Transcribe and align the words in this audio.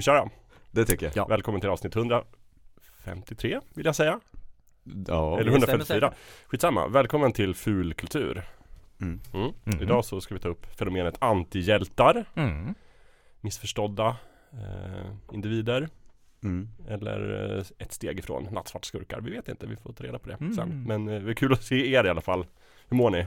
Vi 0.00 0.04
köra? 0.04 0.28
Det 0.70 0.84
tycker 0.84 1.06
jag. 1.06 1.16
Ja. 1.16 1.26
Välkommen 1.26 1.60
till 1.60 1.70
avsnitt 1.70 1.96
153 1.96 3.60
vill 3.74 3.86
jag 3.86 3.96
säga. 3.96 4.20
Ja. 5.06 5.40
Eller 5.40 5.50
det 5.50 5.60
stämmer 5.60 5.74
154. 5.74 5.84
säkert. 6.10 6.18
Skitsamma. 6.46 6.88
Välkommen 6.88 7.32
till 7.32 7.54
Fulkultur. 7.54 8.42
Mm. 9.00 9.20
Mm. 9.34 9.52
Mhm. 9.64 9.82
Idag 9.82 10.04
så 10.04 10.20
ska 10.20 10.34
vi 10.34 10.40
ta 10.40 10.48
upp 10.48 10.66
fenomenet 10.78 11.14
antihjältar. 11.18 12.24
Mm. 12.34 12.74
Missförstådda 13.40 14.16
eh, 14.52 15.12
individer. 15.32 15.88
Mm. 16.42 16.68
Eller 16.88 17.54
eh, 17.58 17.64
ett 17.78 17.92
steg 17.92 18.18
ifrån 18.18 18.48
nattsvartskurkar. 18.50 19.20
Vi 19.20 19.30
vet 19.30 19.48
inte, 19.48 19.66
vi 19.66 19.76
får 19.76 19.92
ta 19.92 20.04
reda 20.04 20.18
på 20.18 20.28
det 20.28 20.34
Mm. 20.40 20.54
sen. 20.54 20.84
Men 20.86 21.08
eh, 21.08 21.22
det 21.22 21.30
är 21.30 21.34
kul 21.34 21.52
att 21.52 21.62
se 21.62 21.92
er 21.94 22.04
i 22.04 22.08
alla 22.08 22.20
fall. 22.20 22.46
Hur 22.88 22.96
mår 22.96 23.10
ni? 23.10 23.26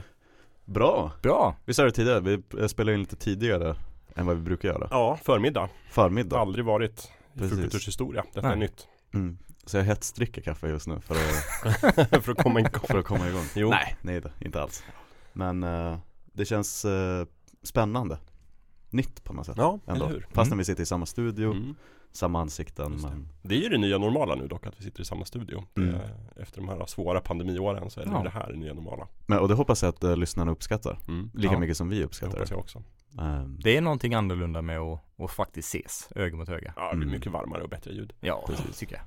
Bra! 0.64 1.12
Bra! 1.22 1.56
Vi 1.64 1.74
sa 1.74 1.84
det 1.84 1.90
tidigare, 1.90 2.20
vi 2.20 2.42
eh, 2.60 2.66
spelar 2.66 2.92
in 2.92 3.00
lite 3.00 3.16
tidigare 3.16 3.76
än 4.14 4.26
vad 4.26 4.36
vi 4.36 4.42
brukar 4.42 4.68
göra. 4.68 4.88
Ja, 4.90 5.18
förmiddag. 5.22 5.68
Förmiddag. 5.90 6.38
Aldrig 6.38 6.64
varit 6.64 7.10
i 7.34 7.38
Precis. 7.38 7.88
Historia. 7.88 8.24
Detta 8.34 8.46
är 8.46 8.56
Nej. 8.56 8.58
nytt. 8.58 8.86
Mm. 9.14 9.38
Så 9.66 9.76
jag 9.76 9.84
hetsdricker 9.84 10.42
kaffe 10.42 10.68
just 10.68 10.86
nu 10.86 11.00
för 11.00 11.14
att, 11.14 12.10
För 12.24 12.32
att 12.32 12.42
komma 12.42 12.60
igång. 12.60 12.70
för 12.88 12.98
att 12.98 13.04
komma 13.04 13.28
igång. 13.28 13.44
Jo. 13.54 13.70
Nej, 13.70 13.96
nej 14.02 14.20
det, 14.20 14.32
inte 14.40 14.62
alls. 14.62 14.84
Men 15.32 15.62
eh, 15.62 15.98
det 16.32 16.44
känns 16.44 16.84
eh, 16.84 17.26
spännande. 17.62 18.18
Nytt 18.90 19.24
på 19.24 19.32
något 19.32 19.46
sätt. 19.46 19.54
Ja, 19.58 19.78
Ändå. 19.86 20.04
eller 20.04 20.14
hur? 20.14 20.20
Fastän 20.30 20.46
Mm. 20.46 20.58
vi 20.58 20.64
sitter 20.64 20.82
i 20.82 20.86
samma 20.86 21.06
studio, 21.06 21.50
Mm. 21.50 21.74
samma 22.12 22.40
ansikten 22.40 22.96
det. 22.96 23.02
men 23.08 23.28
Det 23.42 23.54
är 23.54 23.58
ju 23.60 23.68
det 23.68 23.78
nya 23.78 23.98
normala 23.98 24.34
nu 24.34 24.46
dock 24.46 24.66
att 24.66 24.80
vi 24.80 24.84
sitter 24.84 25.02
i 25.02 25.04
samma 25.04 25.24
studio. 25.24 25.64
Mm. 25.76 25.94
Eh, 25.94 26.00
Efter 26.36 26.60
de 26.60 26.68
här 26.68 26.86
svåra 26.86 27.20
pandemiåren 27.20 27.90
så 27.90 28.00
är 28.00 28.04
det 28.04 28.10
Ja. 28.12 28.22
det 28.22 28.30
här 28.30 28.52
det 28.52 28.58
nya 28.58 28.74
normala. 28.74 29.08
Men, 29.26 29.38
och 29.38 29.48
det 29.48 29.54
hoppas 29.54 29.82
jag 29.82 29.88
att 29.88 30.04
uh, 30.04 30.16
lyssnarna 30.16 30.52
uppskattar. 30.52 30.98
Mm. 31.08 31.30
Lika 31.34 31.54
Ja. 31.54 31.58
mycket 31.60 31.76
som 31.76 31.88
vi 31.88 31.98
Det 31.98 32.04
uppskattar 32.04 32.32
hoppas 32.32 32.48
det. 32.48 32.54
jag 32.54 32.60
också. 32.60 32.82
Ehm, 33.20 33.58
Det 33.62 33.76
är 33.76 33.80
någonting 33.80 34.14
annorlunda 34.14 34.62
med 34.62 34.78
att, 34.78 35.00
att 35.18 35.30
faktiskt 35.30 35.74
ses 35.74 36.08
öga 36.16 36.36
mot 36.36 36.48
öga. 36.48 36.72
Ja, 36.76 36.90
det 36.90 36.96
blir 36.96 37.06
Mm. 37.06 37.16
mycket 37.18 37.32
varmare 37.32 37.62
och 37.62 37.68
bättre 37.68 37.92
ljud. 37.92 38.12
Ja, 38.20 38.44
Precis. 38.46 38.78
tycker 38.78 38.94
jag. 38.96 39.04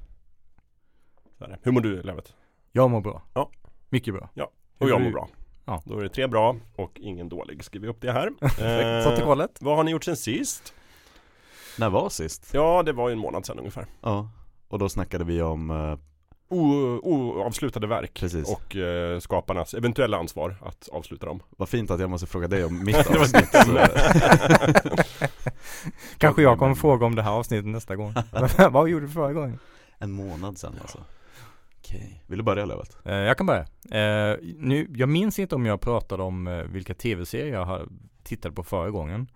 Så 1.37 1.43
är 1.43 1.47
det. 1.47 1.57
Hur 1.63 1.71
mår 1.71 1.81
du 1.81 2.01
Levet? 2.03 2.33
Jag 2.71 2.89
mår 2.89 3.01
bra. 3.01 3.21
Ja. 3.33 3.49
Mycket 3.89 4.13
bra. 4.13 4.29
Och 4.77 4.89
jag 4.89 4.99
du- 4.99 5.03
mår 5.03 5.11
bra. 5.11 5.27
Ja. 5.65 5.81
Då 5.85 5.99
är 5.99 6.03
det 6.03 6.09
tre 6.09 6.27
bra 6.27 6.55
och 6.75 6.91
ingen 6.99 7.29
dålig. 7.29 7.63
Skriver 7.63 7.87
vi 7.87 7.91
upp 7.93 8.01
det 8.01 8.11
här. 8.11 8.27
Eh, 8.41 9.03
Protokollet. 9.09 9.61
vad 9.61 9.75
har 9.77 9.83
ni 9.83 9.91
gjort 9.91 10.03
sen 10.03 10.17
sist? 10.17 10.73
när 11.79 11.89
var 11.89 12.09
sist? 12.09 12.49
Ja, 12.53 12.83
det 12.83 12.93
var 12.93 13.09
ju 13.09 13.13
en 13.13 13.19
månad 13.19 13.45
sedan 13.45 13.59
ungefär. 13.59 13.85
Ja, 14.01 14.29
och 14.67 14.79
då 14.79 14.89
snackade 14.89 15.23
vi 15.23 15.41
om, 15.41 15.71
eh, 15.71 15.97
Oavslutade 16.49 17.87
verk 17.87 18.19
precis, 18.19 18.51
och 18.51 18.75
eh, 18.75 19.19
skaparnas 19.19 19.73
eventuella 19.73 20.17
ansvar 20.17 20.55
att 20.61 20.89
avsluta 20.89 21.25
dem. 21.25 21.39
vad 21.49 21.69
fint 21.69 21.91
att 21.91 21.99
jag 21.99 22.09
måste 22.09 22.27
fråga 22.27 22.47
dig 22.47 22.65
om 22.65 22.83
mitt 22.83 23.07
avsnitt 23.07 23.51
Kanske 26.17 26.41
jag 26.41 26.59
kommer 26.59 26.75
fråga 26.75 27.05
om 27.05 27.15
det 27.15 27.21
här 27.21 27.31
avsnittet 27.31 27.65
nästa 27.65 27.95
gång. 27.95 28.13
Vad 28.71 28.89
gjorde 28.89 29.05
du 29.05 29.11
förra 29.11 29.33
gången? 29.33 29.59
En 29.97 30.11
månad 30.11 30.57
sedan 30.57 30.75
alltså 30.81 30.99
Okej, 31.79 32.23
vill 32.27 32.37
du 32.37 32.43
börja 32.43 32.65
Lövet? 32.65 32.97
Eh, 33.05 33.15
jag 33.15 33.37
kan 33.37 33.45
börja. 33.45 33.61
Eh, 33.61 34.37
nu, 34.57 34.87
jag 34.95 35.09
minns 35.09 35.39
inte 35.39 35.55
om 35.55 35.65
jag 35.65 35.81
pratade 35.81 36.23
om 36.23 36.47
eh, 36.47 36.63
vilka 36.63 36.93
tv-serier 36.93 37.53
jag 37.53 37.65
har 37.65 37.87
tittat 38.23 38.55
på 38.55 38.63
förra 38.63 38.89
gången. 38.89 39.27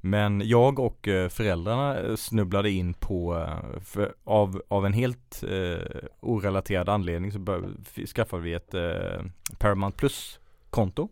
Men 0.00 0.48
jag 0.48 0.78
och 0.78 1.08
eh, 1.08 1.28
föräldrarna 1.28 2.00
eh, 2.00 2.16
snubblade 2.16 2.70
in 2.70 2.94
på, 2.94 3.36
eh, 3.36 3.80
för, 3.80 4.14
av, 4.24 4.62
av 4.68 4.86
en 4.86 4.92
helt 4.92 5.42
eh, 5.42 6.08
orelaterad 6.20 6.88
anledning 6.88 7.32
så 7.32 7.38
bör, 7.38 7.70
skaffade 8.06 8.42
vi 8.42 8.52
ett 8.52 8.74
eh, 8.74 9.24
Paramount 9.58 9.96
Plus-konto. 9.96 11.08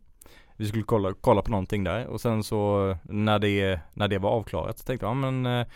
Vi 0.56 0.66
skulle 0.66 0.84
kolla, 0.84 1.14
kolla 1.20 1.42
på 1.42 1.50
någonting 1.50 1.84
där 1.84 2.06
och 2.06 2.20
sen 2.20 2.44
så 2.44 2.96
när 3.02 3.38
det, 3.38 3.80
när 3.94 4.08
det 4.08 4.18
var 4.18 4.30
avklarat 4.30 4.78
så 4.78 4.84
tänkte 4.84 5.06
jag, 5.06 5.10
ja 5.10 5.30
men 5.30 5.66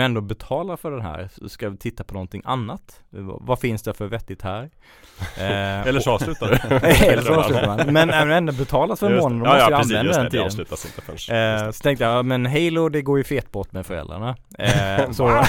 jag 0.00 0.04
ändå 0.04 0.20
betalar 0.20 0.76
för 0.76 0.90
den 0.90 1.00
här 1.00 1.28
så 1.32 1.48
ska 1.48 1.68
vi 1.68 1.76
titta 1.76 2.04
på 2.04 2.14
någonting 2.14 2.42
annat. 2.44 3.02
Vad, 3.40 3.58
finns 3.58 3.82
det 3.82 3.94
för 3.94 4.06
vettigt 4.06 4.42
här? 4.42 4.70
Eh, 5.36 5.86
Eller 5.86 6.00
så 6.00 6.10
avslutar 6.10 6.48
du. 6.48 6.76
eller 7.06 7.22
så 7.22 7.34
avslutar 7.34 7.66
man. 7.66 7.92
Men 7.92 8.10
även 8.10 8.30
ändå 8.30 8.52
betalas 8.52 9.00
för 9.00 9.10
månaden, 9.20 9.38
då 9.38 9.44
ja, 9.46 9.50
måste 9.50 9.62
ja, 9.62 9.70
jag 9.70 9.80
använda 9.80 10.22
den 10.22 10.30
tiden. 10.30 10.46
avslutas 10.46 10.84
inte 10.84 11.00
förrän. 11.02 11.64
Eh, 11.66 11.70
så 11.70 11.82
tänkte 11.82 12.04
jag, 12.04 12.12
ja, 12.12 12.22
men 12.22 12.46
Halo 12.46 12.88
det 12.88 13.02
går 13.02 13.18
ju 13.18 13.24
fet 13.24 13.52
bort 13.52 13.72
med 13.72 13.86
föräldrarna. 13.86 14.36
Eh, 14.58 15.10
så 15.12 15.44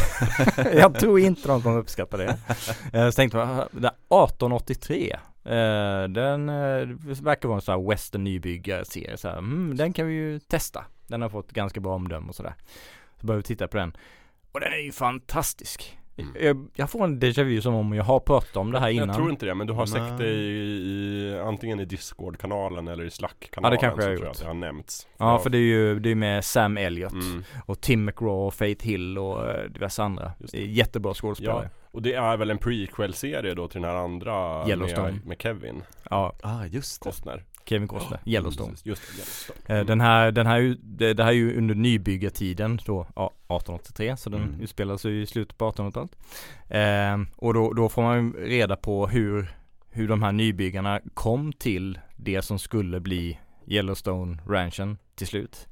jag 0.74 1.00
tror 1.00 1.20
inte 1.20 1.48
de 1.48 1.62
kommer 1.62 1.78
uppskatta 1.78 2.18
det. 2.18 2.38
Eh, 2.94 3.10
så 3.10 3.12
tänkte 3.12 3.38
jag, 3.38 3.48
det 3.48 3.80
där 3.80 3.90
1883 3.90 5.16
eh, 5.46 6.04
den 6.10 6.50
eh, 6.50 6.88
verkar 7.22 7.48
vara 7.48 7.56
en 7.56 7.62
sån 7.62 7.82
här 7.82 7.90
western 7.90 8.24
nybyggare-serie. 8.24 9.18
Så 9.18 9.28
här, 9.30 9.38
mm, 9.38 9.78
den 9.78 9.94
kan 9.94 10.08
vi 10.08 10.14
ju 10.14 10.40
testa. 10.40 10.86
Den 11.08 11.22
har 11.22 11.30
fått 11.30 11.52
ganska 11.52 11.80
bra 11.80 11.96
omdöme 11.96 12.28
och 12.30 12.36
sådär. 12.36 12.54
Så 13.22 13.28
började 13.28 13.40
vi 13.40 13.44
titta 13.44 13.68
på 13.68 13.78
den. 13.78 13.94
Och 14.54 14.60
den 14.60 14.74
är 14.74 14.78
ju 14.78 14.92
fantastisk. 14.92 15.98
Mm. 16.18 16.36
Jag, 16.42 16.68
jag 16.76 16.90
får 16.90 17.04
en 17.04 17.20
déjà 17.22 17.44
vu 17.44 17.62
som 17.62 17.74
om 17.76 17.94
jag 17.94 18.04
har 18.04 18.20
pratat 18.20 18.58
om 18.58 18.72
det 18.72 18.80
här 18.80 18.90
innan. 18.90 19.08
Jag 19.08 19.18
tror 19.18 19.30
inte 19.30 19.46
det, 19.46 19.56
men 19.56 19.68
du 19.68 19.74
har 19.74 19.86
sagt 19.86 20.18
det 20.18 20.28
i, 20.30 20.58
i 21.34 21.40
antingen 21.46 21.80
i 21.80 21.86
Discord-kanalen 21.86 22.88
eller 22.88 23.04
i 23.06 23.10
Slack-kanalen. 23.10 23.78
Ja, 23.82 23.82
det 23.82 23.88
kanske 23.88 24.02
jag 24.04 24.10
har 24.10 24.16
tror 24.16 24.28
gjort. 24.28 24.36
att 24.36 24.42
det 24.42 24.48
har 24.48 24.54
nämnts. 24.54 25.08
Ja, 25.18 25.40
för 25.40 25.50
det 25.50 25.58
är 25.58 25.62
ju 25.62 26.00
det 26.00 26.12
är 26.12 26.16
med 26.16 26.46
Sam 26.46 26.78
Elliott 26.78 27.14
Mm. 27.14 27.44
och 27.66 27.82
Tim 27.82 28.06
McGraw 28.06 28.48
och 28.48 28.54
Faith 28.54 28.86
Hill 28.86 29.18
och 29.18 29.50
eh, 29.50 29.70
diverse 29.70 30.04
andra. 30.04 30.32
Jättebra 30.54 31.14
skådespelare. 31.14 31.70
Och 31.92 32.02
det 32.02 32.14
är 32.14 32.38
väl 32.38 32.50
en 32.50 32.58
prequel-serie 32.58 33.54
då 33.54 33.68
till 33.68 33.82
den 33.82 33.90
här 33.92 33.98
andra 33.98 34.68
Yellowstone. 34.70 35.12
med, 35.12 35.26
med 35.26 35.42
Kevin 35.42 35.84
Ja, 36.10 36.36
Ah 36.42 36.66
just 36.66 37.02
det, 37.04 37.10
Costner. 37.10 37.44
Kevin 37.66 37.88
Costner, 37.88 38.20
Yellowstone. 38.26 38.70
Precis, 38.70 38.86
Just 38.86 39.02
det, 39.08 39.14
Yellowstone. 39.14 39.80
Eh, 39.80 39.86
Den 39.86 40.02
här, 40.02 40.32
den 40.32 40.48
här, 40.48 40.78
det, 40.84 41.14
det 41.14 41.24
här 41.24 41.32
är 41.32 41.36
ju 41.36 41.58
under 41.58 41.76
nybyggartiden 41.76 42.80
då, 42.86 43.08
ja, 43.16 43.26
1883, 43.28 44.18
så 44.18 44.30
den 44.30 44.44
Mm. 44.44 44.62
utspelar 44.62 44.98
sig 44.98 45.22
i 45.22 45.26
slutet 45.26 45.58
på 45.58 45.72
1800-talet. 45.72 46.12
Eh, 46.70 47.36
och 47.36 47.54
då, 47.54 47.74
då 47.74 47.90
får 47.90 48.02
man 48.02 48.18
ju 48.18 48.46
reda 48.50 48.76
på 48.76 49.08
hur, 49.08 49.56
hur 49.92 50.08
de 50.08 50.24
här 50.24 50.32
nybyggarna 50.32 51.00
kom 51.14 51.54
till 51.54 52.00
det 52.16 52.42
som 52.42 52.60
skulle 52.60 53.00
bli 53.00 53.40
Yellowstone 53.68 54.38
Ranchen 54.48 54.98
till 55.16 55.28
slut. 55.28 55.68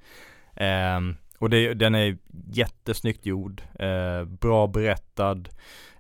Eh, 0.55 0.99
och 1.37 1.49
det, 1.49 1.73
den 1.73 1.95
är 1.95 2.17
jättesnyggt 2.51 3.25
gjord, 3.25 3.61
eh, 3.79 4.23
bra 4.25 4.67
berättad, 4.67 5.49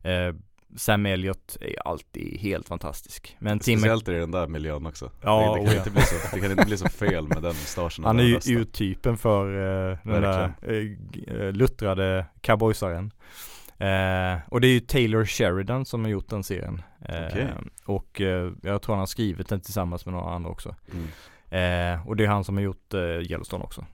eh, 0.01 0.35
Sam 0.75 1.05
Elliott 1.05 1.57
är 1.61 1.87
alltid 1.87 2.39
helt 2.39 2.67
fantastisk. 2.67 3.35
Men 3.39 3.59
Tim 3.59 3.79
Speciellt 3.79 4.07
i 4.07 4.11
den 4.11 4.31
där 4.31 4.47
miljön 4.47 4.85
också 4.85 5.11
Ja, 5.21 5.39
det, 5.39 5.45
det, 5.45 5.61
oh 5.61 5.65
kan 5.65 5.73
ja. 5.73 5.77
inte 5.77 5.91
bli 5.91 6.01
så, 6.01 6.35
det 6.35 6.41
kan 6.41 6.51
inte 6.51 6.65
bli 6.65 6.77
så 6.77 6.89
fel 6.89 7.27
med 7.27 7.37
den 7.37 7.43
mustaschen 7.43 8.05
Han 8.05 8.19
är 8.19 8.23
ju 8.23 8.59
urtypen 8.59 9.17
för 9.17 9.47
uh, 9.47 9.97
den 10.03 10.21
där 10.21 10.53
eh, 10.61 11.53
luttrade 11.53 12.25
cowboysaren. 12.41 13.11
Eh, 13.77 14.39
och 14.47 14.61
det 14.61 14.67
är 14.67 14.71
ju 14.71 14.79
Taylor 14.79 15.25
Sheridan 15.25 15.85
som 15.85 16.03
har 16.03 16.11
gjort 16.11 16.29
den 16.29 16.43
serien. 16.43 16.81
Okej. 17.01 17.47
Och 17.85 18.21
jag 18.61 18.81
tror 18.81 18.95
han 18.95 18.99
har 18.99 19.05
skrivit 19.05 19.49
den 19.49 19.61
tillsammans 19.61 20.05
med 20.05 20.13
några 20.13 20.29
andra 20.29 20.49
också. 20.49 20.75
Mm. 20.93 22.01
Och 22.05 22.15
det 22.15 22.23
är 22.23 22.27
han 22.27 22.43
som 22.43 22.55
har 22.55 22.63
gjort 22.63 22.93
uh, 22.93 23.01
Yellowstone 23.01 23.63
också. 23.63 23.85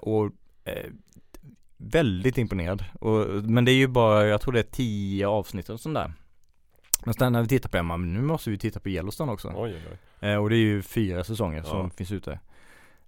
Och 0.00 0.30
väldigt 1.76 2.38
imponerad. 2.38 2.84
Och, 3.00 3.26
men 3.28 3.64
det 3.64 3.72
är 3.72 3.76
ju 3.76 3.88
bara, 3.88 4.26
jag 4.26 4.40
tror 4.40 4.52
det 4.52 4.58
är 4.58 4.72
tio 4.72 5.28
avsnitt 5.28 5.68
och 5.68 5.80
sånt 5.80 5.94
där. 5.94 6.12
Men 7.04 7.14
sen 7.14 7.32
när 7.32 7.42
vi 7.42 7.48
tittar 7.48 7.68
på 7.70 7.76
det, 7.76 7.82
men 7.82 8.12
nu 8.14 8.22
måste 8.22 8.50
vi 8.50 8.58
titta 8.58 8.80
på 8.80 8.88
Yellowstone 8.88 9.32
också. 9.32 9.48
Oj, 9.56 9.74
oj, 9.74 9.98
oj. 10.20 10.28
Eh, 10.28 10.36
och 10.36 10.50
det 10.50 10.56
är 10.56 10.58
ju 10.58 10.82
fyra 10.82 11.24
säsonger 11.24 11.62
som 11.62 11.78
Ja. 11.78 11.90
finns 11.96 12.12
ute. 12.12 12.38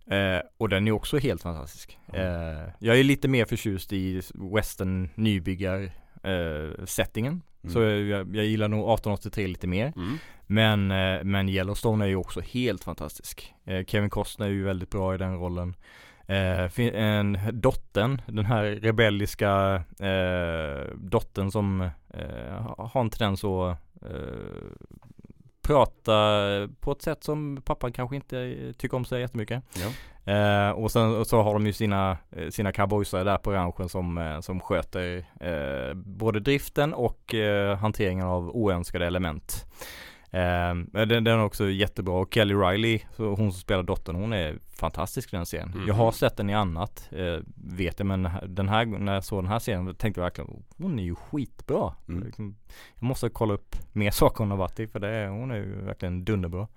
Eh, 0.06 0.40
och 0.56 0.68
den 0.68 0.88
är 0.88 0.92
också 0.92 1.18
helt 1.18 1.42
fantastisk. 1.42 1.98
Ja. 2.12 2.18
Eh, 2.18 2.68
jag 2.78 2.98
är 3.00 3.04
lite 3.04 3.28
mer 3.28 3.44
förtjust 3.44 3.92
i 3.92 4.22
western 4.34 5.08
nybyggar 5.14 5.90
eh, 6.22 6.84
settingen. 6.84 7.42
Mm. 7.62 7.72
Så 7.72 7.80
jag, 7.82 8.36
jag 8.36 8.44
gillar 8.44 8.68
nog 8.68 8.80
1883 8.80 9.46
lite 9.46 9.66
mer. 9.66 9.92
Mm. 9.96 10.18
Men, 10.46 10.90
eh, 10.90 11.24
men 11.24 11.48
Yellowstone 11.48 12.04
är 12.04 12.08
ju 12.08 12.16
också 12.16 12.40
helt 12.40 12.84
fantastisk. 12.84 13.54
Eh, 13.64 13.84
Kevin 13.84 14.10
Costner 14.10 14.46
är 14.46 14.50
ju 14.50 14.64
väldigt 14.64 14.90
bra 14.90 15.14
i 15.14 15.18
den 15.18 15.38
rollen. 15.38 15.74
Eh, 16.26 16.80
en, 16.94 17.38
dottern, 17.52 18.20
den 18.26 18.44
här 18.44 18.64
rebelliska 18.64 19.74
eh, 20.00 20.94
dottern 20.96 21.50
som 21.50 21.80
eh, 22.10 22.74
har 22.78 23.00
en 23.00 23.10
tendens 23.10 23.44
att 23.44 23.78
eh, 24.04 24.94
prata 25.62 26.12
på 26.80 26.92
ett 26.92 27.02
sätt 27.02 27.24
som 27.24 27.62
pappan 27.64 27.92
kanske 27.92 28.16
inte 28.16 28.72
tycker 28.78 28.96
om 28.96 29.04
sig 29.04 29.20
jättemycket. 29.20 29.62
Ja. 29.74 29.90
Eh, 30.26 30.70
och 30.70 30.90
sen 30.92 31.16
och 31.16 31.26
så 31.26 31.42
har 31.42 31.54
de 31.54 31.66
ju 31.66 31.72
sina, 31.72 32.18
eh, 32.30 32.48
sina 32.48 32.72
cowboysare 32.72 33.24
där 33.24 33.38
på 33.38 33.52
ranchen 33.52 33.88
som, 33.88 34.18
eh, 34.18 34.40
som 34.40 34.60
sköter 34.60 35.26
eh, 35.40 35.94
både 35.94 36.40
driften 36.40 36.94
och 36.94 37.34
eh, 37.34 37.76
hanteringen 37.78 38.26
av 38.26 38.50
oönskade 38.50 39.06
element. 39.06 39.64
Eh, 40.34 40.74
den, 41.06 41.24
den 41.24 41.26
är 41.26 41.44
också 41.44 41.70
jättebra 41.70 42.14
och 42.14 42.34
Kelly 42.34 42.54
Riley, 42.54 43.00
hon 43.16 43.36
som 43.36 43.52
spelar 43.52 43.82
dottern, 43.82 44.16
hon 44.16 44.32
är 44.32 44.58
fantastisk 44.78 45.32
i 45.32 45.36
den 45.36 45.46
serien. 45.46 45.68
Mhm. 45.74 45.86
Jag 45.86 45.94
har 45.94 46.12
sett 46.12 46.36
den 46.36 46.50
i 46.50 46.54
annat, 46.54 47.08
eh, 47.12 47.38
vet 47.56 47.98
jag, 47.98 48.06
men 48.06 48.28
den 48.46 48.68
här, 48.68 48.86
när 48.86 49.14
jag 49.14 49.24
såg 49.24 49.42
den 49.42 49.50
här 49.52 49.58
serien 49.58 49.94
tänkte 49.94 50.20
jag 50.20 50.24
verkligen, 50.24 50.62
hon 50.76 50.98
är 50.98 51.02
ju 51.02 51.14
skitbra. 51.14 51.94
Mm. 52.08 52.24
Liksom, 52.24 52.56
Jag 52.94 53.02
måste 53.02 53.28
kolla 53.28 53.54
upp 53.54 53.76
mer 53.92 54.10
saker 54.10 54.38
hon 54.38 54.50
har 54.50 54.58
varit 54.58 54.80
i, 54.80 54.86
för 54.86 55.00
det 55.00 55.08
är, 55.08 55.28
hon 55.28 55.50
är 55.50 55.56
ju 55.56 55.84
verkligen 55.84 56.24
dunderbra. 56.24 56.68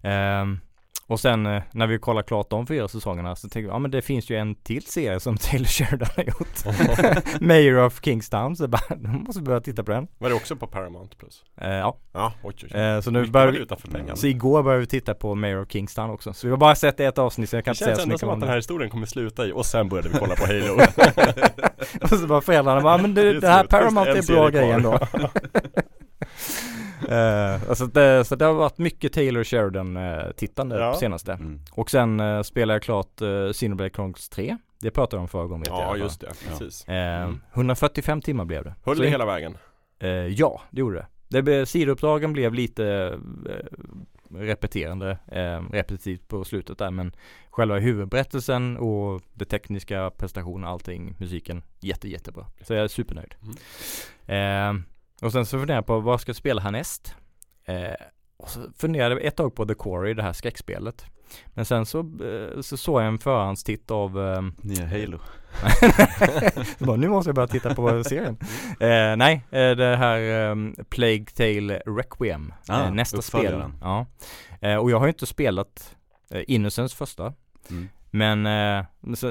Ehm, 0.00 0.58
Och 1.08 1.20
sen 1.20 1.46
eh, 1.46 1.62
när 1.72 1.86
vi 1.86 1.98
kollar 1.98 2.22
klart 2.22 2.50
de 2.50 2.66
fyra 2.66 2.88
säsongerna 2.88 3.36
så 3.36 3.48
tänker 3.48 3.60
vi, 3.68 3.72
ja 3.74 3.78
men 3.78 3.90
det 3.90 4.02
finns 4.02 4.30
ju 4.30 4.36
en 4.36 4.54
till 4.54 4.82
serie 4.86 5.20
som 5.20 5.36
Taylor 5.40 5.64
Sheridan 5.66 6.08
har 6.16 6.22
gjort. 6.24 7.40
Mayor 7.40 7.84
of 7.86 8.00
Kingstown, 8.04 8.56
så 8.56 8.68
bara, 8.68 8.82
då 8.96 9.08
måste 9.08 9.40
vi 9.40 9.46
börja 9.46 9.60
titta 9.60 9.84
på 9.84 9.90
den. 9.90 10.06
Var 10.18 10.28
det 10.28 10.34
också 10.34 10.56
på 10.56 10.66
Paramount 10.66 11.16
Plus? 11.16 11.42
Eh, 11.60 11.68
ja, 11.70 11.96
Ja, 12.12 12.32
oj 12.42 12.54
oj 12.62 12.68
oj. 12.74 12.80
eh, 12.80 13.00
så 13.00 13.10
nu 13.10 13.26
börjar 13.26 13.48
vi, 13.52 13.58
för 13.66 13.90
pengarna. 13.90 14.16
så 14.16 14.26
igår 14.26 14.62
började 14.62 14.80
vi 14.80 14.86
titta 14.86 15.14
på 15.14 15.34
Mayor 15.34 15.62
of 15.62 15.68
Kingstown 15.70 16.10
också. 16.10 16.32
Så 16.32 16.46
vi 16.46 16.50
har 16.50 16.58
bara 16.58 16.74
sett 16.74 17.00
ett 17.00 17.18
avsnitt 17.18 17.50
så 17.50 17.56
jag 17.56 17.64
kan 17.64 17.72
Det 17.72 17.74
inte 17.74 17.84
säga 17.84 17.88
känns 17.96 17.98
så 17.98 18.02
ändå 18.02 18.12
mycket 18.12 18.20
som 18.20 18.28
om 18.28 18.34
att 18.34 18.40
den 18.40 18.46
det. 18.46 18.50
här 18.52 18.56
historien 18.58 18.90
kommer 18.90 19.06
sluta 19.06 19.46
i 19.46 19.52
och 19.52 19.66
sen 19.66 19.88
började 19.88 20.08
vi 20.08 20.18
kolla 20.18 20.34
på 20.34 20.46
Halo. 20.46 20.80
Och 22.02 22.08
så 22.08 22.26
bara 22.26 22.40
föräldrarna 22.40 22.80
bara, 22.80 22.98
men 22.98 23.14
Det 23.14 23.22
det, 23.22 23.28
är 23.36 23.40
det 23.40 23.48
här 23.48 23.64
Paramount 23.64 24.12
det 24.12 24.18
är 24.18 24.34
bra 24.34 24.48
grej 24.48 24.70
ändå. 24.70 24.98
Eh, 27.08 27.68
alltså 27.68 27.86
det, 27.86 28.24
så 28.24 28.36
det 28.36 28.44
har 28.44 28.52
varit 28.52 28.78
mycket 28.78 29.12
Taylor 29.12 29.44
Sheridan 29.44 29.96
eh, 29.96 30.30
tittande 30.36 30.78
Ja. 30.78 30.92
på 30.92 30.98
senaste. 30.98 31.32
Mm. 31.32 31.60
Och 31.72 31.90
sen 31.90 32.20
eh, 32.20 32.42
spelar 32.42 32.74
jag 32.74 32.82
klart 32.82 33.22
uh, 33.22 33.52
Xenoblade 33.52 33.90
Chronicles 33.90 34.28
3. 34.28 34.56
Det 34.80 34.90
pratade 34.90 35.16
jag 35.16 35.22
om 35.22 35.28
förra 35.28 35.46
gången 35.46 35.60
vet 35.60 35.68
jag 35.68 35.78
Ja 35.80 35.96
just 35.96 36.20
det, 36.20 36.32
precis. 36.48 36.88
Eh, 36.88 37.22
Mm. 37.22 37.40
145 37.52 38.20
timmar 38.22 38.44
blev 38.44 38.64
det. 38.64 38.74
Höll 38.84 38.98
det 38.98 39.08
hela 39.08 39.26
vägen? 39.26 39.56
Eh, 39.98 40.08
ja, 40.10 40.60
det 40.70 40.80
gjorde 40.80 40.96
det. 40.96 41.06
det 41.28 41.42
blev, 41.42 41.64
sidouppdragen 41.64 42.32
blev 42.32 42.54
lite 42.54 43.18
eh, 43.48 44.36
repeterande, 44.38 45.18
eh, 45.26 45.62
repetitivt 45.72 46.28
på 46.28 46.44
slutet 46.44 46.78
där 46.78 46.90
men 46.90 47.12
själva 47.50 47.78
huvudberättelsen 47.78 48.76
och 48.76 49.22
det 49.34 49.44
tekniska 49.44 50.10
prestationen, 50.10 50.64
allting, 50.68 51.14
musiken, 51.18 51.62
jätte 51.80 52.08
jättebra. 52.08 52.46
Så 52.62 52.74
jag 52.74 52.84
är 52.84 52.88
supernöjd. 52.88 53.34
Eh, 54.26 54.74
och 55.22 55.32
sen 55.32 55.46
så 55.46 55.58
funderar 55.58 55.78
jag 55.78 55.86
på 55.86 56.00
vad 56.00 56.20
ska 56.20 56.28
jag 56.28 56.36
spela 56.36 56.62
härnäst? 56.62 57.14
Eh, 57.64 57.94
och 58.36 58.48
så 58.50 58.60
funderade 58.78 59.14
jag 59.14 59.24
ett 59.24 59.36
tag 59.36 59.54
på 59.54 59.66
The 59.66 59.74
Quarry, 59.74 60.14
det 60.14 60.22
här 60.22 60.32
skräckspelet. 60.32 61.06
Men 61.46 61.64
sen 61.64 61.86
så, 61.86 61.98
eh, 61.98 62.60
så 62.60 62.76
såg 62.76 63.00
jag 63.00 63.08
en 63.08 63.18
förhandstitt 63.18 63.90
av 63.90 64.20
eh, 64.20 64.42
Nya 64.60 64.86
Halo. 64.86 65.18
så 66.78 66.84
bara, 66.84 66.96
nu 66.96 67.08
måste 67.08 67.28
jag 67.28 67.34
börja 67.34 67.48
titta 67.48 67.74
på 67.74 68.04
serien. 68.04 68.38
Eh, 68.80 69.16
nej, 69.16 69.44
eh, 69.50 69.70
det 69.70 69.96
här 69.96 70.50
um, 70.50 70.74
Plague 70.88 71.26
Tale 71.34 71.82
Requiem, 71.86 72.52
Ah, 72.68 72.90
nästa 72.90 73.22
spel. 73.22 73.64
Ja. 73.80 74.06
Och 74.80 74.90
jag 74.90 74.98
har 74.98 75.06
ju 75.06 75.10
inte 75.10 75.26
spelat 75.26 75.96
Innocence 76.46 76.96
första. 76.96 77.32
Mm. 77.70 77.88
Men 78.16 78.46
eh, 78.46 78.84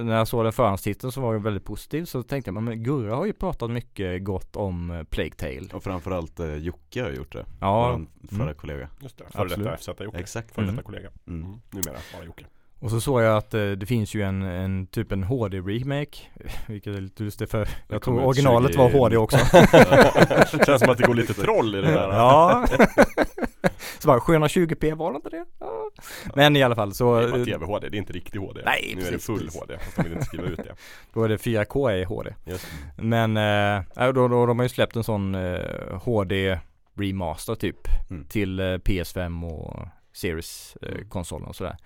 när 0.03 0.17
jag 0.17 0.27
såg 0.27 0.43
den 0.45 0.53
förhandstiteln 0.53 1.11
så 1.11 1.21
var 1.21 1.33
jag 1.33 1.39
väldigt 1.39 1.65
positiv 1.65 2.05
så 2.05 2.23
tänkte 2.23 2.51
jag, 2.51 2.63
men 2.63 2.83
Gurra 2.83 3.15
har 3.15 3.25
ju 3.25 3.33
pratat 3.33 3.71
mycket 3.71 4.23
gott 4.23 4.55
om 4.55 4.91
eh, 4.91 5.03
Plague 5.03 5.31
Tale. 5.31 5.67
Och 5.73 5.83
framförallt 5.83 6.39
eh, 6.39 6.55
Jocke 6.55 7.03
har 7.03 7.09
gjort 7.09 7.33
det. 7.33 7.45
Ja, 7.59 7.81
Våran 7.81 8.07
förra 8.29 8.43
mm. 8.43 8.55
kollega. 8.55 8.89
Just 9.01 9.17
det, 9.17 9.23
före 9.29 9.47
detta 9.47 9.77
FZ 9.77 9.89
Jocke. 9.99 10.17
Exakt. 10.17 10.55
Före 10.55 10.65
detta 10.65 10.73
Mm. 10.73 10.83
kollega. 10.83 11.09
Mm. 11.27 11.43
Mm. 11.43 11.59
Numera 11.71 11.97
bara 12.13 12.25
Jocke. 12.25 12.45
och 12.79 12.91
så 12.91 13.01
såg 13.01 13.21
jag 13.21 13.37
att 13.37 13.53
eh, 13.53 13.71
det 13.71 13.85
finns 13.85 14.15
ju 14.15 14.21
en, 14.21 14.41
en 14.41 14.87
typ 14.87 15.11
en 15.11 15.23
HD-remake, 15.23 16.17
vilket 16.67 16.97
är 16.97 17.01
lite 17.01 17.23
lustigt 17.23 17.51
för 17.51 17.67
jag 17.87 18.01
tror 18.01 18.23
originalet 18.23 18.71
20 18.73 18.77
var 18.77 18.89
HD 18.89 19.17
också. 19.17 19.37
Känns 20.65 20.81
som 20.81 20.89
att 20.89 20.97
det 20.97 21.07
går 21.07 21.13
lite 21.13 21.33
troll 21.33 21.75
i 21.75 21.81
det 21.81 21.91
där. 21.91 22.09
Ja. 22.09 22.67
så 23.99 24.07
bara 24.07 24.19
720p 24.19 24.95
var 24.95 25.11
det 25.11 25.15
inte 25.15 25.29
det? 25.29 25.45
Ja. 25.59 25.89
Men 26.35 26.55
i 26.55 26.63
alla 26.63 26.75
fall 26.75 26.93
så 26.93 27.19
Det 27.19 27.23
är 27.25 27.45
TV-HD, 27.45 27.89
det 27.89 27.97
är 27.97 27.99
inte 27.99 28.13
riktig 28.13 28.39
HD. 28.39 28.61
Nej, 28.65 28.93
nu 28.95 29.01
är 29.01 29.05
det 29.05 29.11
precis, 29.11 29.25
full 29.25 29.39
precis. 29.39 29.59
HD, 29.61 29.77
fast 29.77 29.95
de 29.95 30.03
vill 30.03 30.11
inte 30.13 30.25
skriva 30.25 30.47
ut 30.47 30.57
det. 30.57 30.75
då 31.13 31.23
är 31.23 31.29
det 31.29 31.37
4K 31.37 31.91
i 31.91 32.03
HD. 32.03 32.33
Just. 32.45 32.67
Men 32.97 33.37
eh, 33.37 34.11
då, 34.13 34.27
då, 34.27 34.45
de 34.45 34.59
har 34.59 34.65
ju 34.65 34.69
släppt 34.69 34.95
en 34.95 35.03
sån 35.03 35.35
eh, 35.35 35.97
HD 36.01 36.59
remaster 36.97 37.55
typ 37.55 37.77
Mm. 38.09 38.25
till 38.25 38.59
eh, 38.59 38.63
PS5 38.63 39.51
och 39.51 39.87
Series 40.13 40.77
eh, 40.81 40.89
Mm. 40.95 41.09
konsolen 41.09 41.47
och 41.47 41.55
sådär. 41.55 41.77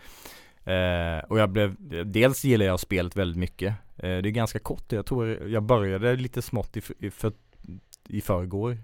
Eh, 0.63 1.23
och 1.23 1.39
jag 1.39 1.49
blev, 1.49 1.75
dels 2.11 2.43
gillar 2.43 2.65
jag 2.65 2.79
spelet 2.79 3.15
väldigt 3.15 3.37
mycket. 3.37 3.73
Eh, 3.97 4.01
det 4.01 4.29
är 4.29 4.31
ganska 4.31 4.59
kort, 4.59 4.91
jag 4.91 5.05
tror 5.05 5.47
jag 5.47 5.63
började 5.63 6.15
lite 6.15 6.41
smått 6.41 6.77
i, 6.77 6.81
i, 6.99 7.11
för, 7.11 7.31
i 8.07 8.21
förrgår. 8.21 8.77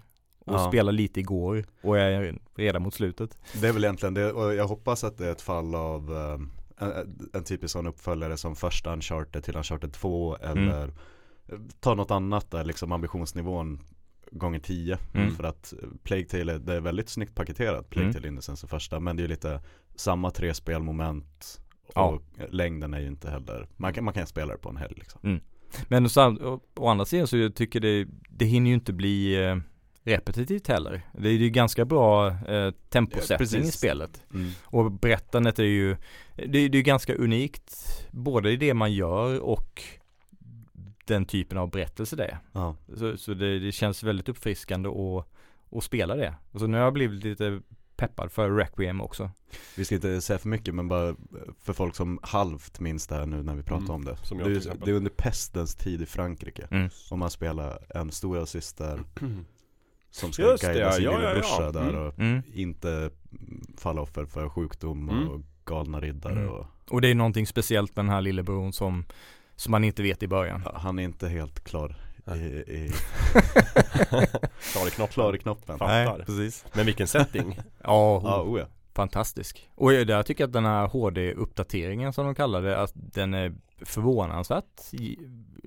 Och 0.46 0.54
Ja. 0.54 0.68
spela 0.68 0.90
lite 0.90 1.20
igår 1.20 1.64
och 1.82 1.98
jag 1.98 2.12
är 2.12 2.38
redan 2.56 2.82
mot 2.82 2.94
slutet. 2.94 3.38
Det 3.60 3.68
är 3.68 3.72
väl 3.72 3.84
egentligen 3.84 4.14
det 4.14 4.32
och 4.32 4.54
jag 4.54 4.66
hoppas 4.68 5.04
att 5.04 5.18
det 5.18 5.26
är 5.26 5.32
ett 5.32 5.40
fall 5.40 5.74
av 5.74 6.12
eh, 6.16 6.86
en, 6.86 7.18
en 7.32 7.44
typisk 7.44 7.72
sån 7.72 7.86
uppföljare 7.86 8.36
som 8.36 8.56
första 8.56 8.92
Uncharted 8.92 9.44
till 9.44 9.56
Uncharted 9.56 9.92
2 9.92 10.36
eller 10.36 10.92
Mm. 11.48 11.68
ta 11.80 11.94
något 11.94 12.10
annat 12.10 12.50
där 12.50 12.64
liksom 12.64 12.92
ambitionsnivån 12.92 13.80
gånger 14.30 14.58
10 14.58 14.98
Mm. 15.14 15.34
för 15.34 15.44
att 15.44 15.74
Plague 16.02 16.24
Tale 16.24 16.58
det 16.58 16.74
är 16.74 16.80
väldigt 16.80 17.08
snyggt 17.08 17.34
paketerat 17.34 17.90
Plague 17.90 18.04
Mm. 18.08 18.14
Tale 18.14 18.28
Innocence 18.28 18.66
första 18.66 19.00
men 19.00 19.16
det 19.16 19.20
är 19.20 19.24
ju 19.24 19.28
lite 19.28 19.60
samma 19.96 20.30
tre 20.30 20.54
spelmoment 20.54 21.60
och 21.86 21.92
Ja. 21.94 22.20
längden 22.50 22.94
är 22.94 23.00
ju 23.00 23.06
inte 23.06 23.30
heller 23.30 23.68
man 23.76 23.92
kan, 23.94 24.04
man 24.04 24.14
kan 24.14 24.26
spela 24.26 24.52
det 24.52 24.58
på 24.58 24.68
en 24.68 24.76
helg 24.76 24.94
liksom. 24.96 25.40
Men 25.88 26.08
så, 26.08 26.26
å, 26.28 26.60
å 26.76 26.88
andra 26.88 27.04
sidan 27.04 27.26
så 27.26 27.36
jag 27.36 27.54
tycker 27.54 27.80
det, 27.80 28.06
det 28.28 28.44
hinner 28.44 28.68
ju 28.70 28.74
inte 28.74 28.92
bli 28.92 29.44
eh, 29.44 29.56
repetitivt 30.06 30.66
heller. 30.68 31.02
Det 31.12 31.28
är 31.28 31.32
ju 31.32 31.50
ganska 31.50 31.84
bra 31.84 32.28
eh, 32.30 32.54
Ja, 32.54 32.72
temposättning 32.88 33.38
precis. 33.38 33.68
i 33.68 33.78
spelet. 33.78 34.22
Mm. 34.34 34.50
Och 34.64 34.92
berättandet 34.92 35.58
är 35.58 35.64
ju, 35.64 35.96
det, 36.34 36.58
är- 36.58 36.68
det 36.68 36.78
är 36.78 36.82
ganska 36.82 37.14
unikt 37.14 37.74
både 38.10 38.50
i 38.50 38.56
det 38.56 38.74
man 38.74 38.92
gör 38.92 39.40
och 39.40 39.82
den 41.04 41.24
typen 41.24 41.58
av 41.58 41.70
berättelse 41.70 42.16
det 42.16 42.24
är. 42.24 42.38
Ja. 42.52 42.76
Så, 42.96 43.16
så 43.16 43.34
det, 43.34 43.58
det 43.58 43.72
känns 43.72 44.02
väldigt 44.02 44.28
uppfriskande 44.28 44.88
att, 44.88 45.26
att 45.76 45.84
spela 45.84 46.16
det. 46.16 46.34
Och 46.52 46.60
så 46.60 46.66
nu 46.66 46.76
har 46.76 46.84
jag 46.84 46.92
blivit 46.92 47.24
lite 47.24 47.60
peppad 47.96 48.32
för 48.32 48.50
Requiem 48.50 49.00
också. 49.00 49.30
Vi 49.76 49.84
ska 49.84 49.94
inte 49.94 50.20
säga 50.20 50.38
för 50.38 50.48
mycket 50.48 50.74
men 50.74 50.88
bara 50.88 51.16
för 51.60 51.72
folk 51.72 51.94
som 51.96 52.18
halvt 52.22 52.80
minns 52.80 53.06
det 53.06 53.14
här 53.14 53.26
nu 53.26 53.42
när 53.42 53.54
vi 53.54 53.62
pratar 53.62 53.84
Mm, 53.84 53.94
om 53.94 54.04
det. 54.04 54.16
som 54.22 54.38
det, 54.38 54.44
är, 54.44 54.84
det 54.84 54.90
är 54.90 54.94
under 54.94 55.10
pestens 55.10 55.74
tid 55.74 56.02
i 56.02 56.06
Frankrike. 56.06 56.68
Mm. 56.70 56.88
Om 57.10 57.18
man 57.18 57.30
spelar 57.30 57.78
en 57.94 58.10
stora 58.12 58.46
syster 58.46 59.00
som 60.16 60.32
ska 60.32 60.42
Just 60.42 60.62
det, 60.62 60.68
guida 60.72 60.86
ja, 60.86 60.92
sin 60.92 61.04
ja, 61.04 61.12
ja, 61.12 61.18
lillebrorsa 61.18 61.62
ja. 61.62 61.72
där 61.72 61.88
Mm. 61.88 62.06
och 62.06 62.18
Mm. 62.18 62.42
inte 62.54 63.10
falla 63.78 64.00
offer 64.00 64.24
för 64.26 64.48
sjukdom 64.48 65.08
Mm. 65.08 65.28
och 65.28 65.40
galna 65.64 66.00
riddare 66.00 66.32
Mm. 66.40 66.48
och 66.48 66.66
Och 66.90 67.00
det 67.00 67.08
är 67.08 67.14
någonting 67.14 67.46
speciellt 67.46 67.96
med 67.96 68.04
den 68.04 68.12
här 68.12 68.20
lillebror 68.20 68.70
som, 68.72 69.04
som 69.56 69.70
man 69.70 69.84
inte 69.84 70.02
vet 70.02 70.22
i 70.22 70.28
början. 70.28 70.62
ja, 70.64 70.72
han 70.78 70.98
är 70.98 71.02
inte 71.02 71.28
helt 71.28 71.64
klar 71.64 71.96
i, 72.26 72.38
i, 72.38 72.90
Klar 74.72 74.86
i 74.86 74.90
knoppen. 74.90 75.12
klar 75.12 75.34
i 75.36 75.38
knoppen. 75.38 75.78
Fattar. 75.78 76.18
precis. 76.26 76.64
Men 76.72 76.86
vilken 76.86 77.06
setting. 77.08 77.58
Ja, 77.82 78.20
Ja, 78.24 78.42
oh 78.42 78.58
ja. 78.60 78.66
fantastisk. 78.94 79.70
Och 79.74 79.92
jag 79.92 80.10
jag 80.10 80.26
tycker 80.26 80.44
att 80.44 80.52
den 80.52 80.64
här 80.64 80.86
HD-uppdateringen 80.86 82.12
som 82.12 82.24
de 82.26 82.34
kallar 82.34 82.62
det, 82.62 82.78
att 82.80 82.92
den 82.94 83.34
är 83.34 83.54
förvånansvärt 83.84 84.64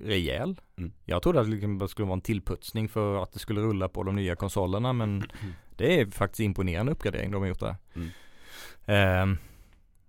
rejäl. 0.04 0.60
Mm. 0.76 0.92
Jag 1.04 1.22
trodde 1.22 1.40
att 1.40 1.46
det 1.46 1.52
liksom 1.52 1.88
skulle 1.88 2.06
vara 2.06 2.16
en 2.16 2.20
tillputsning 2.20 2.88
för 2.88 3.22
att 3.22 3.32
det 3.32 3.38
skulle 3.38 3.60
rulla 3.60 3.88
på 3.88 4.02
de 4.02 4.16
nya 4.16 4.36
konsolerna 4.36 4.92
men 4.92 5.24
det 5.76 6.00
är 6.00 6.10
faktiskt 6.10 6.40
imponerande 6.40 6.92
uppgradering 6.92 7.30
de 7.30 7.42
har 7.42 7.48
gjort 7.48 7.60
där. 7.60 7.76
Mm. 7.94 8.08
Ehm, 8.86 9.38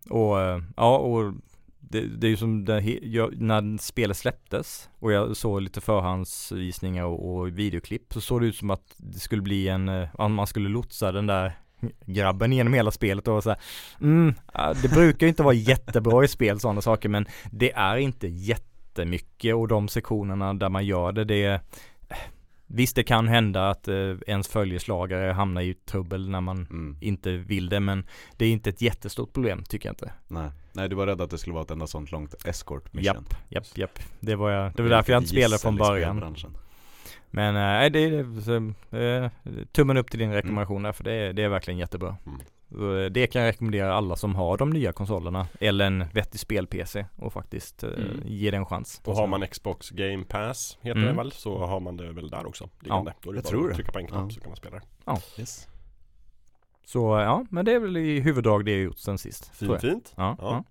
och 0.10 0.42
eh, 0.42 0.62
ja, 0.78 0.98
och 0.98 1.34
det, 1.80 2.02
det 2.02 2.28
är 2.28 2.30
ju 2.30 2.38
som 2.38 2.66
det, 2.66 3.00
jag, 3.02 3.42
när 3.42 3.78
spelet 3.78 4.18
släpptes 4.18 4.90
och 5.00 5.12
jag 5.12 5.38
såg 5.38 5.62
lite 5.62 5.82
förhandsvisningar 5.82 7.04
och, 7.04 7.36
och 7.36 7.48
videoklipp 7.48 8.14
så 8.14 8.22
såg 8.22 8.42
det 8.42 8.48
ut 8.48 8.56
som 8.56 8.70
att 8.70 8.94
det 8.98 9.20
skulle 9.20 9.42
bli 9.42 9.68
en, 9.68 9.90
eh, 9.90 10.10
att 10.14 10.32
man 10.32 10.48
skulle 10.48 10.70
lotsa 10.70 11.12
den 11.12 11.28
där 11.28 11.54
grabben 12.06 12.54
genom 12.54 12.74
hela 12.74 12.92
spelet 12.92 13.28
och 13.28 13.44
så 13.44 13.50
här, 13.50 13.60
mm, 14.02 14.34
det 14.82 14.92
brukar 14.94 15.26
ju 15.26 15.30
inte 15.30 15.44
vara 15.44 15.54
jättebra 15.54 16.24
i 16.24 16.28
spel 16.28 16.60
sådana 16.60 16.82
saker 16.82 17.10
men 17.10 17.26
det 17.52 17.72
är 17.72 17.98
inte 17.98 18.28
jättemycket 18.92 19.56
och 19.56 19.68
de 19.68 19.88
sektionerna 19.88 20.54
där 20.54 20.70
man 20.70 20.86
gör 20.86 21.12
det, 21.12 21.24
det 21.24 21.62
Visst 22.74 22.96
det 22.96 23.04
kan 23.04 23.28
hända 23.28 23.70
att 23.70 23.88
eh, 23.88 24.16
ens 24.28 24.48
följeslagare 24.48 25.32
hamnar 25.34 25.62
i 25.62 25.74
trubbel 25.74 26.30
när 26.30 26.42
man 26.42 26.58
Mm. 26.58 26.98
inte 27.02 27.32
vill 27.32 27.70
det 27.70 27.80
men 27.80 28.06
det 28.38 28.46
är 28.46 28.52
inte 28.52 28.70
ett 28.70 28.82
jättestort 28.82 29.34
problem 29.34 29.64
tycker 29.64 29.90
jag 29.90 29.94
inte. 29.94 30.12
Nej. 30.28 30.52
Nej, 30.74 30.90
du 30.90 30.96
var 30.96 31.08
rädd 31.08 31.22
att 31.22 31.30
det 31.30 31.38
skulle 31.38 31.54
vara 31.54 31.64
ett 31.64 31.72
enda 31.72 31.88
sånt 31.88 32.12
långt 32.12 32.46
escort 32.46 32.94
mission. 32.94 33.16
Japp, 33.16 33.34
japp, 33.50 33.78
japp. 33.78 34.00
Det 34.20 34.36
var 34.36 34.52
jag, 34.52 34.76
det 34.76 34.84
var 34.84 34.90
därför 34.90 35.14
jag 35.14 35.20
inte 35.20 35.30
spelade 35.30 35.62
från 35.62 35.78
början. 35.78 36.36
Men 37.32 37.56
eh, 37.56 37.62
nej, 37.62 37.90
det 37.90 38.00
är 38.00 39.24
eh, 39.24 39.30
tummen 39.72 39.98
upp 39.98 40.10
till 40.12 40.20
din 40.20 40.34
rekommendation 40.34 40.84
där 40.84 40.92
för 40.92 41.04
det 41.04 41.14
är, 41.14 41.34
det 41.34 41.44
är 41.44 41.50
verkligen 41.50 41.78
jättebra. 41.78 42.18
Mm. 42.26 42.40
Eh, 43.06 43.06
det 43.12 43.28
kan 43.28 43.42
jag 43.42 43.50
rekommendera 43.50 43.94
alla 43.94 44.16
som 44.16 44.36
har 44.36 44.58
de 44.58 44.70
nya 44.70 44.94
konsolerna 44.94 45.48
eller 45.60 45.86
en 45.86 46.06
vettig 46.14 46.40
spel-PC 46.40 47.06
och 47.16 47.34
faktiskt 47.34 47.84
Mm. 47.84 48.22
ge 48.26 48.52
det 48.52 48.58
en 48.58 48.66
chans. 48.66 49.02
Och 49.06 49.16
har 49.16 49.28
man 49.28 49.48
Xbox 49.48 49.90
Game 49.90 50.24
Pass, 50.24 50.78
heter 50.82 51.00
Mm. 51.00 51.10
det 51.16 51.18
väl, 51.24 51.32
så 51.32 51.66
har 51.66 51.80
man 51.80 51.98
det 51.98 52.12
väl 52.12 52.30
där 52.30 52.48
också. 52.48 52.70
Liggande. 52.80 53.14
Då 53.22 53.30
är 53.30 53.34
det 53.34 53.38
jag 53.38 53.44
bara 53.44 53.50
tror 53.50 53.64
att 53.64 53.70
det. 53.70 53.76
trycka 53.76 53.92
på 53.92 54.00
en 54.00 54.08
knapp 54.08 54.24
Ja. 54.24 54.30
så 54.30 54.40
kan 54.42 54.50
man 54.50 54.58
spela 54.58 54.76
det. 54.80 55.42
Yes. 55.42 55.68
Så 56.86 57.00
ja, 57.20 57.46
men 57.50 57.66
det 57.66 57.72
är 57.74 57.80
väl 57.80 57.98
i 57.98 58.20
huvuddrag 58.20 58.66
det 58.66 58.72
jag 58.72 58.82
gjort 58.82 58.98
sen 58.98 59.18
sist. 59.18 59.52
Fint, 59.56 59.82
fint. 59.82 60.14
Ja, 60.18 60.36
Ja. 60.40 60.64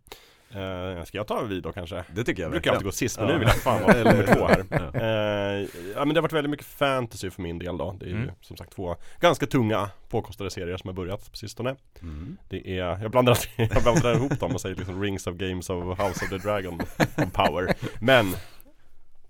Eh, 0.54 1.04
ska 1.04 1.18
jag 1.18 1.26
ta 1.26 1.42
vid 1.42 1.62
då 1.62 1.72
kanske? 1.72 2.04
Det 2.14 2.24
tycker 2.24 2.42
jag 2.42 2.50
brukar 2.50 2.70
alltid 2.70 2.84
gå 2.84 2.92
sist 2.92 3.18
men 3.18 3.26
Ja. 3.28 3.32
nu 3.32 3.38
vill 3.38 3.48
jag 3.48 3.56
fan 3.56 3.82
vara 3.82 3.92
nummer 3.96 4.26
två 4.34 4.46
här. 4.46 4.64
Ja. 4.70 5.00
Eh, 5.00 5.68
ja 5.94 6.04
men 6.04 6.08
det 6.08 6.14
har 6.14 6.22
varit 6.22 6.32
väldigt 6.32 6.50
mycket 6.50 6.66
fantasy 6.66 7.30
för 7.30 7.42
min 7.42 7.58
del 7.58 7.76
då. 7.78 7.96
Det 8.00 8.04
är 8.06 8.08
ju 8.10 8.14
Mm. 8.16 8.30
som 8.40 8.56
sagt 8.56 8.72
två 8.72 8.96
ganska 9.20 9.46
tunga 9.46 9.90
påkostade 10.08 10.50
serier 10.50 10.76
som 10.76 10.88
har 10.88 10.94
börjat 10.94 11.30
på 11.30 11.36
sistone. 11.36 11.76
Mm. 12.02 12.36
Det 12.48 12.78
är, 12.78 13.02
jag 13.02 13.10
blandar, 13.10 13.38
jag 13.56 13.82
blandar 13.82 14.14
ihop 14.14 14.40
dem 14.40 14.54
och 14.54 14.60
säger 14.60 14.76
liksom 14.76 15.02
Rings 15.02 15.26
of 15.26 15.34
Games 15.36 15.70
of 15.70 15.98
House 15.98 16.24
of 16.24 16.28
the 16.30 16.38
Dragon 16.38 16.80
of 17.16 17.32
Power. 17.32 17.74
Men 18.00 18.26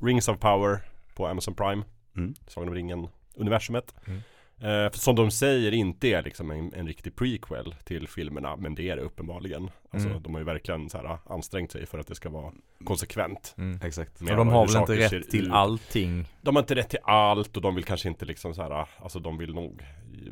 Rings 0.03 0.29
of 0.29 0.39
Power 0.39 0.79
på 1.15 1.27
Amazon 1.27 1.55
Prime, 1.55 1.83
Mm. 2.17 2.35
Sagan 2.47 2.69
om 2.69 2.75
ringen 2.75 3.09
universumet. 3.35 3.95
Mm. 4.07 4.21
Eh, 4.61 4.91
för 4.91 4.99
som 4.99 5.15
de 5.15 5.31
säger 5.31 5.73
inte 5.73 6.09
är 6.09 6.23
liksom 6.23 6.51
en, 6.51 6.75
en 6.75 6.87
riktig 6.87 7.17
prequel 7.17 7.75
till 7.85 8.09
filmerna 8.09 8.57
men 8.57 8.75
det 8.75 8.91
är 8.91 8.97
det 8.97 9.03
uppenbarligen. 9.03 9.71
Alltså 9.91 10.09
Mm. 10.09 10.23
de 10.23 10.33
har 10.35 10.41
ju 10.41 10.45
verkligen 10.45 10.91
så 10.91 10.99
här 10.99 11.19
ansträngt 11.27 11.73
sig 11.73 11.87
för 11.87 11.99
att 11.99 12.07
det 12.07 12.15
ska 12.15 12.31
vara 12.31 12.53
konsekvent. 12.85 13.55
Mm. 13.59 13.81
Exakt. 13.83 14.21
Och 14.21 14.27
de 14.27 14.49
har 14.49 14.67
väl 14.67 14.77
inte 14.77 14.97
rätt 14.97 15.31
till 15.31 15.47
ut. 15.47 15.53
allting. 15.53 16.27
De 16.43 16.57
har 16.57 16.63
inte 16.63 16.75
rätt 16.75 16.89
till 16.89 16.99
allt 17.03 17.57
och 17.57 17.63
de 17.63 17.75
vill 17.75 17.85
kanske 17.85 18.09
inte 18.09 18.25
liksom 18.25 18.55
så 18.55 18.63
här, 18.63 18.87
alltså 18.99 19.19
de 19.19 19.39
vill 19.39 19.55
nog 19.55 19.83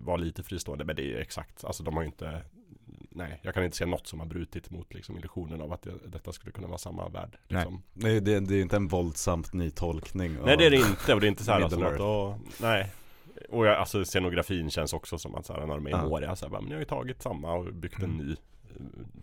vara 0.00 0.16
lite 0.16 0.42
fristående 0.42 0.84
men 0.84 0.96
det 0.96 1.02
är 1.02 1.06
ju 1.06 1.18
exakt, 1.18 1.64
alltså 1.64 1.82
de 1.82 1.94
har 1.94 2.02
ju 2.02 2.06
inte 2.06 2.42
Nej, 3.10 3.40
jag 3.42 3.54
kan 3.54 3.64
inte 3.64 3.76
se 3.76 3.86
något 3.86 4.06
som 4.06 4.20
har 4.20 4.26
brutit 4.26 4.70
mot 4.70 4.94
liksom 4.94 5.16
illusionen 5.16 5.60
av 5.60 5.72
att 5.72 5.82
det, 5.82 5.92
detta 6.06 6.32
skulle 6.32 6.52
kunna 6.52 6.66
vara 6.66 6.78
samma 6.78 7.08
värld 7.08 7.36
liksom. 7.48 7.82
Nej, 7.92 8.20
det, 8.20 8.40
det 8.40 8.54
är 8.54 8.62
inte 8.62 8.76
en 8.76 8.88
våldsamt 8.88 9.52
ny 9.52 9.70
tolkning 9.70 10.36
Nej 10.44 10.56
det 10.56 10.66
är 10.66 10.70
det 10.70 10.76
inte 10.76 11.14
och 11.14 11.20
det 11.20 11.26
är 11.26 11.28
inte 11.28 11.44
så 11.44 11.52
här 11.52 11.60
alltså, 11.60 11.84
att, 11.84 12.00
åh, 12.00 12.36
nej 12.60 12.90
Och 13.50 13.66
jag, 13.66 13.76
alltså 13.76 14.04
scenografin 14.04 14.70
känns 14.70 14.92
också 14.92 15.18
som 15.18 15.34
att 15.34 15.46
så 15.46 15.52
här, 15.52 15.66
när 15.66 15.74
de 15.74 15.86
är 15.86 15.90
i. 15.90 16.08
Moria 16.08 16.36
så 16.36 16.44
här, 16.44 16.50
bara, 16.50 16.60
men 16.60 16.70
jag 16.70 16.76
har 16.76 16.80
ju 16.80 16.84
tagit 16.86 17.22
samma 17.22 17.52
och 17.54 17.74
byggt 17.74 17.98
en 17.98 18.04
Mm. 18.04 18.16
ny 18.26 18.32
eh, 18.32 18.36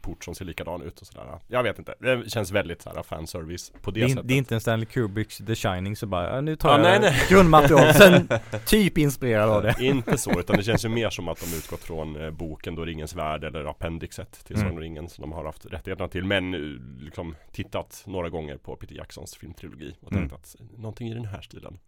port 0.02 0.24
som 0.24 0.36
ser 0.36 0.46
likadan 0.46 0.82
ut 0.82 1.02
och 1.02 1.08
sådär 1.08 1.40
Jag 1.48 1.64
vet 1.64 1.80
inte, 1.80 1.96
det 2.00 2.30
känns 2.32 2.52
väldigt 2.52 2.82
så 2.82 2.90
här 2.96 3.04
fanservice 3.04 3.72
på 3.82 3.92
det, 3.92 4.02
Det 4.02 4.10
sättet 4.10 4.28
det 4.28 4.34
är 4.34 4.38
inte 4.38 4.56
en 4.56 4.62
Stanley 4.62 4.86
Kubricks 4.86 5.38
The 5.38 5.56
Shining 5.56 5.96
så 5.96 6.06
bara, 6.08 6.42
nu 6.42 6.56
tar 6.56 6.70
Ja, 6.70 6.76
jag 6.76 7.02
nej, 7.02 7.12
nej. 7.12 7.26
grundmaterial, 7.30 7.94
sen 7.94 8.30
typ 8.66 8.98
inspirerad 8.98 9.50
av 9.50 9.64
det. 9.64 9.76
Inte 9.86 10.18
så, 10.18 10.40
utan 10.40 10.58
det 10.58 10.64
känns 10.64 10.86
ju 10.86 10.90
mer 10.90 11.10
som 11.10 11.28
att 11.28 11.40
de 11.52 11.58
utgått 11.58 11.80
från 11.84 12.22
eh, 12.26 12.32
boken 12.32 12.76
då 12.76 12.86
Ringens 12.86 13.16
Värld 13.16 13.44
eller 13.44 13.66
appendixet 13.66 14.46
till 14.46 14.56
Mm. 14.56 14.68
Sagan 14.68 14.82
ringen 14.82 15.10
som 15.10 15.22
de 15.22 15.32
har 15.32 15.46
haft 15.46 15.66
rättigheterna 15.66 16.08
till 16.10 16.24
Men 16.24 16.54
eh, 16.54 16.60
liksom 17.04 17.36
tittat 17.52 18.04
några 18.08 18.30
gånger 18.30 18.58
på 18.58 18.76
Peter 18.76 18.96
Jacksons 18.96 19.36
filmtrilogi 19.36 19.96
och 20.02 20.10
tänkt 20.12 20.32
Mm. 20.32 20.36
att 20.36 20.56
någonting 20.78 21.08
i 21.10 21.14
den 21.14 21.26
här 21.26 21.42
stilen 21.42 21.80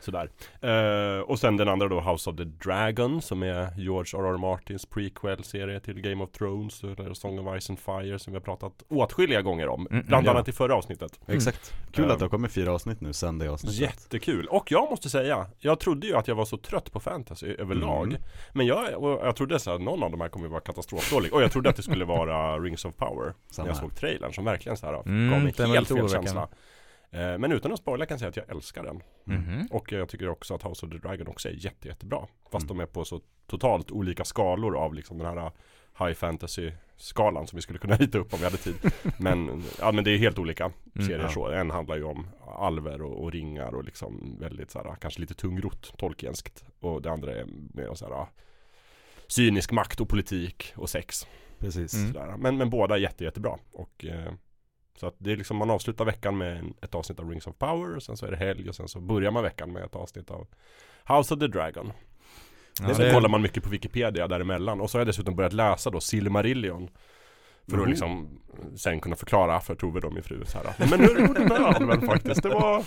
Sådär 0.00 0.28
eh, 0.60 1.20
Och 1.20 1.38
sen 1.38 1.56
den 1.56 1.68
andra 1.68 1.88
då 1.88 2.00
House 2.00 2.30
of 2.30 2.36
the 2.36 2.44
Dragon 2.44 3.22
som 3.22 3.42
är 3.42 3.68
George 3.80 4.20
R.R. 4.20 4.36
Martins 4.38 4.86
prequel-serie 4.86 5.80
till 5.80 6.00
Game 6.00 6.24
of 6.24 6.30
Thrones 6.30 6.84
eller 6.84 7.14
Song 7.14 7.38
of 7.38 7.60
Ice 7.62 7.70
and 7.70 7.78
Fire 7.78 8.18
som 8.18 8.32
vi 8.32 8.36
har 8.36 8.44
pratat 8.44 8.72
åtskilliga 8.88 9.42
gånger 9.42 9.68
om 9.68 9.86
Mm, 9.90 10.04
Bland 10.06 10.26
ja. 10.26 10.30
annat 10.30 10.48
i 10.48 10.52
förra 10.52 10.74
avsnittet 10.74 11.20
Exakt. 11.26 11.72
Kul 11.92 12.04
Mm. 12.04 12.12
att 12.12 12.18
det 12.18 12.24
har 12.24 12.30
kommit 12.30 12.52
fyra 12.52 12.72
avsnitt 12.72 13.00
nu 13.00 13.12
sen 13.12 13.38
det 13.38 13.48
avsnittet. 13.48 13.78
Jättekul! 13.78 14.46
Och 14.46 14.72
jag 14.72 14.90
måste 14.90 15.10
säga, 15.10 15.46
jag 15.58 15.80
trodde 15.80 16.06
ju 16.06 16.16
att 16.16 16.28
jag 16.28 16.34
var 16.34 16.44
så 16.44 16.56
trött 16.56 16.92
på 16.92 17.00
fantasy 17.00 17.46
överlag 17.58 18.06
Mm. 18.08 18.22
Men 18.52 18.66
jag, 18.66 18.88
jag 19.02 19.36
trodde 19.36 19.58
så 19.58 19.70
här, 19.70 19.78
någon 19.78 20.02
av 20.02 20.10
de 20.10 20.20
här 20.20 20.28
kommer 20.28 20.48
vara 20.48 20.60
katastrofdålig 20.60 21.34
Och 21.34 21.42
jag 21.42 21.52
trodde 21.52 21.70
att 21.70 21.76
det 21.76 21.82
skulle 21.82 22.04
vara 22.04 22.58
Rings 22.58 22.84
of 22.84 22.96
Power 22.96 23.34
Samma 23.50 23.64
När 23.66 23.70
jag 23.74 23.76
såg 23.80 23.96
trailern 23.96 24.32
som 24.32 24.44
verkligen 24.44 24.76
så 24.76 24.86
här 24.86 24.94
Mm, 25.06 25.30
gav 25.30 25.40
mig 25.68 25.74
helt 25.76 25.88
fel 25.88 26.08
känsla 26.08 26.42
Eh, 26.42 26.48
Men 27.38 27.52
utan 27.52 27.72
att 27.72 27.78
spoila 27.78 28.06
kan 28.06 28.14
jag 28.14 28.18
säga 28.20 28.28
att 28.28 28.36
jag 28.36 28.50
älskar 28.56 28.82
den 28.84 29.02
Mhm. 29.24 29.66
Och 29.70 29.92
jag 29.92 30.08
tycker 30.08 30.28
också 30.28 30.54
att 30.54 30.62
House 30.62 30.86
of 30.86 30.92
the 30.92 30.98
Dragon 30.98 31.26
också 31.28 31.48
är 31.48 31.52
jätte, 31.52 31.88
jättebra 31.88 32.26
Fast 32.50 32.64
Mm. 32.64 32.76
de 32.76 32.82
är 32.82 32.86
på 32.86 33.04
så 33.04 33.20
totalt 33.46 33.90
olika 33.90 34.24
skalor 34.24 34.76
av 34.76 34.94
liksom 34.94 35.18
den 35.18 35.26
här 35.38 35.50
High 35.98 36.12
fantasy 36.14 36.72
skalan 36.96 37.46
som 37.46 37.56
vi 37.56 37.62
skulle 37.62 37.78
kunna 37.78 37.96
rita 37.96 38.18
upp 38.18 38.32
om 38.34 38.38
vi 38.38 38.44
hade 38.44 38.56
tid 38.56 38.74
Men, 39.18 39.62
ja 39.80 39.92
men 39.92 40.04
det 40.04 40.10
är 40.10 40.18
helt 40.18 40.38
olika 40.38 40.64
Mm, 40.64 41.06
serier 41.06 41.22
ja. 41.22 41.28
så 41.30 41.46
En 41.48 41.70
handlar 41.70 41.96
ju 41.96 42.04
om 42.04 42.26
alver 42.58 43.02
och, 43.02 43.22
och 43.22 43.32
ringar 43.32 43.74
och 43.74 43.84
liksom 43.84 44.36
väldigt 44.40 44.70
så 44.70 44.78
här, 44.82 44.94
kanske 45.00 45.20
lite 45.20 45.34
tungrott 45.34 45.92
Tolkienskt 45.98 46.64
Och 46.80 47.02
det 47.02 47.10
andra 47.10 47.32
är 47.34 47.46
mer 47.74 47.94
så 47.94 48.14
här 48.14 48.26
Cynisk 49.26 49.72
makt 49.72 50.00
och 50.00 50.08
politik 50.08 50.72
och 50.76 50.90
sex 50.90 51.26
Precis. 51.58 51.94
Mm. 51.94 52.40
Men, 52.40 52.56
men 52.56 52.70
båda 52.70 52.94
är 52.94 52.98
jätte, 52.98 53.24
jättebra 53.24 53.58
och 53.72 54.04
eh, 54.04 54.32
Så 55.00 55.06
att 55.06 55.14
det 55.18 55.32
är 55.32 55.36
liksom 55.36 55.56
man 55.56 55.70
avslutar 55.70 56.04
veckan 56.04 56.38
med 56.38 56.72
ett 56.82 56.94
avsnitt 56.94 57.20
av 57.20 57.30
Rings 57.30 57.46
of 57.46 57.56
Power 57.58 57.96
och 57.96 58.02
sen 58.02 58.16
så 58.16 58.26
är 58.26 58.30
det 58.30 58.36
helg 58.36 58.68
och 58.68 58.74
sen 58.74 58.88
så 58.88 59.00
börjar 59.00 59.30
man 59.30 59.42
veckan 59.42 59.72
med 59.72 59.84
ett 59.84 59.94
avsnitt 59.94 60.30
av 60.30 60.46
House 61.08 61.34
of 61.34 61.40
the 61.40 61.46
Dragon 61.46 61.92
Ja, 62.80 62.94
det- 62.94 63.12
kollar 63.12 63.28
man 63.28 63.42
mycket 63.42 63.62
på 63.62 63.70
Wikipedia 63.70 64.28
däremellan 64.28 64.80
och 64.80 64.90
så 64.90 64.96
har 64.96 65.00
jag 65.00 65.06
dessutom 65.08 65.36
börjat 65.36 65.52
läsa 65.52 65.90
då 65.90 66.00
Silmarillion 66.00 66.88
För 67.68 67.76
att 67.76 67.82
Oh. 67.82 67.88
liksom 67.88 68.38
sen 68.76 69.00
kunna 69.00 69.16
förklara 69.16 69.60
för 69.60 69.74
Tove 69.74 70.00
då 70.00 70.10
min 70.10 70.22
fru 70.22 70.44
så 70.44 70.58
här. 70.58 70.88
Men 70.90 71.00
nu 71.00 71.06
gjorde 71.26 71.40
den 71.48 71.64
alven 71.64 72.06
faktiskt, 72.06 72.42
det 72.42 72.48
var 72.48 72.80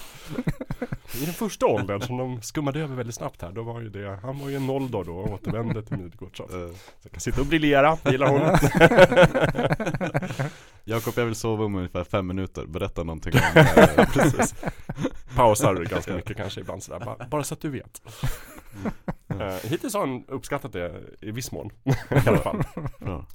I 1.22 1.26
den 1.26 1.34
första 1.34 1.66
åldern 1.66 2.02
som 2.02 2.18
de 2.18 2.42
skummade 2.42 2.80
över 2.80 2.96
väldigt 2.96 3.16
snabbt 3.16 3.42
här, 3.42 3.52
då 3.52 3.64
var 3.64 3.82
ju 3.82 3.90
det 3.90 4.20
Han 4.22 4.40
var 4.40 4.50
ju 4.50 4.56
en 4.56 4.68
noll 4.68 4.92
då 4.92 5.04
då 5.04 5.18
och 5.18 5.34
återvände 5.34 5.84
till 5.84 5.98
Midgård 5.98 6.38
så 6.38 6.44
att 6.44 6.52
så 6.52 6.70
jag 7.04 7.12
kan 7.12 7.20
sitta 7.22 7.42
och 7.42 7.48
briljera, 7.48 7.98
gillar 8.06 8.28
hon 8.28 8.42
Jakob, 10.90 11.14
jag 11.18 11.26
vill 11.26 11.36
sova 11.36 11.66
om 11.66 11.76
ungefär 11.76 12.04
fem 12.04 12.28
minuter. 12.28 12.66
Berätta 12.66 13.04
någonting 13.04 13.34
om 13.34 13.40
det. 13.76 14.10
Precis. 14.14 14.56
Pausar 15.36 15.76
ganska 15.76 16.14
mycket 16.14 16.38
kanske 16.38 16.62
ibland 16.62 16.84
sådär, 16.84 17.06
bara, 17.06 17.28
bara 17.28 17.44
så 17.44 17.54
att 17.54 17.62
du 17.62 17.70
vet 17.70 18.02
uh, 19.32 19.70
Hittills 19.70 19.94
har 19.94 20.00
han 20.08 20.26
uppskattat 20.28 20.74
det 20.74 21.02
i 21.22 21.32
viss 21.32 21.52
mån 21.52 21.70
I 22.26 22.28
alla 22.28 22.38
fall. 22.38 22.64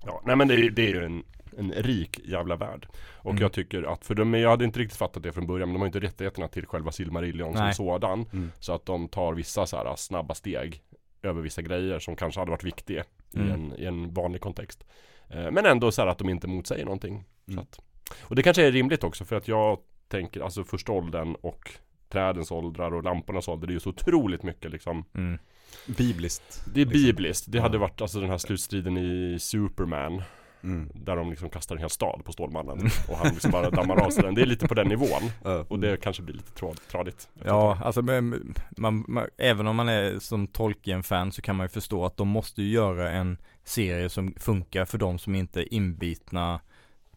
Ja, 0.07 0.23
nej 0.25 0.37
men 0.37 0.49
det 0.49 0.55
är, 0.55 0.71
det 0.71 0.83
är 0.83 0.95
ju 0.95 1.05
en, 1.05 1.25
en 1.59 1.73
rik 1.73 2.21
jävla 2.25 2.57
värld 2.57 2.87
Och 3.17 3.31
Mm. 3.31 3.43
jag 3.43 3.53
tycker 3.53 3.83
att, 3.83 4.05
för 4.07 4.15
de, 4.15 4.35
jag 4.35 4.51
hade 4.51 4.65
inte 4.65 4.79
riktigt 4.81 4.99
fattat 4.99 5.23
det 5.23 5.33
från 5.33 5.47
början 5.47 5.69
Men 5.69 5.75
de 5.75 5.81
har 5.81 5.87
ju 5.87 5.89
inte 5.89 6.01
rättigheterna 6.01 6.49
till 6.49 6.67
själva 6.67 6.93
Silmarillion 6.93 7.53
Nej. 7.55 7.75
som 7.75 7.87
sådan 7.87 8.27
Mm. 8.33 8.51
Så 8.61 8.75
att 8.75 8.87
de 8.87 9.09
tar 9.09 9.33
vissa 9.35 9.67
så 9.67 9.77
här 9.77 9.97
snabba 9.97 10.35
steg 10.35 10.83
Över 11.23 11.43
vissa 11.43 11.63
grejer 11.63 11.99
som 11.99 12.17
kanske 12.17 12.41
hade 12.41 12.51
varit 12.51 12.65
viktiga 12.65 13.05
i, 13.35 13.39
Mm. 13.39 13.51
en, 13.53 13.75
i 13.79 13.85
en 13.85 14.15
vanlig 14.15 14.41
kontext 14.41 14.85
Eh, 15.31 15.51
Men 15.51 15.67
ändå 15.67 15.93
så 15.93 16.03
här 16.03 16.09
att 16.09 16.19
de 16.19 16.29
inte 16.29 16.47
motsäger 16.47 16.85
någonting 16.85 17.25
så 17.47 17.53
Mm. 17.53 17.63
att, 17.63 17.81
Och 18.21 18.37
det 18.37 18.43
kanske 18.43 18.67
är 18.67 18.73
rimligt 18.73 19.05
också 19.05 19.25
för 19.25 19.37
att 19.37 19.49
jag 19.49 19.79
tänker 20.09 20.41
alltså 20.41 20.65
första 20.65 20.93
åldern 20.93 21.35
och 21.41 21.71
trädens 22.09 22.51
åldrar 22.51 22.95
och 22.95 23.03
lampornas 23.05 23.49
ålder 23.49 23.67
Det 23.67 23.71
är 23.71 23.75
ju 23.75 23.81
så 23.81 23.91
otroligt 23.91 24.43
mycket 24.43 24.71
liksom 24.71 25.05
Mm. 25.15 25.39
Bibliskt. 25.87 26.65
Det 26.75 26.81
är 26.81 26.85
Liksom. 26.87 27.03
bibliskt, 27.03 27.53
det 27.53 27.61
hade 27.61 27.79
varit 27.79 28.01
alltså 28.01 28.21
den 28.21 28.31
här 28.31 28.39
slutstriden 28.39 28.97
i 28.97 29.37
Superman 29.41 30.23
Mm. 30.65 30.91
Där 30.95 31.17
de 31.17 31.31
liksom 31.31 31.51
kastar 31.51 31.75
en 31.75 31.81
hel 31.81 31.91
stad 31.91 32.25
på 32.25 32.33
Stålmannen 32.33 32.87
och 33.09 33.17
han 33.17 33.29
liksom 33.33 33.51
bara 33.51 33.71
dammar 33.71 34.05
av 34.05 34.11
sig 34.11 34.23
den 34.23 34.35
Det 34.35 34.43
är 34.43 34.47
lite 34.47 34.69
på 34.69 34.75
den 34.75 34.89
nivån 34.89 35.23
Ja. 35.45 35.65
Och 35.69 35.79
det 35.81 35.97
kanske 36.03 36.23
blir 36.23 36.35
lite 36.35 36.53
tråd, 36.53 36.81
tradigt 36.91 37.29
Ja, 37.45 37.79
alltså 37.85 38.03
men, 38.03 38.55
man, 38.77 39.05
man, 39.09 39.27
även 39.39 39.67
om 39.67 39.77
man 39.77 39.89
är 39.89 40.19
som 40.19 40.47
Tolkien-fan 40.47 41.33
så 41.33 41.43
kan 41.43 41.57
man 41.57 41.65
ju 41.65 41.69
förstå 41.69 42.05
att 42.05 42.17
de 42.17 42.29
måste 42.29 42.63
ju 42.63 42.69
göra 42.71 43.11
en 43.11 43.39
serie 43.65 44.09
som 44.09 44.35
funkar 44.37 44.85
för 44.85 44.99
de 44.99 45.19
som 45.19 45.35
inte 45.35 45.61
är 45.61 45.75
inbitna 45.75 46.61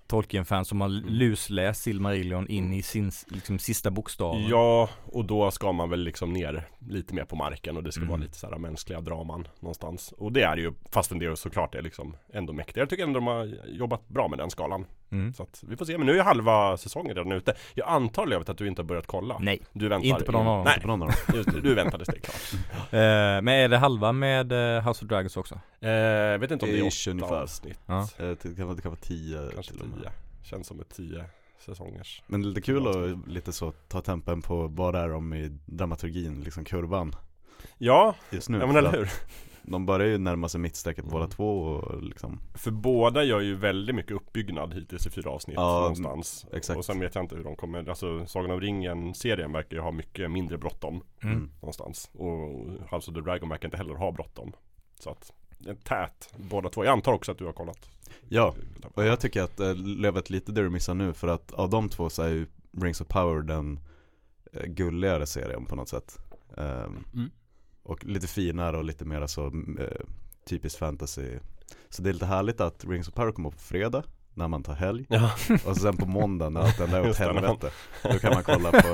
Tolkien-fans 0.08 0.68
som 0.68 0.82
har 0.82 0.90
lusläst 0.90 1.82
Silmarillion 1.82 2.48
in 2.48 2.74
i 2.74 2.82
sin 2.82 3.12
liksom, 3.28 3.60
sista 3.60 3.92
bokstav. 3.92 4.42
Ja, 4.50 4.90
och 5.06 5.26
då 5.26 5.52
ska 5.52 5.72
man 5.72 5.90
väl 5.90 6.04
liksom 6.04 6.34
ner 6.34 6.68
lite 6.90 7.14
mer 7.14 7.26
på 7.26 7.36
marken 7.36 7.78
och 7.78 7.84
det 7.84 7.92
ska 7.92 8.02
Mm. 8.02 8.10
vara 8.10 8.22
lite 8.22 8.38
så 8.38 8.50
här 8.50 8.58
mänskliga 8.58 9.02
draman 9.02 9.48
någonstans 9.60 10.14
Och 10.18 10.32
det 10.32 10.42
är 10.42 10.58
ju, 10.58 10.74
fastän 10.92 11.20
det 11.20 11.36
såklart 11.40 11.76
är 11.76 11.82
liksom 11.82 12.16
ändå 12.34 12.54
mäktigt 12.54 12.78
Jag 12.78 12.90
tycker 12.90 13.04
ändå 13.04 13.20
de 13.20 13.28
har 13.28 13.58
jobbat 13.68 14.08
bra 14.08 14.28
med 14.28 14.40
den 14.40 14.50
skalan 14.50 14.86
Mm. 15.20 15.34
Så 15.34 15.44
att 15.44 15.64
vi 15.68 15.78
får 15.78 15.86
se, 15.86 15.98
men 15.98 16.08
nu 16.08 16.20
är 16.20 16.24
halva 16.24 16.78
säsongen 16.78 17.16
redan 17.16 17.32
ute 17.32 17.54
Jag 17.74 17.88
antar 17.88 18.26
Lövet 18.26 18.50
att 18.50 18.58
du 18.58 18.68
inte 18.68 18.82
har 18.82 18.86
börjat 18.88 19.08
kolla? 19.08 19.38
Nej, 19.40 19.62
Du 19.74 19.88
väntar 19.90 20.08
inte 20.08 20.26
på 20.26 20.32
någon 20.32 20.48
av 20.48 20.56
dem. 20.58 20.64
Nej, 20.66 20.82
På 20.82 20.88
någon 20.88 21.02
av 21.02 21.08
dem. 21.08 21.18
just 21.36 21.52
det, 21.54 21.62
du 21.70 21.74
väntade 21.76 22.06
steg 22.06 22.24
klart 22.24 22.42
Eh, 22.92 23.42
men 23.42 23.48
är 23.48 23.70
det 23.70 23.78
halva 23.78 24.12
med 24.12 24.52
eh, 24.78 24.88
House 24.88 25.06
of 25.06 25.10
Dragons 25.10 25.38
också? 25.38 25.60
eh, 25.82 25.90
Jag 25.90 26.40
vet 26.40 26.52
inte 26.52 26.66
om 26.66 26.72
det 26.72 26.80
är 26.80 26.88
Ish 26.88 27.08
åtta 27.08 27.12
ungefär. 27.12 27.42
avsnitt 27.42 27.80
Ja. 27.86 28.00
Eh, 28.02 28.28
Det 28.42 28.56
kan 28.56 28.66
vara, 28.66 28.76
det 28.76 28.82
kan 28.82 28.92
vara 28.92 29.02
tio 29.02 29.50
Kanske 29.54 29.72
till 29.74 29.82
tio 29.82 30.12
Känns 30.44 30.68
som 30.68 30.80
ett 30.80 30.96
tio 30.96 31.26
säsongers 31.66 32.22
Men 32.28 32.42
det 32.42 32.46
är 32.46 32.50
lite 32.50 32.62
kul 32.62 32.88
att 32.88 33.28
lite 33.28 33.54
så 33.54 33.72
ta 33.72 34.02
tempen 34.02 34.42
på 34.42 34.68
vad 34.68 34.96
är 34.96 35.10
de 35.10 35.34
i 35.34 35.58
dramaturgin, 35.66 36.42
liksom 36.42 36.66
kurvan 36.66 37.16
Ja, 37.78 38.16
just 38.30 38.50
nu 38.50 38.58
ja 38.58 38.68
men 38.68 38.76
eller 38.76 38.92
hur? 38.92 39.10
De 39.68 39.86
börjar 39.86 40.08
ju 40.08 40.18
närma 40.18 40.50
sig 40.50 40.60
mittstrecket 40.62 41.06
båda 41.06 41.18
Mm. 41.18 41.30
två 41.30 41.60
och 41.62 42.04
liksom 42.04 42.40
För 42.54 42.72
båda 42.72 43.24
gör 43.24 43.40
ju 43.40 43.56
väldigt 43.56 43.96
mycket 43.96 44.12
uppbyggnad 44.12 44.74
hittills 44.74 45.08
i 45.08 45.10
fyra 45.10 45.30
avsnitt 45.32 45.56
Ja, 45.56 45.80
någonstans 45.80 46.46
exakt. 46.54 46.78
Och 46.78 46.86
sen 46.86 47.00
vet 47.00 47.16
jag 47.16 47.24
inte 47.24 47.36
hur 47.36 47.44
de 47.44 47.56
kommer, 47.56 47.90
alltså 47.90 48.26
Sagan 48.28 48.52
om 48.52 48.62
ringen-serien 48.62 49.52
verkar 49.52 49.76
ju 49.78 49.82
ha 49.82 49.92
mycket 49.92 50.32
mindre 50.32 50.58
bråttom 50.58 51.02
Mm. 51.24 51.50
någonstans 51.62 52.10
Och 52.14 52.50
House 52.92 53.12
of 53.12 53.16
the 53.16 53.22
Dragon 53.22 53.50
verkar 53.50 53.68
inte 53.68 53.78
heller 53.78 53.96
ha 53.96 54.12
bråttom 54.12 54.52
Så 55.00 55.10
att 55.10 55.34
det 55.58 55.70
är 55.70 55.76
tät 55.76 56.34
båda 56.38 56.70
två 56.70 56.86
Jag 56.86 56.92
antar 56.92 57.14
också 57.14 57.32
att 57.32 57.38
du 57.38 57.46
har 57.46 57.54
kollat 57.54 57.90
Ja, 58.30 58.56
och 58.94 59.04
jag 59.06 59.20
tycker 59.20 59.42
att 59.44 59.60
äh, 59.60 59.76
Lövet 59.76 60.30
lite 60.30 60.52
det 60.52 60.62
du 60.64 60.70
missar 60.70 60.94
nu 60.94 61.14
för 61.14 61.28
att 61.28 61.52
av 61.52 61.70
de 61.70 61.90
två 61.90 62.10
så 62.10 62.22
är 62.24 62.30
ju 62.30 62.48
Rings 62.82 63.02
of 63.02 63.08
Power 63.08 63.42
den 63.42 63.80
äh, 64.54 64.66
gulligare 64.66 65.26
serien 65.26 65.66
på 65.66 65.76
något 65.76 65.90
sätt 65.90 66.20
Ehm, 66.58 67.04
Mm. 67.14 67.30
Och 67.86 68.06
lite 68.06 68.28
finare 68.28 68.78
och 68.78 68.84
lite 68.84 69.06
mer 69.06 69.28
så 69.28 69.46
eh, 69.80 70.06
typiskt 70.46 70.80
fantasy. 70.80 71.40
Så 71.90 72.02
det 72.02 72.10
är 72.10 72.14
lite 72.14 72.26
härligt 72.26 72.62
att 72.62 72.86
Rings 72.86 73.08
of 73.08 73.14
Power 73.14 73.32
kommer 73.32 73.50
på 73.50 73.58
fredag 73.58 74.04
när 74.36 74.48
man 74.48 74.64
tar 74.64 74.74
helg 74.74 75.06
Ja, 75.10 75.32
och 75.66 75.78
sen 75.78 75.98
på 75.98 76.06
måndagen 76.06 76.54
när 76.54 76.62
allt 76.62 76.80
ändå 76.80 76.98
är 76.98 77.10
åt 77.10 77.20
man- 77.20 77.28
helvete 77.36 77.70
Då 78.04 78.20
kan 78.20 78.34
man 78.34 78.44
kolla 78.44 78.72
på, 78.72 78.88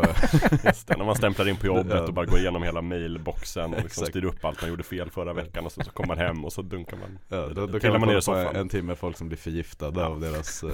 just 0.65 0.87
det. 0.87 0.97
När 0.97 1.05
man 1.05 1.15
stämplar 1.15 1.47
in 1.49 1.55
på 1.57 1.65
jobbet 1.65 1.85
Ja. 1.95 2.01
och 2.07 2.13
bara 2.13 2.25
går 2.25 2.39
igenom 2.39 2.63
hela 2.63 2.81
mailboxen 2.81 3.73
och 3.73 3.83
liksom 3.83 4.05
styr 4.05 4.25
upp 4.25 4.45
allt 4.45 4.61
man 4.61 4.69
gjorde 4.69 4.83
fel 4.83 5.09
förra 5.11 5.33
veckan 5.33 5.65
och 5.65 5.71
så, 5.71 5.83
så 5.83 5.91
kommer 5.91 6.07
man 6.07 6.17
hem 6.17 6.45
och 6.45 6.53
så 6.53 6.61
dunkar 6.61 6.97
man 6.97 7.19
ja, 7.29 7.47
då, 7.55 7.67
då 7.67 7.79
kan 7.79 7.91
man 7.91 7.99
man 8.01 8.09
ner 8.09 8.21
kolla 8.21 8.37
på 8.37 8.43
soffan. 8.45 8.55
en 8.55 8.69
timme 8.69 8.95
folk 8.95 9.17
som 9.17 9.27
blir 9.27 9.37
förgiftade 9.37 10.05
av 10.05 10.19
deras 10.19 10.63
eh, 10.63 10.69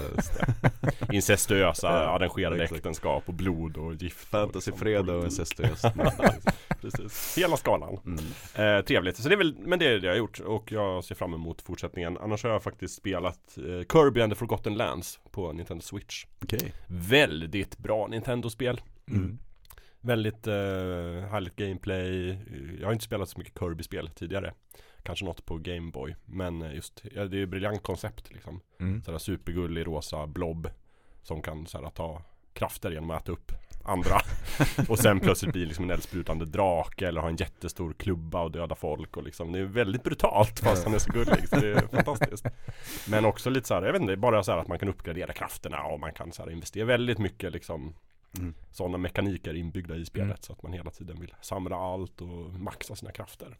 Incestuösa, 1.12 1.86
Ja, 1.86 1.92
arrangerade 1.92 2.56
exakt. 2.62 2.76
äktenskap 2.76 3.22
och 3.26 3.34
blod 3.34 3.76
och 3.76 3.94
gift 3.94 4.22
och 4.22 4.28
fantasyfredag 4.28 5.00
och 5.16 5.22
politik. 5.22 5.38
incestuöst 5.38 5.84
Precis, 6.80 7.38
hela 7.38 7.56
skalan 7.56 7.98
mm. 8.06 8.78
eh, 8.78 8.84
Trevligt, 8.84 9.16
så 9.16 9.28
det 9.28 9.34
är 9.34 9.36
väl, 9.36 9.54
men 9.58 9.78
det 9.78 9.86
är 9.86 9.98
det 9.98 10.06
jag 10.06 10.12
har 10.12 10.18
gjort 10.18 10.40
och 10.40 10.72
jag 10.72 11.04
ser 11.04 11.14
fram 11.14 11.34
emot 11.34 11.62
fortsättningen 11.62 12.18
Annars 12.20 12.42
har 12.44 12.50
jag 12.50 12.62
faktiskt 12.62 12.94
spelat 12.96 13.58
eh, 13.58 13.62
Kirby 13.92 14.20
and 14.20 14.32
the 14.32 14.36
Forgotten 14.36 14.57
Lands 14.66 15.20
på 15.30 15.52
Nintendo 15.52 15.82
Switch. 15.82 16.26
Okej. 16.42 16.72
Väldigt 16.86 17.78
bra 17.78 18.06
Nintendo-spel. 18.06 18.80
Mm. 19.08 19.38
Väldigt 20.00 20.46
eh, 20.46 20.54
härligt 21.30 21.56
gameplay. 21.56 22.38
Jag 22.80 22.86
har 22.86 22.92
inte 22.92 23.04
spelat 23.04 23.28
så 23.28 23.38
mycket 23.38 23.58
Kirby-spel 23.58 24.08
tidigare. 24.08 24.54
Kanske 25.02 25.24
något 25.24 25.44
på 25.44 25.58
Gameboy 25.58 26.14
Men 26.24 26.62
eh, 26.62 26.74
just, 26.74 27.04
ja, 27.14 27.24
det 27.24 27.36
är 27.36 27.38
ju 27.38 27.44
ett 27.44 27.50
briljant 27.50 27.82
koncept 27.82 28.32
liksom. 28.32 28.60
Mm. 28.80 29.02
Sådär 29.02 29.18
supergullig 29.18 29.86
rosa 29.86 30.26
blob 30.26 30.70
Som 31.22 31.42
kan 31.42 31.66
sådär, 31.66 31.90
ta 31.90 32.22
krafter 32.52 32.90
genom 32.90 33.10
att 33.10 33.22
äta 33.22 33.32
upp 33.32 33.52
andra 33.88 34.20
Och 34.88 34.98
sen 34.98 35.20
plötsligt 35.20 35.52
blir 35.52 35.66
liksom 35.66 35.84
en 35.84 35.90
eldsprutande 35.90 36.44
drake 36.44 37.08
Eller 37.08 37.20
ha 37.20 37.28
en 37.28 37.36
jättestor 37.36 37.92
klubba 37.92 38.42
och 38.42 38.50
döda 38.52 38.74
folk 38.74 39.16
och 39.16 39.22
liksom 39.22 39.52
Det 39.52 39.58
är 39.58 39.64
väldigt 39.64 40.02
brutalt 40.02 40.60
fast 40.60 40.84
han 40.84 40.94
är 40.94 40.98
så 40.98 41.12
gullig 41.12 41.48
så 41.48 41.56
det 41.56 41.68
är 41.72 41.86
fantastiskt 41.92 42.46
Men 43.08 43.24
också 43.24 43.50
lite 43.50 43.68
såhär, 43.68 43.82
jag 43.82 43.92
vet 43.92 44.02
inte, 44.02 44.16
bara 44.16 44.42
så 44.42 44.52
här 44.52 44.58
att 44.58 44.68
man 44.68 44.78
kan 44.78 44.88
uppgradera 44.88 45.32
krafterna 45.32 45.82
och 45.82 46.00
man 46.00 46.12
kan 46.12 46.32
så 46.32 46.42
här 46.42 46.50
investera 46.50 46.84
väldigt 46.84 47.18
mycket 47.18 47.52
liksom 47.52 47.94
Mm. 48.38 48.54
Sådana 48.70 48.98
mekaniker 48.98 49.54
inbyggda 49.54 49.96
i 49.96 50.04
spelet 50.04 50.26
Mm. 50.28 50.36
så 50.40 50.52
att 50.52 50.62
man 50.62 50.72
hela 50.72 50.90
tiden 50.90 51.20
vill 51.20 51.34
samla 51.40 51.76
allt 51.76 52.20
och 52.20 52.52
maxa 52.60 52.96
sina 52.96 53.12
krafter 53.12 53.58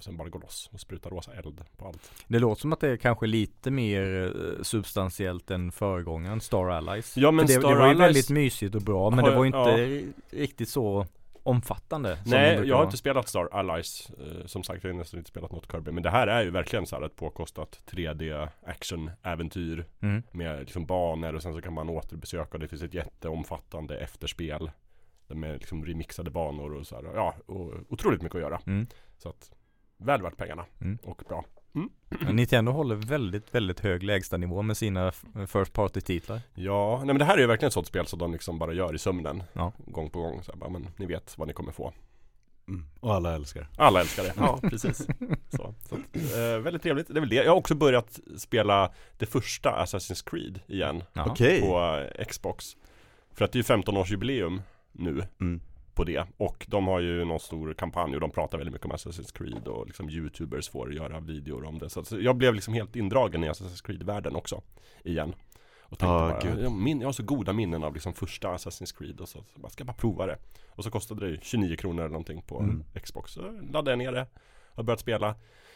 Och 0.00 0.04
sen 0.04 0.16
bara 0.16 0.28
gå 0.28 0.38
loss 0.38 0.70
och 0.72 0.80
spruta 0.80 1.08
rosa 1.08 1.32
eld 1.34 1.64
på 1.76 1.86
allt 1.86 2.12
Det 2.28 2.38
låter 2.38 2.60
som 2.60 2.72
att 2.72 2.80
det 2.80 2.88
är 2.88 2.96
kanske 2.96 3.26
lite 3.26 3.70
mer 3.70 4.32
eh, 4.36 4.62
substantiellt 4.62 5.50
än 5.50 5.72
föregångaren 5.72 6.40
Star 6.40 6.68
Allies. 6.70 7.16
Ja, 7.16 7.30
men 7.30 7.46
För 7.46 7.54
det, 7.54 7.60
Star 7.60 7.70
det 7.70 7.76
var 7.78 7.86
ju 7.86 7.92
Allies- 7.94 7.98
väldigt 7.98 8.30
mysigt 8.30 8.74
och 8.74 8.82
bra 8.82 9.10
men 9.10 9.18
Har 9.18 9.30
det 9.30 9.36
var 9.36 9.46
inte 9.46 10.04
riktigt 10.30 10.68
så 10.68 11.06
omfattande. 11.42 12.18
Nej, 12.26 12.68
jag 12.68 12.76
har 12.76 12.84
inte 12.84 12.96
spelat 12.96 13.28
Star 13.28 13.48
Allies 13.52 14.10
eh, 14.10 14.46
Som 14.46 14.62
sagt, 14.62 14.84
jag 14.84 14.90
har 14.92 14.98
nästan 14.98 15.18
inte 15.18 15.30
spelat 15.30 15.52
något 15.52 15.72
Kirby 15.72 15.90
Men 15.92 16.02
det 16.02 16.10
här 16.10 16.26
är 16.26 16.42
ju 16.44 16.50
verkligen 16.50 16.86
så 16.86 16.96
här 16.96 17.02
ett 17.06 17.16
påkostat 17.16 17.80
3D 17.90 18.48
action-äventyr 18.66 19.84
Mm. 20.02 20.22
Med 20.32 20.60
liksom 20.60 20.86
banor 20.86 21.34
och 21.34 21.42
sen 21.42 21.52
så 21.54 21.60
kan 21.62 21.72
man 21.72 21.88
återbesöka 21.88 22.50
och 22.52 22.58
det 22.58 22.68
finns 22.68 22.82
ett 22.82 22.94
jätteomfattande 22.94 23.98
efterspel 23.98 24.70
Med 25.28 25.52
liksom 25.52 25.84
remixade 25.86 26.30
banor 26.30 26.74
och 26.74 26.86
så 26.86 26.94
här, 26.96 27.04
ja, 27.14 27.34
och 27.46 27.72
otroligt 27.88 28.22
mycket 28.22 28.36
att 28.36 28.42
göra 28.42 28.60
Mm. 28.66 28.86
Så 29.18 29.28
att 29.28 29.50
Väl 30.00 30.22
värt 30.22 30.36
pengarna. 30.36 30.64
Mm. 30.80 30.98
och 31.02 31.22
bra. 31.28 31.44
Ja, 32.20 32.32
Nintendo 32.32 32.72
håller 32.72 32.94
väldigt, 32.94 33.54
väldigt 33.54 33.80
hög 33.80 34.02
lägstanivå 34.02 34.62
med 34.62 34.76
sina 34.76 35.12
First 35.46 35.72
Party-titlar. 35.72 36.40
Ja, 36.54 36.96
nej 36.96 37.06
men 37.06 37.18
det 37.18 37.24
här 37.24 37.34
är 37.34 37.40
ju 37.40 37.46
verkligen 37.46 37.66
ett 37.66 37.74
sånt 37.74 37.86
spel 37.86 38.06
som 38.06 38.18
de 38.18 38.32
liksom 38.32 38.58
bara 38.58 38.72
gör 38.72 38.94
i 38.94 38.98
sömnen. 38.98 39.42
Ja. 39.52 39.72
Gång 39.86 40.10
på 40.10 40.20
gång 40.20 40.42
så 40.42 40.52
bara, 40.56 40.70
men 40.70 40.88
ni 40.96 41.06
vet 41.06 41.38
vad 41.38 41.48
ni 41.48 41.54
kommer 41.54 41.72
få. 41.72 41.92
Mm. 42.68 42.86
Och 43.00 43.14
alla 43.14 43.34
älskar. 43.34 43.68
Alla 43.76 44.00
älskar 44.00 44.22
det, 44.22 44.32
ja 44.36 44.58
precis. 44.62 44.98
Så, 45.50 45.74
så 45.88 45.94
att, 45.94 46.16
eh, 46.16 46.58
Väldigt 46.62 46.82
trevligt, 46.82 47.08
det 47.08 47.18
är 47.18 47.20
väl 47.20 47.28
det. 47.28 47.34
Jag 47.36 47.52
har 47.52 47.56
också 47.56 47.74
börjat 47.74 48.20
spela 48.36 48.92
det 49.18 49.26
första 49.26 49.84
Assassin's 49.84 50.30
Creed 50.30 50.60
igen 50.66 51.02
Jaha. 51.12 51.34
På 51.60 52.06
Xbox. 52.28 52.76
För 53.32 53.44
att 53.44 53.52
det 53.52 53.70
är 53.70 53.76
ju 53.76 53.82
15-årsjubileum 53.82 54.62
nu. 54.92 55.22
Mm. 55.40 55.60
På 56.00 56.04
det. 56.04 56.26
Och 56.36 56.66
de 56.68 56.86
har 56.86 57.00
ju 57.00 57.24
någon 57.24 57.40
stor 57.40 57.74
kampanj 57.74 58.14
och 58.14 58.20
de 58.20 58.30
pratar 58.30 58.58
väldigt 58.58 58.72
mycket 58.72 58.86
om 58.86 58.92
Assassin's 58.92 59.32
Creed 59.38 59.68
Och 59.68 59.86
liksom 59.86 60.10
Youtubers 60.10 60.68
får 60.68 60.94
göra 60.94 61.20
videor 61.20 61.64
om 61.64 61.78
det. 61.78 61.90
Så 61.90 62.04
jag 62.20 62.36
blev 62.36 62.54
liksom 62.54 62.74
helt 62.74 62.96
indragen 62.96 63.44
i 63.44 63.48
Assassin's 63.48 63.86
Creed-världen 63.86 64.36
också 64.36 64.62
Igen. 65.04 65.34
Och 65.82 65.98
tänkte 65.98 66.14
Ah, 66.14 66.28
bara, 66.28 66.60
jag, 66.62 66.72
min, 66.72 67.00
jag 67.00 67.08
har 67.08 67.12
så 67.12 67.22
goda 67.22 67.52
minnen 67.52 67.84
av 67.84 67.94
liksom 67.94 68.12
första 68.12 68.48
Assassin's 68.48 68.98
Creed 68.98 69.20
och 69.20 69.28
så, 69.28 69.38
så 69.54 69.60
bara, 69.60 69.68
ska 69.70 69.80
jag 69.80 69.86
bara 69.86 69.96
prova 69.96 70.26
det? 70.26 70.38
Och 70.68 70.84
så 70.84 70.90
kostade 70.90 71.26
det 71.26 71.30
ju 71.30 71.38
29 71.42 71.76
kronor 71.76 72.00
eller 72.02 72.12
någonting 72.12 72.42
på 72.42 72.60
Mm. 72.60 72.84
Xbox. 73.02 73.32
Så 73.32 73.40
laddade 73.72 73.90
jag 73.90 73.98
ner 73.98 74.12
det 74.12 74.26
Har 74.74 74.82
börjat 74.82 75.00
spela. 75.00 75.34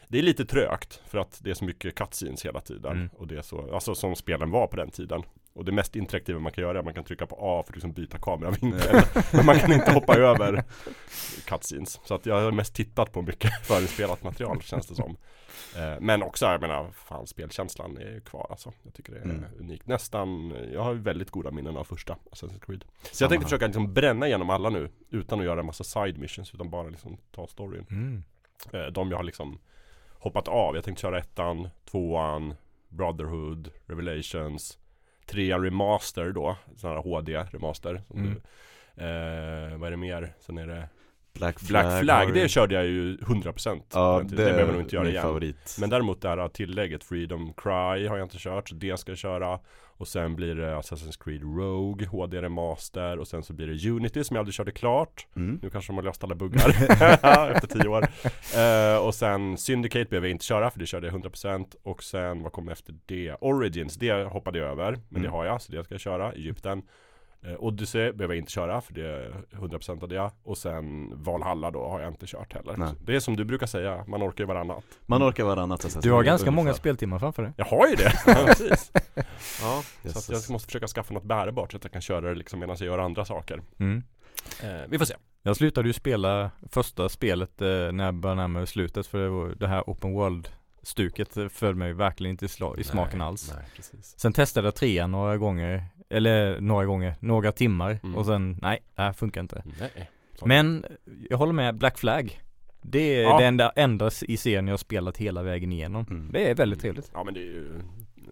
Det 0.09 0.19
är 0.19 0.23
lite 0.23 0.45
trögt 0.45 1.03
för 1.07 1.19
att 1.19 1.41
det 1.43 1.51
är 1.51 1.55
så 1.55 1.65
mycket 1.65 1.95
cutscenes 1.95 2.45
hela 2.45 2.61
tiden. 2.61 2.93
Mm. 2.93 3.09
Och 3.17 3.27
det 3.27 3.37
är 3.37 3.43
så, 3.43 3.75
alltså 3.75 3.95
som 3.95 4.17
spelen 4.17 4.51
var 4.51 4.67
på 4.67 4.77
den 4.77 4.91
tiden 4.91 5.23
Och 5.55 5.65
det 5.65 5.73
mest 5.73 5.97
interaktiva 5.97 6.39
man 6.41 6.53
kan 6.53 6.63
göra 6.63 6.73
är 6.75 6.79
att 6.79 6.85
man 6.85 6.95
kan 6.95 7.05
trycka 7.05 7.27
på 7.27 7.37
A 7.41 7.63
för 7.67 7.73
att 7.73 7.77
liksom 7.77 7.93
byta 7.93 8.19
kameravinkel. 8.19 9.03
Men 9.33 9.47
man 9.47 9.59
kan 9.59 9.73
inte 9.73 9.93
hoppa 9.93 10.15
över 10.19 10.65
cutscenes. 11.45 12.01
Så 12.05 12.15
att 12.15 12.27
jag 12.27 12.41
har 12.43 12.53
mest 12.53 12.75
tittat 12.75 13.13
på 13.13 13.23
mycket 13.23 13.51
förinspelat 13.67 14.23
material 14.23 14.63
känns 14.63 14.87
det 14.87 14.95
som. 14.95 15.17
Eh, 15.77 16.01
Men 16.01 16.23
också, 16.23 16.47
jag 16.47 16.61
menar, 16.61 16.91
fan 16.93 17.27
spelkänslan 17.27 17.97
är 17.97 18.11
ju 18.11 18.21
kvar 18.21 18.47
alltså. 18.51 18.73
Jag 18.83 18.95
tycker 18.95 19.13
det 19.13 19.19
är 19.19 19.23
Mm. 19.25 19.45
unikt. 19.59 19.87
Nästan, 19.87 20.51
jag 20.73 20.83
har 20.83 20.95
väldigt 20.95 21.31
goda 21.31 21.51
minnen 21.51 21.77
av 21.77 21.85
första 21.85 22.17
Assassin's 22.33 22.61
Creed. 22.67 22.85
Så 23.03 23.15
Samma 23.15 23.25
jag 23.25 23.31
tänkte 23.31 23.35
här. 23.45 23.49
försöka 23.49 23.67
liksom 23.67 23.93
bränna 23.95 24.27
igenom 24.27 24.51
alla 24.51 24.71
nu 24.71 24.91
Utan 25.11 25.39
att 25.39 25.45
göra 25.45 25.61
en 25.61 25.67
massa 25.67 25.85
side 25.85 26.19
missions 26.19 26.55
utan 26.55 26.71
bara 26.71 26.89
liksom 26.89 27.17
ta 27.33 27.47
storyn. 27.47 27.87
Mm. 27.91 28.25
Eh, 28.73 28.87
De 28.93 29.11
jag 29.11 29.17
har 29.17 29.25
liksom 29.25 29.59
hoppat 30.13 30.49
av. 30.49 30.75
Jag 30.75 30.85
tänkte 30.85 31.03
köra 31.03 31.19
ettan, 31.19 31.69
tvåan, 31.91 32.55
Brotherhood, 32.89 33.71
Revelations 33.87 34.79
Trean 35.27 35.63
Remaster 35.63 36.33
då, 36.33 36.57
sån 36.77 36.91
här 36.91 36.97
HD 36.97 37.37
Remaster 37.51 38.03
som 38.07 38.19
Mm. 38.19 38.31
du, 38.35 38.41
eh, 39.05 39.79
Vad 39.79 39.87
är 39.87 39.91
det 39.91 39.97
mer? 39.97 40.33
Sen 40.41 40.59
är 40.59 40.67
det 40.67 40.89
Black 41.39 41.61
Flag, 41.61 41.85
Black 41.85 42.03
Flag, 42.05 42.25
har 42.27 42.33
det 42.33 42.49
körde 42.49 42.75
jag 42.75 42.87
ju 42.87 43.17
100% 43.17 43.79
på 43.79 43.85
Ja 43.93 44.23
det, 44.25 44.29
det 44.31 44.37
behöver 44.37 44.61
jag 44.61 44.73
nog 44.73 44.81
inte 44.83 44.97
göra 44.97 45.09
igen. 45.09 45.23
favorit. 45.23 45.77
Men 45.81 45.91
däremot 45.91 46.21
det 46.23 46.29
här 46.29 46.49
tillägget 46.49 47.05
Freedom 47.05 47.53
Cry 47.57 48.07
har 48.07 48.17
jag 48.17 48.23
inte 48.23 48.37
kört, 48.39 48.69
så 48.69 48.75
det 48.75 48.97
ska 49.01 49.11
jag 49.11 49.19
köra. 49.19 49.59
Och 49.97 50.09
sen 50.09 50.37
blir 50.37 50.55
det 50.55 50.75
Assassin's 50.77 51.25
Creed 51.25 51.43
Rogue, 51.43 52.07
HD 52.07 52.43
Remaster 52.43 53.19
och 53.19 53.29
sen 53.29 53.43
så 53.43 53.53
blir 53.53 53.67
det 53.67 53.91
Unity 53.91 54.25
som 54.25 54.35
jag 54.37 54.41
aldrig 54.41 54.55
körde 54.55 54.71
klart. 54.73 55.27
Mm. 55.37 55.59
Nu 55.63 55.71
kanske 55.71 55.93
de 55.93 55.97
har 55.97 56.03
löst 56.03 56.25
alla 56.25 56.35
buggar. 56.35 56.69
Efter 57.55 57.67
tio 57.67 57.89
år. 57.89 58.07
Eh, 58.57 59.07
Och 59.07 59.15
sen 59.15 59.57
Syndicate 59.59 60.05
behöver 60.11 60.29
jag 60.29 60.35
inte 60.35 60.45
köra 60.45 60.71
för 60.71 60.79
det 60.79 60.87
körde 60.87 61.07
jag 61.07 61.15
100% 61.15 61.67
Och 61.83 62.03
sen 62.03 62.43
vad 62.43 62.53
kommer 62.53 62.73
efter 62.73 62.95
det? 63.07 63.35
Origins, 63.41 63.95
det 63.97 64.25
hoppade 64.25 64.59
jag 64.59 64.69
över. 64.69 64.91
Men 64.93 65.23
det 65.23 65.29
Mm. 65.29 65.33
har 65.33 65.45
jag, 65.45 65.63
så 65.63 65.73
det 65.73 65.85
ska 65.85 65.95
jag 65.95 66.01
köra. 66.01 66.33
Egypten 66.33 66.83
Eh, 67.47 67.55
Odyssey 67.59 68.13
behöver 68.13 68.35
jag 68.35 68.41
inte 68.43 68.53
köra 68.53 68.81
för 68.81 68.93
det 68.95 69.07
är 69.09 69.33
100% 69.51 70.03
av 70.03 70.09
det 70.09 70.31
Och 70.43 70.59
sen 70.59 71.13
Valhalla 71.23 71.71
då 71.71 71.89
har 71.89 72.01
jag 72.01 72.11
inte 72.11 72.27
kört 72.27 72.53
heller 72.55 72.75
Nej. 72.77 72.89
Det 73.05 73.17
är 73.17 73.21
som 73.21 73.37
du 73.37 73.45
brukar 73.45 73.67
säga, 73.67 74.05
man 74.09 74.23
orkar 74.23 74.45
ju 74.45 74.49
varannat 74.49 74.85
Man 75.07 75.23
orkar 75.23 75.45
varannat 75.45 75.85
Assassin's 75.85 76.03
Du 76.03 76.13
har 76.13 76.23
ganska 76.23 76.51
många 76.51 76.61
ungefär. 76.61 76.79
speltimmar 76.79 77.19
framför 77.19 77.43
dig. 77.43 77.53
Jag 77.57 77.65
har 77.65 77.87
ju 77.89 77.95
det! 77.95 78.13
Ja, 78.27 78.45
precis 78.47 78.93
Ja, 79.63 79.83
så 80.03 80.09
att 80.09 80.15
Jösses. 80.15 80.49
jag 80.49 80.53
måste 80.53 80.67
försöka 80.67 80.87
skaffa 80.87 81.15
något 81.15 81.25
bärbart 81.25 81.71
så 81.73 81.77
att 81.77 81.85
jag 81.85 81.93
kan 81.93 82.03
köra 82.03 82.21
det 82.29 82.35
liksom 82.35 82.59
medan 82.61 82.77
jag 82.79 82.87
gör 82.87 82.99
andra 82.99 83.25
saker 83.25 83.63
Mm. 83.79 84.03
eh, 84.63 84.69
Vi 84.89 84.99
får 84.99 85.05
se 85.05 85.15
Jag 85.43 85.57
slutade 85.57 85.89
ju 85.89 85.93
spela 85.93 86.51
första 86.71 87.09
spelet 87.09 87.63
eh, 87.63 87.69
när 87.69 88.05
jag 88.05 88.15
började 88.15 88.41
närma 88.41 88.59
mig 88.59 88.67
slutet 88.67 89.07
för 89.07 89.19
det, 89.19 89.29
var, 89.29 89.49
det 89.49 89.67
här 89.69 89.83
open 89.87 90.13
world 90.13 90.49
stuket 90.85 91.37
eh, 91.37 91.49
föll 91.49 91.75
mig 91.75 91.93
verkligen 91.93 92.31
inte 92.31 92.45
i, 92.45 92.49
sla- 92.49 92.81
i 92.81 92.85
smaken 92.85 93.19
Nej, 93.19 93.27
alls. 93.29 93.53
Nej, 93.57 93.65
Sen 94.03 94.33
testade 94.33 94.67
jag 94.67 94.75
trean 94.75 95.11
några 95.11 95.37
gånger, 95.37 95.85
eller 96.11 96.61
några 96.61 96.85
gånger, 96.87 97.15
några 97.21 97.53
timmar 97.53 97.99
Mm. 98.03 98.17
och 98.17 98.27
sen 98.27 98.59
nej, 98.63 98.79
det 98.95 99.03
här 99.03 99.13
funkar 99.13 99.41
inte. 99.41 99.63
Nej 99.81 100.11
Men 100.45 100.85
jag 101.31 101.39
håller 101.39 101.53
med 101.53 101.79
Black 101.79 101.99
Flag. 101.99 102.41
Det 102.83 102.99
är 103.15 103.23
Ja. 103.23 103.39
det 103.39 103.47
enda, 103.47 103.71
enda 103.71 104.11
i 104.23 104.37
serien 104.37 104.67
jag 104.67 104.73
har 104.73 104.79
spelat 104.79 105.17
hela 105.17 105.43
vägen 105.43 105.73
igenom. 105.73 106.07
Mm. 106.11 106.33
Det 106.33 106.51
är 106.51 106.55
väldigt 106.55 106.81
trevligt. 106.81 107.11
Ja 107.15 107.25
men 107.25 107.35
det 107.35 107.41
är 107.41 107.45
ju 107.45 107.81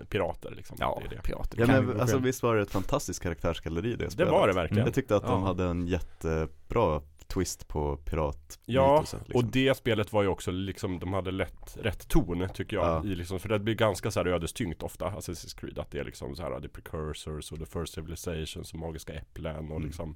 pirater 0.08 0.50
liksom 0.56 0.76
Ja, 0.80 0.98
det 1.02 1.14
är 1.14 1.16
det. 1.16 1.22
pirater. 1.22 1.60
Ja 1.60 1.66
men 1.66 2.00
alltså 2.00 2.18
visst 2.18 2.42
var 2.42 2.56
det 2.56 2.62
ett 2.62 2.70
fantastiskt 2.70 3.22
karaktärsgalleri 3.22 3.90
det 3.96 4.04
Det 4.04 4.10
spelet? 4.10 4.32
var 4.32 4.46
det 4.48 4.52
verkligen 4.54 4.84
Jag 4.84 4.94
tyckte 4.94 5.16
att 5.16 5.22
de 5.22 5.40
Ja. 5.40 5.46
hade 5.46 5.64
en 5.64 5.86
jättebra 5.86 7.00
twist 7.34 7.68
på 7.68 7.96
pirat 7.96 8.58
Ja, 8.66 9.00
liksom. 9.00 9.20
Och 9.34 9.44
det 9.44 9.76
spelet 9.76 10.12
var 10.12 10.22
ju 10.22 10.28
också 10.28 10.50
liksom, 10.50 10.98
de 10.98 11.12
hade 11.12 11.30
lätt, 11.30 11.76
rätt 11.80 12.08
ton 12.08 12.48
tycker 12.54 12.76
jag 12.76 12.86
Ja. 12.86 13.04
i 13.04 13.14
liksom, 13.14 13.40
För 13.40 13.48
det 13.48 13.58
blir 13.58 13.74
ganska 13.74 14.10
så 14.10 14.20
här 14.20 14.26
ödestyngt 14.26 14.82
ofta, 14.82 15.04
Assassin's 15.06 15.60
Creed 15.60 15.78
Att 15.78 15.90
det 15.90 15.98
är 15.98 16.04
liksom 16.04 16.36
så 16.36 16.42
här, 16.42 16.60
the 16.60 16.68
precursors 16.68 17.52
och 17.52 17.58
the 17.58 17.66
first 17.66 17.94
civilizations 17.94 18.72
och 18.72 18.78
magiska 18.78 19.12
äpplen 19.12 19.56
och 19.70 19.76
Mm. 19.76 19.82
liksom 19.86 20.14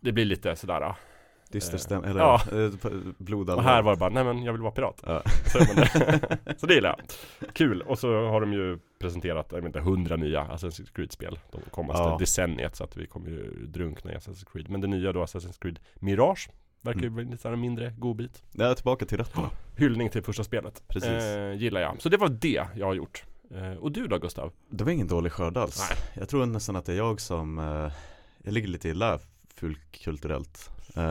Det 0.00 0.12
blir 0.12 0.24
lite 0.24 0.56
sådär 0.56 0.94
Dyster 1.50 1.74
eh, 1.74 1.78
stäm, 1.78 2.04
eller 2.04 2.20
ja. 2.20 2.40
ja. 2.52 2.70
blodallvar 3.18 3.64
Och 3.64 3.70
här 3.70 3.82
var 3.82 3.90
det 3.92 3.98
bara, 3.98 4.10
nej 4.10 4.24
men 4.24 4.42
jag 4.42 4.52
vill 4.52 4.62
vara 4.62 4.72
pirat 4.72 5.02
Ja. 5.06 5.22
Så, 5.46 5.58
det. 5.58 6.38
så 6.58 6.66
det 6.66 6.74
gillar 6.74 6.96
jag 7.40 7.54
Kul, 7.54 7.82
och 7.82 7.98
så 7.98 8.26
har 8.26 8.40
de 8.40 8.52
ju 8.52 8.78
presenterat, 9.02 9.46
jag 9.50 9.56
vet 9.56 9.64
inte, 9.66 9.80
hundra 9.80 10.16
nya 10.16 10.44
Assassin's 10.44 10.92
Creed-spel 10.94 11.38
De 11.50 11.58
kommande 11.70 12.02
Ja. 12.02 12.16
decenniet 12.20 12.76
så 12.76 12.84
att 12.84 12.96
vi 12.96 13.06
kommer 13.06 13.28
ju 13.28 13.66
drunkna 13.66 14.12
i 14.12 14.16
Assassin's 14.16 14.52
Creed 14.52 14.70
Men 14.70 14.80
det 14.80 14.86
nya 14.86 15.12
då, 15.12 15.24
Assassin's 15.24 15.58
Creed 15.62 15.78
Mirage 15.94 16.50
Verkar 16.80 17.00
ju 17.00 17.06
Mm. 17.06 17.14
bli 17.16 17.24
lite 17.24 17.48
en 17.48 17.60
mindre 17.60 17.94
godbit 17.98 18.42
är 18.58 18.74
tillbaka 18.74 19.04
till 19.06 19.18
rötterna 19.18 19.50
Hyllning 19.76 20.10
till 20.10 20.22
första 20.22 20.44
spelet 20.44 20.82
Precis. 20.88 21.10
eh, 21.10 21.52
Gillar 21.54 21.80
jag, 21.80 22.02
så 22.02 22.08
det 22.08 22.16
var 22.16 22.28
det 22.28 22.66
jag 22.76 22.86
har 22.86 22.94
gjort 22.94 23.24
Eh, 23.54 23.72
och 23.76 23.92
du 23.92 24.06
då 24.06 24.18
Gustav? 24.18 24.52
Det 24.70 24.84
var 24.84 24.90
ingen 24.92 25.06
dålig 25.06 25.32
skörd 25.32 25.56
alls. 25.56 25.86
Nej. 25.90 25.98
Jag 26.14 26.28
tror 26.28 26.46
nästan 26.46 26.76
att 26.76 26.84
det 26.84 26.92
är 26.92 26.96
jag 26.96 27.20
som, 27.20 27.58
eh, 27.58 27.92
jag 28.42 28.54
ligger 28.54 28.68
lite 28.68 28.88
illa 28.88 29.18
kulturellt. 29.90 30.70
Eh, 30.96 31.02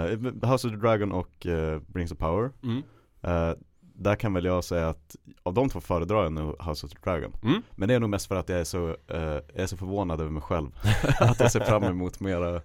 House 0.51 0.67
of 0.67 0.73
the 0.73 0.77
Dragon 0.79 1.11
och 1.11 1.45
eh, 1.45 1.79
Rings 1.93 2.11
of 2.11 2.17
Power. 2.17 2.51
Mm. 2.63 2.83
Eh, 3.21 3.53
där 4.03 4.15
kan 4.15 4.33
väl 4.33 4.45
jag 4.45 4.63
säga 4.63 4.89
att 4.89 5.15
av 5.43 5.53
de 5.53 5.69
två 5.69 5.81
föredrar 5.81 6.23
jag 6.23 6.31
nog 6.33 6.63
House 6.67 6.85
of 6.85 6.91
the 6.93 6.97
Dragon. 7.03 7.33
Mm. 7.43 7.61
Men 7.71 7.87
det 7.89 7.95
är 7.95 7.99
nog 7.99 8.09
mest 8.09 8.27
för 8.27 8.35
att 8.35 8.49
jag 8.49 8.59
är 8.59 8.63
så, 8.63 8.87
eh, 8.89 9.21
jag 9.21 9.41
är 9.53 9.67
så 9.67 9.77
förvånad 9.77 10.21
över 10.21 10.31
mig 10.31 10.41
själv. 10.41 10.67
att 11.19 11.39
jag 11.39 11.51
ser 11.51 11.59
fram 11.59 11.83
emot 11.83 12.19
mera 12.19 12.61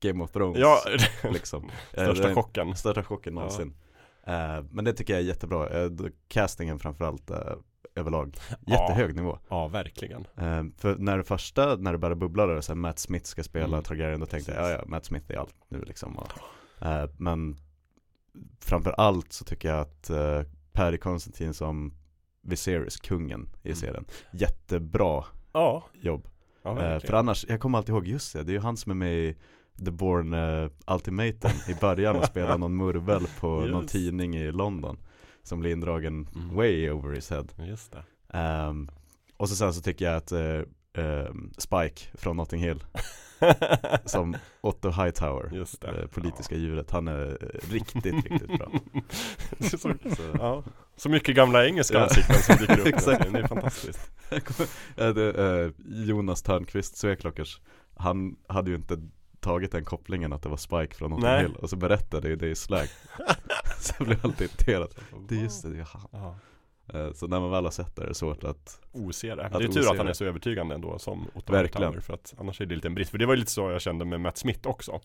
Game 0.00 0.24
of 0.24 0.30
Thrones. 0.30 0.58
Ja, 0.58 0.78
liksom. 1.30 1.64
Eh, 1.92 2.04
största 2.04 2.30
är 2.30 2.34
chocken. 2.34 2.76
Största 2.76 3.02
chocken 3.04 3.32
Ja. 3.34 3.40
någonsin. 3.40 3.74
Eh, 4.26 4.62
men 4.70 4.84
det 4.84 4.92
tycker 4.92 5.12
jag 5.12 5.22
är 5.22 5.26
jättebra. 5.26 5.68
Eh, 5.84 5.90
castingen 6.28 6.78
framförallt 6.78 7.30
eh, 7.30 7.36
överlag. 7.94 8.36
Jättehög 8.66 9.14
nivå. 9.16 9.38
Ja, 9.48 9.68
verkligen. 9.68 10.26
Eh, 10.36 10.62
för 10.76 10.96
när 10.98 11.16
det 11.18 11.24
första, 11.24 11.76
när 11.76 11.92
det 11.92 11.98
började 11.98 12.16
bubbla 12.20 12.46
där, 12.46 12.60
så 12.60 12.72
här, 12.72 12.76
Matt 12.76 12.98
Smith 12.98 13.24
ska 13.26 13.42
spela 13.42 13.66
Mm. 13.66 13.82
Targaryen, 13.82 14.20
då 14.20 14.26
tänkte 14.26 14.52
jag 14.52 14.58
Precis. 14.60 14.74
ja, 14.76 14.82
ja, 14.84 14.90
Matt 14.90 15.04
Smith 15.04 15.30
är 15.30 15.36
allt 15.36 15.54
nu 15.68 15.82
liksom. 15.82 16.16
Och, 16.18 16.86
eh, 16.86 17.10
men 17.16 17.56
framför 18.60 18.90
allt 18.90 19.32
så 19.32 19.44
tycker 19.44 19.68
jag 19.68 19.80
att 19.80 20.10
eh, 20.78 20.84
Paddy 20.84 20.98
Constantine 20.98 21.54
som 21.54 21.94
Viserys, 22.42 22.96
kungen 22.96 23.48
i 23.62 23.68
Mm. 23.68 23.76
serien, 23.76 24.04
jättebra 24.32 25.24
Ja, 25.52 25.84
jobb. 26.00 26.28
ja 26.62 26.82
Eh, 26.82 27.00
för 27.00 27.12
annars, 27.12 27.44
jag 27.48 27.60
kommer 27.60 27.78
alltid 27.78 27.94
ihåg, 27.94 28.06
just 28.06 28.32
det, 28.32 28.42
det 28.42 28.50
är 28.52 28.54
ju 28.54 28.60
han 28.60 28.76
som 28.76 28.90
är 28.90 28.94
med 28.94 29.14
i 29.18 29.36
The 29.84 29.90
Born 29.90 30.34
uh, 30.34 30.70
Ultimatum 30.86 31.50
i 31.68 31.74
början 31.80 32.16
och 32.16 32.24
spelar 32.24 32.58
någon 32.58 32.76
murvel 32.76 33.26
på 33.40 33.46
någon 33.60 33.82
Yes. 33.82 33.92
tidning 33.92 34.36
i 34.36 34.52
London. 34.52 34.98
Som 35.42 35.60
blir 35.60 35.72
indragen 35.72 36.28
Mm. 36.34 36.56
way 36.56 36.90
over 36.90 37.14
his 37.14 37.30
head. 37.30 37.46
Just 37.68 37.92
det. 37.92 38.04
Ehm, 38.38 38.90
och 39.36 39.48
så 39.48 39.56
sen 39.56 39.74
så 39.74 39.80
tycker 39.82 40.04
jag 40.04 40.16
att 40.16 40.32
eh, 40.32 40.60
ehm, 41.04 41.52
Spike 41.58 42.02
från 42.14 42.36
Notting 42.36 42.60
Hill 42.62 42.84
som 44.04 44.36
Otto 44.60 44.90
Hightower, 44.90 45.50
Just 45.54 45.80
det. 45.80 45.92
det 46.00 46.08
politiska 46.08 46.54
djuret, 46.54 46.90
han 46.90 47.08
är 47.08 47.26
eh, 47.40 47.70
riktigt, 47.72 48.04
riktigt 48.30 48.58
bra. 48.58 48.70
så, 49.60 49.78
så, 49.78 49.92
ja. 50.38 50.64
så 50.96 51.08
mycket 51.08 51.36
gamla 51.36 51.66
engelska 51.66 51.96
Ja. 51.98 52.02
ansikten 52.02 52.36
som 52.36 52.56
dyker 52.56 52.80
upp. 52.80 52.86
Exakt. 52.86 53.32
Det 53.32 53.38
är 53.38 53.46
fantastiskt. 53.46 54.10
Eh, 54.96 55.70
Jonas 55.86 56.42
Törnqvist, 56.42 56.96
Sveklockers, 56.96 57.60
han 57.96 58.36
hade 58.46 58.70
ju 58.70 58.76
inte 58.76 58.98
tagit 59.40 59.72
den 59.72 59.84
kopplingen 59.84 60.32
att 60.32 60.42
det 60.42 60.48
var 60.48 60.56
Spike 60.56 60.94
från 60.94 61.10
Notting. 61.10 61.28
Hill 61.28 61.56
och 61.56 61.70
så 61.70 61.76
berättade 61.76 62.28
jag 62.28 62.38
det 62.38 62.48
i 62.48 62.54
slag. 62.56 62.86
så 63.80 63.94
jag 63.98 64.06
blev 64.06 64.18
alltid 64.22 64.46
irriterad. 64.50 64.94
Det 65.28 65.34
är 65.34 65.40
just 65.42 65.62
det, 65.62 65.70
det 65.72 65.78
är 65.78 65.88
han. 65.92 66.34
Eh, 66.94 67.12
Så 67.12 67.26
när 67.26 67.40
man 67.40 67.50
väl 67.50 67.64
har 67.64 67.70
sett 67.70 67.96
det 67.96 68.02
är 68.02 68.06
det 68.06 68.14
svårt 68.14 68.44
att 68.44 68.80
Ose 68.92 69.34
det. 69.34 69.44
Att 69.44 69.52
det 69.52 69.64
är 69.64 69.68
tur 69.68 69.90
att 69.90 69.98
han 69.98 70.08
är 70.08 70.12
så 70.12 70.24
övertygande 70.24 70.74
ändå 70.74 70.98
som 70.98 71.26
Otto 71.34 71.52
Verkligen. 71.52 72.02
För 72.02 72.14
att 72.14 72.34
annars 72.38 72.60
är 72.60 72.66
det 72.66 72.74
lite 72.74 72.88
en 72.88 72.94
brist. 72.94 73.10
För 73.10 73.18
det 73.18 73.26
var 73.26 73.34
ju 73.34 73.40
lite 73.40 73.52
så 73.52 73.70
jag 73.70 73.80
kände 73.80 74.04
med 74.04 74.20
Matt 74.20 74.38
Smith 74.38 74.68
också. 74.68 75.00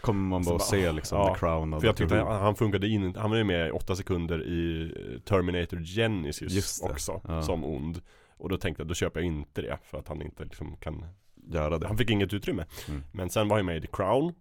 Kommer 0.00 0.20
man 0.20 0.42
bara 0.42 0.50
bara, 0.50 0.58
se 0.58 0.92
liksom 0.92 1.18
ja, 1.18 1.34
The 1.34 1.38
Crown 1.38 1.80
För 1.80 1.86
jag 1.86 1.96
tyckte 1.96 2.16
han, 2.16 2.42
han 2.42 2.54
funkade 2.54 2.88
in, 2.88 3.16
han 3.16 3.30
var 3.30 3.36
ju 3.36 3.44
med 3.44 3.68
i 3.68 3.70
åtta 3.70 3.96
sekunder 3.96 4.44
i 4.44 4.92
eh, 4.96 5.20
Terminator 5.20 5.84
Genesis 5.84 6.52
Just 6.52 6.84
också, 6.84 7.20
ja. 7.28 7.42
som 7.42 7.64
ond. 7.64 8.00
Och 8.36 8.48
då 8.48 8.56
tänkte 8.56 8.80
jag, 8.80 8.88
då 8.88 8.94
köper 8.94 9.20
jag 9.20 9.26
inte 9.26 9.62
det 9.62 9.78
för 9.84 9.98
att 9.98 10.08
han 10.08 10.22
inte 10.22 10.44
liksom 10.44 10.76
kan 10.76 11.04
göra 11.34 11.78
det. 11.78 11.86
Han 11.86 11.98
fick 11.98 12.10
inget 12.10 12.32
utrymme. 12.32 12.64
Mm. 12.88 13.02
Men 13.12 13.30
sen 13.30 13.48
var 13.48 13.56
han 13.56 13.66
med 13.66 13.76
i 13.76 13.80
The 13.80 13.86
Crown 13.92 14.34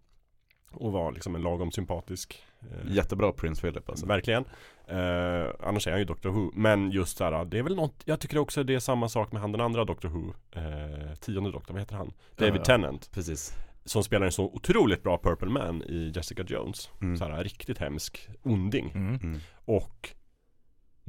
och 0.72 0.92
var 0.92 1.12
liksom 1.12 1.36
en 1.36 1.42
lagom 1.42 1.72
sympatisk 1.72 2.44
Jättebra 2.86 3.32
Prince 3.32 3.62
Philip 3.62 3.90
alltså. 3.90 4.06
Verkligen 4.06 4.46
eh, 4.88 5.48
Annars 5.60 5.88
är 5.88 5.92
han 5.92 6.00
ju 6.00 6.06
Doctor 6.06 6.30
Who 6.30 6.52
Men 6.54 6.92
just 6.92 7.18
så 7.18 7.24
här, 7.24 7.46
det 7.46 7.60
är 7.60 7.64
väl 7.64 7.76
något 7.76 8.04
Jag 8.06 8.20
tycker 8.20 8.38
också 8.38 8.64
det 8.64 8.76
är 8.76 8.80
samma 8.80 9.10
sak 9.10 9.32
med 9.32 9.42
han 9.42 9.52
den 9.52 9.62
andra 9.62 9.86
Doctor 9.86 10.10
Who 10.10 10.34
eh, 10.52 11.16
Tionde 11.16 11.52
Doktorn, 11.52 11.74
vad 11.74 11.82
heter 11.82 11.96
han? 11.96 12.14
David 12.36 12.60
Ja. 12.62 12.64
Tennant 12.64 13.12
Precis. 13.12 13.54
Som 13.86 14.04
spelar 14.04 14.26
en 14.26 14.32
så 14.32 14.46
otroligt 14.46 15.04
bra 15.04 15.18
Purple 15.18 15.50
Man 15.50 15.84
i 15.84 16.12
Jessica 16.16 16.44
Jones 16.48 16.90
Mm. 17.02 17.18
Så 17.18 17.26
här 17.26 17.44
riktigt 17.44 17.78
hemsk 17.78 18.30
onding 18.44 18.92
Mm. 18.96 19.20
Mm. 19.24 19.40
Och 19.66 20.10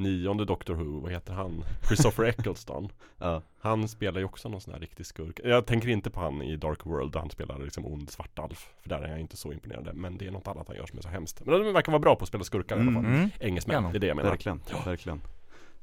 Nionde 0.03 0.45
Doctor 0.45 0.75
Who, 0.75 1.01
vad 1.01 1.13
heter 1.13 1.33
han? 1.33 1.65
Christopher 1.87 2.25
Eccleston 2.29 2.89
Ja. 3.19 3.43
Han 3.61 3.89
spelar 3.89 4.21
ju 4.21 4.25
också 4.25 4.49
någon 4.49 4.61
sån 4.61 4.73
här 4.73 4.81
riktig 4.81 5.07
skurk 5.07 5.41
Jag 5.45 5.67
tänker 5.67 5.89
inte 5.89 6.11
på 6.11 6.21
han 6.21 6.43
i 6.43 6.57
Dark 6.57 6.87
World 6.87 7.13
där 7.13 7.21
han 7.21 7.31
spelar 7.31 7.59
liksom 7.59 7.87
ond 7.87 8.11
svartalf 8.11 8.69
För 8.83 8.89
där 8.89 9.03
är 9.03 9.09
jag 9.09 9.21
inte 9.21 9.37
så 9.37 9.53
imponerad 9.53 9.97
Men 9.97 10.19
det 10.19 10.27
är 10.27 10.31
något 10.31 10.49
annat 10.49 10.69
han 10.69 10.77
gör 10.77 10.87
som 10.87 10.99
är 10.99 11.03
så 11.03 11.09
hemskt 11.09 11.43
Men 11.45 11.65
de 11.65 11.73
verkar 11.73 11.93
vara 11.93 12.01
bra 12.01 12.17
på 12.17 12.23
att 12.23 12.29
spela 12.29 12.45
skurkar 12.45 12.77
i 12.77 12.81
alla 12.81 12.93
fall 12.93 13.05
Mm. 13.05 13.31
Engelsmän, 13.41 13.75
Kanon. 13.75 13.93
det 13.93 13.99
är 13.99 14.01
det 14.01 14.07
jag 14.07 14.17
menar 14.17 14.31
Verkligen, 14.31 14.61
verkligen. 14.85 15.21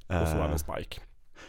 Och 0.08 0.28
så 0.28 0.36
Eh, 0.38 0.46
även 0.46 0.60
Spike 0.60 1.02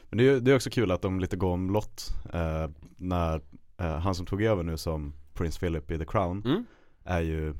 Men 0.08 0.18
det 0.18 0.28
är, 0.28 0.40
det 0.40 0.50
är 0.50 0.56
också 0.56 0.70
kul 0.70 0.90
att 0.90 1.02
de 1.02 1.20
lite 1.20 1.36
går 1.36 1.52
omlott 1.52 2.14
eh, 2.32 2.68
när 2.96 3.40
eh, 3.78 3.98
han 3.98 4.14
som 4.14 4.26
tog 4.26 4.42
över 4.42 4.62
nu 4.62 4.76
som 4.76 5.14
Prince 5.34 5.60
Philip 5.60 5.90
i 5.90 5.98
The 5.98 6.04
Crown 6.04 6.42
mm. 6.44 6.64
är 7.04 7.20
ju 7.20 7.54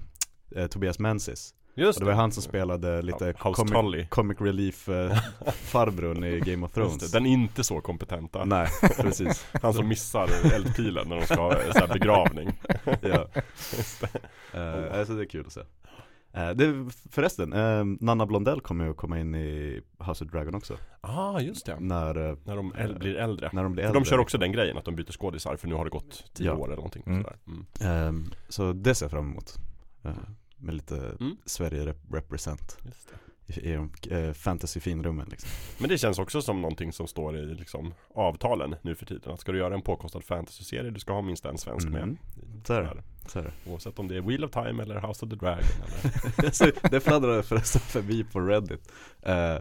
eh, 0.57 0.66
Tobias 0.66 0.99
Menzies. 0.99 1.55
Just 1.75 1.99
Och 1.99 2.05
det 2.05 2.11
var 2.11 2.17
han 2.17 2.33
som 2.33 2.43
spelade 2.43 3.03
lite 3.03 3.33
comic, 3.33 4.09
comic 4.09 4.41
relief 4.41 4.89
eh, 4.89 5.17
farbrorn 5.53 6.25
i 6.25 6.41
Game 6.41 6.67
of 6.67 6.73
Thrones. 6.73 6.93
Just 7.03 7.13
det, 7.13 7.19
Den 7.19 7.27
inte 7.27 7.65
så 7.65 7.81
kompetenta 7.81 8.45
Nej, 8.45 8.69
precis. 8.97 9.47
Han 9.63 9.75
som 9.75 9.89
missar 9.89 10.29
eldpilen 10.55 11.09
när 11.09 11.17
de 11.17 11.27
ska 11.27 11.35
ha 11.41 11.53
så 11.73 11.79
här 11.79 11.89
begravning 11.93 12.59
ja. 13.01 13.27
Eh, 14.53 14.99
alltså 14.99 15.15
det 15.15 15.23
är 15.23 15.27
kul 15.29 15.47
att 15.47 15.53
se. 15.53 15.61
Eh, 16.33 16.51
det, 16.51 16.87
förresten, 17.11 17.53
eh, 17.53 17.85
Nanna 18.01 18.27
Blondell 18.27 18.61
kommer 18.61 18.85
ju 18.85 18.91
att 18.91 18.97
komma 18.97 19.19
in 19.21 19.35
i 19.35 19.81
House 19.99 20.25
of 20.25 20.31
Dragon 20.31 20.55
också. 20.55 20.77
ah, 21.01 21.41
just 21.41 21.67
det 21.67 21.81
När, 21.81 22.15
När 22.47 22.57
de 22.57 22.73
äl- 22.73 22.99
blir 22.99 23.15
äldre 23.17 23.51
när 23.53 23.63
de 23.63 23.73
blir 23.73 23.83
För 23.83 23.89
äldre. 23.89 24.01
de 24.01 24.05
kör 24.09 24.19
också 24.19 24.39
den 24.39 24.53
grejen 24.53 24.79
att 24.79 24.85
de 24.85 24.97
byter 24.97 25.13
skådisar 25.13 25.57
för 25.57 25.69
nu 25.69 25.75
har 25.75 25.85
det 25.85 25.91
gått 25.91 26.25
tio 26.35 26.47
Ja. 26.47 26.55
år 26.55 26.67
eller 26.67 26.77
någonting 26.77 27.03
Mm. 27.07 27.23
sådär. 27.23 27.37
Mm. 27.47 27.67
Ehm, 28.09 28.31
så 28.49 28.73
det 28.73 28.95
ser 28.95 29.05
jag 29.07 29.11
fram 29.11 29.31
emot. 29.31 29.55
Eh, 30.61 30.64
med 30.64 30.75
lite 30.75 31.16
Mm. 31.20 31.37
Sverige 31.44 31.85
rep- 31.87 32.12
represent 32.14 32.79
i, 33.46 33.61
i 33.61 33.73
de 33.73 33.90
uh, 34.16 34.33
fantasy-finrummen 34.33 35.27
liksom. 35.31 35.51
Men 35.79 35.88
det 35.88 35.99
känns 35.99 36.18
också 36.18 36.42
som 36.42 36.61
någonting 36.62 36.92
som 36.92 37.07
står 37.07 37.37
i 37.38 37.55
liksom 37.55 37.94
avtalen 38.14 38.77
nu 38.83 38.94
för 38.94 39.07
tiden 39.07 39.33
Att 39.33 39.40
ska 39.40 39.53
du 39.53 39.59
göra 39.59 39.75
en 39.75 39.83
påkostad 39.83 40.25
fantasy-serie 40.25 40.90
du 40.90 41.01
ska 41.01 41.12
ha 41.12 41.23
minst 41.23 41.44
en 41.44 41.59
svensk 41.59 41.88
Mhm. 41.88 41.92
med 42.09 42.16
Så 42.66 42.73
är. 42.73 43.03
Så 43.29 43.38
är 43.38 43.42
det. 43.42 43.70
Oavsett 43.70 43.99
om 43.99 44.09
det 44.09 44.16
är 44.16 44.20
Wheel 44.20 44.44
of 44.44 44.51
Time 44.51 44.83
eller 44.83 45.01
House 45.09 45.25
of 45.25 45.31
the 45.31 45.37
Dragon 45.37 45.59
eller 46.38 46.90
det 46.90 47.01
fladdrade 47.01 47.42
förresten 47.42 47.81
förbi 47.81 48.25
på 48.25 48.40
Reddit. 48.40 48.92
Eh, 49.23 49.57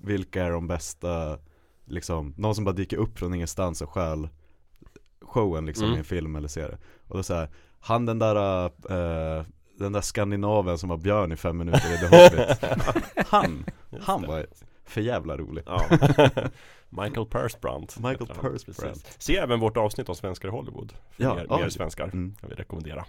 vilka 0.00 0.44
är 0.44 0.50
de 0.50 0.66
bästa, 0.66 1.38
liksom, 1.84 2.34
någon 2.36 2.54
som 2.54 2.64
bara 2.64 2.74
dyker 2.74 2.96
upp 2.96 3.18
från 3.18 3.34
ingenstans 3.34 3.82
och 3.82 3.90
stjäl 3.90 4.28
showen 5.20 5.66
liksom 5.66 5.84
Mm. 5.84 5.96
i 5.96 5.98
en 5.98 6.04
film 6.04 6.36
eller 6.36 6.48
serie. 6.48 6.78
Och 7.08 7.16
då 7.16 7.22
säger 7.22 7.48
han 7.80 8.06
den 8.06 8.18
där, 8.18 8.64
eh, 8.90 9.44
den 9.78 9.92
där 9.92 10.00
skandinaven 10.00 10.78
som 10.78 10.88
var 10.88 10.96
björn 10.96 11.32
i 11.32 11.36
fem 11.36 11.58
minuter 11.58 11.94
i 11.94 11.98
The 11.98 12.06
Hobbit. 12.16 12.58
han, 13.28 13.64
han 14.00 14.22
var 14.26 14.46
för 14.84 15.00
jävla 15.00 15.36
rolig. 15.36 15.62
Ja. 15.66 15.82
Michael 16.88 17.26
Persbrandt 17.26 17.96
Michael. 17.98 18.26
Persbrandt. 18.40 19.16
Se 19.18 19.36
även 19.36 19.60
vårt 19.60 19.76
avsnitt 19.76 20.08
om 20.08 20.14
svenskar 20.14 20.48
i 20.48 20.52
Hollywood 20.52 20.92
för 21.10 21.22
Ja, 21.24 21.34
mer, 21.34 21.46
ja. 21.48 21.58
mer 21.58 21.68
svenskar 21.68 22.04
Mm. 22.04 22.34
kan 22.40 22.48
vi 22.48 22.54
rekommendera 22.54 23.04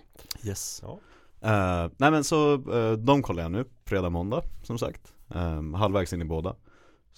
Yes. 0.45 0.83
Ja. 0.85 0.99
Eh, 1.41 1.91
nej 1.97 2.11
men 2.11 2.23
så, 2.23 2.53
eh, 2.53 2.91
de 2.91 3.21
kollar 3.21 3.43
jag 3.43 3.51
nu, 3.51 3.65
fredag, 3.85 4.09
måndag 4.09 4.41
som 4.63 4.77
sagt. 4.77 5.13
Um, 5.27 5.73
halvvägs 5.73 6.13
in 6.13 6.21
i 6.21 6.25
båda. 6.25 6.55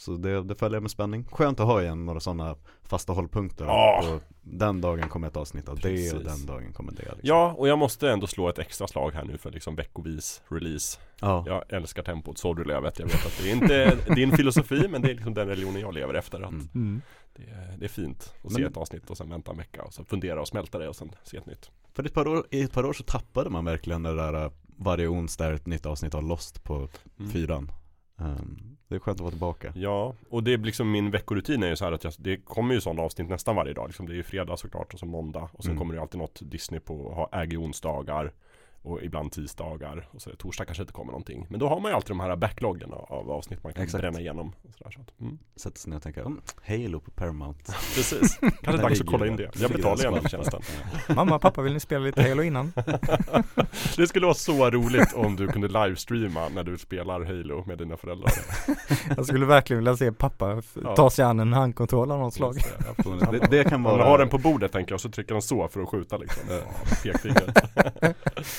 Så 0.01 0.11
det, 0.17 0.43
det 0.43 0.55
följer 0.55 0.75
jag 0.75 0.81
med 0.81 0.91
spänning. 0.91 1.25
Skönt 1.31 1.59
att 1.59 1.65
ha 1.65 1.81
igen 1.81 2.05
några 2.05 2.19
sådana 2.19 2.55
fasta 2.83 3.13
hållpunkter. 3.13 3.65
Och 3.65 4.21
den 4.41 4.81
dagen 4.81 5.09
kommer 5.09 5.27
ett 5.27 5.37
avsnitt 5.37 5.69
av 5.69 5.75
det 5.75 5.81
Precis. 5.81 6.13
och 6.13 6.23
den 6.23 6.45
dagen 6.45 6.73
kommer 6.73 6.91
det. 6.91 6.97
Liksom. 7.01 7.19
Ja, 7.21 7.53
och 7.57 7.67
jag 7.67 7.77
måste 7.79 8.09
ändå 8.11 8.27
slå 8.27 8.49
ett 8.49 8.59
extra 8.59 8.87
slag 8.87 9.11
här 9.11 9.23
nu 9.25 9.37
för 9.37 9.51
liksom 9.51 9.75
veckovis 9.75 10.41
release 10.49 10.99
ja. 11.19 11.43
Jag 11.47 11.63
älskar 11.69 12.03
tempot, 12.03 12.37
sorry 12.37 12.63
Lövet, 12.65 12.99
jag 12.99 13.05
vet 13.05 13.25
att 13.25 13.39
det 13.43 13.51
är 13.51 13.53
inte 13.53 13.97
din 14.15 14.31
filosofi 14.31 14.87
men 14.87 15.01
det 15.01 15.11
är 15.11 15.15
liksom 15.15 15.33
den 15.33 15.47
religionen 15.47 15.81
jag 15.81 15.93
lever 15.93 16.13
efter 16.13 16.41
att 16.41 16.51
Mm. 16.51 16.67
Mm. 16.75 17.01
det, 17.35 17.43
är, 17.43 17.77
det 17.77 17.85
är 17.85 17.89
fint 17.89 18.33
att 18.37 18.43
Men- 18.43 18.51
se 18.51 18.63
ett 18.63 18.77
avsnitt 18.77 19.09
och 19.09 19.17
sen 19.17 19.29
vänta 19.29 19.51
en 19.51 19.57
vecka 19.57 19.83
och 19.83 19.93
så 19.93 20.03
fundera 20.03 20.41
och 20.41 20.47
smälta 20.47 20.79
det 20.79 20.89
och 20.89 20.95
sen 20.95 21.11
se 21.23 21.37
ett 21.37 21.45
nytt 21.45 21.71
För 21.93 22.03
ett 22.05 22.13
par 22.13 22.27
år, 22.27 22.45
i 22.51 22.61
ett 22.61 22.73
par 22.73 22.85
år 22.85 22.93
så 22.93 23.03
tappade 23.03 23.49
man 23.49 23.65
verkligen 23.65 24.03
det 24.03 24.15
där 24.15 24.45
eh, 24.45 24.51
varje 24.77 25.07
onsdag 25.07 25.53
ett 25.53 25.65
nytt 25.65 25.85
avsnitt 25.85 26.15
av 26.15 26.23
Lost 26.23 26.63
på 26.63 26.87
Mm. 27.19 27.31
fyran. 27.31 27.71
Ehm, 28.21 28.57
det 28.87 28.95
är 28.95 28.99
skönt 28.99 29.15
att 29.15 29.21
vara 29.21 29.31
tillbaka. 29.31 29.71
Ja, 29.75 30.13
och 30.29 30.43
det 30.43 30.53
är 30.53 30.57
liksom 30.57 30.91
min 30.91 31.11
veckorutin 31.11 31.63
är 31.63 31.67
ju 31.67 31.75
så 31.75 31.85
här 31.85 31.91
att 31.91 32.03
jag, 32.03 32.13
det 32.17 32.37
kommer 32.37 32.73
ju 32.73 32.81
sådana 32.81 33.01
avsnitt 33.01 33.29
nästan 33.29 33.55
varje 33.55 33.73
dag 33.73 33.87
liksom. 33.87 34.05
Det 34.07 34.13
är 34.13 34.15
ju 34.15 34.23
fredag 34.23 34.57
såklart 34.57 34.93
och 34.93 34.99
så 34.99 35.05
måndag 35.05 35.49
och 35.53 35.63
sen 35.63 35.71
Mm. 35.71 35.79
kommer 35.79 35.95
det 35.95 36.01
alltid 36.01 36.19
något 36.19 36.39
Disney 36.41 36.79
på, 36.79 37.13
ha 37.13 37.29
äger 37.41 37.61
onsdagar 37.61 38.31
Och 38.83 39.03
ibland 39.03 39.31
tisdagar 39.31 40.07
och 40.11 40.21
så 40.21 40.29
är 40.29 40.31
det 40.33 40.37
torsdag 40.37 40.65
kanske 40.65 40.83
inte 40.83 40.93
kommer 40.93 41.11
någonting. 41.11 41.47
Men 41.49 41.59
då 41.59 41.67
har 41.67 41.79
man 41.79 41.91
ju 41.91 41.95
alltid 41.95 42.09
de 42.11 42.19
här 42.19 42.35
backloggen 42.35 42.93
av, 42.93 43.05
av 43.09 43.31
avsnitt 43.31 43.63
man 43.63 43.73
kan 43.73 43.83
Exakt. 43.83 44.01
bränna 44.01 44.19
igenom. 44.19 44.53
Och 44.67 44.73
sådär, 44.77 44.91
så 44.91 45.01
att, 45.01 45.21
mm. 45.21 45.37
Sätter 45.55 45.79
sig 45.79 45.89
ner 45.89 45.97
och 45.97 46.03
tänker, 46.03 46.21
mm, 46.21 46.41
Halo 46.67 46.99
på 46.99 47.11
Paramount. 47.11 47.63
Precis, 47.95 48.39
kanske 48.61 48.81
dags 48.81 49.01
att 49.01 49.07
kolla 49.07 49.27
in 49.27 49.35
det. 49.35 49.51
Jag 49.55 49.71
betalar 49.71 50.03
gärna 50.03 50.21
för 50.21 50.29
tjänsten. 50.29 50.61
Mamma, 51.15 51.39
pappa 51.39 51.61
vill 51.61 51.73
ni 51.73 51.79
spela 51.79 52.05
lite 52.05 52.21
Halo 52.29 52.43
innan? 52.43 52.73
Det 53.97 54.07
skulle 54.07 54.25
vara 54.25 54.33
så 54.35 54.69
roligt 54.69 55.13
om 55.13 55.35
du 55.35 55.47
kunde 55.47 55.67
livestreama 55.67 56.49
när 56.49 56.63
du 56.63 56.77
spelar 56.77 57.23
Halo 57.23 57.63
med 57.67 57.77
dina 57.77 57.97
föräldrar. 57.97 58.31
Jag 59.15 59.25
skulle 59.25 59.45
verkligen 59.45 59.79
vilja 59.79 59.97
se 59.97 60.11
pappa 60.11 60.61
Ja. 60.83 60.95
ta 60.95 61.09
sig 61.09 61.25
an 61.25 61.39
en 61.39 61.53
handkontroll 61.53 62.11
av 62.11 62.19
något 62.19 62.33
slag. 62.33 62.55
Det. 62.55 63.31
Det, 63.31 63.47
det 63.49 63.63
kan 63.69 63.81
Man 63.81 63.91
vara 63.91 64.03
har 64.03 64.17
den 64.17 64.29
på 64.29 64.37
bordet 64.37 64.71
tänker 64.71 64.91
jag, 64.91 64.95
och 64.95 65.01
så 65.01 65.09
trycker 65.09 65.33
den 65.33 65.41
så 65.41 65.67
för 65.67 65.81
att 65.81 65.89
skjuta 65.89 66.17
liksom. 66.17 66.43
Ja. 66.49 66.61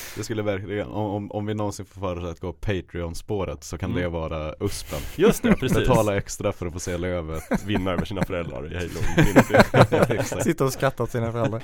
Det 0.16 0.24
skulle 0.24 0.42
verkligen, 0.42 0.86
om, 0.88 1.06
om, 1.10 1.30
om 1.30 1.46
vi 1.46 1.54
någonsin 1.54 1.86
får 1.86 2.00
för 2.00 2.18
oss 2.24 2.30
att 2.32 2.40
gå 2.40 2.52
Patreon-spåret 2.52 3.64
så 3.64 3.78
kan 3.78 3.90
Mm. 3.90 4.02
det 4.02 4.08
vara 4.08 4.54
USPen 4.60 5.00
Just 5.16 5.42
det, 5.42 5.52
precis. 5.52 5.78
Betala 5.78 6.16
extra 6.16 6.52
för 6.52 6.66
att 6.66 6.72
få 6.72 6.80
se 6.80 6.96
Lövet 6.96 7.42
Vinna 7.66 7.90
över 7.92 8.04
sina 8.04 8.22
föräldrar 8.24 8.72
i 8.72 8.74
Halo. 8.74 10.20
Sitta 10.42 10.64
och 10.64 10.72
skratta 10.72 11.02
åt 11.02 11.10
sina 11.10 11.32
föräldrar. 11.32 11.62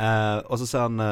Eh, 0.00 0.38
och 0.38 0.58
så 0.58 0.66
sen 0.66 1.00
eh, 1.00 1.06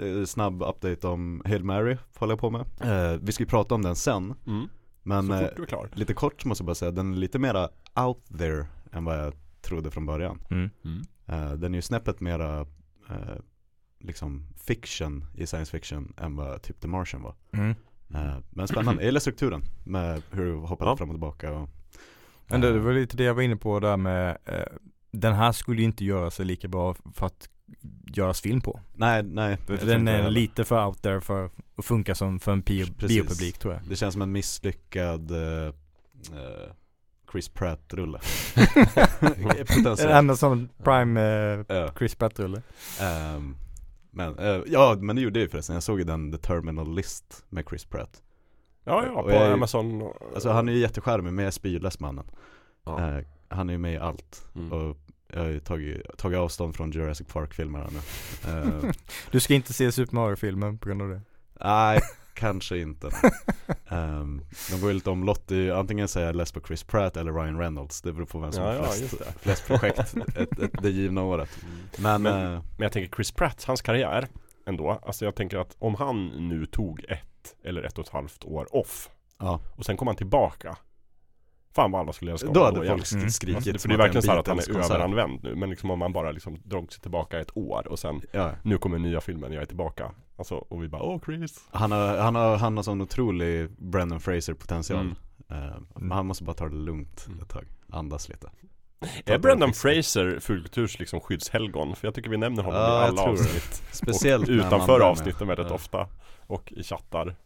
eh, 0.00 0.24
snabb 0.26 0.62
update 0.62 1.06
om 1.08 1.42
Hail 1.44 1.64
Mary 1.64 1.96
håller 2.18 2.32
jag 2.32 2.40
på 2.40 2.50
med 2.50 2.60
eh, 2.80 3.18
Vi 3.22 3.32
ska 3.32 3.42
ju 3.42 3.48
prata 3.48 3.74
om 3.74 3.82
den 3.82 3.96
sen 3.96 4.34
Mm. 4.46 4.68
Men 5.02 5.26
Så 5.26 5.32
eh, 5.34 5.40
fort 5.40 5.56
du 5.56 5.62
är 5.62 5.66
klar. 5.66 5.88
lite 5.94 6.14
kort 6.14 6.44
måste 6.44 6.62
jag 6.62 6.66
bara 6.66 6.74
säga, 6.74 6.90
den 6.90 7.12
är 7.12 7.16
lite 7.16 7.38
mera 7.38 7.68
out 7.94 8.24
there 8.38 8.66
än 8.92 9.04
vad 9.04 9.18
jag 9.18 9.34
trodde 9.60 9.90
från 9.90 10.06
början 10.06 10.40
Mm. 10.50 10.70
Eh, 11.26 11.52
Den 11.52 11.74
är 11.74 11.78
ju 11.78 11.82
snäppet 11.82 12.20
mera 12.20 12.60
eh, 13.10 13.36
liksom 14.00 14.46
fiction 14.56 15.24
i 15.34 15.46
science 15.46 15.70
fiction 15.70 16.12
än 16.16 16.36
vad 16.36 16.62
typ 16.62 16.80
The 16.80 16.88
Martian 16.88 17.22
var 17.22 17.34
Mm. 17.52 17.70
Eh, 18.14 18.36
Men 18.50 18.68
spännande, 18.68 19.02
jag 19.02 19.06
gillar 19.06 19.20
strukturen 19.20 19.62
med 19.84 20.22
hur 20.30 20.44
du 20.44 20.54
hoppar 20.54 20.86
Ja. 20.86 20.96
fram 20.96 21.08
och 21.10 21.14
tillbaka 21.14 21.52
och, 21.52 21.68
Men 22.46 22.60
det, 22.60 22.68
eh, 22.68 22.74
det 22.74 22.80
var 22.80 22.92
lite 22.92 23.16
det 23.16 23.24
jag 23.24 23.34
var 23.34 23.42
inne 23.42 23.56
på 23.56 23.80
där 23.80 23.96
med 23.96 24.38
eh, 24.44 24.62
Den 25.10 25.34
här 25.34 25.52
skulle 25.52 25.80
ju 25.80 25.84
inte 25.86 26.04
göra 26.04 26.30
sig 26.30 26.44
lika 26.46 26.68
bra 26.68 26.94
för 27.14 27.26
att 27.26 27.48
göras 28.12 28.40
film 28.40 28.60
på. 28.60 28.80
Nej, 28.94 29.22
nej 29.22 29.58
Den 29.66 30.08
är 30.08 30.30
lite 30.30 30.64
för 30.64 30.86
out 30.86 31.02
there 31.02 31.20
för 31.20 31.50
att 31.76 31.84
funka 31.84 32.14
som 32.14 32.40
för 32.40 32.52
en 32.52 32.60
bio, 32.60 32.86
biopublik 33.08 33.58
tror 33.58 33.74
jag. 33.74 33.82
Det 33.88 33.96
känns 33.96 34.12
som 34.12 34.22
en 34.22 34.32
misslyckad 34.32 35.30
eh, 35.30 35.72
Chris 37.32 37.48
Pratt-rulle 37.48 38.18
som 40.36 40.68
Prime 40.84 41.20
Ja. 41.68 41.90
Chris 41.98 42.14
Pratt-rulle. 42.14 42.62
Ehm, 43.00 43.56
Men, 44.10 44.38
eh, 44.38 44.60
ja 44.66 44.96
men 45.00 45.16
det 45.16 45.22
gjorde 45.22 45.38
jag 45.38 45.44
ju 45.44 45.50
förresten, 45.50 45.74
jag 45.74 45.82
såg 45.82 45.98
ju 45.98 46.04
den 46.04 46.32
The 46.32 46.38
Terminal 46.38 46.94
List 46.94 47.44
med 47.48 47.64
Chris 47.68 47.84
Pratt 47.84 48.22
Ja, 48.84 49.04
ja, 49.06 49.22
på 49.22 49.30
jag 49.30 49.52
Amazon. 49.52 50.12
Alltså 50.34 50.50
han 50.50 50.68
är 50.68 50.72
ju 50.72 50.78
jättecharmig 50.78 51.32
men 51.32 51.42
jag 51.42 51.46
är 51.46 51.52
spyless 51.52 52.00
mannen 52.00 52.24
Ja. 52.84 53.20
Han 53.48 53.68
är 53.68 53.72
ju 53.72 53.78
med 53.78 53.94
i 53.94 53.96
allt 53.98 54.44
Mm. 54.54 54.72
och 54.72 54.96
jag 55.32 55.40
har 55.40 55.46
ju 55.48 55.60
tagit, 55.60 56.18
tagit 56.18 56.38
avstånd 56.38 56.76
från 56.76 56.90
Jurassic 56.90 57.26
Park-filmerna 57.26 57.86
nu. 57.92 57.98
Eh, 58.50 58.90
Du 59.30 59.40
ska 59.40 59.54
inte 59.54 59.72
se 59.72 59.92
Super 59.92 60.14
Mario-filmen 60.14 60.78
på 60.78 60.88
grund 60.88 61.02
av 61.02 61.08
det. 61.08 61.20
Nej, 61.60 62.00
kanske 62.34 62.78
inte. 62.78 63.10
Ehm, 63.88 64.42
De 64.70 64.80
går 64.80 64.88
ju 64.90 64.94
lite 64.94 65.10
omlott, 65.10 65.50
antingen 65.74 66.08
säger 66.08 66.26
jag 66.26 66.36
less 66.36 66.52
på 66.52 66.60
Chris 66.60 66.84
Pratt 66.84 67.16
eller 67.16 67.32
Ryan 67.32 67.58
Reynolds. 67.58 68.02
Det 68.02 68.12
beror 68.12 68.26
på 68.26 68.38
vem 68.38 68.52
som 68.52 68.62
Ja, 68.64 68.68
har 68.68 68.76
ja, 68.76 68.82
flest, 68.84 69.14
flest 69.40 69.66
projekt. 69.66 69.98
Ett, 70.36 70.58
ett, 70.58 70.82
det 70.82 70.90
givna 70.90 71.22
året. 71.22 71.50
Men, 71.98 72.22
Men- 72.22 72.34
eh, 72.54 72.62
Men 72.76 72.82
jag 72.82 72.92
tänker 72.92 73.16
Chris 73.16 73.32
Pratt, 73.32 73.64
hans 73.64 73.82
karriär 73.82 74.28
ändå. 74.66 74.90
Alltså 75.06 75.24
jag 75.24 75.34
tänker 75.34 75.58
att 75.58 75.76
om 75.78 75.94
han 75.94 76.26
nu 76.48 76.66
tog 76.66 77.04
ett 77.08 77.54
eller 77.64 77.82
ett 77.82 77.98
och 77.98 78.04
ett 78.06 78.12
halvt 78.12 78.44
år 78.44 78.76
off 78.76 79.08
ja, 79.38 79.60
och 79.76 79.84
sen 79.84 79.96
kom 79.96 80.06
han 80.08 80.16
tillbaka. 80.16 80.76
Fan 81.74 81.90
vad 81.90 82.00
alla 82.00 82.12
skulle 82.12 82.32
älska 82.32 82.50
då 82.52 82.64
hade 82.64 82.76
folk 82.86 83.12
Mm. 83.12 83.30
skrikit 83.30 83.56
Alltså, 83.56 83.78
för 83.78 83.88
det 83.88 83.94
är 83.94 83.98
verkligen 83.98 84.22
så 84.22 84.30
här 84.30 84.38
att 84.38 84.46
han 84.48 84.58
är 84.58 84.76
överanvänd 84.78 85.42
nu. 85.42 85.54
Men 85.54 85.70
liksom 85.70 85.90
om 85.90 85.98
man 85.98 86.12
bara 86.12 86.32
liksom 86.32 86.58
drog 86.64 86.92
sig 86.92 87.02
tillbaka 87.02 87.40
ett 87.40 87.56
år 87.56 87.88
och 87.88 87.98
sen 87.98 88.20
Ja, 88.32 88.50
nu 88.62 88.78
kommer 88.78 88.98
nya 88.98 89.20
filmen, 89.20 89.52
jag 89.52 89.62
är 89.62 89.66
tillbaka. 89.66 90.10
Alltså 90.38 90.54
och 90.54 90.82
vi 90.82 90.88
bara 90.88 91.02
åh 91.02 91.20
Chris. 91.24 91.64
han 91.70 91.92
har, 91.92 92.16
han 92.18 92.34
har, 92.34 92.56
han 92.56 92.76
har 92.76 92.82
sån 92.84 93.00
otrolig 93.00 93.70
Brendan 93.78 94.20
Fraser 94.20 94.54
potential 94.54 95.00
Mm. 95.00 95.14
Eh, 95.68 95.76
Men 95.94 96.10
han 96.12 96.26
måste 96.26 96.44
bara 96.44 96.54
ta 96.54 96.68
det 96.68 96.76
lugnt 96.76 97.24
Mm. 97.28 97.40
ett 97.42 97.48
tag, 97.48 97.64
andas 97.92 98.28
lite 98.28 98.50
Är 99.24 99.38
Brendan 99.38 99.72
Fraser 99.72 100.38
Fulkulturs 100.40 100.98
liksom 100.98 101.20
skyddshelgon? 101.20 101.96
För 101.96 102.06
jag 102.06 102.14
tycker 102.14 102.30
vi 102.30 102.36
nämner 102.36 102.62
honom 102.62 102.80
Ja, 102.80 103.04
i 103.04 103.08
alla 103.08 103.22
avsnitt. 103.22 103.82
Speciellt 103.92 104.48
och 104.48 104.52
utanför 104.52 105.00
avsnitten 105.00 105.48
väldigt 105.48 105.66
Ja. 105.68 105.74
ofta. 105.74 106.08
Och 106.46 106.72
i 106.72 106.82
chattar. 106.82 107.36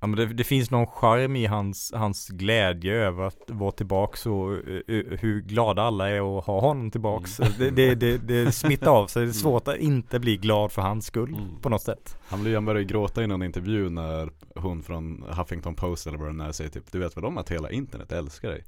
Ja 0.00 0.06
men 0.06 0.16
det, 0.18 0.26
det 0.26 0.44
finns 0.44 0.70
någon 0.70 0.86
charm 0.86 1.36
i 1.36 1.46
hans, 1.46 1.92
hans 1.94 2.28
glädje 2.28 2.94
över 2.94 3.24
att 3.24 3.42
vara 3.46 3.72
tillbaks 3.72 4.26
och 4.26 4.52
eh, 4.52 5.18
hur 5.20 5.40
glada 5.42 5.82
alla 5.82 6.08
är 6.10 6.38
att 6.38 6.44
ha 6.44 6.60
honom 6.60 6.90
tillbaks. 6.90 7.40
Mm. 7.40 7.52
Det, 7.58 7.70
det, 7.70 7.94
det, 7.94 8.18
det 8.18 8.52
smittar 8.54 8.90
av 8.90 9.06
sig. 9.06 9.22
Det 9.24 9.30
är 9.30 9.32
svårt 9.32 9.68
att 9.68 9.76
inte 9.76 10.18
bli 10.18 10.36
glad 10.36 10.72
för 10.72 10.82
hans 10.82 11.06
skull 11.06 11.28
Mm. 11.28 11.60
på 11.62 11.68
något 11.68 11.82
sätt. 11.82 12.18
Han 12.28 12.40
blir 12.40 12.52
ju 12.52 12.60
började 12.60 12.84
gråta 12.84 13.22
i 13.22 13.26
någon 13.26 13.42
intervju 13.42 13.90
när 13.90 14.30
hon 14.54 14.82
från 14.82 15.24
Huffington 15.28 15.74
Post 15.74 16.06
eller 16.06 16.18
vad 16.18 16.38
det 16.38 16.44
är 16.44 16.52
säger 16.52 16.70
typ 16.70 16.92
Du 16.92 16.98
vet 16.98 17.16
väl 17.16 17.24
om 17.24 17.38
att 17.38 17.48
hela 17.50 17.70
internet 17.70 18.12
älskar 18.12 18.48
dig? 18.48 18.64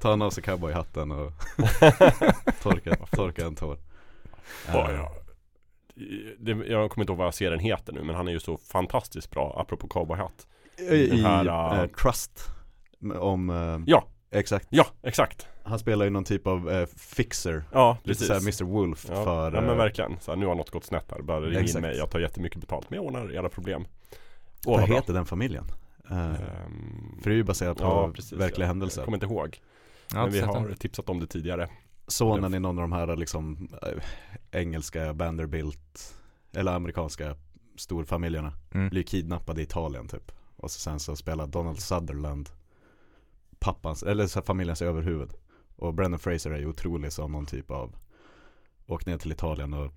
Tar 0.00 0.10
han 0.10 0.22
av 0.22 0.30
sig 0.30 0.42
cowboyhatten 0.42 1.10
och 1.12 1.32
torkar, 2.62 3.16
torkar 3.16 3.46
en 3.46 3.54
tår 3.54 3.78
Ja, 4.72 4.92
ja. 4.92 5.12
Det, 6.38 6.50
jag 6.50 6.90
kommer 6.90 7.02
inte 7.02 7.12
ihåg 7.12 7.18
vad 7.18 7.34
serien 7.34 7.60
heter 7.60 7.92
nu 7.92 8.02
men 8.02 8.14
han 8.14 8.28
är 8.28 8.32
ju 8.32 8.40
så 8.40 8.58
fantastiskt 8.58 9.30
bra 9.30 9.56
apropå 9.60 9.88
cowboyhatt. 9.88 10.46
I, 10.90 11.22
här, 11.22 11.82
äh, 11.82 11.86
Trust 11.88 12.46
Om, 13.20 13.50
eh, 13.50 13.78
Ja. 13.86 14.04
exakt 14.30 14.66
Ja, 14.70 14.86
exakt. 15.02 15.46
Han 15.62 15.78
spelar 15.78 16.04
ju 16.04 16.10
någon 16.10 16.24
typ 16.24 16.46
av 16.46 16.86
fixer 16.96 17.64
Ja, 17.72 17.92
Lite 18.02 18.08
precis. 18.08 18.26
såhär 18.26 18.40
Mr 18.40 18.64
Wolf 18.64 19.06
ja, 19.08 19.24
för 19.24 19.52
ja 19.52 19.60
men 19.60 19.76
verkligen. 19.76 20.16
Så 20.20 20.30
här, 20.30 20.36
nu 20.38 20.46
har 20.46 20.54
något 20.54 20.70
gått 20.70 20.84
snett 20.84 21.10
här. 21.10 21.22
Bara 21.22 21.40
ring 21.40 21.68
in 21.76 21.80
mig. 21.82 21.96
Jag 21.96 22.10
tar 22.10 22.18
jättemycket 22.20 22.60
betalt. 22.60 22.90
Men 22.90 22.96
jag 22.96 23.04
ordnar 23.06 23.32
era 23.32 23.48
problem. 23.48 23.84
Åh, 24.66 24.76
Vad 24.78 24.88
bra. 24.88 24.96
heter 24.96 25.12
den 25.14 25.26
familjen? 25.26 25.64
Ehm, 26.10 26.34
för 27.22 27.30
det 27.30 27.34
är 27.34 27.36
ju 27.36 27.44
baserat 27.44 27.78
på 27.78 27.84
ja, 27.84 28.12
precis, 28.14 28.32
verkliga 28.32 28.64
jag, 28.64 28.66
händelser 28.66 29.00
Jag 29.00 29.04
kommer 29.04 29.16
inte 29.16 29.26
ihåg. 29.26 29.58
Men 30.14 30.30
vi 30.30 30.40
har 30.40 30.74
tipsat 30.74 31.08
om 31.08 31.20
det 31.20 31.26
tidigare. 31.26 31.68
Sonen 32.10 32.54
i 32.54 32.60
någon 32.60 32.78
av 32.78 32.82
de 32.82 32.92
här 32.92 33.16
liksom 33.16 33.68
eh, 33.82 34.02
engelska 34.60 35.12
Vanderbilt 35.12 36.14
Eller 36.52 36.72
amerikanska 36.72 37.36
storfamiljerna 37.76 38.52
Mm. 38.74 38.88
Blir 38.88 39.02
kidnappad 39.02 39.58
i 39.58 39.62
Italien 39.62 40.08
typ. 40.08 40.32
Och 40.56 40.70
så 40.70 40.80
sen 40.80 41.00
så 41.00 41.16
spelar 41.16 41.46
Donald 41.46 41.80
Sutherland 41.80 42.48
Pappans, 43.58 44.02
eller 44.02 44.26
så 44.26 44.42
familjens 44.42 44.82
överhuvud. 44.82 45.32
Och 45.76 45.94
Brendan 45.94 46.20
Fraser 46.20 46.50
är 46.50 46.58
ju 46.58 46.66
otrolig 46.66 47.12
som 47.12 47.32
någon 47.32 47.46
typ 47.46 47.70
av 47.70 47.96
Åk 48.86 49.06
ner 49.06 49.18
till 49.18 49.32
Italien 49.32 49.74
och 49.74 49.92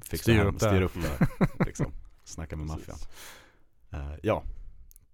fixar 0.00 0.32
Styr 0.32 0.44
upp 0.44 0.56
styr 0.56 0.82
upp 0.82 0.94
där 0.94 1.28
liksom. 1.66 1.92
Snacka 2.24 2.56
med 2.56 2.66
maffian. 2.66 2.98
Eh, 3.90 4.14
Ja. 4.22 4.42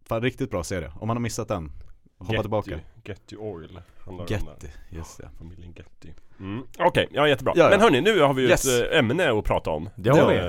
Fan 0.04 0.22
riktigt 0.22 0.50
bra 0.50 0.64
serie, 0.64 0.92
om 1.00 1.09
man 1.09 1.16
har 1.16 1.22
missat 1.22 1.48
den 1.48 1.72
Hoppa 2.18 2.33
Getty, 2.33 2.42
tillbaka 2.42 2.81
Getty 3.05 3.37
Oil 3.37 3.81
handlar 4.05 4.27
det 4.27 4.35
om 4.37 4.40
Getty, 4.46 4.66
där. 4.90 4.96
just 4.98 5.18
det 5.18 5.29
Familjen 5.38 5.74
Getty. 5.77 6.09
Mm. 6.40 6.62
Okej, 6.79 7.09
ja 7.11 7.29
jättebra. 7.29 7.53
Ja, 7.57 7.64
ja. 7.64 7.70
Men 7.70 7.81
hörni, 7.81 8.00
nu 8.00 8.20
har 8.20 8.35
vi 8.35 8.42
ju 8.42 8.48
Yes. 8.48 8.66
ett 8.68 8.92
eh, 8.92 8.98
ämne 8.98 9.33
att 9.38 9.44
prata 9.44 9.70
om. 9.70 9.88
Det 9.96 10.11
har 10.11 10.31
vi. 10.33 10.38
Eh, 10.38 10.48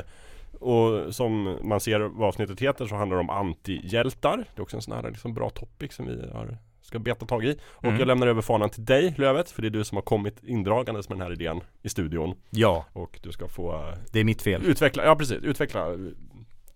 Och 0.60 1.16
som 1.16 1.58
man 1.64 1.80
ser 1.80 2.00
vad 2.00 2.28
avsnittet 2.28 2.60
heter 2.60 2.86
så 2.86 2.96
handlar 2.96 3.18
det 3.18 3.22
om 3.22 3.30
antihjältar. 3.30 4.38
Det 4.38 4.60
är 4.60 4.62
också 4.62 4.76
en 4.76 4.82
sån 4.82 4.94
här 4.96 5.10
liksom 5.12 5.34
bra 5.34 5.50
topic 5.50 5.94
som 5.94 6.06
vi 6.08 6.30
har, 6.34 6.58
ska 6.82 7.00
beta 7.00 7.26
tag 7.26 7.46
i. 7.46 7.60
Och 7.68 7.84
Mm. 7.86 8.00
jag 8.00 8.08
lämnar 8.08 8.28
över 8.28 8.42
fanan 8.42 8.70
till 8.70 8.86
dig 8.86 9.14
Lövet, 9.18 9.52
för 9.52 9.62
det 9.62 9.68
är 9.68 9.70
du 9.70 9.84
som 9.84 9.96
har 9.96 10.02
kommit 10.04 10.44
indragandes 10.44 11.10
med 11.10 11.18
den 11.18 11.28
här 11.28 11.34
idén 11.34 11.62
i 11.84 11.90
studion. 11.90 12.36
Ja, 12.50 12.86
Och 12.94 13.20
du 13.24 13.32
ska 13.32 13.48
få 13.48 13.74
eh, 13.74 13.94
det 14.12 14.20
är 14.20 14.24
mitt 14.24 14.42
fel. 14.42 14.66
utveckla, 14.66 15.06
ja 15.06 15.16
precis, 15.16 15.38
utveckla 15.44 15.88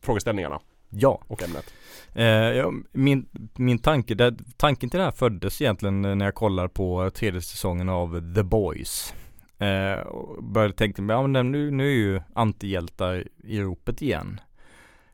frågeställningarna 0.02 0.60
Ja. 0.90 1.22
och 1.28 1.44
ämnet. 1.44 1.74
Eh, 2.14 2.26
ja, 2.26 2.72
min, 2.92 3.30
min 3.56 3.80
tanke, 3.80 4.16
där, 4.16 4.36
tanken 4.58 4.90
till 4.90 4.98
det 4.98 5.04
här 5.04 5.12
föddes 5.12 5.62
egentligen 5.62 6.02
när 6.02 6.26
jag 6.26 6.36
kollar 6.36 6.68
på 6.68 7.10
tredje 7.10 7.42
säsongen 7.42 7.90
av 7.90 8.34
The 8.36 8.44
Boys. 8.44 9.14
Eh, 9.58 10.00
och 10.00 10.44
började 10.44 10.74
tänka, 10.74 11.02
ja 11.02 11.28
men 11.28 11.52
nu, 11.52 11.72
nu 11.72 11.88
är 11.88 11.96
ju 11.96 12.22
antihjältar 12.34 13.24
i 13.44 13.62
ropet 13.62 14.02
igen. 14.02 14.40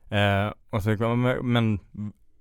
Eh, 0.10 0.54
och 0.70 0.84
så 0.84 0.90
men, 0.90 1.52
men 1.54 1.80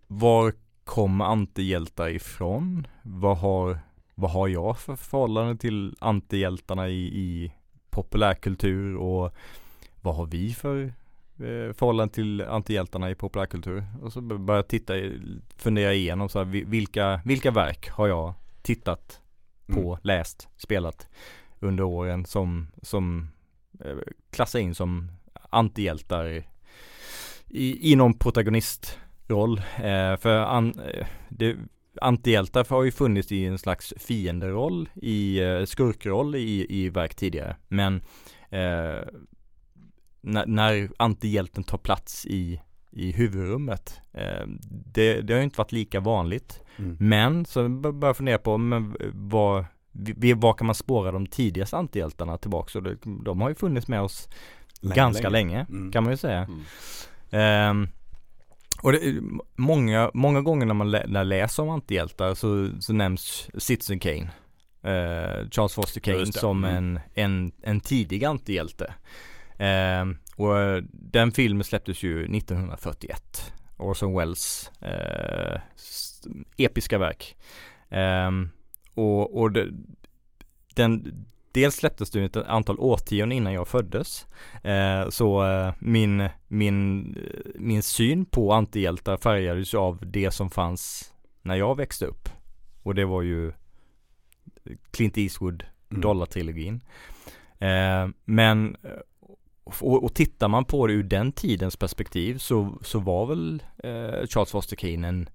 var 0.06 0.52
kommer 0.84 1.24
antihjältar 1.24 2.08
ifrån? 2.08 2.86
Vad 3.02 3.38
har, 3.38 3.78
vad 4.14 4.30
har 4.30 4.48
jag 4.48 4.78
för 4.78 4.96
förhållande 4.96 5.56
till 5.56 5.96
antihjältarna 5.98 6.88
i, 6.88 7.04
i 7.04 7.52
populärkultur 7.90 8.96
och 8.96 9.34
vad 10.02 10.16
har 10.16 10.26
vi 10.26 10.54
för 10.54 10.82
eh, 10.84 10.90
förhållande 11.74 12.14
till 12.14 12.42
antihjältarna 12.42 13.10
i 13.10 13.14
populärkultur. 13.14 13.84
Och 14.02 14.12
så 14.12 14.20
började 14.20 14.52
jag 14.58 14.68
titta, 14.68 14.94
fundera 15.56 15.94
igenom 15.94 16.28
så 16.28 16.38
här, 16.38 16.44
vi- 16.46 16.64
vilka, 16.64 17.20
vilka 17.24 17.50
verk 17.50 17.88
har 17.90 18.08
jag 18.08 18.34
tittat 18.62 19.20
på, 19.66 19.80
Mm. 19.92 19.98
läst, 20.02 20.48
spelat 20.56 21.08
under 21.60 21.84
åren 21.84 22.24
som, 22.26 22.66
som 22.82 23.28
eh, 23.84 23.96
klassar 24.30 24.58
in 24.58 24.74
som 24.74 25.10
antihjältar 25.50 26.44
i, 27.48 27.92
i 27.92 27.96
någon 27.96 28.18
protagonistroll. 28.18 29.58
Eh, 29.76 30.16
för 30.16 30.36
an, 30.38 30.78
eh, 30.80 31.06
det, 31.28 31.56
antihjältar 32.00 32.66
har 32.70 32.82
ju 32.84 32.90
funnits 32.92 33.32
i 33.32 33.44
en 33.44 33.58
slags 33.58 33.94
fienderoll, 33.96 34.88
i 34.94 35.40
eh, 35.40 35.64
skurkroll 35.64 36.34
i, 36.34 36.66
i 36.68 36.88
verk 36.88 37.14
tidigare. 37.14 37.56
Men 37.68 38.02
eh, 38.50 38.98
när, 40.24 40.46
när 40.46 40.90
antihjälten 40.96 41.64
tar 41.64 41.78
plats 41.78 42.26
i, 42.26 42.60
i 42.90 43.12
huvudrummet, 43.12 44.00
eh, 44.12 44.46
det, 44.70 45.20
det 45.20 45.34
har 45.34 45.40
inte 45.40 45.58
varit 45.58 45.72
lika 45.72 46.00
vanligt. 46.00 46.60
Mm. 46.76 46.96
Men 47.00 47.44
så 47.46 47.68
börjar 47.68 48.06
jag 48.06 48.16
fundera 48.16 48.38
på 48.38 48.58
men 48.58 48.96
vad, 49.12 49.64
vi- 49.92 50.32
var 50.32 50.52
kan 50.52 50.66
man 50.66 50.74
spåra 50.74 51.12
de 51.12 51.26
tidigaste 51.26 51.76
antihjältarna 51.76 52.38
tillbaka? 52.38 52.78
Och 52.78 52.84
de 53.24 53.40
har 53.40 53.48
ju 53.48 53.54
funnits 53.54 53.88
med 53.88 54.00
oss 54.02 54.28
Länge, 54.80 54.94
ganska 54.94 55.28
länge. 55.28 55.54
länge, 55.56 55.66
Mm. 55.68 55.92
kan 55.92 56.02
man 56.04 56.12
ju 56.12 56.16
säga. 56.16 56.38
Mm. 56.48 56.60
Ehm, 57.30 57.88
och 58.82 58.92
det, 58.92 59.00
många, 59.56 60.10
många 60.14 60.40
gånger 60.40 60.66
när 60.66 60.74
man 60.74 60.90
lä, 60.90 61.04
när 61.08 61.24
läser 61.24 61.62
om 61.62 61.68
antihjältar 61.70 62.34
så, 62.34 62.70
så 62.80 62.92
nämns 62.92 63.48
Citizen 63.58 63.98
Kane. 63.98 64.30
Eh, 64.82 65.48
Charles 65.50 65.74
Foster 65.74 66.00
Kane 66.00 66.26
som 66.26 66.64
Mm. 66.64 66.76
en, 66.76 67.00
en, 67.14 67.52
en 67.62 67.80
tidig 67.80 68.24
antihjälte. 68.24 68.94
Ehm, 69.58 70.18
och 70.36 70.58
eh, 70.58 70.82
den 70.92 71.32
filmen 71.32 71.64
släpptes 71.64 72.02
ju 72.02 72.24
1941. 72.36 73.52
Orson 73.76 74.14
Welles 74.14 74.70
eh, 74.80 75.60
episka 76.56 76.98
verk. 76.98 77.36
Ehm, 77.90 78.50
och 78.94 79.40
och 79.40 79.52
det, 79.52 79.68
den, 80.74 81.24
dels 81.52 81.74
släpptes 81.74 82.10
det 82.10 82.24
ett 82.24 82.36
antal 82.36 82.78
årtionden 82.78 83.32
innan 83.32 83.52
jag 83.52 83.68
föddes. 83.68 84.26
Eh, 84.62 85.08
så 85.08 85.44
eh, 85.46 85.74
min, 85.78 86.28
min, 86.48 87.16
min 87.54 87.82
syn 87.82 88.24
på 88.24 88.52
antihjältar 88.52 89.16
färgades 89.16 89.74
av 89.74 89.98
det 90.06 90.30
som 90.30 90.50
fanns 90.50 91.12
när 91.42 91.54
jag 91.54 91.76
växte 91.76 92.06
upp. 92.06 92.28
Och 92.82 92.94
det 92.94 93.04
var 93.04 93.22
ju 93.22 93.52
Clint 94.90 95.18
Eastwood, 95.18 95.64
Mm. 95.94 96.00
Dollartrilogin. 96.00 96.80
Eh, 97.58 98.08
men 98.24 98.76
och, 99.64 100.04
och 100.04 100.14
tittar 100.14 100.48
man 100.48 100.64
på 100.64 100.86
det 100.86 100.92
ur 100.92 101.02
den 101.02 101.32
tidens 101.32 101.76
perspektiv 101.76 102.38
så, 102.38 102.78
så 102.82 102.98
var 102.98 103.26
väl 103.26 103.62
eh, 103.84 104.26
Charles 104.28 104.50
Foster 104.50 104.76
Kane 104.76 105.08
en, 105.08 105.28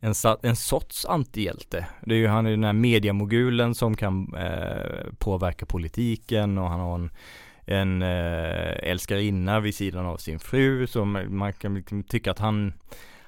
en, 0.00 0.14
en 0.42 0.56
sorts 0.56 1.04
antihjälte. 1.06 1.86
Det 2.06 2.14
är 2.14 2.18
ju, 2.18 2.26
han 2.26 2.46
är 2.46 2.50
den 2.50 2.64
här 2.64 2.72
mediamogulen 2.72 3.74
som 3.74 3.96
kan 3.96 4.34
eh, 4.34 5.12
påverka 5.18 5.66
politiken 5.66 6.58
och 6.58 6.68
han 6.70 6.80
har 6.80 6.94
en, 6.94 7.10
en 7.64 8.02
eh, 8.02 8.90
älskarinna 8.90 9.60
vid 9.60 9.74
sidan 9.74 10.06
av 10.06 10.16
sin 10.16 10.38
fru 10.38 10.86
som 10.86 11.26
man 11.28 11.52
kan 11.52 11.74
liksom 11.74 12.02
tycka 12.02 12.30
att 12.30 12.38
han, 12.38 12.72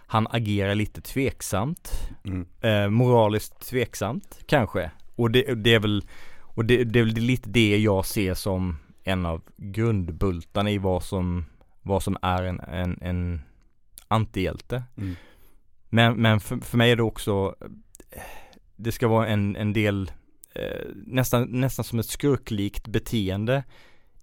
han 0.06 0.26
agerar 0.30 0.74
lite 0.74 1.00
tveksamt 1.00 2.08
Mm. 2.24 2.46
eh, 2.60 2.88
moraliskt 2.90 3.68
tveksamt 3.70 4.38
kanske. 4.46 4.90
Och 5.16 5.30
det, 5.30 5.54
det 5.54 5.74
är 5.74 5.78
väl 5.80 6.04
och 6.40 6.64
det, 6.64 6.84
det 6.84 6.98
är 7.00 7.04
väl 7.04 7.14
lite 7.14 7.48
det 7.48 7.78
jag 7.78 8.06
ser 8.06 8.34
som 8.34 8.76
en 9.04 9.26
av 9.26 9.42
grundbultarna 9.56 10.70
i 10.70 10.78
vad 10.78 11.02
som, 11.02 11.44
vad 11.82 12.02
som 12.02 12.16
är 12.22 12.42
en, 12.42 12.60
en, 12.60 12.98
en 13.02 13.42
antihjälte. 14.08 14.82
Mm. 14.96 15.16
Men, 15.88 16.14
men 16.14 16.40
för, 16.40 16.56
för 16.56 16.78
mig 16.78 16.90
är 16.90 16.96
det 16.96 17.02
också 17.02 17.54
Det 18.76 18.92
ska 18.92 19.08
vara 19.08 19.26
en, 19.26 19.56
en 19.56 19.72
del 19.72 20.12
eh, 20.54 20.86
nästan, 20.94 21.42
nästan 21.60 21.84
som 21.84 21.98
ett 21.98 22.06
skurklikt 22.06 22.88
beteende 22.88 23.64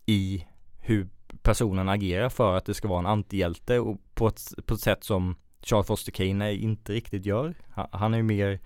i 0.06 0.46
hur 0.80 1.08
personen 1.42 1.90
agerar 1.90 2.30
för 2.30 2.58
att 2.58 2.66
det 2.66 2.74
ska 2.74 2.88
vara 2.88 3.00
en 3.00 3.06
antihjälte 3.06 3.80
och 3.80 4.02
på 4.14 4.28
ett, 4.28 4.54
på 4.66 4.74
ett 4.74 4.82
sätt 4.82 5.04
som 5.04 5.36
Charles 5.62 5.88
Foster 5.88 6.12
Kane 6.12 6.54
inte 6.54 6.94
riktigt 6.94 7.26
gör. 7.26 7.56
Han, 7.70 7.88
han 7.92 8.14
är 8.14 8.18
ju 8.18 8.24
mer 8.24 8.60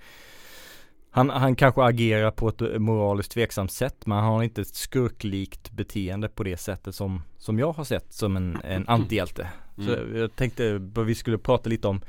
han, 1.14 1.30
han 1.30 1.56
kanske 1.56 1.84
agerar 1.84 2.32
på 2.32 2.50
ett 2.50 2.62
moraliskt 2.82 3.32
tveksamt 3.32 3.72
sätt 3.72 4.06
men 4.06 4.18
han 4.18 4.28
har 4.34 4.44
inte 4.44 4.62
ett 4.62 4.76
skurklikt 4.76 5.72
beteende 5.72 6.30
på 6.30 6.44
det 6.44 6.58
sättet 6.58 6.96
som, 6.96 7.22
som 7.38 7.60
jag 7.60 7.72
har 7.74 7.84
sett 7.84 8.14
som 8.14 8.38
en, 8.38 8.58
en 8.64 8.88
antihjälte. 8.88 9.48
Så 9.76 9.82
Mm. 9.96 10.16
jag 10.18 10.36
tänkte 10.36 10.82
att 10.98 11.06
vi 11.06 11.16
skulle 11.16 11.38
prata 11.38 11.70
lite 11.70 11.88
om 11.88 12.02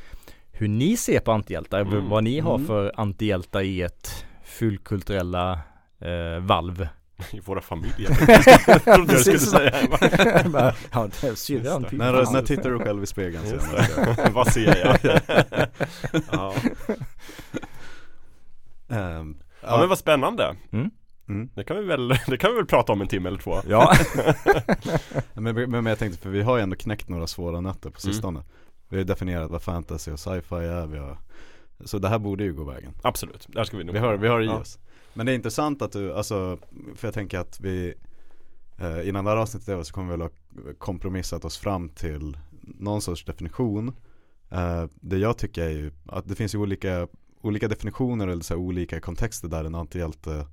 hur 0.53 0.69
ni 0.69 0.97
ser 0.97 1.21
på 1.21 1.33
antihjältar, 1.33 1.81
Mm. 1.81 2.09
vad 2.09 2.25
ni 2.25 2.41
har 2.41 2.55
Mm. 2.55 2.67
för 2.67 2.93
antihjältar 2.97 3.63
i 3.63 3.83
ett 3.83 4.25
fullkulturella 4.45 5.53
eh, 6.01 6.41
valv. 6.43 6.89
I 7.33 7.41
våra 7.41 7.61
familjer. 7.61 8.11
Jag 8.67 8.85
trodde 8.85 9.13
jag 9.13 9.21
skulle 9.21 9.39
Precis. 9.39 9.51
säga. 9.51 9.73
Ja, 10.93 11.79
det 11.91 11.97
När, 11.97 12.33
när 12.33 12.43
tittar 12.43 12.71
du 12.71 12.79
själv 12.79 13.03
i 13.03 13.07
spegeln 13.07 13.45
senare? 13.47 14.31
Vad 14.31 14.53
ser 14.53 14.77
jag? 15.03 15.21
ja. 16.33 16.55
Ehm, 18.89 19.37
ja 19.63 19.79
men 19.79 19.89
vad 19.89 19.99
spännande. 19.99 20.57
mm. 21.29 21.49
Det 21.55 21.65
kan 21.65 21.77
vi 21.77 21.83
väl, 21.85 22.09
det 22.29 22.37
kan 22.39 22.51
vi 22.51 22.57
väl 22.57 22.67
prata 22.67 22.93
om 22.93 23.01
en 23.01 23.09
timme 23.09 23.29
eller 23.29 23.39
två. 23.39 23.61
Ja, 23.69 23.93
men, 25.35 25.55
men, 25.55 25.71
men 25.71 25.87
jag 25.87 25.99
tänkte, 25.99 26.21
för 26.21 26.31
vi 26.31 26.43
har 26.43 26.57
ju 26.57 26.63
ändå 26.63 26.77
knäckt 26.77 27.09
några 27.09 27.27
svåra 27.27 27.61
nötter 27.61 27.91
på 27.91 27.99
Mm. 28.05 28.13
sistone 28.15 28.43
Vi 28.89 28.97
har 28.97 28.99
ju 28.99 29.05
definierat 29.05 29.51
vad 29.51 29.63
fantasy 29.63 30.11
och 30.13 30.21
sci-fi 30.21 30.55
är, 30.55 30.87
vi 30.87 30.99
har 30.99 31.19
Så 31.85 31.99
det 31.99 32.09
här 32.09 32.19
borde 32.19 32.45
ju 32.45 32.53
gå 32.55 32.65
vägen 32.65 32.93
Absolut, 33.03 33.47
där 33.49 33.65
ska 33.65 33.77
vi 33.77 33.85
nog 33.85 33.93
Vi 33.95 33.99
har, 33.99 34.17
vi 34.17 34.29
har 34.29 34.41
i 34.43 34.47
Ja. 34.47 34.59
oss 34.61 34.79
Men 35.15 35.27
det 35.27 35.33
är 35.33 35.35
intressant 35.35 35.83
att 35.83 35.93
du, 35.93 36.13
alltså, 36.15 36.59
för 36.95 37.07
jag 37.09 37.15
tänker 37.15 37.39
att 37.39 37.61
vi 37.61 37.95
eh, 38.79 39.09
Innan 39.09 39.25
det 39.25 39.31
här 39.31 39.37
avsnittet 39.39 39.69
är 39.69 39.83
så 39.83 39.93
kommer 39.95 40.07
vi 40.07 40.19
väl 40.19 40.21
ha 40.21 40.31
kompromissat 40.79 41.45
oss 41.45 41.59
fram 41.59 41.89
till 41.89 42.39
någon 42.61 43.01
sorts 43.03 43.25
definition 43.25 43.93
eh, 44.51 44.85
Det 44.95 45.19
jag 45.19 45.39
tycker 45.39 45.65
är 45.65 45.71
ju 45.71 45.91
att 46.07 46.29
det 46.29 46.35
finns 46.35 46.55
ju 46.55 46.59
olika, 46.59 47.09
olika 47.45 47.69
definitioner 47.69 48.29
eller 48.29 48.43
så 48.43 48.55
här, 48.55 48.61
olika 48.61 49.01
kontexter 49.01 49.49
där 49.49 49.65
en 49.65 49.75
antihjälte 49.75 50.47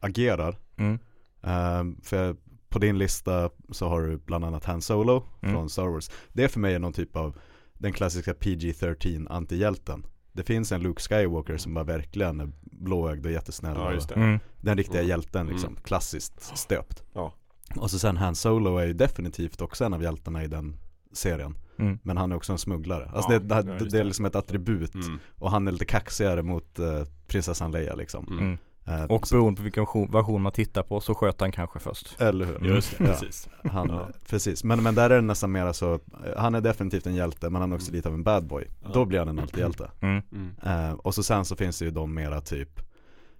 agerar 0.00 0.58
mm. 0.76 0.98
Eh, 1.42 1.84
För 2.02 2.36
på 2.68 2.78
din 2.78 2.98
lista 2.98 3.50
så 3.70 3.88
har 3.88 4.02
du 4.02 4.16
bland 4.18 4.44
annat 4.44 4.64
Han 4.64 4.82
Solo 4.82 5.22
Mm. 5.42 5.54
från 5.54 5.70
Star 5.70 5.86
Wars 5.88 6.10
Det 6.32 6.48
för 6.48 6.60
mig 6.60 6.74
är 6.74 6.78
någon 6.78 6.92
typ 6.92 7.16
av 7.16 7.38
den 7.74 7.92
klassiska 7.92 8.32
PG-13 8.34 9.26
antihjälten 9.30 10.06
Det 10.32 10.42
finns 10.42 10.72
en 10.72 10.80
Luke 10.82 11.02
Skywalker 11.02 11.56
som 11.56 11.74
bara 11.74 11.84
verkligen 11.84 12.40
är 12.40 12.50
blåögd 12.62 13.26
och 13.26 13.32
jättesnäll 13.32 13.76
Ja 13.76 13.86
och 13.88 13.94
just 13.94 14.08
det. 14.08 14.14
Mm. 14.14 14.38
Den 14.60 14.76
riktiga 14.76 15.00
Mm. 15.00 15.08
hjälten 15.08 15.46
liksom, 15.46 15.70
Mm. 15.70 15.82
klassiskt 15.82 16.58
stöpt 16.58 17.02
Ja. 17.12 17.32
Och 17.76 17.90
så 17.90 17.98
sen 17.98 18.16
Han 18.16 18.34
Solo 18.34 18.76
är 18.76 18.86
ju 18.86 18.92
definitivt 18.92 19.60
också 19.60 19.84
en 19.84 19.94
av 19.94 20.02
hjältarna 20.02 20.44
i 20.44 20.46
den 20.46 20.76
serien 21.12 21.56
Mm. 21.78 21.98
Men 22.02 22.16
han 22.16 22.32
är 22.32 22.36
också 22.36 22.52
en 22.52 22.58
smugglare 22.58 23.10
Alltså 23.14 23.32
Ja, 23.32 23.38
det, 23.38 23.62
det, 23.62 23.78
det, 23.78 23.84
det 23.90 23.98
är 23.98 24.04
liksom 24.04 24.24
ett 24.24 24.36
attribut 24.36 24.94
Mm. 24.94 25.18
Och 25.38 25.50
han 25.50 25.68
är 25.68 25.72
lite 25.72 25.84
kaxigare 25.84 26.42
mot 26.42 26.78
eh, 26.78 27.02
prinsessan 27.26 27.70
Leia 27.72 27.94
liksom 27.94 28.26
Mm. 28.26 28.38
Mm. 28.38 28.58
Eh, 28.88 29.04
Och 29.04 29.26
beroende 29.30 29.56
på 29.56 29.62
vilken 29.62 29.84
version- 29.84 30.42
man 30.42 30.52
tittar 30.52 30.82
på 30.82 31.00
så 31.00 31.14
sköt 31.14 31.40
han 31.40 31.52
kanske 31.52 31.78
först. 31.78 32.20
Eller 32.20 32.44
hur? 32.44 32.58
Just 32.74 32.98
det, 32.98 33.04
Ja. 33.04 33.10
precis. 33.10 33.48
Han, 33.64 33.88
Ja. 33.88 34.08
Precis, 34.28 34.64
men, 34.64 34.82
men 34.82 34.94
där 34.94 35.10
är 35.10 35.14
det 35.14 35.20
nästan 35.20 35.52
mera 35.52 35.72
så 35.72 35.98
Han 36.36 36.54
är 36.54 36.60
definitivt 36.60 37.06
en 37.06 37.14
hjälte 37.14 37.50
men 37.50 37.60
han 37.60 37.72
är 37.72 37.76
också 37.76 37.88
Mm. 37.88 37.96
lite 37.96 38.08
av 38.08 38.14
en 38.14 38.22
bad 38.22 38.46
boy 38.46 38.64
Ja. 38.82 38.88
Då 38.94 39.04
blir 39.04 39.18
han 39.18 39.28
en 39.28 39.38
antihjälte 39.38 39.90
Mm. 40.00 40.22
Mm. 40.32 40.50
eh, 40.62 40.92
Och 40.94 41.14
så 41.14 41.22
sen 41.22 41.44
så 41.44 41.56
finns 41.56 41.78
det 41.78 41.84
ju 41.84 41.90
de 41.90 42.14
mera 42.14 42.40
typ 42.40 42.80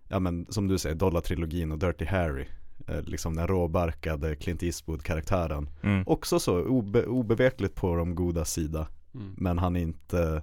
Ja 0.09 0.19
men 0.19 0.47
som 0.49 0.69
du 0.69 0.79
säger, 0.79 0.95
Dollar-trilogin 0.97 1.73
och 1.73 1.79
Dirty 1.79 2.05
Harry 2.05 2.47
Liksom 2.87 3.37
den 3.37 3.47
råbarkade 3.47 4.37
Clint 4.37 4.63
Eastwood-karaktären. 4.63 5.69
Mm. 5.83 6.05
Också 6.07 6.41
så 6.41 6.61
obe, 6.61 7.07
obevekligt 7.07 7.75
på 7.75 7.97
de 7.97 8.15
goda 8.15 8.45
sida. 8.45 8.89
Mm. 9.15 9.35
Men 9.37 9.59
han 9.59 9.77
är 9.77 9.81
inte 9.81 10.43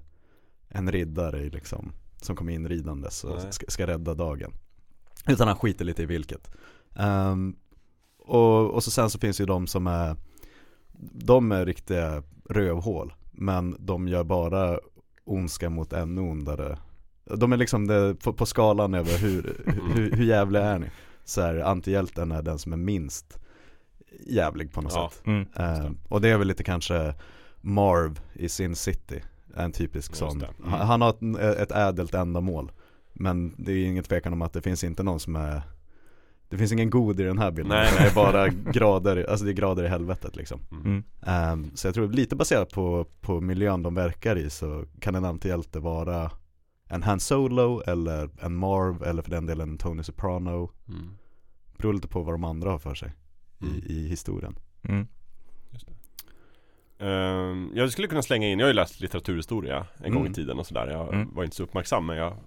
en 0.68 0.92
riddare 0.92 1.50
liksom 1.50 1.92
Som 2.22 2.36
kommer 2.36 2.54
in 2.54 2.70
ridandes 2.70 3.24
och 3.24 3.54
ska, 3.54 3.66
ska 3.70 3.88
rädda 3.88 4.14
dagen. 4.14 4.54
Utan 5.28 5.48
han 5.48 5.58
skiter 5.58 5.86
lite 5.86 6.04
i 6.04 6.06
vilket. 6.06 6.52
Ehm, 6.96 7.56
och, 8.18 8.72
och 8.72 8.84
så 8.84 8.92
sen 8.92 9.10
så 9.10 9.20
finns 9.20 9.42
ju 9.42 9.46
de 9.46 9.68
som 9.68 9.88
är 9.88 10.16
De 11.12 11.52
är 11.52 11.66
riktiga 11.66 12.24
rövhål. 12.50 13.14
Men 13.32 13.76
de 13.80 14.08
gör 14.08 14.24
bara 14.24 14.80
ondska 15.24 15.70
mot 15.70 15.94
ännu 15.94 16.22
ondare. 16.22 16.78
De 17.24 17.54
är 17.54 17.58
liksom 17.58 17.88
det, 17.88 18.16
på, 18.16 18.34
på 18.34 18.46
skalan 18.46 18.94
över 18.94 19.18
hur, 19.18 19.64
hur, 19.96 20.12
hur 20.12 20.26
jävliga 20.26 20.64
är 20.64 20.80
ni? 20.80 20.88
Så 21.26 21.42
är 21.42 21.60
antihjälten 21.60 22.32
är 22.32 22.42
den 22.42 22.60
som 22.60 22.74
är 22.74 22.78
minst 22.78 23.40
jävlig 24.28 24.72
på 24.74 24.82
något 24.82 24.94
Ja. 24.96 25.10
sätt 25.14 25.28
Mm. 25.28 25.48
Eh, 25.56 25.92
och 26.10 26.22
det 26.22 26.30
är 26.30 26.38
väl 26.38 26.48
lite 26.48 26.64
kanske 26.64 27.14
Marv 27.62 28.20
i 28.34 28.50
Sin 28.50 28.76
City 28.76 29.22
En 29.56 29.72
typisk 29.72 30.16
sån. 30.16 30.38
Mm. 30.42 30.50
Han 30.72 30.88
han 30.88 31.02
har 31.02 31.10
ett, 31.40 31.60
ett 31.60 31.72
ädelt 31.72 32.14
ändamål 32.14 32.72
Men 33.14 33.56
det 33.58 33.72
är 33.72 33.86
ingen 33.86 34.04
tvekan 34.04 34.34
om 34.34 34.42
att 34.42 34.54
det 34.54 34.62
finns 34.62 34.84
inte 34.84 35.04
någon 35.04 35.20
som 35.20 35.36
är 35.36 35.62
Det 36.50 36.58
finns 36.58 36.72
ingen 36.72 36.90
god 36.90 37.20
i 37.20 37.24
den 37.24 37.38
här 37.38 37.52
bilden, 37.52 37.78
Nej, 37.78 37.90
nej. 37.94 38.04
det 38.04 38.10
är 38.12 38.16
bara 38.16 38.48
grader, 38.74 39.26
alltså 39.30 39.46
det 39.46 39.52
är 39.52 39.54
grader 39.54 39.84
i 39.84 39.88
helvetet 39.88 40.36
liksom 40.36 40.60
Mm. 40.72 41.04
Ehm, 41.26 41.72
Så 41.76 41.88
jag 41.88 41.94
tror 41.96 42.08
lite 42.08 42.36
baserat 42.36 42.70
på, 42.74 43.06
på 43.22 43.42
miljön 43.42 43.84
de 43.84 43.96
verkar 43.96 44.36
i 44.38 44.50
så 44.50 44.86
kan 45.00 45.16
en 45.16 45.26
antihjälte 45.26 45.80
vara 45.80 46.32
en 46.94 47.04
Han 47.04 47.20
Solo 47.20 47.80
eller 47.88 48.30
en 48.42 48.56
Marv 48.56 49.04
eller 49.04 49.22
för 49.22 49.30
den 49.32 49.46
delen 49.46 49.70
en 49.70 49.78
Tony 49.78 50.04
Soprano 50.04 50.72
Mm. 50.88 51.18
Beror 51.78 51.94
lite 51.94 52.08
på 52.08 52.24
vad 52.24 52.34
de 52.34 52.44
andra 52.44 52.70
har 52.72 52.80
för 52.80 52.96
sig 52.96 53.12
Mm. 53.62 53.74
i, 53.76 53.94
i 53.94 54.08
historien 54.08 54.56
Mm. 54.90 55.08
Ehm, 57.00 57.72
jag 57.76 57.92
skulle 57.92 58.08
kunna 58.08 58.22
slänga 58.22 58.48
in, 58.48 58.60
jag 58.60 58.66
har 58.66 58.70
ju 58.70 58.74
läst 58.76 59.00
litteraturhistoria 59.02 59.86
en 59.98 60.12
gång 60.14 60.22
i 60.24 60.26
Mm. 60.26 60.34
tiden 60.34 60.60
och 60.60 60.68
sådär 60.68 60.88
Jag 60.88 61.14
Mm. 61.14 61.34
var 61.36 61.44
inte 61.44 61.56
så 61.56 61.64
uppmärksam 61.64 62.06
men 62.06 62.18
jag 62.18 62.38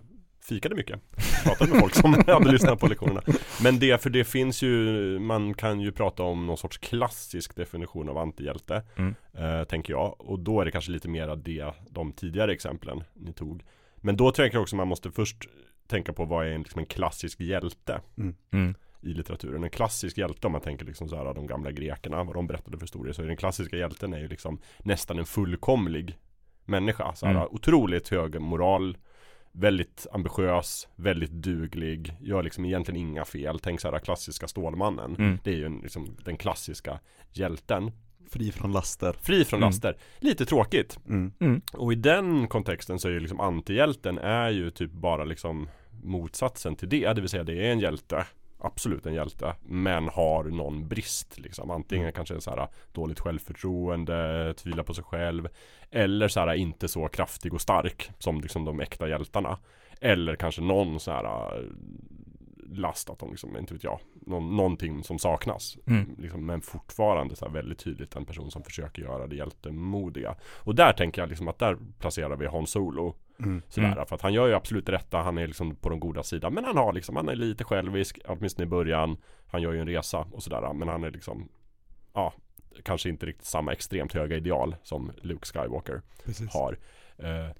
fikade 0.40 0.74
mycket 0.74 1.00
Pratade 1.44 1.70
med 1.70 1.80
folk 1.80 1.94
som 1.94 2.14
hade 2.26 2.52
lyssnat 2.52 2.80
på 2.80 2.86
lektionerna 2.86 3.22
Men 3.62 3.78
det, 3.78 4.02
för 4.02 4.10
det 4.10 4.24
finns 4.24 4.62
ju, 4.62 5.18
man 5.18 5.54
kan 5.54 5.80
ju 5.80 5.92
prata 5.92 6.22
om 6.22 6.46
någon 6.46 6.56
sorts 6.56 6.78
klassisk 6.78 7.56
definition 7.56 8.08
av 8.08 8.18
antihjälte 8.18 8.82
Mm. 8.96 9.14
eh, 9.32 9.64
Tänker 9.64 9.92
jag, 9.92 10.20
och 10.20 10.38
då 10.40 10.60
är 10.60 10.64
det 10.64 10.70
kanske 10.70 10.90
lite 10.92 11.08
mera 11.08 11.36
det, 11.36 11.72
de 11.90 12.12
tidigare 12.12 12.52
exemplen 12.52 13.02
ni 13.14 13.32
tog 13.32 13.64
Men 14.06 14.16
då 14.16 14.30
tänker 14.30 14.56
jag 14.56 14.62
också 14.62 14.76
man 14.76 14.88
måste 14.88 15.10
först 15.10 15.36
tänka 15.86 16.12
på 16.12 16.24
vad 16.24 16.46
är 16.46 16.50
en, 16.50 16.62
liksom 16.62 16.78
en 16.78 16.86
klassisk 16.86 17.40
hjälte 17.40 18.00
Mm. 18.52 18.74
i 19.00 19.08
litteraturen. 19.08 19.64
En 19.64 19.70
klassisk 19.70 20.18
hjälte 20.18 20.46
om 20.46 20.52
man 20.52 20.60
tänker 20.60 20.84
liksom 20.84 21.08
så 21.08 21.16
här 21.16 21.34
de 21.34 21.46
gamla 21.46 21.70
grekerna, 21.72 22.24
vad 22.24 22.34
de 22.34 22.46
berättade 22.46 22.76
för 22.78 22.84
historier. 22.84 23.12
Så 23.12 23.22
den 23.22 23.36
klassiska 23.36 23.76
hjälten 23.76 24.12
är 24.14 24.18
ju 24.18 24.28
liksom 24.28 24.60
nästan 24.78 25.18
en 25.18 25.26
fullkomlig 25.26 26.18
människa. 26.64 27.14
Så 27.14 27.26
här, 27.26 27.34
Mm. 27.34 27.48
Otroligt 27.50 28.08
hög 28.08 28.40
moral, 28.40 28.96
väldigt 29.52 30.06
ambitiös, 30.12 30.88
väldigt 30.96 31.30
duglig, 31.32 32.16
gör 32.20 32.42
liksom 32.42 32.64
egentligen 32.64 33.00
inga 33.00 33.24
fel. 33.24 33.58
Tänk 33.58 33.80
så 33.80 33.90
här 33.90 33.98
klassiska 33.98 34.48
Stålmannen. 34.48 35.16
Mm. 35.16 35.38
Det 35.44 35.50
är 35.50 35.56
ju 35.56 35.66
en, 35.66 35.78
liksom, 35.78 36.16
den 36.24 36.36
klassiska 36.36 37.00
hjälten. 37.32 37.92
Fri 38.30 38.52
från 38.52 38.72
laster 38.72 39.12
Fri 39.22 39.44
från 39.44 39.58
Mm. 39.58 39.68
laster. 39.68 39.96
Lite 40.18 40.46
tråkigt. 40.46 40.98
mm. 41.08 41.32
Mm. 41.40 41.60
Och 41.72 41.92
i 41.92 41.96
den 41.96 42.48
kontexten 42.48 42.98
så 42.98 43.08
är 43.08 43.12
ju 43.12 43.20
liksom 43.20 43.40
antihjälten 43.40 44.18
är 44.18 44.50
ju 44.50 44.70
typ 44.70 44.92
bara 44.92 45.24
liksom 45.24 45.68
motsatsen 46.02 46.76
till 46.76 46.88
det. 46.88 47.12
Det 47.12 47.20
vill 47.20 47.30
säga 47.30 47.44
det 47.44 47.66
är 47.66 47.72
en 47.72 47.80
hjälte. 47.80 48.26
Absolut 48.58 49.06
en 49.06 49.14
hjälte. 49.14 49.54
Men 49.64 50.08
har 50.08 50.44
någon 50.44 50.88
brist 50.88 51.38
liksom. 51.38 51.70
Antingen 51.70 52.12
kanske 52.12 52.40
så 52.40 52.50
här 52.50 52.68
dåligt 52.92 53.20
självförtroende, 53.20 54.54
tvivlar 54.54 54.82
på 54.84 54.94
sig 54.94 55.04
själv. 55.04 55.48
Eller 55.90 56.28
så 56.28 56.40
här 56.40 56.54
inte 56.54 56.88
så 56.88 57.08
kraftig 57.08 57.54
och 57.54 57.60
stark 57.60 58.10
som 58.18 58.40
liksom 58.40 58.64
de 58.64 58.80
äkta 58.80 59.08
hjältarna. 59.08 59.58
Eller 60.00 60.36
kanske 60.36 60.62
någon 60.62 61.00
så 61.00 61.10
här 61.10 61.52
last 62.68 63.10
att 63.10 63.18
de 63.18 63.30
liksom, 63.30 63.56
inte 63.56 63.74
vet 63.74 63.84
jag, 63.84 64.00
någon, 64.26 64.56
någonting 64.56 65.04
som 65.04 65.18
saknas. 65.18 65.76
Mm. 65.86 66.16
Liksom, 66.18 66.46
men 66.46 66.60
fortfarande 66.60 67.36
så 67.36 67.44
här 67.44 67.52
väldigt 67.52 67.78
tydligt 67.78 68.16
en 68.16 68.24
person 68.24 68.50
som 68.50 68.62
försöker 68.62 69.02
göra 69.02 69.26
det 69.26 69.36
hjältemodiga. 69.36 70.36
Och 70.54 70.74
där 70.74 70.92
tänker 70.92 71.22
jag 71.22 71.28
liksom 71.28 71.48
att 71.48 71.58
där 71.58 71.76
placerar 71.98 72.36
vi 72.36 72.46
Hans 72.46 72.70
Solo 72.70 73.14
Mm. 73.38 73.62
Sådär, 73.68 73.92
Mm. 73.92 74.06
för 74.06 74.14
att 74.14 74.22
han 74.22 74.32
gör 74.32 74.46
ju 74.46 74.54
absolut 74.54 74.88
rätta, 74.88 75.18
han 75.18 75.38
är 75.38 75.46
liksom 75.46 75.76
på 75.76 75.88
den 75.88 76.00
goda 76.00 76.22
sidan 76.22 76.54
Men 76.54 76.64
han 76.64 76.76
har 76.76 76.92
liksom, 76.92 77.16
han 77.16 77.28
är 77.28 77.34
lite 77.36 77.64
självisk, 77.64 78.18
åtminstone 78.28 78.66
i 78.66 78.68
början 78.68 79.16
Han 79.46 79.62
gör 79.62 79.72
ju 79.72 79.80
en 79.80 79.86
resa 79.86 80.26
och 80.32 80.42
sådär, 80.42 80.72
men 80.72 80.88
han 80.88 81.04
är 81.04 81.10
liksom 81.10 81.48
Ja, 82.12 82.32
kanske 82.84 83.08
inte 83.08 83.26
riktigt 83.26 83.46
samma 83.46 83.72
extremt 83.72 84.12
höga 84.12 84.36
ideal 84.36 84.76
som 84.82 85.12
Luke 85.22 85.46
Skywalker 85.46 86.02
Precis. 86.24 86.54
har 86.54 86.78
eh, 87.18 87.50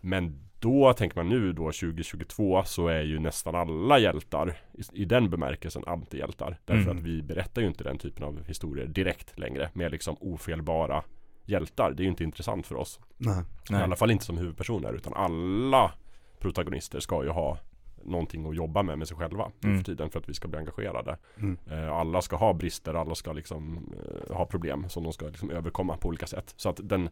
Men 0.00 0.45
då 0.60 0.92
tänker 0.92 1.16
man 1.16 1.28
nu 1.28 1.52
då 1.52 1.62
2022 1.64 2.62
så 2.64 2.88
är 2.88 3.02
ju 3.02 3.18
nästan 3.18 3.54
alla 3.54 3.98
hjältar 3.98 4.54
i, 4.72 5.02
i 5.02 5.04
den 5.04 5.30
bemärkelsen 5.30 5.82
antihjältar 5.86 6.58
Därför 6.64 6.82
Mm. 6.90 6.96
att 6.98 7.02
vi 7.04 7.22
berättar 7.22 7.62
ju 7.62 7.68
inte 7.68 7.84
den 7.84 7.98
typen 7.98 8.24
av 8.24 8.44
historier 8.44 8.86
direkt 8.86 9.38
längre 9.38 9.70
med 9.72 9.90
liksom 9.90 10.16
ofelbara 10.20 11.02
hjältar 11.44 11.90
Det 11.92 12.00
är 12.02 12.04
ju 12.04 12.10
inte 12.10 12.24
intressant 12.24 12.66
för 12.66 12.74
oss 12.74 13.00
Nej. 13.16 13.38
i 13.38 13.72
Nej. 13.72 13.82
alla 13.82 13.96
fall 13.96 14.10
inte 14.10 14.24
som 14.24 14.38
huvudpersoner 14.38 14.92
utan 14.92 15.14
alla 15.14 15.92
protagonister 16.38 17.00
ska 17.00 17.24
ju 17.24 17.30
ha 17.30 17.58
någonting 18.04 18.46
att 18.48 18.56
jobba 18.56 18.82
med 18.82 18.98
med 18.98 19.08
sig 19.08 19.16
själva 19.16 19.50
Mm. 19.64 19.76
för 19.78 19.84
tiden 19.84 20.10
för 20.10 20.18
att 20.20 20.28
vi 20.28 20.34
ska 20.34 20.48
bli 20.48 20.58
engagerade. 20.58 21.16
Mm. 21.38 21.58
Eh, 21.70 21.92
alla 21.92 22.22
ska 22.22 22.36
ha 22.36 22.52
brister, 22.54 22.94
alla 22.94 23.14
ska 23.14 23.32
liksom 23.32 23.92
eh, 24.28 24.36
ha 24.36 24.46
problem 24.46 24.88
som 24.88 25.02
de 25.04 25.12
ska 25.12 25.26
liksom 25.26 25.50
överkomma 25.50 25.96
på 25.96 26.08
olika 26.08 26.26
sätt. 26.26 26.54
Så 26.56 26.68
att 26.68 26.80
den, 26.82 27.08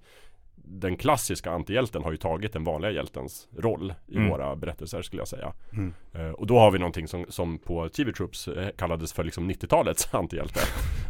den 0.66 0.96
klassiska 0.96 1.50
antihjälten 1.50 2.02
har 2.02 2.10
ju 2.10 2.16
tagit 2.16 2.52
den 2.52 2.64
vanliga 2.64 2.90
hjältens 2.90 3.48
roll 3.58 3.94
i 4.06 4.16
Mm. 4.16 4.28
våra 4.30 4.56
berättelser 4.56 5.02
skulle 5.02 5.20
jag 5.20 5.28
säga. 5.28 5.52
Mm. 5.72 5.94
Eh, 6.12 6.30
och 6.30 6.46
då 6.46 6.58
har 6.58 6.70
vi 6.70 6.78
någonting 6.78 7.08
som, 7.08 7.24
som 7.28 7.58
på 7.58 7.88
TV 7.88 8.12
Troops 8.12 8.48
eh, 8.48 8.68
kallades 8.76 9.12
för 9.12 9.24
liksom 9.24 9.50
90-talets 9.50 10.08
antihjälte. 10.14 10.60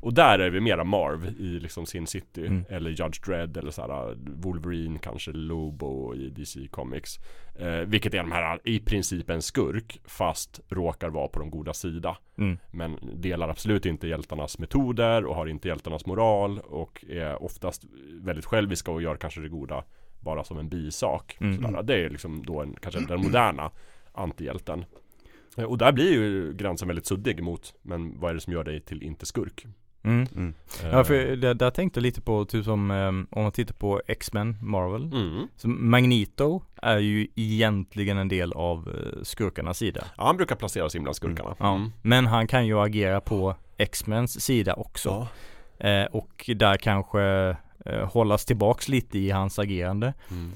och 0.02 0.14
där 0.14 0.38
är 0.38 0.50
vi 0.50 0.60
mera 0.60 0.84
Marv 0.84 1.26
i 1.38 1.60
liksom 1.60 1.86
Sin 1.86 2.06
City 2.06 2.46
Mm. 2.46 2.64
eller 2.68 2.90
Judge 2.90 3.26
Dredd 3.26 3.56
eller 3.56 3.70
såhär 3.70 4.16
Wolverine 4.42 4.98
kanske 4.98 5.32
Lobo 5.32 6.14
i 6.14 6.30
DC 6.30 6.68
Comics. 6.70 7.18
Eh, 7.58 7.68
vilket 7.70 8.14
är 8.14 8.18
de 8.18 8.32
här 8.32 8.60
i 8.64 8.80
princip 8.80 9.30
en 9.30 9.42
skurk 9.42 10.00
fast 10.04 10.60
råkar 10.68 11.08
vara 11.10 11.28
på 11.28 11.38
de 11.38 11.50
goda 11.50 11.72
sida. 11.74 12.16
Mm. 12.38 12.58
Men 12.70 12.98
delar 13.12 13.48
absolut 13.48 13.86
inte 13.86 14.08
hjältarnas 14.08 14.58
metoder 14.58 15.24
och 15.24 15.34
har 15.34 15.46
inte 15.46 15.68
hjältarnas 15.68 16.06
moral 16.06 16.58
och 16.58 17.04
är 17.08 17.42
oftast 17.42 17.84
väldigt 18.12 18.44
själviska 18.44 18.90
och 18.90 19.02
gör 19.02 19.16
kanske 19.16 19.40
det 19.40 19.48
goda 19.48 19.84
bara 20.20 20.44
som 20.44 20.58
en 20.58 20.68
bisak. 20.68 21.36
Mm. 21.40 21.56
Sådär. 21.56 21.82
Det 21.82 22.04
är 22.04 22.10
liksom 22.10 22.46
då 22.46 22.62
en, 22.62 22.76
kanske 22.80 23.00
den 23.00 23.20
moderna 23.20 23.70
antihjälten. 24.12 24.84
Eh, 25.56 25.64
Och 25.64 25.78
där 25.78 25.92
blir 25.92 26.12
ju 26.12 26.52
gränsen 26.52 26.88
väldigt 26.88 27.06
suddig 27.06 27.42
mot 27.42 27.74
Men 27.82 28.20
vad 28.20 28.30
är 28.30 28.34
det 28.34 28.40
som 28.40 28.52
gör 28.52 28.64
dig 28.64 28.80
till 28.80 29.02
inte 29.02 29.26
skurk? 29.26 29.66
Mm. 30.04 30.26
Mm. 30.36 30.54
Ja 30.82 31.04
för 31.04 31.14
det, 31.36 31.54
där 31.54 31.70
tänkte 31.70 31.98
jag 31.98 32.02
lite 32.02 32.20
på 32.20 32.44
typ 32.44 32.64
som 32.64 32.90
ehm, 32.90 33.26
om 33.30 33.42
man 33.42 33.52
tittar 33.52 33.74
på 33.74 34.02
X-Men, 34.06 34.56
Marvel. 34.62 35.02
mm. 35.12 35.48
Så 35.56 35.68
Magneto 35.68 36.62
är 36.82 36.98
ju 36.98 37.28
egentligen 37.34 38.18
en 38.18 38.28
del 38.28 38.52
av 38.52 38.88
eh, 38.88 39.22
skurkarnas 39.22 39.78
sida. 39.78 40.04
Ja 40.16 40.26
han 40.26 40.36
brukar 40.36 40.56
placeras 40.56 40.94
in 40.94 41.02
bland 41.02 41.16
skurkarna 41.16 41.54
Ja. 41.58 41.74
Mm. 41.74 41.92
Men 42.02 42.26
han 42.26 42.46
kan 42.46 42.66
ju 42.66 42.78
agera 42.80 43.20
på 43.20 43.56
X-Mens 43.76 44.40
sida 44.44 44.74
också. 44.74 45.26
Ja. 45.78 45.88
Eh, 45.88 46.06
och 46.06 46.50
där 46.56 46.76
kanske 46.76 47.22
eh, 47.86 48.08
hållas 48.08 48.44
tillbaks 48.44 48.88
lite 48.88 49.18
i 49.18 49.30
hans 49.30 49.58
agerande. 49.58 50.14
Mm. 50.30 50.52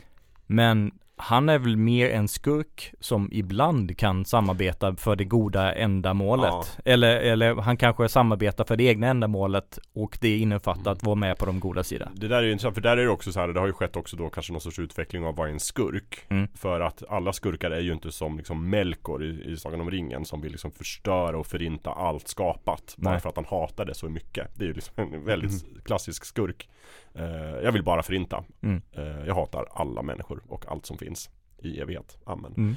Men 0.47 0.93
han 1.19 1.49
är 1.49 1.59
väl 1.59 1.77
mer 1.77 2.11
en 2.11 2.29
skurk 2.29 2.95
som 3.01 3.29
ibland 3.33 3.97
kan 3.99 4.25
samarbeta 4.25 4.97
för 4.97 5.17
det 5.17 5.25
goda 5.25 5.75
ändamålet. 5.75 6.49
Ja. 6.51 6.65
Eller, 6.85 7.17
eller 7.17 7.55
han 7.55 7.77
kanske 7.77 8.09
samarbetar 8.09 8.65
för 8.65 8.77
det 8.77 8.85
egna 8.85 9.07
ändamålet 9.07 9.79
och 9.93 10.19
det 10.21 10.39
innefattar 10.39 10.81
Mm. 10.81 10.93
att 10.93 11.03
vara 11.03 11.15
med 11.15 11.39
på 11.39 11.47
de 11.47 11.61
goda 11.61 11.85
sidan. 11.85 12.09
Det 12.15 12.29
där 12.29 12.37
är 12.39 12.43
ju 12.43 12.53
intressant 12.53 12.75
för 12.75 12.83
där 12.83 12.97
är 12.97 13.03
det 13.05 13.09
också 13.11 13.33
så 13.33 13.41
här 13.41 13.49
Det 13.49 13.61
har 13.61 13.67
ju 13.67 13.73
skett 13.73 13.97
också 13.97 14.17
då 14.17 14.31
kanske 14.31 14.53
någon 14.53 14.61
sorts 14.61 14.79
utveckling 14.79 15.25
av 15.25 15.37
vad 15.37 15.49
är 15.49 15.53
en 15.53 15.61
skurk 15.61 16.19
Mm. 16.29 16.49
För 16.55 16.81
att 16.81 17.03
alla 17.09 17.33
skurkar 17.33 17.71
är 17.71 17.81
ju 17.81 17.93
inte 17.93 18.13
som 18.13 18.37
liksom 18.37 18.71
Melkor 18.71 19.25
i, 19.25 19.45
i 19.53 19.57
Sagan 19.57 19.81
om 19.81 19.91
ringen 19.91 20.25
Som 20.25 20.41
vill 20.41 20.53
liksom 20.53 20.71
förstöra 20.71 21.39
och 21.39 21.47
förinta 21.47 21.91
allt 21.91 22.29
skapat 22.29 22.95
Bara 22.97 23.11
Nej. 23.13 23.21
för 23.21 23.29
att 23.29 23.37
han 23.37 23.45
hatar 23.45 23.85
det 23.85 23.95
så 23.95 24.09
mycket 24.09 24.49
Det 24.55 24.65
är 24.65 24.69
ju 24.69 24.75
liksom 24.75 24.95
en 24.97 25.25
väldigt 25.25 25.63
Mm. 25.65 25.81
klassisk 25.85 26.25
skurk 26.25 26.69
eh, 27.15 27.25
Jag 27.65 27.73
vill 27.73 27.83
bara 27.85 28.03
förinta 28.03 28.45
Mm. 28.63 28.83
eh, 28.93 29.27
Jag 29.27 29.35
hatar 29.35 29.67
alla 29.73 30.03
människor 30.03 30.43
och 30.49 30.65
allt 30.69 30.87
som 30.87 30.99
finns 30.99 31.31
i 31.63 31.81
evighet, 31.81 32.19
amen 32.25 32.55
Mm. 32.57 32.77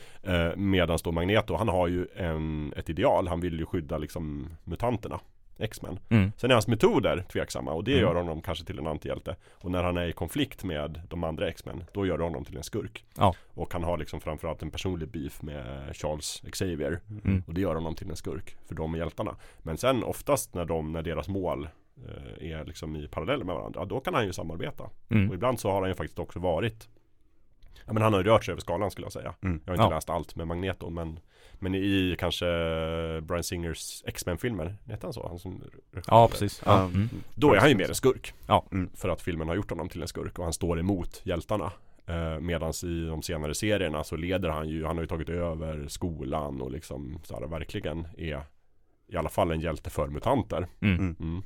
eh, 0.51 0.55
Medan 0.57 0.97
då 1.03 1.11
Magneto, 1.11 1.55
han 1.55 1.67
har 1.69 1.87
ju 1.87 2.07
en, 2.15 2.73
ett 2.77 2.89
ideal 2.89 3.27
Han 3.27 3.41
vill 3.41 3.59
ju 3.59 3.65
skydda 3.65 3.97
liksom 3.97 4.49
mutanterna 4.63 5.19
X-Men 5.59 5.99
Mm. 6.09 6.31
Sen 6.37 6.49
är 6.51 6.55
hans 6.55 6.67
metoder 6.67 7.25
tveksamma 7.31 7.71
och 7.73 7.83
det 7.83 7.91
Mm. 7.91 8.03
gör 8.03 8.15
honom 8.15 8.41
kanske 8.41 8.65
till 8.65 8.79
en 8.79 8.87
antihjälte 8.87 9.35
Och 9.51 9.71
när 9.71 9.83
han 9.83 9.97
är 9.97 10.07
i 10.07 10.11
konflikt 10.13 10.63
med 10.63 11.01
de 11.09 11.23
andra 11.23 11.47
X-Men 11.47 11.83
Då 11.93 12.05
gör 12.05 12.17
det 12.17 12.23
honom 12.23 12.45
till 12.45 12.57
en 12.57 12.63
skurk 12.63 13.05
Ja. 13.17 13.35
Och 13.53 13.73
han 13.73 13.83
har 13.83 13.97
liksom 13.97 14.21
framförallt 14.21 14.61
en 14.61 14.71
personlig 14.71 15.07
beef 15.09 15.41
med 15.41 15.95
Charles 15.95 16.41
Xavier 16.51 16.99
Mm. 17.23 17.43
Och 17.47 17.53
det 17.53 17.61
gör 17.61 17.75
honom 17.75 17.95
till 17.95 18.09
en 18.09 18.15
skurk 18.15 18.55
För 18.67 18.75
de 18.75 18.93
är 18.93 18.97
hjältarna 18.97 19.35
Men 19.59 19.77
sen 19.77 20.03
oftast 20.03 20.53
när 20.53 20.65
de, 20.65 20.91
när 20.91 21.01
deras 21.01 21.27
mål 21.27 21.67
Är 22.39 22.65
liksom 22.65 22.95
i 22.95 23.07
parallell 23.07 23.43
med 23.43 23.55
varandra 23.55 23.85
Då 23.85 23.99
kan 23.99 24.13
han 24.13 24.25
ju 24.25 24.33
samarbeta 24.33 24.83
Och 24.83 25.11
Mm. 25.11 25.33
ibland 25.33 25.59
så 25.59 25.71
har 25.71 25.79
han 25.81 25.89
ju 25.89 25.95
faktiskt 25.95 26.19
också 26.19 26.39
varit 26.39 26.89
Ja 27.85 27.93
men 27.93 28.03
han 28.03 28.13
har 28.13 28.19
ju 28.19 28.25
rört 28.29 28.45
sig 28.45 28.51
över 28.51 28.61
skalan 28.61 28.91
skulle 28.91 29.05
jag 29.05 29.13
säga 29.13 29.33
Mm. 29.41 29.61
Jag 29.65 29.71
har 29.71 29.75
inte 29.75 29.85
Ja. 29.91 29.95
läst 29.95 30.09
allt 30.09 30.35
med 30.35 30.47
Magneto 30.47 30.89
men 30.89 31.19
Men 31.59 31.75
i 31.75 32.15
kanske 32.19 32.45
Brian 33.21 33.43
Singers 33.43 34.03
X-Men-filmer 34.05 34.75
Heter 34.85 35.03
han 35.03 35.13
så? 35.13 35.27
Han 35.27 35.39
som 35.39 35.63
Ja 36.07 36.27
precis. 36.31 36.61
Ja. 36.65 36.71
Ja. 36.77 36.83
Mm. 36.85 37.09
då 37.35 37.53
är 37.53 37.59
han 37.59 37.69
ju 37.69 37.75
mer 37.75 37.89
en 37.89 37.95
skurk. 37.95 38.33
Ja. 38.47 38.65
Mm. 38.71 38.89
För 38.95 39.09
att 39.09 39.21
filmen 39.21 39.47
har 39.47 39.55
gjort 39.55 39.69
honom 39.69 39.89
till 39.89 40.01
en 40.01 40.07
skurk 40.07 40.37
och 40.39 40.43
han 40.43 40.53
står 40.53 40.79
emot 40.79 41.21
hjältarna. 41.23 41.71
Eh, 42.07 42.39
Medan 42.39 42.73
i 42.83 43.05
de 43.05 43.21
senare 43.21 43.53
serierna 43.55 44.03
så 44.03 44.15
leder 44.15 44.49
han 44.49 44.69
ju, 44.69 44.85
han 44.85 44.97
har 44.97 45.03
ju 45.03 45.07
tagit 45.07 45.29
över 45.29 45.87
skolan 45.87 46.61
och 46.61 46.71
liksom 46.71 47.19
så 47.23 47.39
här, 47.39 47.47
verkligen 47.47 48.07
är 48.17 48.43
i 49.07 49.15
alla 49.17 49.29
fall 49.29 49.51
en 49.51 49.61
hjälte 49.61 49.89
för 49.89 50.07
mutanter. 50.07 50.67
Mm. 50.81 51.43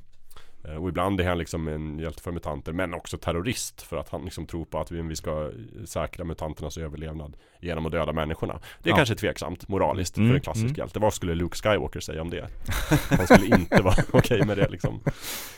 Mm. 0.66 0.70
Mm. 0.70 0.76
Eh, 0.76 0.82
Och 0.82 0.88
ibland 0.88 1.20
är 1.20 1.28
han 1.28 1.38
liksom 1.38 1.68
en 1.68 1.98
hjälte 1.98 2.22
för 2.22 2.32
mutanter 2.32 2.72
men 2.72 2.94
också 2.94 3.18
terrorist 3.18 3.82
för 3.82 3.96
att 3.96 4.08
han 4.08 4.24
liksom 4.24 4.46
tror 4.46 4.64
på 4.64 4.78
att 4.78 4.90
vi, 4.90 5.02
vi 5.02 5.16
ska 5.16 5.50
säkra 5.84 6.24
mutanternas 6.24 6.78
överlevnad 6.78 7.36
genom 7.60 7.86
att 7.86 7.92
döda 7.92 8.12
människorna. 8.12 8.60
Det 8.82 8.88
är 8.88 8.92
Ja. 8.92 8.96
kanske 8.96 9.14
tveksamt 9.14 9.68
moraliskt 9.68 10.16
Mm, 10.16 10.28
för 10.30 10.34
en 10.34 10.40
klassisk 10.40 10.64
mm. 10.64 10.74
hjälte. 10.74 10.98
Vad 10.98 11.14
skulle 11.14 11.34
Luke 11.34 11.56
Skywalker 11.56 12.00
säga 12.00 12.22
om 12.22 12.30
det? 12.30 12.48
Han 13.10 13.26
skulle 13.26 13.46
inte 13.46 13.82
vara 13.82 13.94
okej 14.12 14.44
med 14.46 14.56
det 14.58 14.68
liksom. 14.68 15.00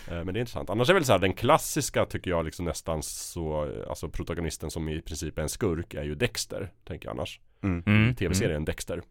Eh, 0.08 0.24
Men 0.24 0.26
det 0.26 0.38
är 0.38 0.40
intressant. 0.40 0.70
Annars 0.70 0.90
är 0.90 0.94
väl 0.94 1.04
så 1.04 1.12
här, 1.12 1.18
den 1.18 1.32
klassiska 1.32 2.04
tycker 2.04 2.30
jag 2.30 2.44
liksom 2.44 2.64
nästan 2.64 3.02
så, 3.02 3.72
alltså 3.88 4.08
protagonisten 4.08 4.70
som 4.70 4.88
i 4.88 5.00
princip 5.02 5.38
är 5.38 5.42
en 5.42 5.48
skurk 5.48 5.94
är 5.94 6.02
ju 6.04 6.14
Dexter, 6.14 6.70
tänker 6.84 7.08
jag 7.08 7.14
annars. 7.16 7.40
Mm. 7.62 7.82
Mm. 7.86 8.14
Tv-serien 8.14 8.64
Dexter. 8.64 9.02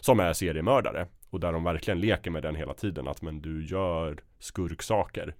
Som 0.00 0.20
är 0.20 0.32
seriemördare. 0.32 1.06
Och 1.30 1.40
där 1.40 1.52
de 1.52 1.64
verkligen 1.64 2.00
leker 2.00 2.30
med 2.30 2.42
den 2.42 2.54
hela 2.54 2.74
tiden. 2.74 3.08
Att 3.08 3.22
men 3.22 3.40
du 3.40 3.66
gör 3.66 4.18
skurksaker. 4.38 5.34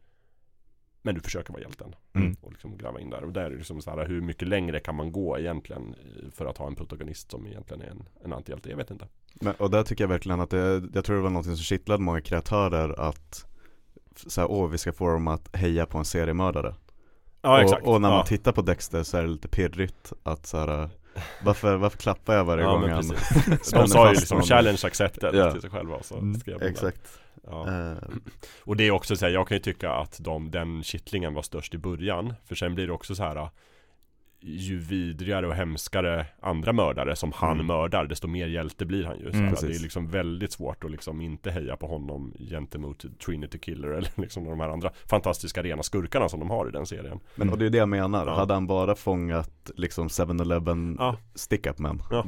Men 1.02 1.14
du 1.14 1.20
försöker 1.20 1.52
vara 1.52 1.62
hjälten. 1.62 1.94
Mm. 2.12 2.36
Och 2.40 2.52
liksom 2.52 2.78
gräva 2.78 3.00
in 3.00 3.10
där. 3.10 3.24
Och 3.24 3.32
där 3.32 3.44
är 3.44 3.50
det 3.50 3.56
liksom 3.56 3.82
så 3.82 3.90
här, 3.90 4.06
hur 4.06 4.20
mycket 4.20 4.48
längre 4.48 4.80
kan 4.80 4.94
man 4.94 5.12
gå 5.12 5.38
egentligen 5.38 5.94
eh, 5.94 6.30
för 6.30 6.46
att 6.46 6.58
ha 6.58 6.66
en 6.66 6.74
protagonist 6.74 7.30
som 7.30 7.46
egentligen 7.46 7.82
är 7.82 7.90
en, 7.90 8.08
en 8.24 8.32
antihjälte? 8.32 8.70
Jag 8.70 8.76
vet 8.76 8.90
inte. 8.90 9.08
Men, 9.34 9.54
och 9.54 9.70
där 9.70 9.82
tycker 9.82 10.04
jag 10.04 10.08
verkligen 10.08 10.40
att 10.40 10.50
det, 10.50 10.82
jag 10.94 11.04
tror 11.04 11.16
det 11.16 11.22
var 11.22 11.30
något 11.30 11.44
som 11.44 11.56
kittlade 11.56 12.02
många 12.02 12.20
kreatörer 12.20 13.00
att 13.00 13.46
så 14.26 14.40
här, 14.40 14.50
åh 14.50 14.68
vi 14.68 14.78
ska 14.78 14.92
få 14.92 15.08
dem 15.08 15.28
att 15.28 15.56
heja 15.56 15.86
på 15.86 15.98
en 15.98 16.04
seriemördare. 16.04 16.74
Ja 17.42 17.62
exakt. 17.62 17.86
Och, 17.86 17.94
och 17.94 18.00
när 18.00 18.08
man 18.08 18.18
ja. 18.18 18.26
tittar 18.26 18.52
på 18.52 18.62
Dexter 18.62 19.02
så 19.02 19.16
är 19.16 19.22
det 19.22 19.28
lite 19.28 19.48
pirrigt 19.48 20.12
att 20.22 20.46
så 20.46 20.58
här, 20.58 20.90
varför, 21.44 21.76
varför 21.76 21.98
klappar 21.98 22.34
jag 22.34 22.44
varje 22.44 22.64
Ja, 22.64 22.70
gång 22.72 22.90
han 22.90 23.04
De 23.72 23.88
sa 23.88 24.08
ju 24.08 24.14
liksom 24.14 24.42
challenge 24.42 24.80
accepted 24.84 25.34
Ja. 25.34 25.52
till 25.52 25.60
sig 25.60 25.70
själva 25.70 25.94
och 25.96 26.04
så 26.04 26.14
Mm, 26.18 26.40
skrev 26.40 26.58
det. 26.58 26.68
Exakt. 26.68 27.00
Ja. 27.46 27.68
Eh, 27.68 27.96
Och 28.60 28.76
det 28.76 28.86
är 28.86 28.90
också 28.90 29.16
så 29.16 29.24
här, 29.26 29.32
jag 29.32 29.48
kan 29.48 29.56
ju 29.56 29.62
tycka 29.62 29.90
att 29.92 30.18
de, 30.20 30.50
den 30.50 30.82
kittlingen 30.82 31.34
var 31.34 31.42
störst 31.42 31.74
i 31.74 31.78
början 31.78 32.34
För 32.46 32.54
sen 32.54 32.74
blir 32.74 32.86
det 32.86 32.92
också 32.92 33.14
så 33.14 33.22
här 33.22 33.48
Ju 34.40 34.78
vidrigare 34.78 35.46
och 35.46 35.54
hemskare 35.54 36.26
andra 36.40 36.72
mördare 36.72 37.16
som 37.16 37.32
han 37.34 37.52
Mm. 37.52 37.66
mördar 37.66 38.04
Desto 38.06 38.28
mer 38.28 38.46
hjälte 38.46 38.86
blir 38.86 39.04
han 39.04 39.18
ju 39.18 39.30
så 39.30 39.36
Mm. 39.38 39.54
Det 39.60 39.62
är 39.66 39.82
liksom 39.82 40.08
väldigt 40.08 40.52
svårt 40.52 40.84
att 40.84 40.90
liksom 40.90 41.20
inte 41.20 41.50
heja 41.50 41.76
på 41.76 41.86
honom 41.86 42.34
Gentemot 42.38 43.04
Trinity 43.26 43.58
Killer 43.58 43.88
eller 43.98 44.10
liksom 44.14 44.44
de 44.44 44.60
här 44.60 44.68
andra 44.68 44.90
Fantastiska 45.06 45.62
rena 45.62 45.82
skurkarna 45.82 46.28
som 46.28 46.40
de 46.40 46.50
har 46.50 46.68
i 46.68 46.70
den 46.70 46.86
serien 46.86 47.20
Men 47.34 47.50
och 47.50 47.58
det 47.58 47.66
är 47.66 47.70
det 47.70 47.78
jag 47.78 47.88
menar, 47.88 48.26
Ja. 48.26 48.34
hade 48.34 48.54
han 48.54 48.66
bara 48.66 48.94
fångat 48.94 49.70
liksom 49.76 50.08
7-Eleven 50.08 50.96
Ja. 50.98 51.16
stick-up 51.34 51.78
men 51.78 52.02
Ja, 52.10 52.24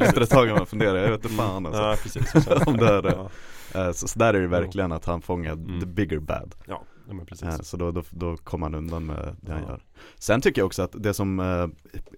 efter 0.00 0.20
ett 0.20 0.30
tag 0.30 0.46
kan 0.48 0.56
man 0.56 0.66
fundera, 0.66 1.00
jag 1.00 1.10
vet 1.10 1.24
inte 1.24 1.36
fan 1.36 1.66
alltså. 1.66 1.82
Ja 1.82 1.96
precis 2.02 2.44
så, 2.44 2.54
Om 2.66 2.76
det 2.76 2.88
är 2.88 3.02
det. 3.02 3.12
Ja, 3.16 3.30
Eh, 3.74 3.92
Så, 3.92 4.08
så 4.08 4.18
där 4.18 4.34
är 4.34 4.40
det 4.40 4.46
verkligen 4.48 4.92
att 4.92 5.04
han 5.04 5.22
fångar 5.22 5.52
Mm. 5.52 5.80
the 5.80 5.86
bigger 5.86 6.18
bad 6.18 6.54
ja 6.66 6.84
ja, 7.08 7.14
Eh, 7.48 7.58
Så 7.60 7.76
då, 7.76 7.90
då, 7.90 8.02
då 8.10 8.36
kommer 8.36 8.66
han 8.66 8.74
undan 8.74 9.06
med 9.06 9.36
det 9.40 9.52
han 9.52 9.62
gör. 9.62 9.84
Sen 10.18 10.40
tycker 10.40 10.60
jag 10.60 10.66
också 10.66 10.82
att 10.82 11.02
det 11.02 11.14
som, 11.14 11.40
eh, 11.40 11.68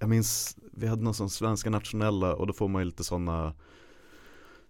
jag 0.00 0.08
minns, 0.08 0.56
vi 0.72 0.86
hade 0.86 1.02
någon 1.02 1.14
sån 1.14 1.30
svenska 1.30 1.70
nationella 1.70 2.34
och 2.34 2.46
då 2.46 2.52
får 2.52 2.68
man 2.68 2.82
ju 2.82 2.86
lite 2.86 3.04
sådana 3.04 3.54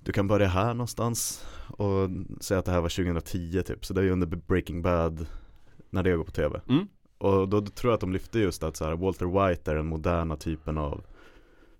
Du 0.01 0.12
kan 0.12 0.29
börja 0.29 0.49
här 0.49 0.75
någonstans 0.75 1.47
och 1.69 2.11
säga 2.41 2.59
att 2.59 2.65
det 2.65 2.73
här 2.73 2.81
var 2.81 2.89
2010 2.89 3.62
typ, 3.62 3.85
så 3.85 3.95
det 3.95 4.01
är 4.01 4.05
ju 4.05 4.11
under 4.11 4.27
Breaking 4.27 4.83
Bad 4.83 5.27
när 5.91 6.03
det 6.03 6.17
går 6.17 6.25
på 6.25 6.31
tv 6.31 6.61
mm. 6.69 6.87
Och 7.19 7.49
då 7.49 7.61
tror 7.61 7.91
jag 7.91 7.95
att 7.95 8.01
de 8.01 8.12
lyfte 8.12 8.39
just 8.39 8.62
att 8.62 8.77
så 8.77 8.85
här, 8.85 8.97
Walter 8.97 9.27
White 9.49 9.71
är 9.71 9.75
den 9.75 9.87
moderna 9.87 10.37
typen 10.37 10.79
av 10.79 11.05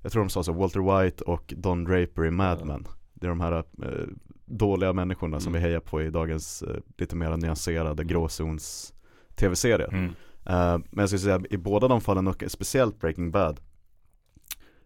Jag 0.01 0.13
tror 0.13 0.23
de 0.23 0.31
sa 0.31 0.43
så, 0.43 0.53
Walter 0.53 1.03
White 1.03 1.25
och 1.25 1.55
Don 1.57 1.85
Draper 1.85 2.27
i 2.27 2.31
Mad. 2.31 2.67
Men 2.67 2.87
Det 3.15 3.27
är 3.27 3.29
de 3.29 3.41
här 3.41 3.53
eh, 3.53 4.07
dåliga 4.45 4.93
människorna 4.93 5.41
som 5.41 5.53
Mm. 5.53 5.63
vi 5.63 5.69
hejar 5.69 5.81
på 5.81 6.03
i 6.03 6.11
dagens 6.11 6.63
eh, 6.63 6.77
lite 6.99 7.17
mer 7.17 7.37
nyanserade 7.37 8.05
gråzons 8.05 8.95
tv-serier 9.35 9.89
Mm. 9.89 10.05
Eh, 10.47 10.79
Men 10.91 11.03
jag 11.03 11.09
skulle 11.09 11.21
säga 11.21 11.41
i 11.51 11.57
båda 11.57 11.89
de 11.89 12.01
fallen 12.01 12.27
och 12.29 12.45
speciellt 12.49 13.01
Breaking 13.01 13.31
Bad 13.31 13.61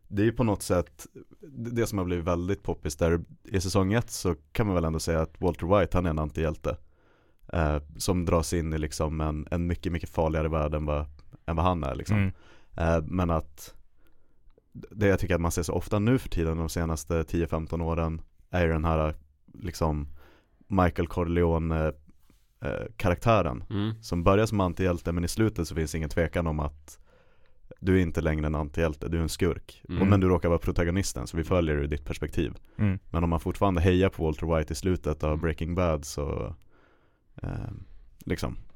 Det 0.09 0.22
är 0.22 0.26
ju 0.26 0.33
på 0.33 0.45
något 0.45 0.62
sätt 0.62 1.07
det 1.41 1.70
det 1.70 1.87
som 1.87 1.99
har 1.99 2.05
blivit 2.05 2.24
väldigt 2.24 2.62
poppis 2.62 2.97
där 2.97 3.20
i 3.45 3.61
säsong 3.61 3.93
ett 3.93 4.11
så 4.11 4.35
kan 4.53 4.66
man 4.66 4.74
väl 4.74 4.85
ändå 4.85 4.99
säga 4.99 5.20
att 5.20 5.41
Walter 5.41 5.79
White 5.81 5.97
han 5.97 6.07
är 6.07 6.11
en 6.11 6.18
antihjälte 6.18 6.76
eh, 7.53 7.76
Som 7.97 8.24
dras 8.24 8.53
in 8.53 8.72
i 8.72 8.79
liksom 8.79 9.20
en, 9.20 9.47
en 9.51 9.66
mycket 9.66 9.93
mycket 9.93 10.09
farligare 10.11 10.49
värld 10.49 10.74
än 10.74 10.85
vad, 10.87 11.07
än 11.47 11.57
vad 11.57 11.64
han 11.64 11.85
är 11.85 11.95
liksom 11.95 12.16
Mm. 12.16 12.33
Eh, 12.76 13.03
Men 13.07 13.31
att 13.31 13.74
Det 14.73 15.07
jag 15.07 15.19
tycker 15.19 15.35
att 15.35 15.41
man 15.41 15.53
ser 15.53 15.62
så 15.62 15.73
ofta 15.73 15.99
nu 15.99 16.19
för 16.19 16.29
tiden 16.29 16.57
de 16.57 16.69
senaste 16.69 17.23
10-15 17.23 17.83
åren 17.83 18.21
Är 18.51 18.66
ju 18.66 18.73
den 18.73 18.85
här 18.85 19.14
liksom 19.62 20.09
Michael 20.69 21.09
Corleone 21.09 21.93
eh, 22.61 22.73
karaktären 22.97 23.64
Mm. 23.71 24.03
Som 24.03 24.25
börjar 24.25 24.47
som 24.47 24.61
antihjälte 24.61 25.12
men 25.12 25.25
i 25.25 25.29
slutet 25.29 25.69
så 25.69 25.75
finns 25.75 25.95
ingen 25.95 26.09
tvekan 26.09 26.47
om 26.47 26.61
att 26.61 26.99
Du 27.81 27.97
är 27.99 28.03
inte 28.03 28.21
längre 28.21 28.47
en 28.47 28.55
antihjälte, 28.55 29.09
du 29.09 29.19
är 29.19 29.23
en 29.23 29.29
skurk 29.29 29.83
Mm. 29.89 30.03
och, 30.03 30.07
Men 30.09 30.21
du 30.21 30.29
råkar 30.29 30.49
vara 30.49 30.59
protagonisten 30.59 31.27
så 31.27 31.37
vi 31.37 31.45
följer 31.45 31.77
ur 31.77 31.87
ditt 31.89 32.05
perspektiv 32.05 32.53
Mm. 32.77 32.99
Men 33.11 33.25
om 33.25 33.31
man 33.31 33.41
fortfarande 33.41 33.81
hejar 33.81 34.09
på 34.09 34.25
Walter 34.25 34.57
White 34.57 34.73
i 34.73 34.77
slutet 34.77 35.23
av 35.23 35.31
Mm. 35.31 35.41
Breaking 35.41 35.75
Bad 35.75 36.05
så 36.05 36.55
eh, 37.43 37.51
Liksom 38.25 38.53
Mm. 38.53 38.68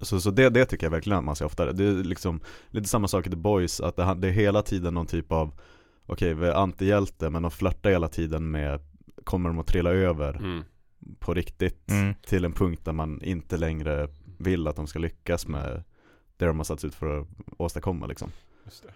Så, 0.00 0.20
så 0.20 0.30
det, 0.30 0.50
det 0.50 0.64
tycker 0.64 0.86
jag 0.86 0.90
verkligen 0.90 1.18
att 1.18 1.24
man 1.24 1.36
ser 1.36 1.44
oftare. 1.44 1.72
Det 1.72 1.84
är 1.84 1.92
liksom 2.04 2.40
lite 2.70 2.88
samma 2.88 3.08
sak 3.08 3.26
i 3.26 3.30
The 3.30 3.36
Boys, 3.36 3.80
att 3.80 3.96
det, 3.96 4.14
det 4.14 4.28
är 4.28 4.32
hela 4.32 4.62
tiden 4.62 4.94
någon 4.94 5.06
typ 5.06 5.32
av 5.32 5.52
Okej, 6.06 6.34
vi 6.34 6.46
är 6.46 6.52
antihjälte 6.52 7.30
men 7.30 7.42
de 7.42 7.50
flörtar 7.50 7.90
hela 7.90 8.08
tiden 8.08 8.50
med 8.50 8.80
Kommer 9.24 9.48
de 9.48 9.58
att 9.58 9.66
trilla 9.66 9.90
över 9.90 10.36
Mm. 10.36 10.64
på 11.18 11.34
riktigt 11.34 11.90
Mm. 11.90 12.14
till 12.26 12.44
en 12.44 12.52
punkt 12.52 12.84
där 12.84 12.92
man 12.92 13.22
inte 13.22 13.56
längre 13.56 14.08
vill 14.38 14.66
att 14.66 14.76
de 14.76 14.86
ska 14.86 14.98
lyckas 14.98 15.46
med 15.48 15.82
det 16.36 16.46
de 16.46 16.56
har 16.56 16.64
satts 16.64 16.84
ut 16.84 16.94
för 16.94 17.20
att 17.20 17.28
åstadkomma 17.56 18.06
liksom. 18.06 18.30
Just 18.64 18.82
det. 18.82 18.88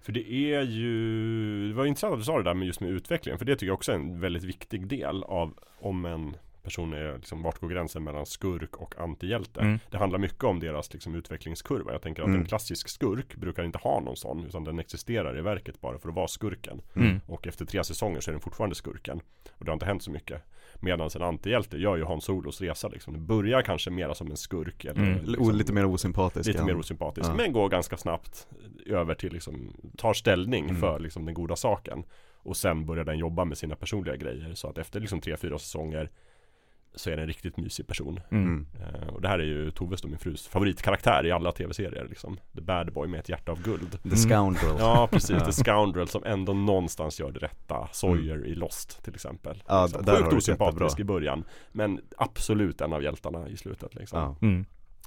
För 0.00 0.12
det 0.12 0.32
är 0.32 0.62
ju, 0.62 1.68
det 1.68 1.74
var 1.74 1.86
intressant 1.86 2.12
att 2.12 2.20
du 2.20 2.24
sa 2.24 2.36
det 2.38 2.44
där 2.44 2.54
med 2.54 2.66
just 2.66 2.80
med 2.80 2.90
utvecklingen. 2.90 3.38
För 3.38 3.44
det 3.44 3.54
tycker 3.54 3.66
jag 3.66 3.74
också 3.74 3.92
är 3.92 3.96
en 3.96 4.20
väldigt 4.20 4.44
viktig 4.44 4.86
del 4.86 5.22
av 5.22 5.54
om 5.80 6.04
en 6.04 6.34
person 6.62 6.92
är, 6.92 7.16
liksom, 7.16 7.42
vart 7.42 7.58
går 7.58 7.68
gränsen 7.68 8.04
mellan 8.04 8.26
skurk 8.26 8.76
och 8.76 8.98
antihjälte. 9.00 9.60
Mm. 9.60 9.78
Det 9.90 9.98
handlar 9.98 10.18
mycket 10.18 10.44
om 10.44 10.60
deras 10.60 10.92
liksom, 10.92 11.14
utvecklingskurva. 11.14 11.92
Jag 11.92 12.02
tänker 12.02 12.22
att 12.22 12.28
Mm. 12.28 12.40
en 12.40 12.46
klassisk 12.46 12.88
skurk 12.88 13.36
brukar 13.36 13.62
inte 13.64 13.78
ha 13.78 14.00
någon 14.00 14.16
sån, 14.16 14.44
utan 14.46 14.64
den 14.64 14.78
existerar 14.78 15.38
i 15.38 15.40
verket 15.42 15.80
bara 15.80 15.98
för 15.98 16.08
att 16.08 16.14
vara 16.14 16.28
skurken. 16.28 16.80
Mm. 16.96 17.20
Och 17.26 17.46
efter 17.46 17.64
tre 17.64 17.84
säsonger 17.84 18.20
så 18.20 18.30
är 18.30 18.32
den 18.32 18.40
fortfarande 18.40 18.74
skurken. 18.76 19.20
Och 19.58 19.64
det 19.64 19.70
har 19.70 19.74
inte 19.76 19.86
hänt 19.86 20.02
så 20.02 20.10
mycket. 20.10 20.42
Medan 20.80 21.10
en 21.16 21.22
antihjälte 21.22 21.76
gör 21.78 21.96
ju 21.96 22.04
Hans 22.04 22.24
Solos 22.24 22.60
resa 22.60 22.88
liksom. 22.88 23.12
Det 23.12 23.18
börjar 23.18 23.62
kanske 23.62 23.90
mera 23.90 24.14
som 24.14 24.30
en 24.30 24.36
skurk. 24.36 24.84
Eller, 24.84 25.00
Mm. 25.02 25.18
L- 25.24 25.36
o- 25.38 25.50
lite 25.50 25.72
mer 25.72 25.84
osympatisk. 25.84 26.46
Lite 26.46 26.58
ja. 26.58 26.64
mer 26.66 26.76
osympatisk, 26.76 27.30
Ja. 27.30 27.34
men 27.34 27.52
går 27.52 27.68
ganska 27.68 27.96
snabbt 27.96 28.46
över 28.86 29.14
till 29.14 29.32
liksom, 29.32 29.72
tar 29.96 30.12
ställning 30.14 30.64
Mm. 30.68 30.80
för 30.80 30.98
liksom 31.00 31.24
den 31.24 31.34
goda 31.34 31.56
saken. 31.56 32.04
Och 32.44 32.56
sen 32.56 32.86
börjar 32.86 33.04
den 33.04 33.18
jobba 33.18 33.44
med 33.44 33.58
sina 33.58 33.76
personliga 33.76 34.16
grejer. 34.16 34.54
Så 34.54 34.68
att 34.68 34.78
efter 34.78 35.00
liksom 35.00 35.20
tre, 35.20 35.36
fyra 35.36 35.58
säsonger 35.58 36.10
så 36.94 37.10
är 37.10 37.16
det 37.16 37.22
en 37.22 37.28
riktigt 37.28 37.56
mysig 37.56 37.86
person. 37.86 38.20
Mm. 38.30 38.44
Mm. 38.44 38.66
Eh, 39.02 39.08
och 39.08 39.20
det 39.22 39.28
här 39.28 39.38
är 39.38 39.44
ju 39.44 39.70
Toves 39.70 40.04
och 40.04 40.08
min 40.10 40.18
frus 40.18 40.46
favoritkaraktär 40.48 41.26
i 41.26 41.30
alla 41.32 41.52
tv-serier 41.52 42.06
liksom. 42.08 42.38
The 42.54 42.60
bad 42.60 42.92
boy 42.92 43.08
med 43.08 43.20
ett 43.20 43.28
hjärta 43.28 43.52
av 43.52 43.62
guld. 43.62 44.02
The 44.02 44.16
scoundrel. 44.16 44.76
Ja 44.78 45.08
precis. 45.12 45.42
The 45.42 45.52
Scoundrel 45.52 46.08
som 46.08 46.24
ändå 46.24 46.52
någonstans 46.52 47.20
gör 47.20 47.32
det 47.32 47.38
rätta. 47.38 47.88
Sawyer 47.92 48.46
i 48.46 48.54
Lost 48.54 49.04
till 49.04 49.14
exempel. 49.14 49.52
Mm. 49.52 49.64
Ja, 49.68 49.84
liksom. 49.86 50.04
där 50.04 50.12
har 50.12 50.22
Sjukt 50.22 50.34
osympatisk 50.36 51.00
i 51.00 51.04
början. 51.04 51.44
Men 51.72 52.00
absolut 52.16 52.80
en 52.80 52.92
av 52.92 53.02
hjältarna 53.02 53.48
i 53.48 53.56
slutet 53.56 53.94
liksom. 53.94 54.18
Ja. 54.18 54.36
Mm. 54.46 54.64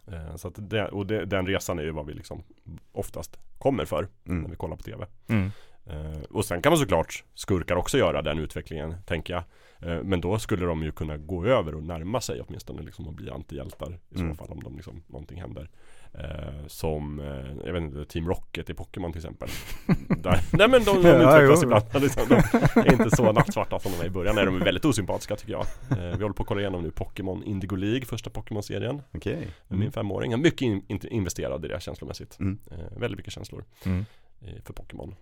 Eh, 0.07 0.35
Så 0.35 0.47
att 0.47 0.53
det, 0.69 0.87
och 0.87 1.07
det, 1.07 1.25
den 1.25 1.47
resan 1.47 1.79
är 1.79 1.83
ju 1.83 1.91
vad 1.91 2.05
vi 2.05 2.13
liksom 2.13 2.43
oftast 2.91 3.37
kommer 3.57 3.85
för 3.85 4.07
när 4.23 4.35
Mm. 4.35 4.49
vi 4.51 4.55
kollar 4.57 4.75
på 4.75 4.83
TV. 4.83 5.05
Mm. 5.27 5.51
Eh, 5.85 6.21
och 6.29 6.45
sen 6.45 6.61
kan 6.61 6.69
man 6.71 6.77
såklart 6.79 7.23
skurkar 7.33 7.75
också 7.75 7.97
göra 7.97 8.21
den 8.21 8.39
utvecklingen, 8.39 8.95
tänker 9.05 9.33
jag. 9.33 9.43
Eh, 9.81 10.03
men 10.03 10.21
då 10.21 10.39
skulle 10.39 10.65
de 10.65 10.83
ju 10.83 10.91
kunna 10.91 11.17
gå 11.17 11.45
över 11.45 11.75
och 11.75 11.83
närma 11.83 12.21
sig 12.21 12.41
åtminstone 12.41 12.81
liksom 12.81 13.07
och 13.07 13.13
bli 13.13 13.29
antihjältar 13.29 13.99
i 14.09 14.19
Mm. 14.19 14.29
så 14.31 14.37
fall 14.45 14.51
om 14.51 14.63
de 14.63 14.75
liksom, 14.75 15.03
någonting 15.07 15.41
händer. 15.41 15.69
Eh, 16.13 16.67
som, 16.67 17.19
eh, 17.19 17.65
jag 17.65 17.73
vet 17.73 17.81
inte, 17.83 18.05
Team 18.05 18.27
Rocket 18.27 18.69
i 18.69 18.73
Pokémon 18.73 19.11
till 19.11 19.19
exempel. 19.19 19.49
Där, 20.23 20.39
nej 20.57 20.69
men 20.69 20.83
de, 20.83 21.01
de 21.03 21.09
utvecklas 21.09 21.63
ibland. 21.63 21.83
Liksom, 21.93 22.23
de 22.29 22.35
är 22.81 22.91
inte 22.93 23.15
så 23.15 23.31
nattsvarta 23.31 23.79
som 23.79 23.91
de 23.91 24.01
är 24.03 24.05
i 24.05 24.09
början. 24.09 24.35
Nej, 24.35 24.45
de 24.45 24.55
är 24.61 24.65
väldigt 24.65 24.85
osympatiska 24.85 25.35
tycker 25.35 25.51
jag. 25.53 25.65
Eh, 25.91 26.17
vi 26.17 26.23
håller 26.23 26.33
på 26.33 26.43
att 26.43 26.47
kolla 26.47 26.61
igenom 26.61 26.83
nu 26.83 26.91
Pokémon 26.91 27.43
Indigo 27.43 27.75
League, 27.75 28.05
första 28.05 28.29
Pokémon-serien. 28.29 29.01
Okej. 29.13 29.47
Med 29.67 29.79
min 29.79 29.91
femåring. 29.91 30.31
Jag 30.31 30.37
är 30.39 30.43
mycket 30.43 30.61
in, 30.61 30.85
in, 30.87 30.99
investerad 31.07 31.65
i 31.65 31.67
det 31.67 31.81
känslomässigt. 31.81 32.39
Mm. 32.39 32.59
Eh, 32.71 32.97
väldigt 32.99 33.17
mycket 33.17 33.33
känslor 33.33 33.63
Mm. 33.85 34.05
eh, 34.41 34.61
för 34.63 34.73
Pokémon. 34.73 35.15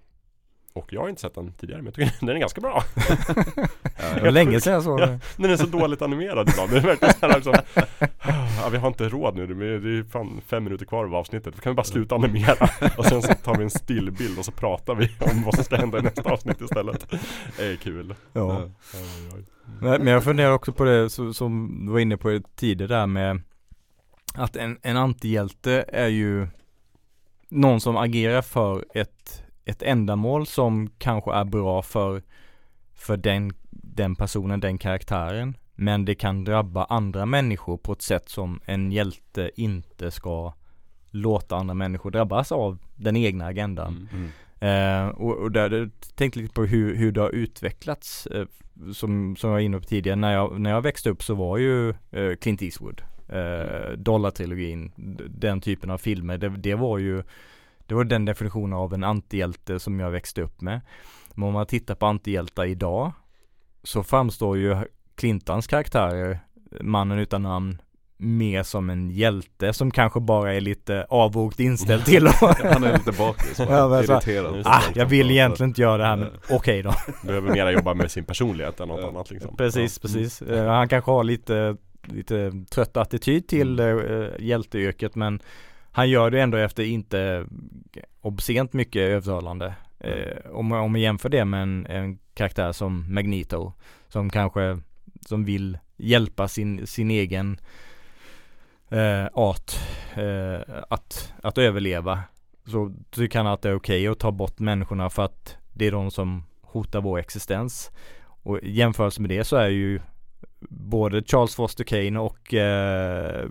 Och 0.74 0.94
jag 0.94 1.02
har 1.02 1.10
inte 1.10 1.22
sett 1.22 1.36
den 1.36 1.52
tidigare 1.54 1.82
men 1.82 1.86
jag 1.86 1.94
tycker 2.10 2.26
den 2.26 2.36
är 2.36 2.40
ganska 2.40 2.62
bra. 2.62 2.84
Det 4.16 4.22
var 4.24 4.32
länge 4.32 4.62
sedan 4.62 4.74
jag 4.74 4.84
såg 4.84 5.00
Ja. 5.00 5.06
det. 5.06 5.20
Den 5.38 5.52
är 5.52 5.58
så 5.58 5.66
dåligt 5.66 6.02
animerad 6.02 6.50
ibland. 6.50 6.72
Det 6.72 6.78
är 6.78 6.82
verkligen 6.82 7.14
så 7.14 7.28
här 7.28 7.36
liksom, 7.36 7.54
ja, 8.62 8.70
vi 8.72 8.78
har 8.78 8.88
inte 8.88 9.10
råd 9.10 9.36
nu. 9.36 9.48
Det 9.48 9.54
är 9.68 9.80
det 9.80 10.00
är 10.00 10.04
fan 10.04 10.42
fem 10.48 10.64
minuter 10.64 10.86
kvar 10.86 11.06
av 11.06 11.16
avsnittet. 11.16 11.56
Då 11.56 11.62
kan 11.62 11.72
vi 11.72 11.76
bara 11.76 11.84
sluta 11.84 12.16
animera. 12.16 12.70
Och 12.98 13.06
sen 13.06 13.22
så 13.22 13.34
tar 13.34 13.56
vi 13.58 13.64
en 13.64 13.70
stillbild 13.70 14.40
och 14.40 14.46
så 14.46 14.52
pratar 14.52 14.96
vi 14.96 15.12
om 15.20 15.44
vad 15.46 15.56
som 15.56 15.64
ska 15.64 15.76
hända 15.76 15.98
i 16.00 16.02
nästa 16.02 16.30
avsnitt 16.32 16.62
istället. 16.62 17.12
Det 17.58 17.66
är 17.66 17.76
kul. 17.76 18.16
Ja. 18.34 18.62
Oj, 18.64 18.72
oj, 18.94 19.30
oj. 19.36 19.44
Nej, 19.82 20.00
Men 20.00 20.08
jag 20.08 20.24
funderar 20.24 20.52
också 20.52 20.72
på 20.74 20.84
det 20.84 21.10
så, 21.10 21.34
som 21.34 21.82
du 21.86 21.92
var 21.92 22.00
inne 22.00 22.18
på 22.18 22.42
tidigare 22.56 22.96
där 22.96 23.08
med 23.08 23.42
att 24.36 24.56
en, 24.56 24.78
en 24.82 24.98
antihjälte 24.98 25.86
är 25.88 26.08
ju 26.08 26.48
någon 27.50 27.82
som 27.82 27.98
agerar 27.98 28.42
för 28.42 28.86
ett, 28.94 29.43
ett 29.66 29.82
ändamål 29.82 30.45
som 30.47 30.89
kanske 30.97 31.34
är 31.34 31.43
bra 31.43 31.82
för, 31.82 32.22
för 32.93 33.18
den, 33.18 33.51
den 33.72 34.16
personen, 34.16 34.59
den 34.59 34.78
karaktären. 34.78 35.57
Men 35.76 36.05
det 36.05 36.16
kan 36.16 36.43
drabba 36.43 36.84
andra 36.84 37.26
människor 37.26 37.78
på 37.78 37.93
ett 37.93 38.01
sätt 38.01 38.30
som 38.30 38.59
en 38.66 38.91
hjälte 38.91 39.51
inte 39.55 40.11
ska 40.11 40.53
låta 41.09 41.55
andra 41.55 41.74
människor 41.74 42.11
drabbas 42.11 42.51
av 42.51 42.78
den 42.95 43.16
egna 43.16 43.45
agendan. 43.45 44.07
Mm. 44.11 44.30
Mm. 44.59 45.07
Eh, 45.07 45.09
och, 45.09 45.38
och 45.38 45.51
där 45.51 45.89
tänkte 46.16 46.39
lite 46.39 46.53
på 46.53 46.66
hur, 46.66 46.95
hur 46.95 47.11
det 47.11 47.22
har 47.22 47.30
utvecklats 47.30 48.28
eh, 48.28 48.45
som, 48.93 49.36
som 49.36 49.49
jag 49.49 49.55
var 49.55 49.59
inne 49.59 49.80
på 49.80 49.84
tidigare. 49.84 50.16
När 50.16 50.34
jag, 50.34 50.59
när 50.59 50.70
jag 50.70 50.82
växte 50.82 51.09
upp 51.09 51.24
så 51.24 51.36
var 51.36 51.57
ju 51.57 51.89
eh, 51.89 52.36
Clint 52.41 52.61
Eastwood, 52.61 53.01
eh, 53.30 53.91
Dollartrilogin, 53.97 54.91
d- 54.95 55.24
den 55.30 55.61
typen 55.61 55.91
av 55.91 55.97
filmer. 55.97 56.38
Det, 56.38 56.49
det 56.49 56.76
var 56.76 56.97
ju 56.97 57.24
det 57.88 57.96
var 57.96 58.04
den 58.04 58.26
definitionen 58.26 58.74
av 58.74 58.94
en 58.94 59.04
antihjälte 59.04 59.80
som 59.80 60.00
jag 60.00 60.12
växte 60.12 60.42
upp 60.42 60.62
med. 60.62 60.82
Men 61.36 61.48
om 61.48 61.54
man 61.54 61.66
tittar 61.66 61.96
på 61.96 62.06
antihjältar 62.06 62.66
idag 62.66 63.12
så 63.84 64.04
framstår 64.04 64.58
ju 64.58 64.78
Clintons 65.16 65.68
karaktärer, 65.68 66.40
mannen 66.82 67.20
utan 67.20 67.44
namn, 67.44 67.82
mer 68.18 68.64
som 68.64 68.90
en 68.90 69.10
hjälte 69.10 69.74
som 69.74 69.92
kanske 69.92 70.20
bara 70.20 70.54
är 70.54 70.62
lite 70.62 71.06
avvokt 71.10 71.60
inställd 71.60 72.06
till 72.06 72.28
Han 72.64 72.84
är 72.84 72.94
lite 72.94 73.12
bakis, 73.12 73.60
Ja, 73.60 73.88
men 73.90 74.04
så- 74.08 74.14
irriterad. 74.14 74.62
Ah, 74.66 74.82
jag 74.96 75.06
vill 75.06 75.32
egentligen 75.32 75.70
inte 75.70 75.82
göra 75.82 75.98
det 75.98 76.06
här 76.06 76.16
men 76.16 76.28
Eh. 76.28 76.34
okej 76.56 76.84
då. 76.84 76.94
Behöver 77.24 77.52
mera 77.54 77.72
jobba 77.72 77.94
med 77.94 78.12
sin 78.12 78.24
personlighet 78.26 78.80
än 78.80 78.88
något 78.88 79.02
Ja. 79.02 79.08
annat 79.08 79.32
liksom. 79.32 79.58
Precis, 79.58 79.98
Ja. 79.98 80.02
precis. 80.08 80.42
Eh, 80.42 80.68
han 80.68 80.88
kanske 80.90 81.12
har 81.12 81.24
lite, 81.24 81.78
lite 82.04 82.52
trött 82.72 82.98
attityd 82.98 83.48
till 83.48 83.80
uh, 83.80 84.30
hjälteyrket 84.40 85.16
men 85.16 85.40
han 85.94 86.10
gör 86.10 86.32
det 86.32 86.41
ändå 86.41 86.58
efter 86.58 86.84
inte 86.84 87.46
obscent 88.22 88.74
mycket 88.74 89.02
övertalande. 89.02 89.76
Eh, 90.00 90.52
om, 90.52 90.72
om 90.72 90.91
man 90.91 91.02
jämför 91.02 91.30
det 91.30 91.46
med 91.46 91.62
en, 91.62 91.86
en 91.86 92.20
karaktär 92.34 92.72
som 92.72 93.14
Magneto 93.14 93.74
som 94.08 94.30
kanske 94.30 94.80
som 95.26 95.46
vill 95.46 95.78
hjälpa 95.98 96.48
sin, 96.48 96.88
sin 96.88 97.12
egen 97.12 97.58
eh, 98.89 99.26
art 99.34 99.72
eh, 100.16 100.62
att, 100.89 101.34
att 101.44 101.58
överleva 101.58 102.20
så 102.66 102.94
tycker 103.10 103.39
han 103.39 103.48
att 103.48 103.62
det 103.62 103.70
är 103.70 103.76
okej 103.76 104.08
att 104.08 104.20
ta 104.20 104.32
bort 104.32 104.60
människorna 104.60 105.10
för 105.10 105.24
att 105.24 105.58
det 105.74 105.88
är 105.88 105.91
de 105.91 106.12
som 106.12 106.44
hotar 106.62 107.02
vår 107.02 107.20
existens. 107.20 107.91
Och 108.24 108.60
i 108.60 108.72
jämförelse 108.72 109.22
med 109.22 109.30
det 109.30 109.44
så 109.44 109.56
är 109.56 109.70
ju 109.70 110.00
både 110.70 111.24
Charles 111.24 111.55
Foster 111.55 111.84
Kane 111.84 112.20
och 112.20 112.53
eh, 112.53 113.47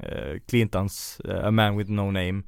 eh, 0.00 0.38
Clintons 0.46 1.20
eh, 1.24 1.44
A 1.44 1.50
Man 1.50 1.76
With 1.76 1.90
No 1.90 2.10
Name 2.10 2.42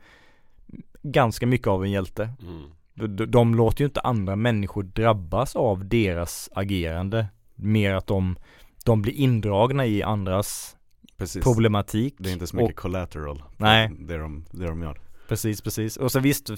ganska 1.02 1.46
mycket 1.46 1.66
av 1.66 1.84
en 1.84 1.90
hjälte. 1.90 2.30
Mm. 2.42 3.16
De, 3.16 3.26
de, 3.30 3.54
låter 3.54 3.80
ju 3.80 3.86
inte 3.86 4.00
andra 4.00 4.36
människor 4.36 4.82
drabbas 4.82 5.56
av 5.56 5.88
deras 5.88 6.50
agerande. 6.52 7.26
Mer 7.54 7.94
att 7.94 8.06
de, 8.06 8.36
de 8.84 9.02
blir 9.02 9.12
indragna 9.12 9.86
i 9.86 10.02
andras 10.02 10.76
Precis. 11.16 11.44
problematik. 11.44 12.14
Det 12.18 12.28
är 12.28 12.32
inte 12.32 12.46
så 12.46 12.56
mycket 12.56 12.76
collateral. 12.76 13.38
på 13.38 13.44
Nej. 13.56 13.90
Det 13.98 14.16
de, 14.16 14.44
det 14.50 14.66
de 14.66 14.82
gör. 14.82 15.00
Precis, 15.28 15.60
precis. 15.60 15.96
Och 15.96 16.12
så 16.12 16.20
visst 16.20 16.50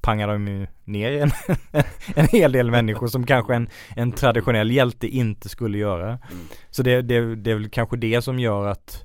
pangar 0.00 0.28
de 0.28 0.48
ju 0.48 0.66
ner 0.84 1.12
en, 1.12 1.30
en 2.16 2.26
hel 2.26 2.52
del 2.52 2.70
människor 2.70 3.06
som 3.06 3.26
kanske 3.26 3.54
en, 3.54 3.68
en 3.96 4.12
traditionell 4.12 4.70
hjälte 4.70 5.08
inte 5.08 5.48
skulle 5.48 5.78
göra. 5.78 6.08
Mm. 6.08 6.46
Så 6.70 6.82
det, 6.82 7.02
det, 7.02 7.36
det 7.36 7.50
är 7.50 7.54
väl 7.54 7.70
kanske 7.70 7.96
det 7.96 8.22
som 8.22 8.38
gör 8.38 8.66
att 8.66 9.04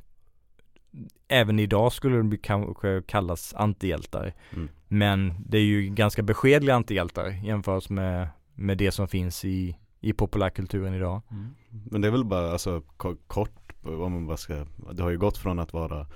även 1.28 1.60
idag 1.60 1.94
skulle 1.94 2.18
de 2.18 2.38
kanske 2.38 3.02
kallas 3.08 3.54
antihjältar. 3.54 4.34
Mm. 4.54 4.70
Men 4.88 5.36
det 5.46 5.58
är 5.58 5.62
ju 5.62 5.90
ganska 5.90 6.24
beskedliga 6.24 6.76
antihjältar 6.76 7.28
jämfört 7.28 7.90
med, 7.90 8.28
med 8.56 8.78
det 8.78 8.92
som 8.92 9.08
finns 9.08 9.46
i, 9.46 9.78
i 10.00 10.14
populärkulturen 10.14 10.94
idag. 10.94 11.22
Men 11.70 12.02
det 12.02 12.08
är 12.08 12.12
väl 12.12 12.26
bara 12.26 12.52
alltså 12.52 12.82
ko- 12.98 13.18
kort, 13.28 13.74
om 13.84 14.12
man 14.12 14.28
bara 14.28 14.38
ska, 14.38 14.66
det 14.94 15.04
har 15.04 15.10
ju 15.10 15.18
gått 15.18 15.38
från 15.38 15.60
att 15.60 15.74
vara 15.74 16.08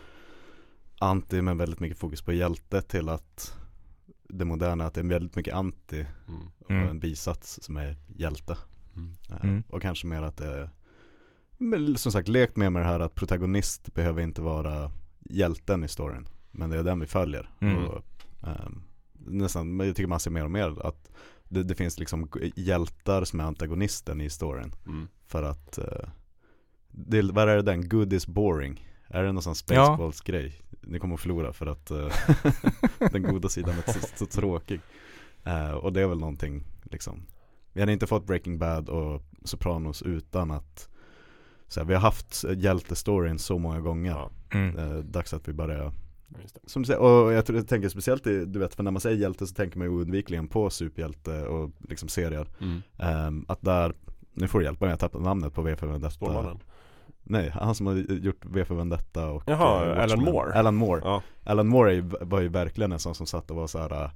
anti 1.00 1.42
med 1.42 1.58
väldigt 1.58 1.80
mycket 1.80 1.98
fokus 1.98 2.22
på 2.22 2.34
hjälte 2.34 2.82
till 2.82 3.10
att 3.10 3.58
det 4.30 4.46
moderna 4.46 4.86
att 4.86 4.94
det 4.94 5.02
är 5.02 5.06
väldigt 5.06 5.36
mycket 5.36 5.54
anti 5.54 6.06
Mm. 6.28 6.42
och 6.60 6.72
Mm. 6.72 6.90
en 6.90 7.00
bisats 7.00 7.60
som 7.64 7.78
är 7.78 7.98
hjälte. 8.08 8.58
Mm. 8.96 9.14
Eh, 9.30 9.44
Mm. 9.46 9.64
Och 9.70 9.82
kanske 9.82 10.08
mer 10.08 10.22
att 10.22 10.38
det 10.38 10.48
är, 10.48 10.70
som 11.98 12.12
sagt 12.12 12.28
lekt 12.28 12.56
mer 12.58 12.70
med 12.70 12.82
det 12.82 12.86
här 12.88 13.00
att 13.00 13.16
protagonist 13.16 13.94
behöver 13.94 14.22
inte 14.22 14.42
vara 14.42 14.92
hjälten 15.20 15.84
i 15.84 15.88
storyn. 15.88 16.28
Men 16.52 16.70
det 16.70 16.78
är 16.80 16.84
den 16.84 17.00
vi 17.00 17.06
följer. 17.08 17.50
Mm. 17.62 17.78
Och, 17.88 18.04
ehm, 18.48 18.84
nästan, 19.14 19.80
jag 19.80 19.96
tycker 19.96 20.08
man 20.08 20.20
ser 20.20 20.32
mer 20.32 20.44
och 20.44 20.52
mer 20.52 20.86
att 20.88 21.10
det, 21.44 21.64
det 21.64 21.76
finns 21.76 22.00
liksom 22.00 22.30
hjältar 22.56 23.24
som 23.24 23.40
är 23.40 23.44
antagonisten 23.44 24.22
i 24.22 24.30
storyn. 24.30 24.74
Mm. 24.86 25.08
För 25.26 25.44
att 25.44 25.78
eh, 25.78 26.10
det, 26.92 27.22
vad 27.22 27.50
är 27.50 27.56
det 27.56 27.62
den? 27.62 27.90
Good 27.90 28.14
is 28.14 28.28
boring. 28.28 28.88
Är 29.08 29.24
det 29.24 29.32
någon 29.32 29.44
sån 29.44 29.56
Spaceballs 29.56 30.22
grej? 30.22 30.60
Ni 30.82 31.00
kommer 31.00 31.16
att 31.16 31.22
förlora 31.22 31.54
för 31.54 31.66
att 31.66 31.92
eh, 31.92 32.08
den 33.12 33.24
goda 33.24 33.50
sidan 33.50 33.76
är 33.88 33.92
så, 33.92 34.00
så 34.16 34.26
tråkig. 34.26 34.80
Eh, 35.44 35.72
och 35.72 35.94
det 35.94 36.02
är 36.02 36.08
väl 36.08 36.20
någonting 36.20 36.64
liksom. 36.84 37.26
Vi 37.74 37.80
hade 37.80 37.94
inte 37.94 38.08
fått 38.08 38.26
Breaking 38.28 38.60
Bad 38.60 38.90
och 38.90 39.22
Sopranos 39.44 40.02
utan 40.02 40.52
att 40.52 40.90
så 41.68 41.80
här, 41.80 41.88
vi 41.88 41.94
har 41.94 42.02
haft 42.02 42.44
hjältestoryn 42.58 43.40
så 43.40 43.60
många 43.60 43.80
gånger. 43.80 44.12
Ja, 44.12 44.32
Mm. 44.54 44.78
Eh, 44.78 44.98
dags 44.98 45.34
att 45.34 45.48
vi 45.48 45.54
börjar 45.54 45.92
just 46.42 46.56
det. 46.56 46.70
som 46.70 46.82
du 46.82 46.86
säger, 46.88 47.00
och 47.02 47.34
jag, 47.34 47.46
tror, 47.46 47.58
jag 47.58 47.68
tänker 47.68 47.90
speciellt 47.90 48.28
i, 48.28 48.46
du 48.46 48.60
vet 48.60 48.76
för 48.76 48.84
när 48.84 48.92
man 48.92 49.02
säger 49.02 49.18
hjälte 49.18 49.48
så 49.48 49.56
tänker 49.56 49.78
man 49.78 49.88
ju 49.88 49.94
oundvikligen 49.94 50.48
på 50.48 50.70
superhjälte 50.70 51.48
och 51.48 51.72
liksom 51.90 52.10
serier. 52.10 52.48
Mm. 52.62 52.82
Ehm, 52.98 53.46
att 53.48 53.62
där, 53.62 53.94
nu 54.34 54.48
får 54.48 54.60
du 54.60 54.66
hjälpa 54.66 54.86
mig, 54.86 54.92
jag 54.92 55.00
tappade 55.00 55.24
namnet 55.24 55.54
på 55.54 55.62
V 55.62 55.76
för 55.76 55.88
Vendetta. 55.88 56.10
Stålmannen. 56.12 56.60
Nej, 57.24 57.50
han 57.56 57.76
som 57.76 57.88
har 57.88 57.96
gjort 57.96 58.46
V 58.46 58.66
för 58.66 58.76
Vendetta 58.76 59.30
och 59.32 59.44
Jaha, 59.46 59.92
eh, 59.96 60.04
Alan. 60.04 60.20
Moore. 60.24 60.54
Alan 60.54 60.76
Moore. 60.76 61.02
Ja. 61.04 61.22
Alan 61.44 61.68
Moore 61.68 61.96
är, 61.96 62.26
var 62.26 62.40
ju 62.42 62.48
verkligen 62.48 62.92
en 62.92 63.00
sån 63.00 63.16
som 63.16 63.28
satt 63.28 63.52
och 63.52 63.58
var 63.58 63.68
så 63.68 63.80
här. 63.80 64.04
äh, 64.04 64.10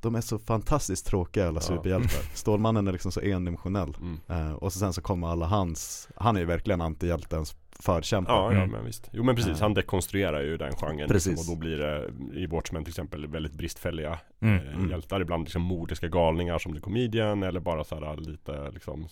De 0.00 0.14
är 0.14 0.20
så 0.20 0.38
fantastiskt 0.38 1.06
tråkiga 1.06 1.48
alla 1.48 1.56
Ja. 1.56 1.60
superhjältar. 1.60 2.22
Stålmannen 2.34 2.88
är 2.88 2.92
liksom 2.92 3.12
så 3.12 3.20
endimensionell. 3.20 3.96
Mm. 4.00 4.20
Eh, 4.28 4.52
och 4.54 4.72
så 4.72 4.78
sen 4.78 4.92
så 4.92 5.00
kommer 5.02 5.28
alla 5.28 5.46
hans, 5.46 6.08
han 6.16 6.36
är 6.36 6.40
ju 6.40 6.46
verkligen 6.46 6.80
antihjältens 6.80 7.56
förkämpe. 7.80 8.32
Ja, 8.32 8.52
ja 8.52 8.58
Mm. 8.58 8.70
men 8.70 8.84
visst. 8.84 9.08
Jo 9.12 9.24
men 9.24 9.36
precis, 9.36 9.60
han 9.60 9.74
dekonstruerar 9.74 10.40
ju 10.42 10.56
den 10.56 10.72
genren. 10.76 11.08
Precis. 11.08 11.30
Liksom, 11.30 11.52
och 11.52 11.56
då 11.58 11.60
blir 11.60 11.78
det 11.78 12.10
i 12.40 12.46
Watchmen 12.46 12.84
till 12.84 12.90
exempel 12.90 13.26
väldigt 13.26 13.52
bristfälliga 13.54 14.18
Mm. 14.42 14.66
eh, 14.66 14.74
Mm. 14.74 14.90
hjältar. 14.90 15.20
Ibland 15.20 15.44
liksom 15.44 15.62
mordiska 15.62 16.08
galningar 16.08 16.58
som 16.58 16.74
The 16.74 16.80
Comedian 16.80 17.42
eller 17.42 17.60
bara 17.60 17.84
sådär 17.84 18.16
lite 18.16 18.70
liksom 18.70 19.06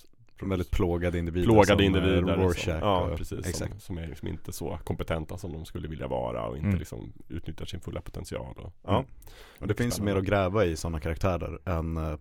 Väldigt 0.50 0.70
plågade 0.70 1.18
individer 1.18 1.46
plågade 1.46 1.66
som, 1.66 1.80
eh, 1.80 1.86
individer. 1.86 2.22
Rorschach 2.22 2.64
som, 2.64 2.78
ja, 2.88 3.00
och, 3.00 3.16
precis. 3.18 3.38
Som, 3.38 3.48
Exakt. 3.48 3.82
som 3.82 3.98
är 3.98 4.06
liksom 4.06 4.28
inte 4.28 4.52
så 4.52 4.78
kompetenta 4.84 5.38
som 5.38 5.52
de 5.52 5.64
skulle 5.64 5.88
vilja 5.88 6.08
vara 6.08 6.46
och 6.46 6.56
inte 6.56 6.68
Mm. 6.68 6.78
liksom 6.78 7.12
utnyttjar 7.28 7.66
sin 7.66 7.80
fulla 7.80 8.00
potential. 8.00 8.54
Och, 8.56 8.72
ja. 8.82 8.94
Mm. 8.98 9.04
Och 9.60 9.66
det 9.66 9.74
finns 9.74 10.00
mer 10.00 10.16
att 10.16 10.24
gräva 10.24 10.64
i 10.64 10.76
sådana 10.76 11.00
karaktärer 11.00 11.58
än 11.64 11.96
eh, 11.96 12.14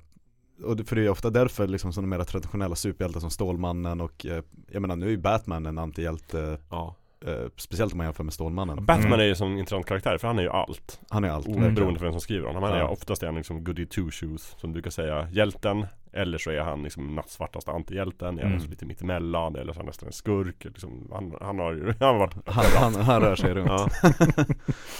och 0.64 0.78
det, 0.78 0.84
för 0.84 0.96
det 0.96 1.06
är 1.06 1.10
ofta 1.10 1.30
därför 1.30 1.68
liksom 1.68 1.94
sådana 1.94 2.18
mer 2.18 2.24
traditionella 2.24 2.76
superhjältar 2.76 3.20
som 3.20 3.30
Stålmannen 3.30 4.02
och 4.02 4.26
eh, 4.26 4.44
Jag 4.72 4.82
menar 4.82 4.96
nu 4.96 5.06
är 5.06 5.10
ju 5.10 5.18
Batman 5.18 5.66
en 5.66 5.78
antihjälte 5.78 6.58
Ja. 6.70 6.96
Eh, 7.26 7.46
Speciellt 7.58 7.92
om 7.94 7.98
man 7.98 8.08
jämför 8.08 8.24
med 8.24 8.34
Stålmannen 8.34 8.86
Batman 8.86 9.08
Mm. 9.08 9.20
är 9.20 9.24
ju 9.24 9.36
som 9.36 9.58
intressant 9.58 9.86
karaktär 9.86 10.18
för 10.18 10.28
han 10.28 10.40
är 10.40 10.44
ju 10.44 10.50
allt. 10.50 11.00
Han 11.10 11.24
är 11.24 11.30
allt 11.30 11.46
Mm. 11.46 11.56
verkligen. 11.60 11.76
Beroende 11.76 12.00
på 12.00 12.04
vem 12.06 12.14
som 12.14 12.22
skriver 12.22 12.48
honom. 12.48 12.64
Han 12.64 12.74
är 12.74 12.78
Ja. 12.80 12.88
oftast 12.88 13.24
är 13.24 13.28
han 13.28 13.36
liksom 13.36 13.64
goody 13.64 13.86
two 13.86 14.12
shoes 14.12 14.56
som 14.58 14.70
du 14.70 14.74
brukar 14.74 14.92
säga. 14.92 15.28
Hjälten. 15.32 15.86
Eller 16.14 16.38
så 16.38 16.52
är 16.52 16.60
han 16.62 16.84
liksom 16.84 17.16
nattsvartaste 17.16 17.72
antihjälten. 17.72 18.40
Eller 18.40 18.48
Mm. 18.50 18.60
så 18.60 18.68
lite 18.70 18.86
mittemellan. 18.86 19.56
Eller 19.56 19.74
så 19.74 19.78
är 19.78 19.82
han 19.82 19.86
nästan 19.86 20.08
en 20.08 20.14
skurk. 20.14 20.64
Liksom, 20.66 21.08
han, 21.12 21.34
han 21.42 21.60
har 21.60 21.72
ju 21.74 21.86
han 22.00 22.08
har 22.08 22.18
varit 22.18 22.36
han, 22.46 22.66
han, 22.94 22.96
han 23.04 23.22
rör 23.22 23.36
sig 23.36 23.54
runt. 23.54 23.70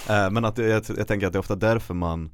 Eh, 0.10 0.30
Men 0.32 0.46
att 0.46 0.58
jag, 0.58 0.84
jag 0.98 1.08
tänker 1.08 1.28
att 1.28 1.34
det 1.34 1.38
är 1.38 1.40
ofta 1.40 1.56
därför 1.56 1.94
man 1.94 2.32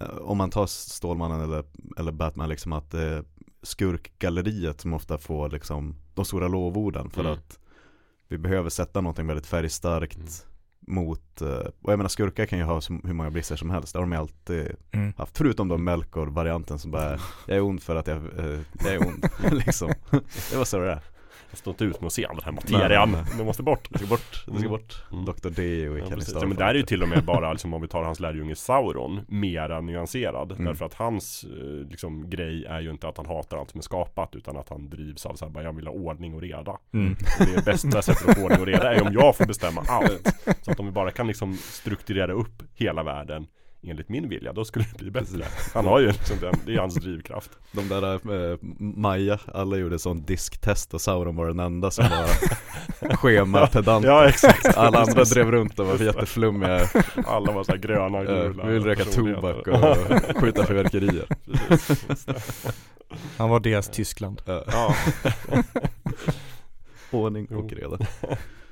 eh, 0.00 0.06
Om 0.22 0.38
man 0.38 0.50
tar 0.50 0.66
Stålmannen 0.66 1.40
eller, 1.40 1.64
eller 1.98 2.12
Batman 2.12 2.48
liksom 2.48 2.72
att 2.72 2.94
är 2.94 3.24
skurkgalleriet 3.62 4.80
som 4.80 4.94
ofta 4.94 5.18
får 5.18 5.50
liksom 5.50 5.96
de 6.14 6.24
stora 6.24 6.48
lovorden 6.48 7.10
för 7.10 7.20
Mm. 7.20 7.32
att 7.32 7.58
vi 8.28 8.38
behöver 8.38 8.70
sätta 8.70 9.00
någonting 9.00 9.26
väldigt 9.26 9.46
färgstarkt 9.46 10.16
Mm. 10.16 10.94
mot, 11.04 11.40
eh, 11.42 11.48
och 11.82 11.92
jag 11.92 11.96
menar 11.96 12.08
skurkar 12.08 12.46
kan 12.46 12.58
ju 12.58 12.64
ha 12.64 12.80
hur 13.04 13.12
många 13.12 13.30
brister 13.30 13.56
som 13.56 13.70
helst, 13.70 13.92
det 13.92 13.98
har 13.98 14.02
de 14.06 14.12
ju 14.12 14.18
alltid 14.18 14.76
Mm. 14.92 15.12
haft. 15.16 15.38
Förutom 15.38 15.68
då 15.68 15.76
Melkor-varianten 15.78 16.78
som 16.78 16.90
bara, 16.90 17.18
jag 17.46 17.56
är 17.56 17.60
ond 17.60 17.82
för 17.82 17.96
att 17.96 18.06
jag, 18.06 18.16
eh, 18.16 18.60
jag 18.84 18.94
är 18.94 19.06
ond 19.08 19.24
liksom. 19.52 19.92
Det 20.50 20.56
var 20.56 20.64
så 20.64 20.78
det 20.78 20.92
är. 20.92 21.00
Jag 21.50 21.58
står 21.58 21.72
inte 21.72 21.84
ut 21.84 22.00
med 22.00 22.06
att 22.06 22.12
se 22.12 22.26
all 22.26 22.36
den 22.36 22.44
här 22.44 22.52
materian. 22.52 23.16
Den 23.36 23.46
måste 23.46 23.62
bort. 23.62 23.88
Det 23.90 23.98
ska 23.98 24.06
bort, 24.06 24.44
det 24.46 24.58
ska 24.58 24.68
bort 24.68 25.04
Mm. 25.12 25.24
Dr. 25.24 25.50
Deo 25.50 25.96
i 25.96 26.00
Ja, 26.00 26.06
ja, 26.40 26.46
men 26.46 26.56
där 26.56 26.66
är 26.66 26.74
ju 26.74 26.82
till 26.82 27.02
och 27.02 27.08
med 27.08 27.24
bara, 27.24 27.52
liksom, 27.52 27.74
om 27.74 27.82
vi 27.82 27.88
tar 27.88 28.02
hans 28.02 28.20
lärjunge 28.20 28.54
Sauron, 28.54 29.20
mera 29.28 29.80
nyanserad. 29.80 30.52
Mm. 30.52 30.64
Därför 30.64 30.84
att 30.84 30.94
hans 30.94 31.44
eh, 31.44 31.90
liksom, 31.90 32.30
grej 32.30 32.64
är 32.64 32.80
ju 32.80 32.90
inte 32.90 33.08
att 33.08 33.16
han 33.16 33.26
hatar 33.26 33.56
allt 33.56 33.70
som 33.70 33.78
är 33.78 33.82
skapat, 33.82 34.36
utan 34.36 34.56
att 34.56 34.68
han 34.68 34.90
drivs 34.90 35.26
av 35.26 35.34
så 35.34 35.44
här, 35.44 35.52
bara, 35.52 35.64
jag 35.64 35.72
vill 35.72 35.86
ha 35.86 35.94
ordning 35.94 36.34
och 36.34 36.40
reda. 36.40 36.78
Mm. 36.92 37.16
Och 37.40 37.46
det 37.56 37.64
bästa 37.64 38.02
sättet 38.02 38.28
att 38.28 38.36
få 38.36 38.44
ordning 38.44 38.60
och 38.60 38.66
reda 38.66 38.94
är 38.94 39.06
om 39.06 39.12
jag 39.12 39.36
får 39.36 39.46
bestämma 39.46 39.84
allt. 39.88 40.34
Så 40.62 40.70
att 40.70 40.80
om 40.80 40.86
vi 40.86 40.92
bara 40.92 41.10
kan 41.10 41.26
liksom 41.26 41.54
strukturera 41.54 42.32
upp 42.32 42.62
hela 42.74 43.02
världen 43.02 43.46
enligt 43.82 44.08
min 44.08 44.28
vilja, 44.28 44.52
då 44.52 44.64
skulle 44.64 44.84
det 44.92 44.98
bli 44.98 45.10
bättre. 45.10 45.44
Han 45.74 45.86
har 45.86 46.00
ju 46.00 46.06
liksom 46.06 46.36
den, 46.40 46.54
det 46.66 46.74
är 46.74 46.78
hans 46.78 46.94
drivkraft. 46.94 47.50
De 47.72 47.88
där 47.88 48.14
eh, 48.52 48.58
Maja, 48.78 49.38
alla 49.54 49.76
gjorde 49.76 49.98
sån 49.98 50.22
disktest 50.22 50.94
och 50.94 51.00
Sauron 51.00 51.36
var 51.36 51.46
den 51.46 51.60
enda 51.60 51.90
som 51.90 52.04
var 52.04 52.28
schemapedant 53.16 54.04
Ja 54.04 54.28
exakt. 54.28 54.76
Alla 54.76 54.98
andra 54.98 55.24
drev 55.24 55.50
runt 55.50 55.78
och 55.78 55.86
var 55.86 56.04
jätteflummiga. 56.04 56.88
Alla 57.26 57.52
var 57.52 57.64
så 57.64 57.72
här 57.72 57.78
gröna, 57.78 58.18
eh, 58.18 58.24
gula 58.24 58.66
Vi 58.66 58.72
vill 58.72 58.84
röka 58.84 59.04
tobak 59.04 59.66
och 59.66 60.36
skjuta 60.40 60.66
fyrverkerier. 60.66 61.26
Han 63.36 63.50
var 63.50 63.60
deras 63.60 63.88
Tyskland. 63.88 64.42
Ja, 64.46 64.94
Ordning 67.10 67.46
och 67.46 67.72
reda 67.72 67.98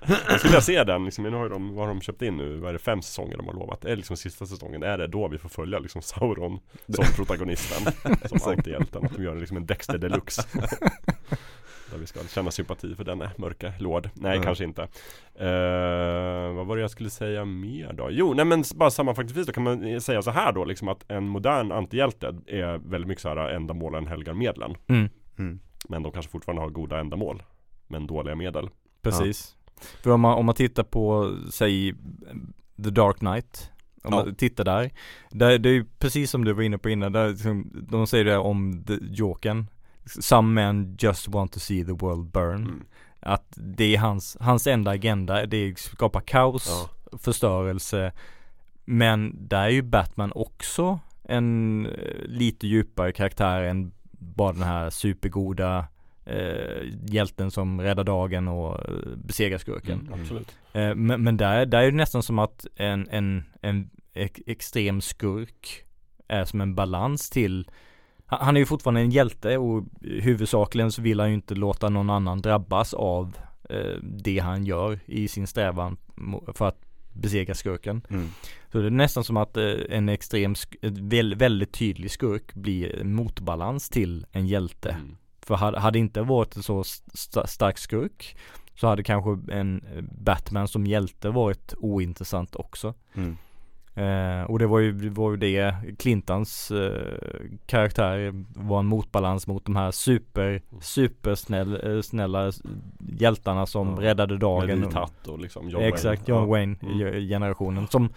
jag 0.09 0.39
skulle 0.39 0.51
vilja 0.51 0.61
se 0.61 0.85
den, 0.85 1.05
liksom, 1.05 1.25
nu 1.25 1.31
har 1.37 1.49
de, 1.49 1.75
vad 1.75 1.87
har 1.87 1.95
de 1.95 2.01
köpt 2.01 2.23
in 2.23 2.37
nu? 2.37 2.57
Vad 2.59 2.69
är 2.69 2.73
det, 2.73 2.79
fem 2.79 3.03
säsonger 3.03 3.37
de 3.37 3.47
har 3.47 3.55
lovat? 3.55 3.85
Är 3.85 3.89
det 3.89 3.97
liksom 3.97 4.17
sista 4.17 4.47
säsongen? 4.47 4.83
Är 4.83 4.99
det 4.99 5.07
då 5.07 5.29
vi 5.29 5.39
får 5.39 5.49
följa 5.49 5.79
liksom 5.79 6.03
Sauron 6.03 6.59
som 6.89 7.05
protagonisten? 7.17 7.93
Som 8.39 8.53
antihjälten? 8.53 9.05
Att 9.05 9.17
de 9.17 9.23
gör 9.25 9.35
liksom 9.37 9.57
en 9.57 9.67
Dexter 9.67 9.99
deluxe 9.99 10.43
Där 11.91 11.99
vi 11.99 12.07
ska 12.07 12.21
känna 12.29 12.51
sympati 12.51 12.95
för 12.95 13.05
denne 13.05 13.31
mörka 13.39 13.73
lord 13.79 14.09
Nej, 14.15 14.33
Mm. 14.33 14.45
kanske 14.45 14.65
inte 14.65 14.83
Eh, 15.35 16.55
Vad 16.55 16.67
var 16.67 16.77
det 16.77 16.81
jag 16.83 16.91
skulle 16.91 17.11
säga 17.11 17.45
mer 17.45 17.93
då? 17.93 18.09
Jo, 18.11 18.35
nej 18.35 18.45
men 18.45 18.65
bara 18.75 18.91
sammanfattningsvis 18.91 19.47
då 19.47 19.53
kan 19.53 19.63
man 19.63 20.01
säga 20.01 20.23
så 20.23 20.31
här 20.31 20.53
då 20.53 20.65
liksom 20.65 20.89
att 20.89 21.11
en 21.11 21.29
modern 21.29 21.73
antihjälte 21.73 22.27
är 22.47 22.79
väldigt 22.79 23.09
mycket 23.09 23.23
så 23.23 23.29
här 23.29 23.37
ändamålen 23.37 24.07
helgar 24.07 24.35
medlen 24.35 24.75
Mm. 24.89 25.09
mm. 25.39 25.61
Men 25.89 26.03
de 26.03 26.13
kanske 26.13 26.31
fortfarande 26.31 26.63
har 26.63 26.69
goda 26.71 26.99
ändamål 27.01 27.43
Men 27.87 28.07
dåliga 28.07 28.35
medel 28.35 28.69
Precis. 29.03 29.56
För 30.03 30.11
om 30.11 30.21
man, 30.21 30.35
om 30.39 30.47
man 30.47 30.55
tittar 30.55 30.83
på, 30.83 31.37
säg, 31.53 31.95
The 32.85 32.91
Dark 32.91 33.17
Knight. 33.19 33.71
Om 34.05 34.13
Ja. 34.15 34.25
man 34.25 34.35
tittar 34.35 34.65
där. 34.65 34.91
där. 35.31 35.59
Det 35.59 35.69
är 35.69 35.73
ju 35.73 35.85
precis 35.99 36.31
som 36.31 36.45
du 36.45 36.53
var 36.53 36.63
inne 36.63 36.79
på 36.79 36.91
innan. 36.91 37.13
Där, 37.13 37.29
liksom, 37.29 37.71
de 37.91 38.07
säger 38.07 38.25
det 38.25 38.37
om 38.39 38.85
Jokern. 39.01 39.67
Some 40.21 40.53
men 40.55 40.97
just 41.01 41.29
want 41.29 41.53
to 41.53 41.61
see 41.61 41.85
the 41.85 41.93
world 41.93 42.27
burn. 42.31 42.63
mm. 42.63 42.85
Att 43.21 43.53
det 43.57 43.95
är 43.95 43.99
hans, 43.99 44.37
hans 44.41 44.67
enda 44.67 44.91
agenda. 44.91 45.47
Det 45.47 45.57
är 45.57 45.73
att 45.73 45.79
skapa 45.79 46.21
kaos, 46.21 46.89
Ja. 47.13 47.19
förstörelse. 47.19 48.13
Men 48.85 49.49
där 49.49 49.63
är 49.65 49.69
ju 49.69 49.83
Batman 49.83 50.33
också 50.35 50.99
en 51.25 51.87
eh, 51.87 51.93
lite 52.25 52.67
djupare 52.67 53.13
karaktär 53.13 53.63
än 53.63 53.93
bara 54.11 54.53
den 54.53 54.63
här 54.63 54.91
supergoda 54.91 55.85
eh, 56.27 56.83
hjälten 57.05 57.51
som 57.51 57.81
räddar 57.81 58.05
dagen 58.05 58.49
och 58.49 58.89
eh, 58.89 58.95
besegrar 59.17 59.59
skurken. 59.59 60.01
Mm, 60.13 60.27
Eh, 60.73 60.95
men, 60.95 61.23
men 61.23 61.37
där, 61.37 61.67
där 61.67 61.83
är 61.83 61.91
det 61.91 61.97
nästan 61.97 62.23
som 62.23 62.39
att 62.39 62.67
en, 62.77 63.09
en, 63.11 63.45
en 63.63 63.91
ex- 64.15 64.41
extrem 64.47 65.01
skurk 65.01 65.83
är 66.29 66.45
som 66.45 66.61
en 66.61 66.75
balans 66.75 67.31
till 67.31 67.71
han 68.29 68.57
är 68.57 68.61
ju 68.61 68.67
fortfarande 68.67 69.01
en 69.01 69.11
hjälte 69.11 69.59
och 69.59 69.85
huvudsakligen 70.01 70.93
så 70.93 71.03
vill 71.03 71.21
han 71.21 71.29
ju 71.29 71.35
inte 71.35 71.55
låta 71.55 71.89
någon 71.89 72.11
annan 72.11 72.43
drabbas 72.43 72.95
av 72.95 73.37
eh, 73.71 73.97
det 74.03 74.39
han 74.39 74.65
gör 74.65 75.01
i 75.07 75.29
sin 75.29 75.47
strävan 75.47 75.97
för 76.55 76.69
att 76.69 76.81
besegra 77.13 77.55
skurken. 77.55 78.03
Mm. 78.11 78.29
Så 78.73 78.79
det 78.79 78.87
är 78.87 78.91
nästan 78.91 79.25
som 79.25 79.37
att 79.37 79.57
eh, 79.57 79.73
en 79.91 80.09
extrem, 80.09 80.55
väldigt 81.37 81.73
tydlig 81.73 82.11
skurk 82.11 82.55
blir 82.55 83.05
motbalans 83.05 83.89
till 83.89 84.27
en 84.33 84.47
hjälte. 84.47 84.91
mm. 84.91 85.17
För 85.47 85.55
hade, 85.55 85.99
inte 85.99 86.23
varit 86.23 86.57
en 86.57 86.63
så 86.63 86.81
st- 86.81 87.47
stark 87.47 87.79
skurk 87.79 88.37
så 88.75 88.87
hade 88.87 89.03
kanske 89.03 89.53
en 89.55 89.85
Batman 90.25 90.69
som 90.69 90.87
hjälte 90.87 91.29
varit 91.31 91.75
ointressant 91.79 92.57
också. 92.57 92.95
Mm. 93.15 93.37
Eh, 93.95 94.43
och 94.51 94.59
det 94.59 94.67
var 94.67 94.79
ju 94.79 94.93
det, 94.93 95.09
var 95.11 95.31
ju 95.31 95.37
det 95.37 95.75
Clintons 95.99 96.71
eh, 96.71 97.13
karaktär 97.67 98.45
var 98.55 98.79
en 98.79 98.87
motbalans 98.87 99.47
mot 99.47 99.65
de 99.65 99.77
här 99.77 99.91
super, 99.91 100.63
supersnäll, 100.81 101.97
eh, 101.97 102.01
snälla 102.03 102.53
hjältarna 103.19 103.67
som 103.67 103.89
Ja, 103.89 104.03
räddade 104.03 104.35
Med 104.35 104.41
dagen. 104.41 104.81
vit 104.83 104.93
hatt 104.93 105.29
och 105.29 105.39
liksom 105.39 105.69
John 105.69 105.83
Exakt, 105.83 106.29
Wayne. 106.29 106.41
John 106.41 106.49
Wayne 106.51 106.77
Mm. 107.79 107.87
som 107.91 108.09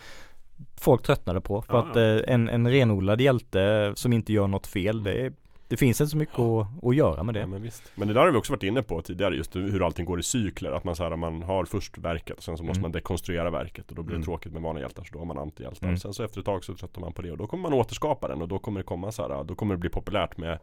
folk 0.75 1.03
tröttnade 1.03 1.41
på. 1.41 1.61
För 1.61 1.73
Ja, 1.73 1.89
att 1.89 1.95
eh, 1.95 2.33
en, 2.33 2.49
en 2.49 2.71
renodlad 2.71 3.21
hjälte 3.21 3.93
som 3.95 4.13
inte 4.13 4.33
gör 4.33 4.47
något 4.47 4.67
fel, 4.67 5.03
det, 5.03 5.13
är- 5.25 5.33
det 5.69 5.77
finns 5.77 6.01
inte 6.01 6.11
så 6.11 6.17
mycket 6.17 6.39
att, 6.39 6.67
att 6.83 6.95
göra 6.95 7.23
med 7.23 7.33
det. 7.35 7.39
Ja, 7.39 7.47
men, 7.47 7.61
visst. 7.61 7.83
men 7.95 8.07
det 8.07 8.13
där 8.13 8.21
har 8.21 8.31
vi 8.31 8.37
också 8.37 8.53
varit 8.53 8.63
inne 8.63 8.81
på 8.83 9.01
tidigare 9.01 9.35
just 9.35 9.55
hur 9.55 9.85
allting 9.85 10.05
går 10.05 10.19
i 10.19 10.23
cykler 10.23 10.71
Att 10.71 10.83
man, 10.83 10.95
så 10.95 11.03
här, 11.03 11.15
man 11.15 11.43
har 11.43 11.65
först 11.65 11.97
verket 11.97 12.37
och 12.37 12.43
sen 12.43 12.57
så 12.57 12.63
måste 12.63 12.79
Mm. 12.79 12.81
man 12.81 12.91
dekonstruera 12.91 13.49
verket 13.49 13.89
Och 13.89 13.95
då 13.95 14.03
blir 14.03 14.13
det 14.13 14.17
Mm. 14.17 14.25
tråkigt 14.25 14.53
med 14.53 14.61
vanliga 14.61 14.83
hjältar 14.85 15.03
så 15.03 15.13
då 15.13 15.19
har 15.19 15.25
man 15.25 15.37
antihjältar 15.37 15.87
Mm. 15.87 15.97
Sen 15.97 16.13
så 16.13 16.23
efter 16.23 16.39
ett 16.39 16.45
tag 16.45 16.63
så 16.63 16.75
tröttnar 16.75 17.01
man 17.01 17.13
på 17.13 17.21
det 17.21 17.31
och 17.31 17.37
då 17.37 17.47
kommer 17.47 17.61
man 17.69 17.73
återskapa 17.73 18.27
den 18.27 18.41
Och 18.41 18.47
då 18.47 18.59
kommer 18.59 18.79
det 18.79 18.83
komma 18.83 19.11
så 19.11 19.21
här, 19.27 19.43
då 19.43 19.55
kommer 19.55 19.73
det 19.75 19.79
bli 19.79 19.89
populärt 19.89 20.37
med 20.37 20.59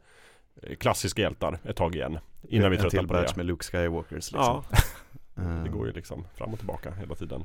eh, 0.63 0.77
Klassiska 0.77 1.23
hjältar 1.23 1.59
ett 1.65 1.77
tag 1.77 1.95
igen 1.95 2.19
Innan 2.49 2.71
vi 2.71 2.77
En 2.77 2.83
tröttnar 2.83 3.01
till 3.01 3.09
på 3.09 3.15
det 3.15 3.21
batch 3.23 3.37
med 3.37 3.47
Luke 3.47 3.65
Skywalkers 3.65 4.33
liksom 4.33 4.41
Ja, 4.45 4.65
det 5.65 5.69
går 5.71 5.87
ju 5.87 5.93
liksom 5.93 6.25
fram 6.35 6.53
och 6.53 6.59
tillbaka 6.59 6.91
hela 6.91 7.15
tiden 7.15 7.45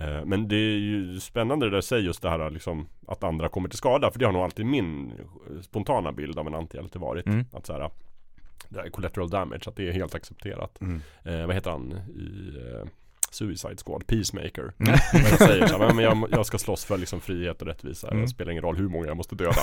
Eh, 0.00 0.24
Men 0.24 0.48
det 0.48 0.56
är 0.56 0.78
ju 0.78 1.20
spännande 1.20 1.66
det 1.66 1.70
där 1.76 1.80
säger 1.80 2.02
just 2.02 2.22
det 2.22 2.30
här 2.30 2.50
liksom 2.50 2.86
Att 3.06 3.24
andra 3.24 3.48
kommer 3.48 3.68
till 3.68 3.78
skada 3.78 4.10
För 4.10 4.18
det 4.18 4.24
har 4.24 4.32
nog 4.32 4.42
alltid 4.42 4.66
min 4.66 5.10
eh, 5.10 5.60
spontana 5.62 6.12
bild 6.12 6.38
av 6.38 6.46
en 6.46 6.54
antihjälte 6.54 6.98
varit 6.98 7.26
Mm. 7.26 7.44
Att 7.52 7.66
så 7.66 7.72
här 7.72 7.90
Det 8.68 8.78
här 8.78 8.86
är 8.86 8.90
collateral 8.90 9.30
damage, 9.30 9.60
att 9.66 9.76
det 9.76 9.88
är 9.88 9.92
helt 9.92 10.14
accepterat 10.14 10.80
mm. 10.80 11.00
eh, 11.24 11.46
Vad 11.46 11.54
heter 11.54 11.70
han 11.70 11.92
i 12.14 12.56
eh, 12.58 12.88
Suicide 13.30 13.76
Squad? 13.84 14.06
Peacemaker 14.06 14.72
Mm. 14.78 14.94
Men 15.12 15.38
säger 15.38 15.66
så 15.66 15.78
här, 15.78 15.94
men 15.94 16.04
jag, 16.04 16.28
jag 16.30 16.46
ska 16.46 16.58
slåss 16.58 16.84
för 16.84 16.98
liksom 16.98 17.20
frihet 17.20 17.62
och 17.62 17.68
rättvisa 17.68 18.08
Mm. 18.08 18.22
Det 18.22 18.28
spelar 18.28 18.50
ingen 18.52 18.64
roll 18.64 18.76
hur 18.76 18.88
många 18.88 19.06
jag 19.06 19.16
måste 19.16 19.34
döda 19.34 19.52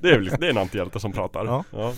det, 0.00 0.10
är, 0.10 0.20
liksom- 0.20 0.40
det 0.40 0.46
är 0.46 0.50
en 0.50 0.58
antihjälte 0.58 1.00
som 1.00 1.12
pratar 1.12 1.44
Ja. 1.46 1.64
ja. 1.70 1.92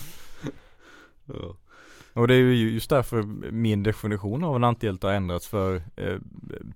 Och 2.14 2.28
det 2.28 2.34
är 2.34 2.38
ju 2.38 2.70
just 2.70 2.90
därför 2.90 3.22
min 3.52 3.82
definition 3.82 4.44
av 4.44 4.56
en 4.56 4.64
antihjälte 4.64 5.06
har 5.06 5.14
ändrats 5.14 5.48
för 5.48 5.82
eh, 5.96 6.16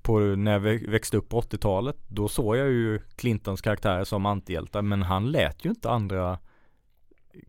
på, 0.02 0.18
när 0.20 0.52
jag 0.52 0.60
vä- 0.60 0.90
växte 0.90 1.16
upp 1.16 1.28
på 1.28 1.40
80-talet 1.40 1.96
då 2.08 2.28
såg 2.28 2.56
jag 2.56 2.68
ju 2.68 3.00
Clintons 3.16 3.60
karaktärer 3.60 4.04
som 4.04 4.26
antihjältar 4.26 4.82
men 4.82 5.02
han 5.02 5.30
lät 5.30 5.64
ju 5.64 5.70
inte 5.70 5.90
andra 5.90 6.38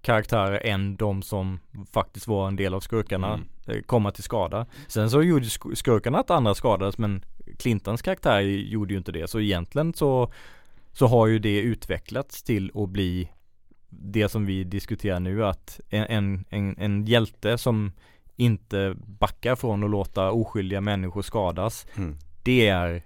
karaktärer 0.02 0.66
än 0.66 0.96
de 0.96 1.22
som 1.22 1.60
faktiskt 1.92 2.28
var 2.28 2.48
en 2.48 2.56
del 2.56 2.74
av 2.74 2.80
skurkarna 2.80 3.34
Mm. 3.34 3.48
eh, 3.68 3.82
komma 3.82 4.12
till 4.12 4.24
skada. 4.24 4.66
Sen 4.88 5.10
så 5.10 5.22
gjorde 5.24 5.46
sk- 5.46 5.76
skurkarna 5.76 6.20
att 6.20 6.30
andra 6.30 6.56
skadades 6.56 6.98
men 6.98 7.26
Clintons 7.58 8.02
karaktär 8.02 8.40
gjorde 8.42 8.94
ju 8.94 8.98
inte 8.98 9.12
det 9.12 9.30
så 9.30 9.40
egentligen 9.40 9.94
så 9.94 10.32
så 10.94 11.08
har 11.08 11.28
ju 11.28 11.40
det 11.40 11.60
utvecklats 11.62 12.44
till 12.44 12.72
att 12.76 12.90
bli 12.90 13.30
det 13.90 14.30
som 14.30 14.46
vi 14.46 14.64
diskuterar 14.64 15.20
nu 15.20 15.46
att 15.46 15.80
en, 15.90 16.46
en, 16.50 16.76
en, 16.80 17.06
hjälte 17.06 17.58
som 17.58 17.92
inte 18.36 18.96
backar 19.06 19.56
från 19.56 19.84
att 19.84 19.90
låta 19.90 20.32
oskyldiga 20.32 20.82
människor 20.82 21.22
skadas 21.22 21.88
Mm. 21.98 22.16
det 22.44 22.68
är 22.68 23.02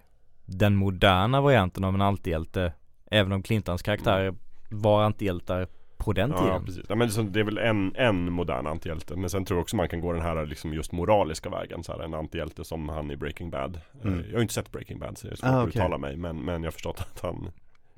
den 0.46 0.76
moderna 0.76 1.42
varianten 1.42 1.84
av 1.84 1.94
en 1.96 2.02
antihjälte 2.02 2.74
även 3.12 3.32
om 3.32 3.44
Clintons 3.44 3.82
karaktärer 3.82 4.34
var 4.70 5.04
antihjältar 5.04 5.68
på 5.98 6.14
den 6.14 6.30
Ja, 6.30 6.44
tiden. 6.44 6.66
precis. 6.66 6.86
Ja, 6.90 6.96
men 6.96 7.08
liksom, 7.08 7.32
det 7.32 7.40
är 7.40 7.44
väl 7.44 7.58
en, 7.58 7.96
en 7.96 8.32
modern 8.32 8.68
antihjälte 8.68 9.16
Men 9.16 9.30
sen 9.30 9.46
tror 9.46 9.58
jag 9.58 9.62
också 9.62 9.76
man 9.76 9.90
kan 9.90 10.02
gå 10.02 10.14
den 10.14 10.22
här 10.22 10.46
liksom 10.46 10.74
just 10.74 10.92
moraliska 10.92 11.50
vägen 11.50 11.84
så 11.84 11.92
här, 11.92 12.00
En 12.00 12.14
antihjälte 12.14 12.64
som 12.64 12.90
han 12.90 13.12
i 13.12 13.16
Breaking 13.18 13.50
Bad 13.50 13.80
Mm. 14.04 14.20
Eh, 14.20 14.26
Jag 14.26 14.34
har 14.38 14.42
inte 14.42 14.54
sett 14.54 14.72
Breaking 14.72 15.00
Bad 15.00 15.18
så 15.18 15.28
det 15.28 15.34
är 15.34 15.36
svårt 15.36 15.50
Ah, 15.50 15.62
att 15.62 15.68
okej. 15.68 15.82
uttala 15.82 15.98
mig 15.98 16.18
men, 16.18 16.38
men 16.46 16.64
jag 16.64 16.68
har 16.68 16.72
förstått 16.72 17.00
att 17.02 17.20
han 17.22 17.52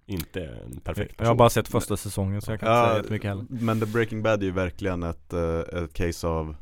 inte 0.06 0.41
är 0.41 0.64
en 0.66 0.80
perfekt 0.80 1.12
person 1.18 1.26
Jag 1.26 1.28
har 1.32 1.36
bara 1.36 1.49
sett 1.49 1.68
första 1.68 1.97
säsongen 1.97 2.41
så 2.41 2.51
jag 2.51 2.60
kan 2.60 2.70
inte 2.70 2.88
säga 2.88 2.97
jättemycket 2.97 3.30
heller. 3.30 3.45
men 3.49 3.80
The 3.80 3.86
Breaking 3.86 4.24
Bad 4.24 4.41
är 4.41 4.45
ju 4.45 4.51
verkligen 4.51 5.03
ett, 5.03 5.34
eh, 5.34 5.60
ett 5.60 5.93
case 5.93 6.28
av 6.28 6.56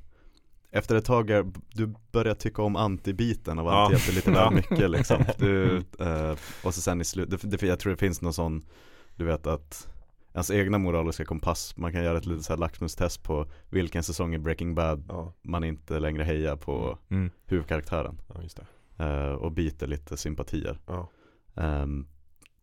Efter 0.71 0.95
ett 0.95 1.05
tag, 1.05 1.29
är, 1.29 1.51
du 1.73 1.93
börjar 2.11 2.35
tycka 2.35 2.61
om 2.61 2.75
antibiten 2.75 3.59
av 3.59 3.65
Ja. 3.65 3.71
antihjälte 3.83 4.11
lite 4.11 4.31
Ja. 4.39 4.49
väl 4.49 4.53
mycket 4.55 4.89
liksom 4.89 5.23
du, 5.37 5.77
eh, 5.99 6.35
Och 6.63 6.73
så 6.73 6.81
sen 6.81 7.01
i 7.01 7.03
slutet, 7.05 7.61
jag 7.61 7.79
tror 7.79 7.91
det 7.91 7.97
finns 7.97 8.21
någon 8.21 8.33
sån 8.33 8.61
Du 9.15 9.25
vet 9.25 9.47
att 9.47 9.87
Ens 10.33 10.51
egna 10.51 10.77
moraliska 10.77 11.25
kompass, 11.25 11.77
man 11.77 11.91
kan 11.93 12.03
göra 12.03 12.17
ett 12.17 12.25
litet 12.25 12.45
så 12.45 12.53
här 12.53 12.57
laxmustest 12.57 13.23
på 13.23 13.45
Vilken 13.69 14.03
säsong 14.03 14.35
i 14.35 14.39
Breaking 14.39 14.75
Bad 14.75 15.05
Ja, 15.09 15.33
man 15.41 15.63
inte 15.63 15.99
längre 15.99 16.23
hejar 16.23 16.55
på 16.55 16.97
Mm. 17.11 17.31
huvudkaraktären 17.45 18.17
ja 18.33 18.41
just 18.43 18.59
det 18.97 19.03
eh, 19.05 19.33
Och 19.33 19.51
byter 19.51 19.87
lite 19.87 20.17
sympatier 20.17 20.79
ja. 20.87 21.09
Um, 21.55 22.07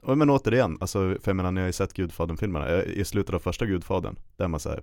och 0.00 0.18
men 0.18 0.30
återigen, 0.30 0.78
alltså, 0.80 0.98
för 0.98 1.30
jag 1.30 1.36
menar 1.36 1.50
ni 1.52 1.60
har 1.60 1.66
ju 1.66 1.72
sett 1.72 1.94
Gudfadern-filmerna, 1.94 2.68
eh, 2.68 2.82
i 2.82 3.04
slutet 3.04 3.34
av 3.34 3.38
första 3.38 3.66
Gudfadern, 3.66 4.16
där 4.36 4.48
man 4.48 4.60
säger 4.60 4.82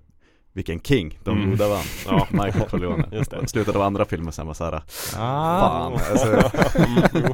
vilken 0.57 0.79
king, 0.79 1.19
de 1.23 1.37
Mm. 1.37 1.49
goda 1.49 1.69
vann. 1.69 1.83
Ja. 2.05 2.27
Michael 2.31 2.69
Corleone. 2.69 3.07
Just 3.11 3.31
det. 3.31 3.47
Slutet 3.47 3.75
av 3.75 3.81
andra 3.81 4.05
filmen 4.05 4.31
sen 4.33 4.47
var 4.47 4.53
såhär, 4.53 4.73
Ah, 5.17 5.59
fan 5.59 5.93
alltså, 5.93 6.27
Mm, 6.79 7.33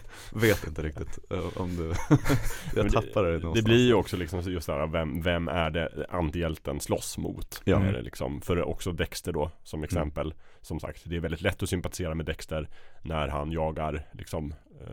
vet 0.32 0.66
inte 0.66 0.82
riktigt 0.82 1.18
eh, 1.30 1.38
om 1.62 1.76
du, 1.76 1.92
jag 2.74 2.86
det- 2.86 2.90
tappade 2.90 3.26
det 3.32 3.38
någonstans. 3.38 3.54
Det 3.54 3.62
blir 3.62 3.86
ju 3.86 3.94
också 3.94 4.16
liksom 4.16 4.40
just 4.40 4.66
det 4.66 4.72
här, 4.72 4.86
vem, 4.86 5.22
vem 5.22 5.48
är 5.48 5.70
det 5.70 6.06
antihjälten 6.10 6.80
slåss 6.80 7.18
mot? 7.18 7.62
Ja. 7.64 7.80
Är 7.84 7.92
det 7.92 8.02
liksom, 8.02 8.40
för 8.40 8.62
också 8.62 8.92
Dexter 8.92 9.32
då 9.32 9.50
som 9.62 9.84
exempel 9.84 10.34
Som 10.60 10.80
sagt, 10.80 11.00
det 11.04 11.16
är 11.16 11.20
väldigt 11.20 11.40
lätt 11.42 11.62
att 11.62 11.68
sympatisera 11.68 12.14
med 12.14 12.26
Dexter 12.26 12.68
När 13.02 13.28
han 13.28 13.52
jagar 13.52 14.06
liksom 14.12 14.54
eh, 14.80 14.86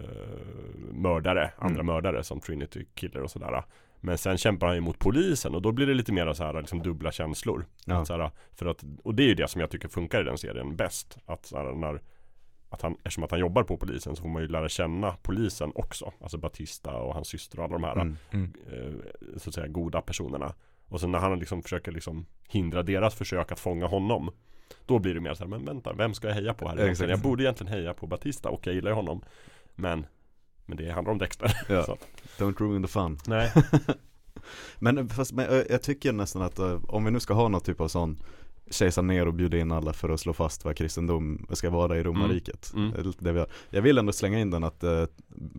Mördare, 0.94 1.52
andra 1.58 1.82
Mm. 1.82 1.86
mördare 1.86 2.24
som 2.24 2.40
Trinity 2.40 2.86
Killer 2.96 3.22
och 3.24 3.32
sådär 3.32 3.64
Men 4.02 4.18
sen 4.18 4.38
kämpar 4.38 4.68
han 4.68 4.76
ju 4.76 4.82
mot 4.82 5.00
polisen 5.00 5.56
och 5.56 5.62
då 5.62 5.72
blir 5.72 5.88
det 5.88 5.94
lite 5.94 6.12
mer 6.14 6.34
så 6.34 6.44
här 6.44 6.54
liksom 6.62 6.82
dubbla 6.84 7.12
känslor 7.12 7.66
Ja. 7.86 7.96
att, 7.96 8.08
så 8.08 8.18
här, 8.18 8.32
för 8.54 8.66
att, 8.66 8.84
Och 9.04 9.16
det 9.16 9.24
är 9.24 9.28
ju 9.28 9.36
det 9.36 9.48
som 9.48 9.62
jag 9.62 9.70
tycker 9.70 9.88
funkar 9.88 10.22
i 10.22 10.24
den 10.24 10.38
serien 10.38 10.76
bäst 10.76 11.18
Att 11.26 11.46
så 11.46 11.58
här, 11.58 11.74
när 11.74 12.02
att 12.70 12.82
han, 12.82 12.94
eftersom 12.94 13.24
att 13.24 13.32
han 13.32 13.40
jobbar 13.40 13.64
på 13.64 13.78
polisen 13.78 14.16
så 14.16 14.22
får 14.22 14.30
man 14.30 14.42
ju 14.42 14.48
lära 14.48 14.70
känna 14.70 15.16
polisen 15.22 15.72
också 15.76 16.12
Alltså 16.22 16.38
Batista 16.38 16.94
och 16.94 17.14
hans 17.14 17.28
syster 17.28 17.60
och 17.60 17.66
alla 17.66 17.74
de 17.74 17.84
här 17.84 17.94
Mm. 17.94 18.18
mm. 18.32 18.54
eh, 18.72 19.38
så 19.38 19.50
att 19.50 19.56
säga 19.56 19.68
goda 19.68 20.02
personerna 20.02 20.54
Och 20.90 21.00
sen 21.02 21.12
när 21.12 21.20
han 21.20 21.40
liksom 21.40 21.64
försöker 21.64 21.92
liksom 21.92 22.26
hindra 22.48 22.84
deras 22.84 23.16
försök 23.16 23.52
att 23.52 23.60
fånga 23.60 23.88
honom 23.88 24.32
Då 24.86 25.00
blir 25.00 25.14
det 25.14 25.20
mer 25.20 25.34
så 25.34 25.44
här, 25.44 25.50
men 25.50 25.66
vänta, 25.66 25.94
vem 25.94 26.14
ska 26.14 26.28
jag 26.28 26.36
heja 26.36 26.54
på 26.54 26.68
här 26.70 26.80
egentligen? 26.80 27.10
Jag 27.10 27.20
borde 27.20 27.44
egentligen 27.44 27.74
heja 27.74 27.94
på 27.94 28.08
Batista 28.08 28.50
och 28.50 28.68
jag 28.68 28.76
gillar 28.76 28.92
ju 28.92 28.96
honom 28.96 29.22
Men 29.76 30.06
Men 30.66 30.78
det 30.78 30.92
handlar 30.92 31.12
om 31.12 31.18
Dexter 31.18 31.58
Ja. 31.70 31.98
Don't 32.38 32.60
ruin 32.60 32.82
the 32.84 32.88
fun. 32.88 33.18
Nej 33.28 33.52
Men, 34.80 35.10
fast, 35.10 35.32
men 35.34 35.50
eh, 35.50 35.64
jag 35.70 35.82
tycker 35.84 36.12
nästan 36.14 36.42
att 36.42 36.60
eh, 36.60 36.80
om 36.88 37.06
vi 37.06 37.12
nu 37.12 37.20
ska 37.20 37.34
ha 37.34 37.48
någon 37.48 37.62
typ 37.62 37.82
av 37.82 37.88
sån 37.88 38.18
kejsar 38.72 39.02
ner 39.02 39.28
och 39.28 39.34
bjuda 39.34 39.58
in 39.58 39.72
alla 39.72 39.94
för 39.94 40.10
att 40.10 40.20
slå 40.20 40.34
fast 40.34 40.66
vad 40.66 40.78
kristendom 40.78 41.46
ska 41.50 41.70
vara 41.70 41.98
i 41.98 42.04
romarriket. 42.04 42.72
Mm. 42.76 43.14
Det 43.20 43.32
vi 43.32 43.40
har. 43.40 43.48
Jag 43.70 43.82
vill 43.82 43.98
ändå 43.98 44.12
slänga 44.14 44.40
in 44.40 44.50
den 44.50 44.64
att 44.64 44.84
eh, 44.84 45.04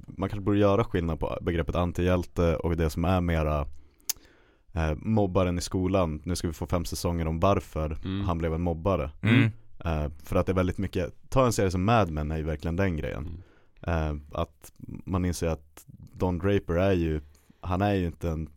man 0.07 0.28
kanske 0.28 0.40
borde 0.44 0.59
göra 0.59 0.84
skillnad 0.84 1.20
på 1.20 1.38
begreppet 1.42 1.74
antihjälte 1.74 2.57
och 2.57 2.76
det 2.76 2.90
som 2.90 3.05
är 3.05 3.20
mera 3.20 3.66
eh, 4.72 4.94
mobbaren 4.96 5.59
i 5.59 5.61
skolan. 5.61 6.22
Nu 6.24 6.36
ska 6.36 6.48
vi 6.48 6.55
få 6.55 6.66
fem 6.66 6.84
säsonger 6.84 7.26
om 7.28 7.40
varför 7.40 7.98
Mm. 8.05 8.20
han 8.24 8.38
blev 8.38 8.55
en 8.55 8.62
mobbare. 8.62 9.11
Mm. 9.22 9.50
Eh, 9.84 10.11
för 10.24 10.36
att 10.36 10.46
det 10.46 10.53
är 10.53 10.57
väldigt 10.57 10.78
mycket, 10.78 11.14
ta 11.28 11.46
en 11.46 11.53
serie 11.53 11.70
som 11.70 11.84
Mad 11.84 12.11
Men 12.11 12.30
är 12.30 12.36
ju 12.36 12.42
verkligen 12.42 12.76
den 12.76 12.96
grejen. 12.96 13.42
Mm. 13.83 14.16
Eh, 14.33 14.41
att 14.41 14.72
man 15.05 15.24
inser 15.24 15.49
att 15.49 15.85
Don 16.16 16.39
Draper 16.39 16.74
är 16.74 16.93
ju, 16.93 17.20
han 17.61 17.83
är 17.83 17.95
ju 17.95 18.07
inte 18.07 18.30
en 18.30 18.49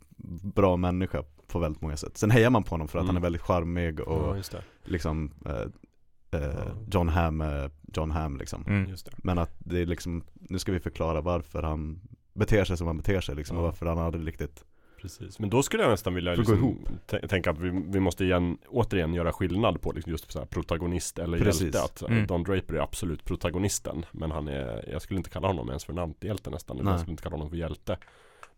bra 0.56 0.78
människa 0.78 1.24
på 1.48 1.60
väldigt 1.60 1.82
många 1.82 1.98
sätt. 1.98 2.18
Sen 2.18 2.32
hejar 2.32 2.50
man 2.50 2.64
på 2.64 2.70
honom 2.70 2.88
för 2.88 3.00
att 3.00 3.04
Mm. 3.04 3.16
han 3.16 3.18
är 3.18 3.26
väldigt 3.26 3.42
charmig 3.42 4.00
och 4.00 4.28
Ja 4.30 4.38
just 4.38 4.52
det, 4.52 4.64
liksom 4.84 5.32
eh, 5.46 6.42
eh. 6.42 6.68
John 6.92 7.10
Hamm, 7.10 7.42
eh, 7.42 7.70
John 7.94 8.12
Hamm 8.12 8.38
liksom. 8.38 8.64
Mm. 8.68 8.92
Men 9.18 9.38
att 9.38 9.52
det 9.60 9.80
är 9.82 9.86
liksom, 9.86 10.24
nu 10.34 10.60
ska 10.60 10.72
vi 10.72 10.80
förklara 10.80 11.22
varför 11.22 11.64
han 11.64 12.00
beter 12.34 12.66
sig 12.66 12.78
som 12.78 12.88
han 12.88 12.98
beter 12.98 13.22
sig 13.22 13.36
liksom 13.36 13.58
och 13.58 13.64
Ja. 13.64 13.66
varför 13.68 13.86
han 13.86 13.98
aldrig 14.00 14.28
riktigt 14.28 14.66
Precis, 15.06 15.40
men 15.40 15.50
då 15.50 15.64
skulle 15.64 15.84
jag 15.84 15.90
nästan 15.90 16.14
vilja 16.14 16.36
liksom, 16.36 16.86
tänka 17.30 17.50
att 17.52 17.60
vi, 17.60 17.84
vi 17.88 18.00
måste 18.00 18.24
igen, 18.26 18.58
återigen 18.68 19.14
göra 19.14 19.32
skillnad 19.34 19.82
på 19.82 19.92
liksom 19.92 20.12
just 20.12 20.32
så 20.32 20.40
här 20.40 20.46
protagonist 20.46 21.20
eller 21.20 21.38
Precis. 21.38 21.62
hjälte 21.62 21.82
att 21.84 22.02
eh, 22.02 22.08
Mm. 22.12 22.28
Don 22.28 22.44
Draper 22.44 22.74
är 22.74 22.80
absolut 22.80 23.24
protagonisten 23.26 24.06
Men 24.12 24.32
han 24.32 24.48
är, 24.48 24.90
jag 24.92 25.02
skulle 25.02 25.18
inte 25.18 25.30
kalla 25.30 25.48
honom 25.48 25.70
ens 25.70 25.86
för 25.86 25.94
en 25.94 26.00
antihjälte 26.00 26.50
nästan 26.50 26.78
Nej. 26.78 26.86
Jag 26.94 27.00
skulle 27.00 27.12
inte 27.12 27.24
kalla 27.24 27.36
honom 27.36 27.50
för 27.50 27.58
hjälte 27.58 27.98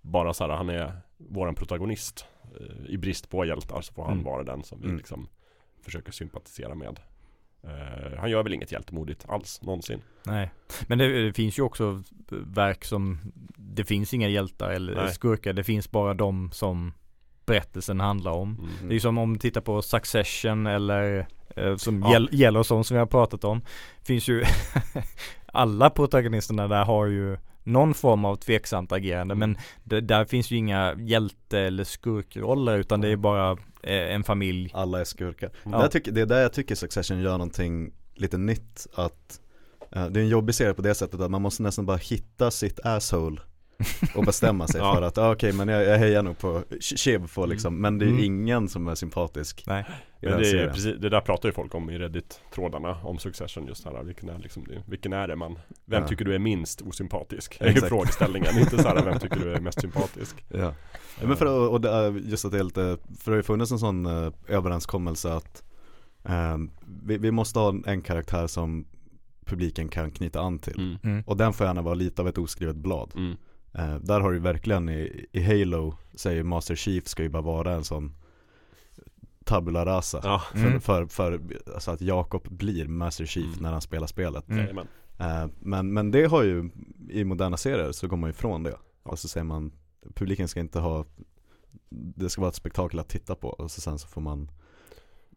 Bara 0.01 0.33
så 0.33 0.43
här, 0.47 0.51
han 0.51 0.69
är 0.69 0.91
våran 1.17 1.55
protagonist 1.55 2.25
Eh, 2.59 2.85
I 2.93 2.97
brist 2.97 3.29
på 3.29 3.45
hjältar 3.45 3.81
så 3.81 3.93
får 3.93 4.03
han 4.03 4.13
Mm. 4.13 4.23
vara 4.25 4.43
den 4.43 4.63
som 4.63 4.79
vi 4.79 4.85
Mm. 4.85 4.97
liksom 4.97 5.27
försöker 5.81 6.11
sympatisera 6.11 6.75
med 6.75 6.99
Eh, 7.63 8.19
Han 8.19 8.29
gör 8.29 8.43
väl 8.43 8.53
inget 8.53 8.71
hjältemodigt 8.71 9.25
alls, 9.29 9.61
någonsin 9.61 10.01
Nej, 10.25 10.51
men 10.87 10.97
det, 10.97 11.23
det 11.25 11.33
finns 11.33 11.59
ju 11.59 11.63
också 11.63 12.03
verk 12.55 12.85
som 12.85 13.19
Det 13.55 13.83
finns 13.83 14.13
inga 14.13 14.27
hjältar 14.29 14.69
eller 14.69 14.95
Nej. 14.95 15.13
skurkar 15.13 15.53
Det 15.53 15.63
finns 15.63 15.91
bara 15.91 16.13
de 16.13 16.51
som 16.53 16.93
Berättelsen 17.45 17.99
handlar 17.99 18.31
om 18.31 18.55
mm. 18.79 18.89
Det 18.89 18.95
är 18.95 18.99
som 18.99 19.17
om 19.17 19.33
du 19.33 19.39
tittar 19.39 19.61
på 19.61 19.81
Succession 19.81 20.67
eller 20.67 21.27
eh, 21.55 21.75
Som 21.75 22.01
Ja. 22.01 22.07
Yell- 22.19 22.29
Yellowstone 22.35 22.83
som 22.83 22.95
vi 22.95 22.99
har 22.99 23.05
pratat 23.05 23.43
om 23.43 23.61
Finns 24.03 24.27
ju 24.27 24.43
Alla 25.45 25.89
protagonisterna 25.89 26.67
där 26.67 26.85
har 26.85 27.05
ju 27.05 27.37
Någon 27.63 27.93
form 27.93 28.25
av 28.25 28.35
tveksamt 28.35 28.91
agerande 28.91 29.33
Mm. 29.33 29.49
men 29.49 29.57
det, 29.83 30.01
Där 30.01 30.25
finns 30.25 30.51
ju 30.51 30.55
inga 30.55 30.95
hjälte 30.99 31.59
eller 31.59 31.83
skurkroller 31.83 32.77
utan 32.77 33.01
det 33.01 33.09
är 33.09 33.15
bara 33.15 33.57
en 33.87 34.23
familj 34.23 34.71
alla 34.73 34.99
är 34.99 35.05
skurkar. 35.05 35.51
Ja. 35.63 35.69
Där 35.69 35.87
tycker, 35.87 36.11
det 36.11 36.21
är 36.21 36.25
där 36.25 36.41
jag 36.41 36.53
tycker 36.53 36.75
Succession 36.75 37.21
gör 37.21 37.31
någonting 37.31 37.93
lite 38.15 38.37
nytt 38.37 38.87
att 38.93 39.39
eh, 39.91 40.07
det 40.07 40.19
är 40.19 40.23
en 40.23 40.29
jobbig 40.29 40.55
serie 40.55 40.73
på 40.73 40.81
det 40.81 40.95
sättet 40.95 41.19
att 41.19 41.31
man 41.31 41.41
måste 41.41 41.63
nästan 41.63 41.85
bara 41.85 41.97
hitta 41.97 42.51
sitt 42.51 42.79
asshole 42.83 43.41
och 44.15 44.23
bestämma 44.25 44.67
sig 44.67 44.81
Ja. 44.83 44.95
för 44.95 45.01
att, 45.01 45.17
ah, 45.17 45.31
okej 45.31 45.53
men 45.53 45.67
jag, 45.67 45.83
jag 45.83 45.97
hejar 45.97 46.23
nog 46.23 46.37
på 46.37 46.63
Shiv 46.79 47.27
får 47.27 47.47
liksom, 47.47 47.81
men 47.81 47.97
det 47.99 48.05
är 48.05 48.09
Mm. 48.09 48.23
ingen 48.23 48.69
som 48.69 48.87
är 48.87 48.95
sympatisk 48.95 49.63
Nej. 49.67 49.85
Men 50.21 50.39
det, 50.39 50.49
är, 50.51 50.67
precis, 50.67 50.95
det 50.99 51.09
där 51.09 51.21
pratar 51.21 51.49
ju 51.49 51.53
folk 51.53 51.75
om 51.75 51.89
i 51.89 51.97
Reddit-trådarna 51.97 52.97
om 53.03 53.17
Succession 53.17 53.67
just 53.67 53.85
här, 53.85 54.03
vilken 54.03 54.29
är, 54.29 54.37
liksom, 54.39 54.65
vilken 54.85 55.13
är 55.13 55.27
det 55.27 55.35
man 55.35 55.59
Vem 55.85 56.01
Ja. 56.01 56.07
tycker 56.07 56.25
du 56.25 56.35
är 56.35 56.39
minst 56.39 56.81
osympatisk? 56.81 57.59
Det 57.59 57.65
är 57.65 57.73
ju 57.73 57.81
frågeställningen, 57.81 58.59
inte 58.59 58.81
så 58.83 58.87
här 58.87 59.03
vem 59.03 59.19
tycker 59.19 59.39
du 59.39 59.53
är 59.53 59.59
mest 59.59 59.81
sympatisk? 59.81 60.45
Ja. 60.53 60.73
Ja, 61.21 61.27
men 61.27 61.37
för 61.37 61.45
att, 61.45 61.71
och 61.71 61.81
det 61.81 61.89
är 61.89 62.11
just 62.11 62.45
att 62.45 62.51
det 62.51 62.59
är 62.59 62.63
lite, 62.63 62.97
för 63.19 63.31
det 63.31 63.35
har 63.35 63.37
ju 63.37 63.43
funnits 63.43 63.71
en 63.71 63.79
sån 63.79 64.05
eh, 64.05 64.31
överenskommelse 64.47 65.33
att 65.33 65.63
eh, 66.23 66.57
vi, 67.03 67.17
vi 67.17 67.31
måste 67.31 67.59
ha 67.59 67.75
en 67.85 68.01
karaktär 68.01 68.47
som 68.47 68.85
publiken 69.45 69.89
kan 69.89 70.11
knyta 70.11 70.41
an 70.41 70.59
till. 70.59 70.79
Mm. 70.79 70.97
Mm. 71.03 71.23
Och 71.27 71.37
den 71.37 71.53
får 71.53 71.67
gärna 71.67 71.81
vara 71.81 71.93
lite 71.95 72.21
av 72.21 72.27
ett 72.27 72.37
oskrivet 72.37 72.75
blad. 72.75 73.11
Mm. 73.15 73.37
Eh, 73.77 73.95
där 73.95 74.19
har 74.19 74.31
du 74.31 74.39
verkligen 74.39 74.89
i, 74.89 75.25
i 75.31 75.41
Halo, 75.43 75.95
säger 76.15 76.43
Master 76.43 76.75
Chief 76.75 77.07
ska 77.07 77.23
ju 77.23 77.29
bara 77.29 77.41
vara 77.41 77.73
en 77.73 77.83
sån 77.83 78.13
tabula 79.45 79.85
rasa. 79.85 80.19
Ja, 80.23 80.41
Mm. 80.55 80.81
För, 80.81 81.05
för, 81.05 81.37
för 81.37 81.41
alltså 81.73 81.91
att 81.91 82.01
Jakob 82.01 82.47
blir 82.49 82.87
Master 82.87 83.25
Chief 83.25 83.45
Mm. 83.47 83.59
när 83.63 83.71
han 83.71 83.81
spelar 83.81 84.07
spelet. 84.07 84.47
Mm. 84.49 84.59
jajamän. 84.61 84.87
Eh, 85.19 85.47
men, 85.59 85.93
men 85.93 86.11
det 86.11 86.25
har 86.25 86.43
ju, 86.43 86.69
i 87.09 87.23
moderna 87.23 87.57
serier 87.57 87.91
så 87.91 88.07
går 88.07 88.17
man 88.17 88.27
ju 88.29 88.31
ifrån 88.31 88.63
det. 88.63 88.75
Och 89.03 89.19
så 89.19 89.27
säger 89.27 89.43
man, 89.45 89.71
publiken 90.15 90.47
ska 90.47 90.59
inte 90.59 90.79
ha, 90.79 91.05
det 91.89 92.29
ska 92.29 92.41
vara 92.41 92.49
ett 92.49 92.55
spektakel 92.55 92.99
att 92.99 93.09
titta 93.09 93.35
på. 93.35 93.47
Och 93.49 93.71
så 93.71 93.81
sen 93.81 93.99
så 93.99 94.07
får 94.07 94.21
man, 94.21 94.51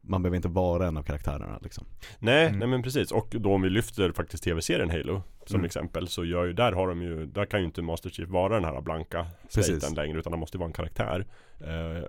man 0.00 0.22
behöver 0.22 0.36
inte 0.36 0.48
vara 0.48 0.86
en 0.88 0.96
av 0.96 1.02
karaktärerna 1.02 1.58
liksom. 1.62 1.84
Nej, 2.18 2.46
Mm. 2.46 2.58
nej 2.58 2.68
men 2.68 2.82
precis. 2.82 3.12
Och 3.12 3.26
då 3.40 3.54
om 3.54 3.62
vi 3.62 3.70
lyfter 3.70 4.12
faktiskt 4.12 4.44
tv-serien 4.44 4.90
Halo 4.90 5.22
som 5.50 5.60
Mm. 5.60 5.66
exempel 5.66 6.08
så 6.08 6.24
gör 6.24 6.44
ju, 6.44 6.52
där 6.52 6.72
har 6.72 6.88
de 6.88 7.02
ju, 7.02 7.26
där 7.26 7.44
kan 7.44 7.60
ju 7.60 7.66
inte 7.66 7.82
Master 7.82 8.10
Chief 8.10 8.28
vara 8.28 8.54
den 8.54 8.64
här 8.64 8.80
blanka 8.80 9.26
staten 9.48 9.94
längre 9.94 10.18
utan 10.18 10.32
han 10.32 10.40
måste 10.40 10.58
vara 10.58 10.66
en 10.66 10.72
karaktär. 10.72 11.26
Eh, 11.60 12.04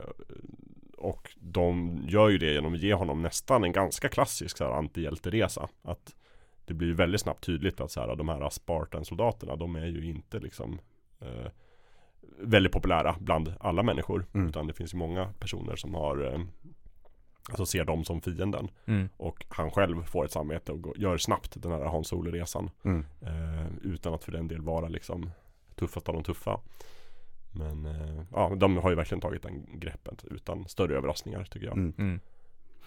och 0.97 1.31
de 1.39 1.97
gör 2.07 2.29
ju 2.29 2.37
det 2.37 2.53
genom 2.53 2.73
att 2.73 2.79
ge 2.79 2.93
honom 2.93 3.21
nästan 3.21 3.63
en 3.63 3.71
ganska 3.71 4.09
klassisk 4.09 4.57
så 4.57 4.63
här, 4.63 4.71
antihjälteresa. 4.71 5.69
Att 5.81 6.15
det 6.65 6.73
blir 6.73 6.93
väldigt 6.93 7.21
snabbt 7.21 7.43
tydligt 7.43 7.81
att 7.81 7.91
så 7.91 7.99
här, 8.01 8.15
de 8.15 8.29
här 8.29 8.49
Spartan-soldaterna, 8.49 9.55
de 9.55 9.75
är 9.75 9.85
ju 9.85 10.05
inte 10.05 10.39
liksom 10.39 10.79
eh, 11.21 11.51
väldigt 12.39 12.71
populära 12.71 13.15
bland 13.19 13.53
alla 13.59 13.83
människor. 13.83 14.25
Mm. 14.33 14.47
Utan 14.47 14.67
det 14.67 14.73
finns 14.73 14.93
ju 14.93 14.97
många 14.97 15.33
personer 15.39 15.75
som 15.75 15.95
har 15.95 16.33
eh, 16.33 16.39
Alltså 17.49 17.65
ser 17.65 17.85
dem 17.85 18.03
som 18.03 18.21
fienden. 18.21 18.67
Mm. 18.85 19.09
Och 19.17 19.45
han 19.49 19.71
själv 19.71 20.03
får 20.03 20.25
ett 20.25 20.31
samvete 20.31 20.71
och 20.71 20.81
går, 20.81 20.97
gör 20.97 21.17
snabbt 21.17 21.61
den 21.61 21.71
här 21.71 21.79
Hans 21.79 22.07
Solo-resan. 22.07 22.69
Mm. 22.83 23.05
Eh, 23.21 23.67
utan 23.83 24.13
att 24.13 24.23
för 24.23 24.31
den 24.31 24.47
del 24.47 24.61
vara 24.61 24.87
liksom 24.87 25.29
tuffast 25.75 26.09
av 26.09 26.15
de 26.15 26.23
tuffa. 26.23 26.59
Men 27.51 27.85
eh, 27.85 28.23
ja, 28.33 28.55
de 28.57 28.77
har 28.77 28.89
ju 28.89 28.95
verkligen 28.95 29.21
tagit 29.21 29.43
den 29.43 29.79
greppet 29.79 30.25
utan 30.31 30.67
större 30.67 30.97
överraskningar 30.97 31.43
tycker 31.43 31.65
jag. 31.65 31.77
Mm. 31.77 31.93
Mm. 31.97 32.19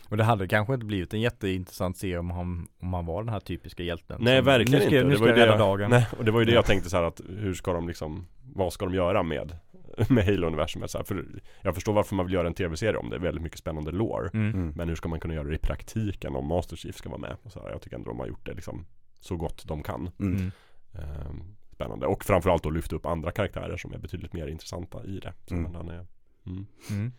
Och 0.08 0.16
det 0.16 0.24
hade 0.24 0.48
kanske 0.48 0.74
inte 0.74 0.86
blivit 0.86 1.14
en 1.14 1.20
jätteintressant 1.20 1.96
serie 1.96 2.18
om 2.18 2.30
han, 2.30 2.68
om 2.80 2.94
han 2.94 3.06
var 3.06 3.22
den 3.22 3.32
här 3.32 3.40
typiska 3.40 3.82
hjälten 3.82 4.18
Nej 4.20 4.42
verkligen 4.42 4.80
nu 4.80 4.86
ska, 4.86 4.96
inte. 4.96 5.04
Nu 5.04 5.10
det 5.10 5.16
ska 5.16 5.24
var 5.24 5.28
jag 5.28 5.38
ju 5.38 5.44
det 5.44 5.52
rädda 5.52 5.64
jag, 5.64 5.78
dagen 5.78 5.90
Nej, 5.90 6.06
och 6.18 6.24
det 6.24 6.30
var 6.30 6.40
ju 6.40 6.46
det 6.46 6.52
jag 6.52 6.66
tänkte 6.66 6.90
så 6.90 6.96
här 6.96 7.04
att 7.04 7.20
hur 7.38 7.54
ska 7.54 7.72
de 7.72 7.88
liksom 7.88 8.26
Vad 8.54 8.72
ska 8.72 8.84
de 8.84 8.94
göra 8.94 9.22
med 9.22 9.56
Med 10.08 10.24
Halo-universumet 10.24 10.90
så 10.90 10.98
här, 10.98 11.04
För 11.04 11.24
jag 11.62 11.74
förstår 11.74 11.92
varför 11.92 12.14
man 12.14 12.26
vill 12.26 12.34
göra 12.34 12.46
en 12.46 12.54
tv-serie 12.54 12.96
om 12.96 13.10
det. 13.10 13.16
är 13.16 13.20
Väldigt 13.20 13.42
mycket 13.42 13.58
spännande 13.58 13.90
lore. 13.90 14.30
mm. 14.34 14.54
Mm. 14.54 14.72
Men 14.76 14.88
hur 14.88 14.96
ska 14.96 15.08
man 15.08 15.20
kunna 15.20 15.34
göra 15.34 15.48
det 15.48 15.54
i 15.54 15.58
praktiken 15.58 16.36
om 16.36 16.46
Master 16.46 16.76
Chief 16.76 16.96
ska 16.96 17.08
vara 17.08 17.20
med? 17.20 17.36
Och 17.42 17.52
så 17.52 17.62
här, 17.62 17.70
jag 17.70 17.82
tycker 17.82 17.96
ändå 17.96 18.10
de 18.10 18.20
har 18.20 18.26
gjort 18.26 18.46
det 18.46 18.54
liksom 18.54 18.86
så 19.20 19.36
gott 19.36 19.64
de 19.66 19.82
kan. 19.82 20.10
Mm. 20.20 20.50
Ehm, 20.92 21.42
spännande. 21.74 22.06
Och 22.06 22.24
framförallt 22.24 22.62
då 22.62 22.70
lyfta 22.70 22.96
upp 22.96 23.06
andra 23.06 23.30
karaktärer 23.32 23.76
som 23.76 23.92
är 23.94 23.98
betydligt 23.98 24.32
mer 24.32 24.46
intressanta 24.46 25.04
i 25.04 25.18
det. 25.20 25.32
Så 25.46 25.54
Mm. 25.54 25.74
han 25.74 25.88
är, 25.88 26.06
mm. 26.46 26.66
Mm. 26.90 27.12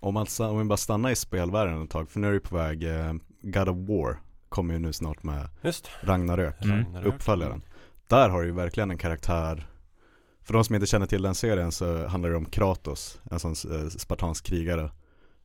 Om, 0.00 0.14
man, 0.14 0.26
om 0.40 0.58
vi 0.58 0.64
bara 0.64 0.76
stannar 0.76 1.10
i 1.10 1.16
spelvärlden 1.16 1.82
ett 1.82 1.90
tag, 1.90 2.10
för 2.10 2.20
nu 2.20 2.28
är 2.28 2.32
det 2.32 2.40
på 2.40 2.56
väg, 2.56 2.84
eh, 2.84 3.12
God 3.42 3.68
of 3.68 3.76
War 3.88 4.18
kommer 4.48 4.74
ju 4.74 4.80
nu 4.80 4.92
snart 4.92 5.22
med 5.22 5.48
Just 5.62 5.90
Ragnarök, 6.00 6.64
Mm. 6.64 6.76
Ragnarök. 6.84 7.06
uppföljaren. 7.14 7.62
Där 8.08 8.28
har 8.28 8.40
du 8.40 8.46
ju 8.46 8.52
verkligen 8.54 8.90
en 8.90 8.98
karaktär 8.98 9.66
För 10.46 10.52
de 10.52 10.64
som 10.64 10.74
inte 10.74 10.86
känner 10.86 11.06
till 11.06 11.22
den 11.22 11.34
serien 11.34 11.72
så 11.72 12.06
handlar 12.06 12.30
det 12.30 12.36
om 12.36 12.44
Kratos, 12.44 13.20
en 13.30 13.40
sån 13.40 13.50
eh, 13.50 13.88
spartansk 13.88 14.44
krigare. 14.44 14.90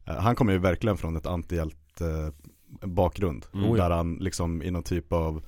Eh, 0.05 0.15
han 0.15 0.35
kommer 0.35 0.53
ju 0.53 0.59
verkligen 0.59 0.97
från 0.97 1.17
ett 1.17 1.25
antihjälte 1.25 2.33
eh, 2.81 2.87
bakgrund. 2.87 3.45
Mm. 3.53 3.73
Där 3.73 3.89
han 3.89 4.15
liksom 4.15 4.61
i 4.61 4.71
någon 4.71 4.83
typ 4.83 5.13
av 5.13 5.41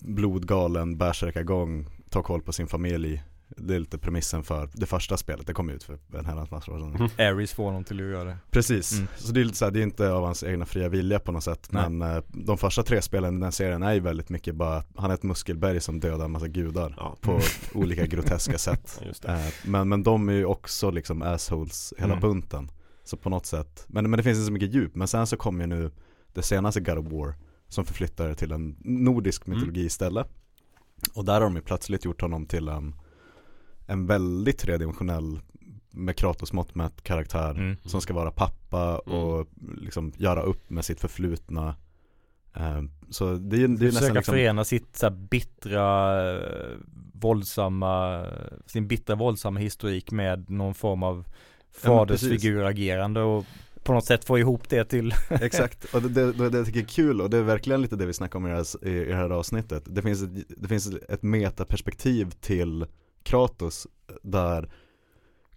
blodgalen 0.00 0.98
bärsärkagång 0.98 1.86
tar 2.10 2.22
koll 2.22 2.42
på 2.42 2.52
sin 2.52 2.66
familj. 2.66 3.22
Det 3.56 3.74
är 3.74 3.78
lite 3.78 3.98
premissen 3.98 4.44
för 4.44 4.68
det 4.72 4.86
första 4.86 5.16
spelet, 5.16 5.46
det 5.46 5.52
kom 5.52 5.70
ut 5.70 5.82
för 5.82 5.98
en 6.18 6.26
herrans 6.26 6.50
massa 6.50 6.72
år 6.72 6.78
sedan. 6.78 6.90
Mhm. 6.90 7.08
Ares 7.18 7.52
får 7.52 7.64
honom 7.64 7.84
till 7.84 8.00
att 8.00 8.06
göra 8.06 8.24
det. 8.24 8.36
Precis, 8.50 8.92
Mm. 8.92 9.06
så 9.16 9.32
det 9.32 9.40
är 9.40 9.44
lite 9.44 9.56
så 9.56 9.64
här, 9.64 9.72
det 9.72 9.78
är 9.80 9.82
inte 9.82 10.12
av 10.12 10.24
hans 10.24 10.42
egna 10.44 10.66
fria 10.66 10.88
vilja 10.88 11.18
på 11.18 11.32
något 11.32 11.44
sätt 11.44 11.68
Nej. 11.70 11.90
Men 11.90 12.16
eh, 12.16 12.22
de 12.28 12.58
första 12.58 12.82
tre 12.82 13.02
spelen 13.02 13.36
i 13.36 13.40
den 13.40 13.52
serien 13.52 13.82
är 13.82 13.92
ju 13.92 14.00
väldigt 14.00 14.28
mycket 14.28 14.54
bara 14.54 14.82
Han 14.96 15.10
är 15.10 15.14
ett 15.14 15.22
muskelberg 15.22 15.80
som 15.80 16.00
dödar 16.00 16.24
en 16.24 16.30
massa 16.30 16.48
gudar 16.48 16.94
Ja. 16.98 17.16
På 17.20 17.40
olika 17.74 18.06
groteska 18.06 18.58
sätt 18.58 18.98
Ja, 19.00 19.06
just 19.08 19.22
det. 19.22 19.32
eh, 19.32 19.52
men, 19.64 19.88
men 19.88 20.02
de 20.02 20.28
är 20.28 20.32
ju 20.32 20.44
också 20.44 20.90
liksom 20.90 21.22
assholes 21.22 21.94
hela 21.98 22.12
Mm. 22.14 22.20
bunten 22.20 22.70
Så 23.04 23.16
på 23.16 23.30
något 23.30 23.46
sätt, 23.46 23.84
men, 23.88 24.10
men 24.10 24.16
det 24.16 24.22
finns 24.22 24.36
inte 24.38 24.46
så 24.46 24.52
mycket 24.52 24.74
djup 24.74 24.94
Men 24.94 25.08
sen 25.08 25.26
så 25.26 25.36
kommer 25.36 25.60
ju 25.60 25.66
nu 25.66 25.90
det 26.32 26.42
senaste 26.42 26.80
God 26.80 26.98
of 26.98 27.12
War 27.12 27.34
Som 27.68 27.84
förflyttar 27.84 28.34
till 28.34 28.52
en 28.52 28.76
nordisk 28.80 29.46
Mm. 29.46 29.58
mytologi 29.58 29.84
istället 29.86 30.26
Och 31.14 31.24
där 31.24 31.32
har 31.34 31.40
de 31.40 31.56
ju 31.56 31.62
plötsligt 31.62 32.04
gjort 32.04 32.20
honom 32.20 32.46
till 32.46 32.68
en 32.68 32.94
En 33.86 34.06
väldigt 34.06 34.58
tredimensionell 34.58 35.40
med 35.90 36.16
Kratos 36.16 36.52
mått 36.52 36.74
mätt 36.74 37.02
karaktär 37.02 37.50
Mm. 37.50 37.76
som 37.84 38.00
ska 38.00 38.14
vara 38.14 38.30
pappa 38.30 39.00
Mm. 39.06 39.18
och 39.18 39.46
liksom 39.76 40.12
göra 40.16 40.42
upp 40.42 40.70
med 40.70 40.84
sitt 40.84 41.00
förflutna 41.00 41.76
Eh, 42.56 42.82
Så 43.10 43.34
det 43.34 43.56
är, 43.62 43.68
det 43.68 43.86
är 43.86 43.90
Försöka 43.90 44.14
liksom 44.14 44.32
förena 44.34 44.64
sitt 44.64 44.96
så 44.96 45.06
här 45.06 45.10
bittra, 45.10 46.20
eh, 46.32 46.70
våldsamma, 47.12 48.26
sin 48.66 48.88
bittra 48.88 49.14
våldsamma 49.16 49.60
historik 49.60 50.10
med 50.10 50.50
någon 50.50 50.74
form 50.74 51.02
av 51.02 51.24
Ja, 51.26 51.88
fadersfiguragerande 51.88 53.20
och 53.20 53.44
på 53.84 53.92
något 53.92 54.04
sätt 54.04 54.24
få 54.24 54.38
ihop 54.38 54.68
det 54.68 54.84
till 54.84 55.12
Exakt, 55.30 55.94
och 55.94 56.02
det, 56.02 56.08
det, 56.08 56.32
det, 56.32 56.50
det 56.50 56.56
jag 56.58 56.66
tycker 56.66 56.80
jag 56.80 56.84
är 56.88 56.92
kul 56.94 57.20
och 57.20 57.30
det 57.30 57.36
är 57.38 57.42
verkligen 57.42 57.82
lite 57.82 57.96
det 57.96 58.06
vi 58.06 58.12
snackar 58.12 58.38
om 58.38 58.46
i 58.46 58.50
det 58.50 58.56
här, 58.56 58.88
i 58.88 59.04
det 59.04 59.14
här 59.16 59.30
avsnittet 59.30 59.82
Det 59.86 60.02
finns 60.02 60.22
ett, 60.22 60.30
det 60.48 60.68
finns 60.68 60.92
ett 61.08 61.22
metaperspektiv 61.22 62.30
till 62.30 62.86
Kratos 63.24 63.86
där 64.22 64.70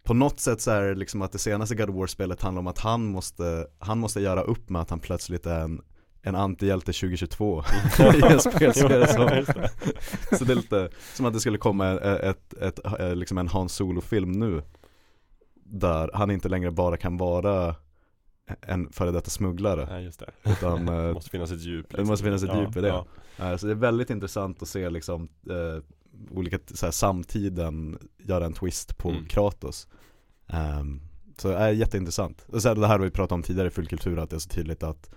på 0.04 0.14
något 0.14 0.40
sätt 0.40 0.62
så 0.62 0.72
är 0.72 0.82
det 0.82 0.96
liksom 0.96 1.22
att 1.22 1.32
det 1.32 1.38
senaste 1.38 1.76
God 1.76 1.90
of 1.90 1.96
War-spelet 1.96 2.42
handlar 2.42 2.60
om 2.60 2.68
att 2.68 2.80
han 2.80 3.06
måste, 3.06 3.68
han 3.80 4.00
måste 4.00 4.22
göra 4.22 4.42
upp 4.42 4.70
med 4.70 4.82
att 4.82 4.90
han 4.90 5.00
plötsligt 5.00 5.46
är 5.46 5.60
en, 5.60 5.82
en 6.22 6.36
antihjälte 6.36 6.94
2022 6.94 7.64
i 8.00 8.22
en 8.34 8.40
spelserie 8.52 9.08
som. 9.08 9.46
Så 10.38 10.46
det 10.46 10.54
är 10.54 10.56
lite 10.56 10.90
som 11.14 11.26
att 11.26 11.34
det 11.34 11.40
skulle 11.40 11.58
komma 11.58 11.88
ett, 11.88 12.04
ett, 12.04 12.54
ett, 12.54 13.00
eh, 13.00 13.16
liksom 13.16 13.38
en 13.38 13.48
Hans 13.48 13.74
Solo-film 13.74 14.32
nu 14.32 14.62
Där 15.64 16.10
han 16.14 16.32
inte 16.32 16.50
längre 16.50 16.72
bara 16.72 16.98
kan 16.98 17.18
vara 17.18 17.76
en 18.62 18.92
före 18.92 19.12
detta 19.12 19.30
smugglare 19.30 19.88
Nej 19.92 20.04
just 20.04 20.20
det. 20.20 20.52
Utan 20.52 20.86
Det 20.86 20.94
eh, 20.94 21.14
måste 21.14 21.30
finnas 21.30 21.52
ett 21.52 21.62
djup. 21.62 21.86
liksom. 21.86 22.04
det 22.04 22.10
måste 22.10 22.24
finnas 22.24 22.44
ett 22.44 22.56
djup 22.58 22.78
i 22.78 22.82
det. 22.82 22.88
Ja. 22.88 23.06
eh, 23.40 23.58
Så 23.58 23.66
det 23.66 23.74
är 23.74 23.76
väldigt 23.76 24.10
intressant 24.10 24.62
att 24.62 24.68
se 24.68 24.90
liksom 24.90 25.30
Olika, 26.32 26.60
så 26.74 26.86
här, 26.86 26.92
samtiden 26.92 27.98
göra 28.18 28.46
en 28.46 28.54
twist 28.54 28.98
på 28.98 29.10
Mm. 29.10 29.26
Kratos 29.26 29.88
Ehm, 30.48 31.02
Så 31.38 31.48
det 31.48 31.56
är 31.58 31.72
jätteintressant 31.72 32.46
Och 32.48 32.62
sen 32.62 32.80
det 32.80 32.88
här 32.88 33.00
har 33.00 33.06
vi 33.06 33.12
pratat 33.12 33.32
om 33.32 33.44
tidigare 33.44 33.68
i 33.68 33.72
Fullkultur 33.72 34.20
att 34.20 34.30
det 34.30 34.36
är 34.36 34.40
så 34.40 34.50
tydligt 34.50 34.84
att 34.84 35.10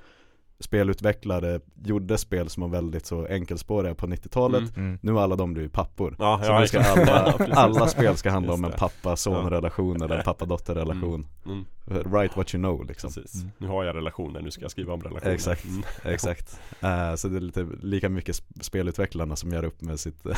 Spelutvecklare 0.60 1.60
gjorde 1.84 2.18
spel 2.18 2.48
som 2.48 2.60
var 2.62 2.68
väldigt 2.70 3.06
så 3.06 3.26
enkelspåriga 3.26 3.94
på 3.94 4.06
90-talet 4.06 4.76
Mm. 4.76 4.86
mm. 4.88 4.98
Nu 5.02 5.12
har 5.12 5.22
alla 5.22 5.36
de 5.36 5.52
blivit 5.54 5.72
pappor 5.72 6.16
Ja, 6.18 6.40
Så 6.44 6.50
ja, 6.50 6.60
nu 6.60 6.66
ska. 6.66 6.78
Ja, 6.96 7.32
alla, 7.38 7.54
alla 7.54 7.86
spel 7.88 8.16
ska 8.16 8.30
handla 8.30 8.52
om 8.52 8.64
en 8.64 8.72
pappa-son-relation 8.72 10.02
eller 10.02 10.16
en 10.18 10.24
pappa-dotter-relation 10.24 11.26
Mm. 11.46 11.64
Write 11.86 12.34
what 12.36 12.54
you 12.54 12.62
know 12.62 12.86
liksom 12.86 13.12
Precis. 13.12 13.34
Mm. 13.34 13.50
Nu 13.58 13.66
har 13.66 13.84
jag 13.84 13.96
relationer, 13.96 14.40
nu 14.40 14.50
ska 14.50 14.62
jag 14.62 14.70
skriva 14.70 14.92
om 14.94 15.02
relationer. 15.02 15.32
Exakt. 15.34 15.64
Mm. 15.64 15.82
Exakt, 16.14 16.60
Eh, 16.80 17.14
så 17.14 17.28
det 17.28 17.36
är 17.36 17.40
lite 17.40 17.66
lika 17.82 18.08
mycket 18.08 18.36
sp- 18.36 18.62
spelutvecklarna 18.62 19.36
som 19.36 19.52
gör 19.52 19.64
upp 19.64 19.80
med 19.82 20.00
sitt 20.00 20.24
med 20.24 20.34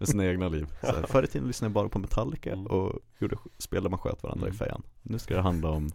sina 0.08 0.26
egna 0.26 0.48
liv 0.48 0.66
så 0.80 0.86
här, 0.86 1.04
Förr 1.08 1.22
i 1.22 1.26
tiden 1.26 1.46
lyssnade 1.48 1.68
jag 1.68 1.72
bara 1.72 1.88
på 1.88 1.98
Metallica 1.98 2.52
Mm. 2.52 2.66
och 2.66 2.92
gjorde 3.18 3.36
spel 3.58 3.82
där 3.82 3.90
man 3.90 3.98
sköt 3.98 4.22
varandra 4.22 4.46
Mm. 4.46 4.54
i 4.54 4.58
fejan 4.58 4.82
Nu 5.02 5.18
ska 5.18 5.34
det 5.36 5.42
handla 5.42 5.68
om 5.70 5.90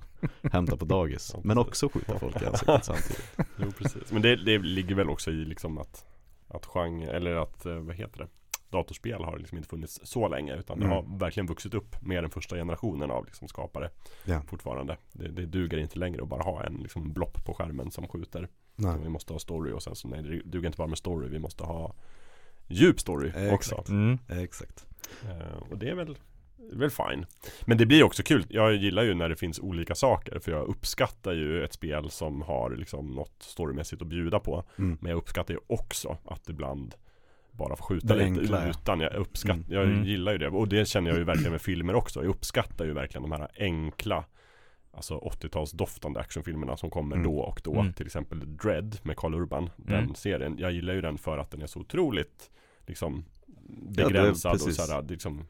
hämta 0.51 0.77
på 0.77 0.85
dagis, 0.85 1.31
Ja, 1.33 1.39
men 1.43 1.57
också 1.57 1.89
skjuta 1.89 2.19
folk 2.19 2.41
i 2.41 2.45
ansiktet 2.67 2.85
samtidigt 2.85 3.49
Jo 3.57 3.71
precis. 3.77 4.11
Men 4.11 4.21
det, 4.21 4.35
det 4.35 4.57
ligger 4.57 4.95
väl 4.95 5.09
också 5.09 5.31
i 5.31 5.45
liksom 5.45 5.77
att 5.77 6.05
Att 6.47 6.65
genre, 6.65 7.07
eller 7.11 7.35
att, 7.35 7.65
eh, 7.65 7.75
vad 7.75 7.95
heter 7.95 8.19
det? 8.19 8.27
Datorspel 8.69 9.23
har 9.23 9.37
liksom 9.37 9.57
inte 9.57 9.69
funnits 9.69 9.99
så 10.03 10.27
länge 10.27 10.55
utan 10.55 10.79
det 10.79 10.85
Mm. 10.85 10.95
har 10.97 11.17
verkligen 11.19 11.47
vuxit 11.47 11.73
upp 11.73 12.01
med 12.01 12.23
den 12.23 12.29
första 12.31 12.55
generationen 12.55 13.11
av 13.11 13.25
liksom 13.25 13.47
skapare 13.47 13.89
Ja. 14.25 14.41
Fortfarande 14.47 14.97
det, 15.13 15.27
det 15.27 15.45
duger 15.45 15.77
inte 15.77 15.99
längre 15.99 16.21
att 16.23 16.29
bara 16.29 16.43
ha 16.43 16.63
en 16.63 16.73
liksom 16.73 17.13
blopp 17.13 17.45
på 17.45 17.53
skärmen 17.53 17.91
som 17.91 18.07
skjuter 18.07 18.49
Nej. 18.75 18.95
Vi 19.03 19.09
måste 19.09 19.33
ha 19.33 19.39
story 19.39 19.71
och 19.71 19.83
sen 19.83 19.95
så 19.95 20.07
nej 20.07 20.21
det 20.23 20.41
duger 20.45 20.65
inte 20.67 20.77
bara 20.77 20.87
med 20.87 20.97
story 20.97 21.27
Vi 21.29 21.39
måste 21.39 21.63
ha 21.63 21.93
djup 22.67 22.99
story 22.99 23.29
Exakt. 23.29 23.53
också 23.53 23.83
Mm. 23.91 24.17
Exakt 24.29 24.85
Eh, 25.23 25.57
Och 25.71 25.77
det 25.77 25.89
är 25.89 25.95
väl 25.95 26.13
det 26.13 26.19
väl 26.73 26.89
fine 26.89 27.25
Men 27.65 27.77
det 27.77 27.85
blir 27.85 28.03
också 28.03 28.23
kul 28.23 28.45
Jag 28.49 28.75
gillar 28.75 29.03
ju 29.03 29.13
när 29.13 29.29
det 29.29 29.35
finns 29.35 29.59
olika 29.59 29.95
saker 29.95 30.39
För 30.39 30.51
jag 30.51 30.67
uppskattar 30.67 31.33
ju 31.33 31.63
ett 31.63 31.73
spel 31.73 32.09
som 32.09 32.41
har 32.41 32.75
liksom 32.75 33.07
något 33.07 33.35
storymässigt 33.39 34.01
att 34.01 34.07
bjuda 34.07 34.39
på 34.39 34.63
mm. 34.77 34.97
Men 35.01 35.09
jag 35.09 35.17
uppskattar 35.17 35.53
ju 35.53 35.59
också 35.67 36.17
att 36.25 36.49
ibland 36.49 36.95
bara 37.51 37.75
få 37.75 37.83
skjuta 37.83 38.07
Det 38.07 38.13
lite 38.13 38.25
enkla, 38.41 38.63
ja. 38.63 38.69
utan 38.69 38.99
jag 38.99 39.13
uppskattar, 39.13 39.53
Mm. 39.59 39.65
jag 39.73 39.83
Mm. 39.83 40.03
gillar 40.05 40.31
ju 40.31 40.37
det 40.37 40.47
och 40.47 40.67
det 40.67 40.87
känner 40.87 41.09
jag 41.09 41.17
ju 41.17 41.23
verkligen 41.23 41.51
med 41.51 41.61
filmer 41.61 41.95
också 41.95 42.19
Jag 42.23 42.29
uppskattar 42.29 42.85
ju 42.85 42.93
verkligen 42.93 43.29
de 43.29 43.31
här 43.31 43.47
enkla 43.59 44.25
Alltså 44.93 45.17
80-tals 45.17 45.71
doftande 45.71 46.19
actionfilmerna 46.19 46.77
som 46.77 46.89
kommer 46.89 47.15
Mm. 47.15 47.27
då 47.27 47.39
och 47.39 47.61
då 47.63 47.79
Mm. 47.79 47.93
Till 47.93 48.05
exempel 48.05 48.57
Dread 48.57 48.97
med 49.03 49.17
Karl 49.17 49.33
Urban 49.33 49.69
Den 49.77 50.03
Mm. 50.03 50.15
serien, 50.15 50.55
jag 50.59 50.71
gillar 50.71 50.93
ju 50.93 51.01
den 51.01 51.17
för 51.17 51.37
att 51.37 51.51
den 51.51 51.61
är 51.61 51.67
så 51.67 51.79
otroligt 51.79 52.51
Liksom 52.87 53.25
Begränsad 53.95 54.51
och 54.53 54.57
precis. 54.65 54.75
såhär, 54.87 55.01
liksom 55.03 55.45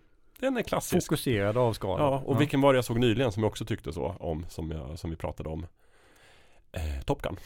Den 0.45 0.57
är 0.57 0.61
klassisk 0.61 1.07
Fokuserad 1.07 1.57
avskalad. 1.57 1.99
Ja, 2.01 2.23
och 2.25 2.41
vilken 2.41 2.61
var 2.61 2.73
det 2.73 2.77
jag 2.77 2.85
såg 2.85 2.99
nyligen 2.99 3.31
som 3.31 3.43
jag 3.43 3.49
också 3.49 3.65
tyckte 3.65 3.93
så 3.93 4.15
om 4.19 4.45
Som, 4.49 4.71
jag, 4.71 4.99
som 4.99 5.09
vi 5.09 5.15
pratade 5.15 5.49
om 5.49 5.65
eh, 6.71 7.01
Top 7.05 7.21
Gun 7.21 7.37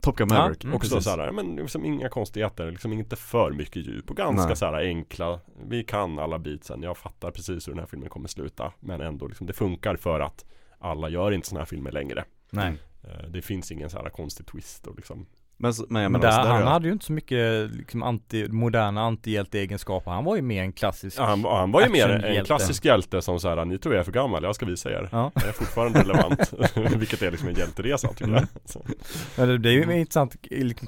Top 0.00 0.16
Gun 0.16 0.28
Ja, 0.30 0.34
Maverick, 0.34 0.64
mm, 0.64 0.76
Också 0.76 0.94
precis. 0.94 1.12
såhär, 1.12 1.32
men 1.32 1.56
liksom 1.56 1.84
inga 1.84 2.08
konstigheter, 2.08 2.70
liksom 2.70 2.92
inte 2.92 3.16
för 3.16 3.50
mycket 3.50 3.86
djup 3.86 4.10
och 4.10 4.16
ganska 4.16 4.46
Nej. 4.46 4.56
såhär 4.56 4.72
enkla 4.72 5.40
Vi 5.66 5.84
kan 5.84 6.18
alla 6.18 6.38
beatsen, 6.38 6.82
jag 6.82 6.96
fattar 6.96 7.30
precis 7.30 7.68
hur 7.68 7.72
den 7.72 7.78
här 7.80 7.86
filmen 7.86 8.08
kommer 8.08 8.28
sluta 8.28 8.72
Men 8.80 9.00
ändå 9.00 9.26
liksom, 9.26 9.46
det 9.46 9.52
funkar 9.52 9.96
för 9.96 10.20
att 10.20 10.44
alla 10.78 11.08
gör 11.08 11.32
inte 11.32 11.48
såna 11.48 11.60
här 11.60 11.66
filmer 11.66 11.92
längre 11.92 12.24
Nej. 12.50 12.72
Eh, 13.04 13.28
Det 13.28 13.42
finns 13.42 13.72
ingen 13.72 13.90
så 13.90 13.98
här 13.98 14.08
konstig 14.10 14.46
twist 14.46 14.86
och 14.86 14.96
liksom 14.96 15.26
Men, 15.62 15.74
så- 15.74 15.86
men 15.88 16.02
jag 16.02 16.12
Men 16.12 16.20
där, 16.20 16.30
så 16.30 16.38
han 16.48 16.66
hade 16.66 16.86
ju 16.86 16.92
inte 16.92 17.04
så 17.04 17.12
mycket 17.12 17.70
liksom 17.70 18.02
anti, 18.02 18.48
moderna 18.48 19.02
antihjälteegenskaper. 19.02 20.10
Han 20.10 20.24
var 20.24 20.36
ju 20.36 20.42
mer 20.42 20.62
en 20.62 20.72
klassisk 20.72 21.18
ja, 21.18 21.24
han, 21.24 21.44
han 21.44 21.72
var 21.72 21.82
ju 21.82 21.88
mer 21.88 22.08
en 22.08 22.44
klassisk 22.44 22.84
hjälte 22.84 23.22
som 23.22 23.40
såhär, 23.40 23.64
ni 23.64 23.78
tror 23.78 23.94
jag 23.94 24.00
är 24.00 24.04
för 24.04 24.12
gammal, 24.12 24.42
jag 24.42 24.54
ska 24.54 24.66
visa 24.66 24.90
er 24.90 25.08
Ja. 25.12 25.30
Jag 25.34 25.44
är 25.48 25.52
fortfarande 25.52 26.00
relevant 26.00 26.52
Vilket 26.96 27.22
är 27.22 27.30
liksom 27.30 27.48
en 27.48 27.54
hjälteresa 27.54 28.08
tycker 28.08 28.24
jag 28.24 28.30
Mm. 28.32 28.48
så. 28.64 28.84
Men 29.36 29.48
det, 29.48 29.58
det 29.58 29.68
är 29.68 29.72
ju 29.72 29.82
Mm. 29.82 29.98
intressant, 29.98 30.36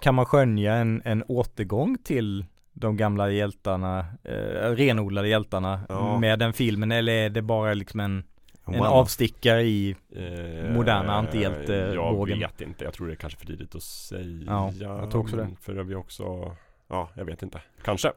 kan 0.01 0.15
man 0.15 0.27
skönja 0.27 0.75
en, 0.75 1.03
en 1.05 1.25
återgång 1.29 1.97
till 2.05 2.45
de 2.73 2.97
gamla 2.97 3.31
hjältarna, 3.31 3.99
eh, 4.25 4.71
renodlade 4.71 5.29
hjältarna 5.29 5.81
Ja. 5.89 6.19
med 6.19 6.39
den 6.39 6.53
filmen 6.53 6.93
eller 6.93 7.13
är 7.13 7.31
det 7.31 7.43
bara 7.43 7.75
liksom 7.75 8.01
en, 8.01 8.25
en 8.67 8.73
Wow. 8.75 8.85
avstickare 8.85 9.63
i 9.63 9.97
Eh, 10.17 10.73
Moderna 10.75 11.13
antihjältevågen. 11.15 12.41
Jag 12.41 12.49
vet 12.49 12.61
inte, 12.61 12.85
jag 12.85 12.93
tror 12.93 13.07
det 13.07 13.13
är 13.13 13.17
kanske 13.17 13.39
för 13.39 13.47
tidigt 13.47 13.75
att 13.75 13.83
säga 13.83 14.43
Ja, 14.47 14.73
jag 14.81 15.11
tror 15.11 15.23
också 15.23 15.37
det. 15.37 15.49
För 15.61 15.73
vi 15.83 15.95
också 15.95 16.57
Ja, 16.89 17.11
jag 17.15 17.25
vet 17.25 17.43
inte 17.43 17.61
Kanske 17.85 18.13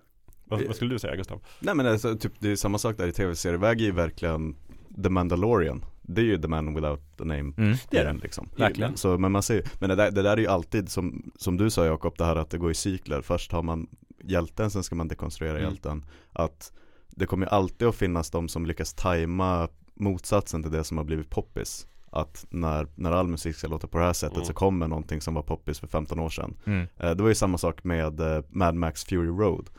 Vad, 0.45 0.61
vad 0.61 0.75
skulle 0.75 0.95
du 0.95 0.99
säga 0.99 1.15
Gustav? 1.15 1.41
Nej 1.59 1.75
men 1.75 1.87
alltså, 1.87 2.15
typ, 2.15 2.33
det 2.39 2.51
är 2.51 2.55
samma 2.55 2.77
sak 2.77 2.97
där 2.97 3.07
i 3.07 3.11
tv-serieväg 3.11 3.81
är 3.81 3.85
ju 3.85 3.91
verkligen 3.91 4.55
The 5.03 5.09
Mandalorian 5.09 5.85
Det 6.01 6.21
är 6.21 6.25
ju 6.25 6.37
The 6.41 6.47
Man 6.47 6.75
Without 6.75 6.99
a 7.21 7.23
Name 7.23 7.53
mm. 7.57 7.75
Det 7.89 7.97
är 7.97 8.13
det. 8.13 8.19
liksom. 8.23 8.49
Verkligen. 8.57 8.97
Så, 8.97 9.17
men 9.17 9.31
man 9.31 9.43
ser, 9.43 9.63
men 9.79 9.89
det 9.89 9.95
där, 9.95 10.11
det 10.11 10.21
där 10.21 10.31
är 10.31 10.37
ju 10.37 10.47
alltid 10.47 10.89
som, 10.89 11.31
som 11.35 11.57
du 11.57 11.69
sa 11.69 11.85
Jakob, 11.85 12.13
det 12.17 12.25
här 12.25 12.35
att 12.35 12.49
det 12.49 12.57
går 12.57 12.71
i 12.71 12.75
cykler 12.75 13.21
Först 13.21 13.51
har 13.51 13.63
man 13.63 13.87
hjälten, 14.23 14.71
sen 14.71 14.83
ska 14.83 14.95
man 14.95 15.07
dekonstruera 15.07 15.57
Mm. 15.57 15.63
hjälten 15.69 16.05
Att 16.33 16.71
det 17.09 17.25
kommer 17.25 17.45
ju 17.45 17.49
alltid 17.49 17.87
att 17.87 17.95
finnas 17.95 18.29
de 18.31 18.47
som 18.49 18.65
lyckas 18.65 18.93
tajma 18.93 19.69
motsatsen 19.99 20.63
till 20.63 20.71
det 20.71 20.83
som 20.83 20.97
har 20.97 21.03
blivit 21.05 21.29
poppis 21.29 21.87
Att 22.11 22.45
när, 22.49 22.87
när 22.95 23.11
all 23.11 23.27
musik 23.27 23.55
ska 23.55 23.67
låta 23.67 23.87
på 23.87 23.97
det 23.97 24.03
här 24.03 24.13
sättet 24.13 24.35
Mm. 24.37 24.45
så 24.45 24.53
kommer 24.53 24.87
någonting 24.87 25.21
som 25.21 25.33
var 25.33 25.41
poppis 25.41 25.79
för 25.79 25.87
15 25.87 26.19
år 26.19 26.29
sedan 26.29 26.55
Mm. 26.65 26.87
Eh, 26.97 27.11
Det 27.11 27.23
var 27.23 27.29
ju 27.29 27.35
samma 27.35 27.57
sak 27.57 27.83
med 27.83 28.19
eh, 28.19 28.43
Mad 28.49 28.75
Max 28.75 29.03
Fury 29.05 29.27
Road 29.29 29.69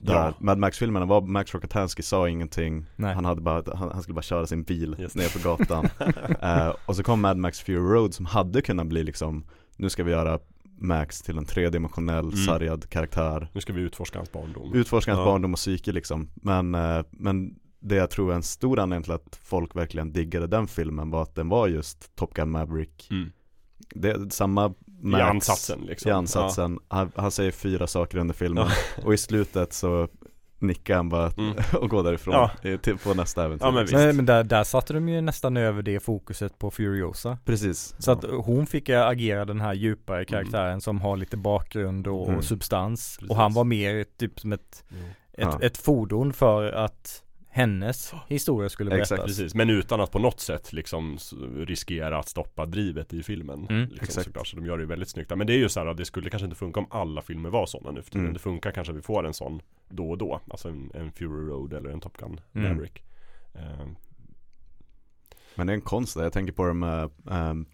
där 0.00 0.14
Ja. 0.14 0.32
Mad 0.38 0.58
Max-filmerna 0.58 1.06
var, 1.06 1.20
Max 1.20 1.54
Rokatansky 1.54 2.02
sa 2.02 2.28
ingenting 2.28 2.86
Nej. 2.96 3.14
han, 3.14 3.24
hade 3.24 3.40
bara, 3.40 3.62
han, 3.76 3.90
han 3.92 4.02
skulle 4.02 4.14
bara 4.14 4.22
köra 4.22 4.46
sin 4.46 4.62
bil 4.62 4.96
Just 4.98 5.16
ner 5.16 5.28
på 5.42 5.48
gatan 5.48 5.88
Eh, 6.42 6.72
Och 6.86 6.96
så 6.96 7.02
kom 7.02 7.20
Mad 7.20 7.36
Max 7.36 7.60
Fury 7.60 7.78
Road 7.78 8.14
som 8.14 8.26
hade 8.26 8.62
kunnat 8.62 8.86
bli 8.86 9.02
liksom 9.04 9.44
Nu 9.76 9.90
ska 9.90 10.04
vi 10.04 10.10
göra 10.10 10.38
Max 10.80 11.22
till 11.22 11.38
en 11.38 11.44
tredimensionell 11.44 12.24
Mm. 12.24 12.36
sargad 12.36 12.88
karaktär 12.90 13.48
Nu 13.52 13.60
ska 13.60 13.72
vi 13.72 13.80
utforska 13.80 14.18
hans 14.18 14.32
barndom. 14.32 14.74
Utforska 14.74 15.10
hans 15.12 15.18
Ja. 15.20 15.24
barndom 15.32 15.52
och 15.52 15.58
psyke 15.58 15.92
liksom 15.92 16.28
Men, 16.34 16.74
eh, 16.74 17.02
men 17.10 17.54
det 17.80 17.94
jag 17.94 18.10
tror 18.10 18.30
är 18.32 18.34
en 18.36 18.42
stor 18.42 18.78
anledning 18.78 19.02
till 19.04 19.12
att 19.12 19.38
folk 19.42 19.76
verkligen 19.76 20.12
diggade 20.12 20.46
den 20.46 20.68
filmen 20.68 21.10
var 21.10 21.22
att 21.22 21.34
den 21.34 21.48
var 21.48 21.68
just 21.68 22.16
Top 22.16 22.34
Gun 22.34 22.50
Maverick 22.50 23.08
Mm. 23.10 23.32
Det 23.94 24.10
är 24.10 24.30
samma 24.30 24.74
Max 25.02 25.20
I 25.20 25.22
ansatsen 25.22 25.80
liksom. 25.80 26.08
i 26.08 26.12
ansatsen. 26.12 26.78
Han, 26.88 27.12
han 27.16 27.30
säger 27.30 27.50
fyra 27.52 27.86
saker 27.86 28.18
under 28.18 28.34
filmen 28.34 28.66
och 29.04 29.14
i 29.14 29.16
slutet 29.18 29.72
så 29.72 30.08
nickar 30.58 30.96
han 30.96 31.08
bara 31.08 31.30
Mm. 31.30 31.54
och 31.80 31.88
går 31.90 32.02
därifrån 32.02 32.34
Ja. 32.62 32.78
till, 32.78 32.98
på 32.98 33.14
nästa 33.14 33.44
äventyr. 33.44 33.66
Ja, 33.66 33.70
men 33.70 33.82
visst. 33.82 33.94
Men, 33.94 34.16
men 34.16 34.26
där, 34.26 34.44
där 34.44 34.64
satte 34.64 34.92
de 34.92 35.08
ju 35.08 35.20
nästan 35.20 35.56
över 35.56 35.82
det 35.82 36.00
fokuset 36.00 36.58
på 36.58 36.70
Furiosa. 36.70 37.38
Precis. 37.44 37.94
Så 37.98 38.12
att 38.12 38.24
hon 38.24 38.66
fick 38.66 38.88
agera 38.90 39.44
den 39.44 39.60
här 39.60 39.74
djupare 39.74 40.24
karaktären 40.24 40.80
som 40.80 41.00
har 41.00 41.16
lite 41.16 41.36
bakgrund 41.36 42.06
och 42.06 42.28
Mm. 42.28 42.42
substans. 42.42 43.16
Precis. 43.16 43.30
Och 43.30 43.36
han 43.36 43.52
var 43.52 43.64
mer 43.64 44.04
typ 44.18 44.40
som 44.40 44.52
ett, 44.52 44.84
Mm. 44.90 45.04
ett, 45.04 45.14
Ja. 45.38 45.58
ett 45.62 45.76
fordon 45.76 46.32
för 46.32 46.72
att 46.72 47.22
hennes 47.50 48.14
historia 48.28 48.68
skulle 48.68 48.90
berättas. 48.90 49.12
Exakt, 49.12 49.26
Precis, 49.26 49.54
men 49.54 49.70
utan 49.70 50.00
att 50.00 50.10
på 50.10 50.18
något 50.18 50.40
sätt 50.40 50.72
liksom 50.72 51.18
riskera 51.56 52.18
att 52.18 52.28
stoppa 52.28 52.66
drivet 52.66 53.12
i 53.12 53.22
filmen. 53.22 53.66
Mm, 53.70 53.80
liksom, 53.80 54.04
exakt. 54.04 54.24
såklart, 54.24 54.46
så 54.46 54.56
de 54.56 54.66
gör 54.66 54.76
det 54.76 54.82
ju 54.82 54.88
väldigt 54.88 55.08
snyggt. 55.08 55.36
Men 55.36 55.46
det 55.46 55.52
är 55.52 55.58
ju 55.58 55.68
så 55.68 55.80
här 55.80 55.86
att 55.86 55.96
det 55.96 56.04
skulle 56.04 56.30
kanske 56.30 56.44
inte 56.44 56.56
funka 56.56 56.80
om 56.80 56.86
alla 56.90 57.22
filmer 57.22 57.50
var 57.50 57.66
sådana 57.66 57.90
nu 57.90 58.02
för 58.02 58.10
tiden. 58.10 58.20
Mm. 58.24 58.32
Det 58.34 58.38
funkar 58.40 58.70
kanske 58.70 58.92
att 58.92 58.98
vi 58.98 59.02
får 59.02 59.26
en 59.26 59.34
sån 59.34 59.60
då 59.88 60.10
och 60.10 60.18
då. 60.18 60.40
Alltså 60.50 60.68
en, 60.68 60.90
en 60.94 61.12
Fury 61.12 61.48
Road 61.48 61.72
eller 61.72 61.90
en 61.90 62.00
Top 62.00 62.16
Gun 62.16 62.40
Mm. 62.54 62.72
Maverick. 62.72 63.04
Eh, 63.54 63.86
Men 65.54 65.66
det 65.66 65.72
är 65.72 65.74
en 65.74 65.80
konst 65.80 66.14
där. 66.16 66.22
Jag 66.22 66.32
tänker 66.32 66.52
på 66.52 66.66
det 66.66 66.74
med 66.74 67.10
ehm, 67.30 67.66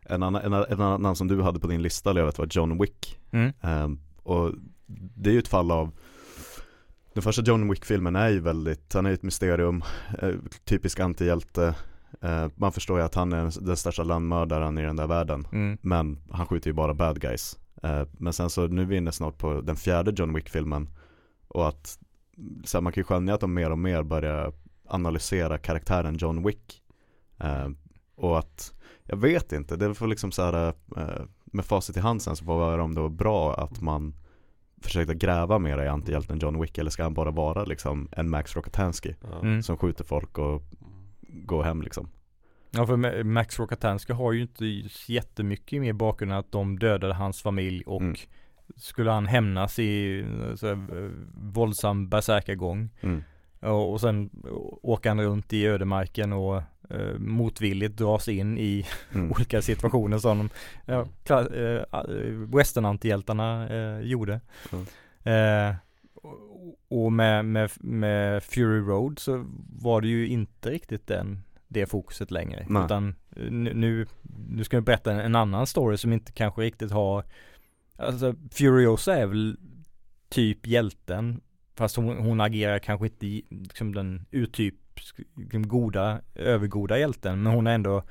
en, 0.00 0.22
annan, 0.22 0.42
en, 0.42 0.52
en 0.52 0.80
annan 0.80 1.16
som 1.16 1.28
du 1.28 1.42
hade 1.42 1.60
på 1.60 1.66
din 1.66 1.82
lista, 1.82 2.14
jag 2.18 2.26
vet 2.26 2.38
var 2.38 2.48
John 2.50 2.78
Wick. 2.78 3.18
Mm. 3.30 3.52
Ehm, 3.60 4.00
och 4.22 4.52
det 4.86 5.30
är 5.30 5.34
ju 5.34 5.38
ett 5.38 5.48
fall 5.48 5.70
av 5.70 5.92
Den 7.18 7.22
första 7.22 7.42
John 7.42 7.70
Wick-filmen 7.70 8.16
är 8.16 8.28
ju 8.28 8.40
väldigt, 8.40 8.92
han 8.94 9.06
är 9.06 9.10
ju 9.10 9.14
ett 9.14 9.22
mysterium, 9.22 9.82
eh, 10.18 10.34
typisk 10.64 11.00
antihjälte. 11.00 11.74
Eh, 12.20 12.46
Man 12.54 12.72
förstår 12.72 12.98
ju 12.98 13.04
att 13.04 13.14
han 13.14 13.32
är 13.32 13.66
den 13.66 13.76
största 13.76 14.02
landmördaren 14.02 14.78
i 14.78 14.82
den 14.82 14.96
där 14.96 15.06
världen. 15.06 15.46
Mm. 15.52 15.78
Men 15.82 16.18
han 16.30 16.46
skjuter 16.46 16.70
ju 16.70 16.74
bara 16.74 16.94
bad 16.94 17.20
guys. 17.20 17.58
Eh, 17.82 18.02
Men 18.12 18.32
sen 18.32 18.50
så 18.50 18.66
nu 18.66 18.82
är 18.82 18.86
vi 18.86 18.96
inne 18.96 19.12
snart 19.12 19.38
på 19.38 19.60
den 19.60 19.76
fjärde 19.76 20.12
John 20.16 20.34
Wick-filmen. 20.34 20.88
Och 21.48 21.68
att 21.68 21.98
så 22.64 22.76
här, 22.78 22.82
man 22.82 22.92
kan 22.92 23.00
ju 23.00 23.04
skönja 23.04 23.34
att 23.34 23.40
de 23.40 23.54
mer 23.54 23.70
och 23.70 23.78
mer 23.78 24.02
börjar 24.02 24.52
analysera 24.86 25.58
karaktären 25.58 26.16
John 26.16 26.46
Wick. 26.46 26.82
Och 28.14 28.38
att, 28.38 28.74
jag 29.04 29.16
vet 29.16 29.52
inte, 29.52 29.76
det 29.76 29.94
får 29.94 30.06
liksom 30.06 30.32
så 30.32 30.42
här 30.42 30.74
med 31.44 31.64
facit 31.64 31.96
i 31.96 32.00
hand 32.00 32.22
sen 32.22 32.36
så 32.36 32.44
får 32.44 32.58
vi 32.58 32.64
höra 32.64 32.82
om 32.82 32.94
det 32.94 33.00
var 33.00 33.08
bra 33.08 33.54
att 33.54 33.80
man 33.80 34.14
försökte 34.82 35.14
gräva 35.14 35.58
mer 35.58 35.82
i 35.82 35.88
antihjälten 35.88 36.38
John 36.38 36.60
Wick 36.60 36.78
eller 36.78 36.90
ska 36.90 37.02
han 37.02 37.14
bara 37.14 37.30
vara 37.30 37.64
liksom 37.64 38.08
en 38.12 38.30
Max 38.30 38.56
Rockatansky 38.56 39.14
ja. 39.20 39.40
Mm. 39.40 39.62
som 39.62 39.76
skjuter 39.76 40.04
folk 40.04 40.38
och 40.38 40.62
går 41.20 41.62
hem 41.62 41.82
liksom 41.82 42.08
Ja 42.70 42.86
för 42.86 42.96
Ma- 42.96 43.24
Max 43.24 43.58
Rockatansky 43.58 44.12
har 44.12 44.32
ju 44.32 44.42
inte 44.42 44.64
jättemycket 45.12 45.80
mer 45.80 45.92
bakgrund 45.92 46.32
än 46.32 46.38
att 46.38 46.52
de 46.52 46.78
dödade 46.78 47.14
hans 47.14 47.42
familj 47.42 47.82
och 47.86 48.00
Mm. 48.02 48.14
skulle 48.76 49.10
han 49.10 49.26
hämnas 49.26 49.78
i 49.78 50.24
så 50.56 50.66
här, 50.66 51.10
våldsam 51.34 52.08
bärsärkagång 52.08 52.90
mm. 53.00 53.22
och, 53.60 53.92
och 53.92 54.00
sen 54.00 54.30
åker 54.82 55.08
han 55.10 55.20
runt 55.20 55.52
i 55.52 55.66
ödemarken 55.66 56.32
och 56.32 56.62
eh, 56.90 57.18
motvilligt 57.18 57.96
dras 57.96 58.28
in 58.28 58.58
i 58.58 58.86
Mm. 59.14 59.30
olika 59.32 59.62
situationer 59.62 60.18
som 60.18 60.50
ja, 60.86 61.06
kla- 61.24 61.78
eh, 61.80 62.56
westernantihjältarna 62.56 63.68
eh, 63.68 64.00
gjorde. 64.00 64.40
Mm. 64.72 64.84
Eh, 65.70 65.74
och- 66.88 67.12
med, 67.12 67.44
med, 67.44 67.70
med 67.80 68.42
Fury 68.42 68.80
Road 68.80 69.18
så 69.18 69.44
var 69.80 70.00
det 70.00 70.08
ju 70.08 70.28
inte 70.28 70.70
riktigt 70.70 71.06
den, 71.06 71.42
det 71.68 71.86
fokuset 71.86 72.30
längre. 72.30 72.66
Nej. 72.68 72.84
Utan 72.84 73.14
eh, 73.36 73.50
nu, 73.50 74.06
nu, 74.48 74.64
ska 74.64 74.76
vi 74.76 74.80
berätta 74.82 75.12
en, 75.12 75.18
en 75.20 75.34
annan 75.34 75.66
story 75.66 75.96
som 75.96 76.12
inte 76.12 76.32
kanske 76.32 76.62
riktigt 76.62 76.90
har 76.90 77.24
Alltså 77.96 78.34
Furiosa 78.50 79.16
är 79.16 79.26
väl 79.26 79.56
typ 80.28 80.66
hjälten 80.66 81.40
Fast 81.76 81.96
hon, 81.96 82.16
hon 82.18 82.40
agerar 82.40 82.78
kanske 82.78 83.06
inte 83.06 83.26
liksom 83.50 83.94
den 83.94 84.26
urtyp 84.30 84.74
liksom 85.36 85.68
goda, 85.68 86.20
övergoda 86.34 86.98
hjälten 86.98 87.42
men 87.42 87.52
hon 87.52 87.66
är 87.66 87.74
ändå 87.74 88.02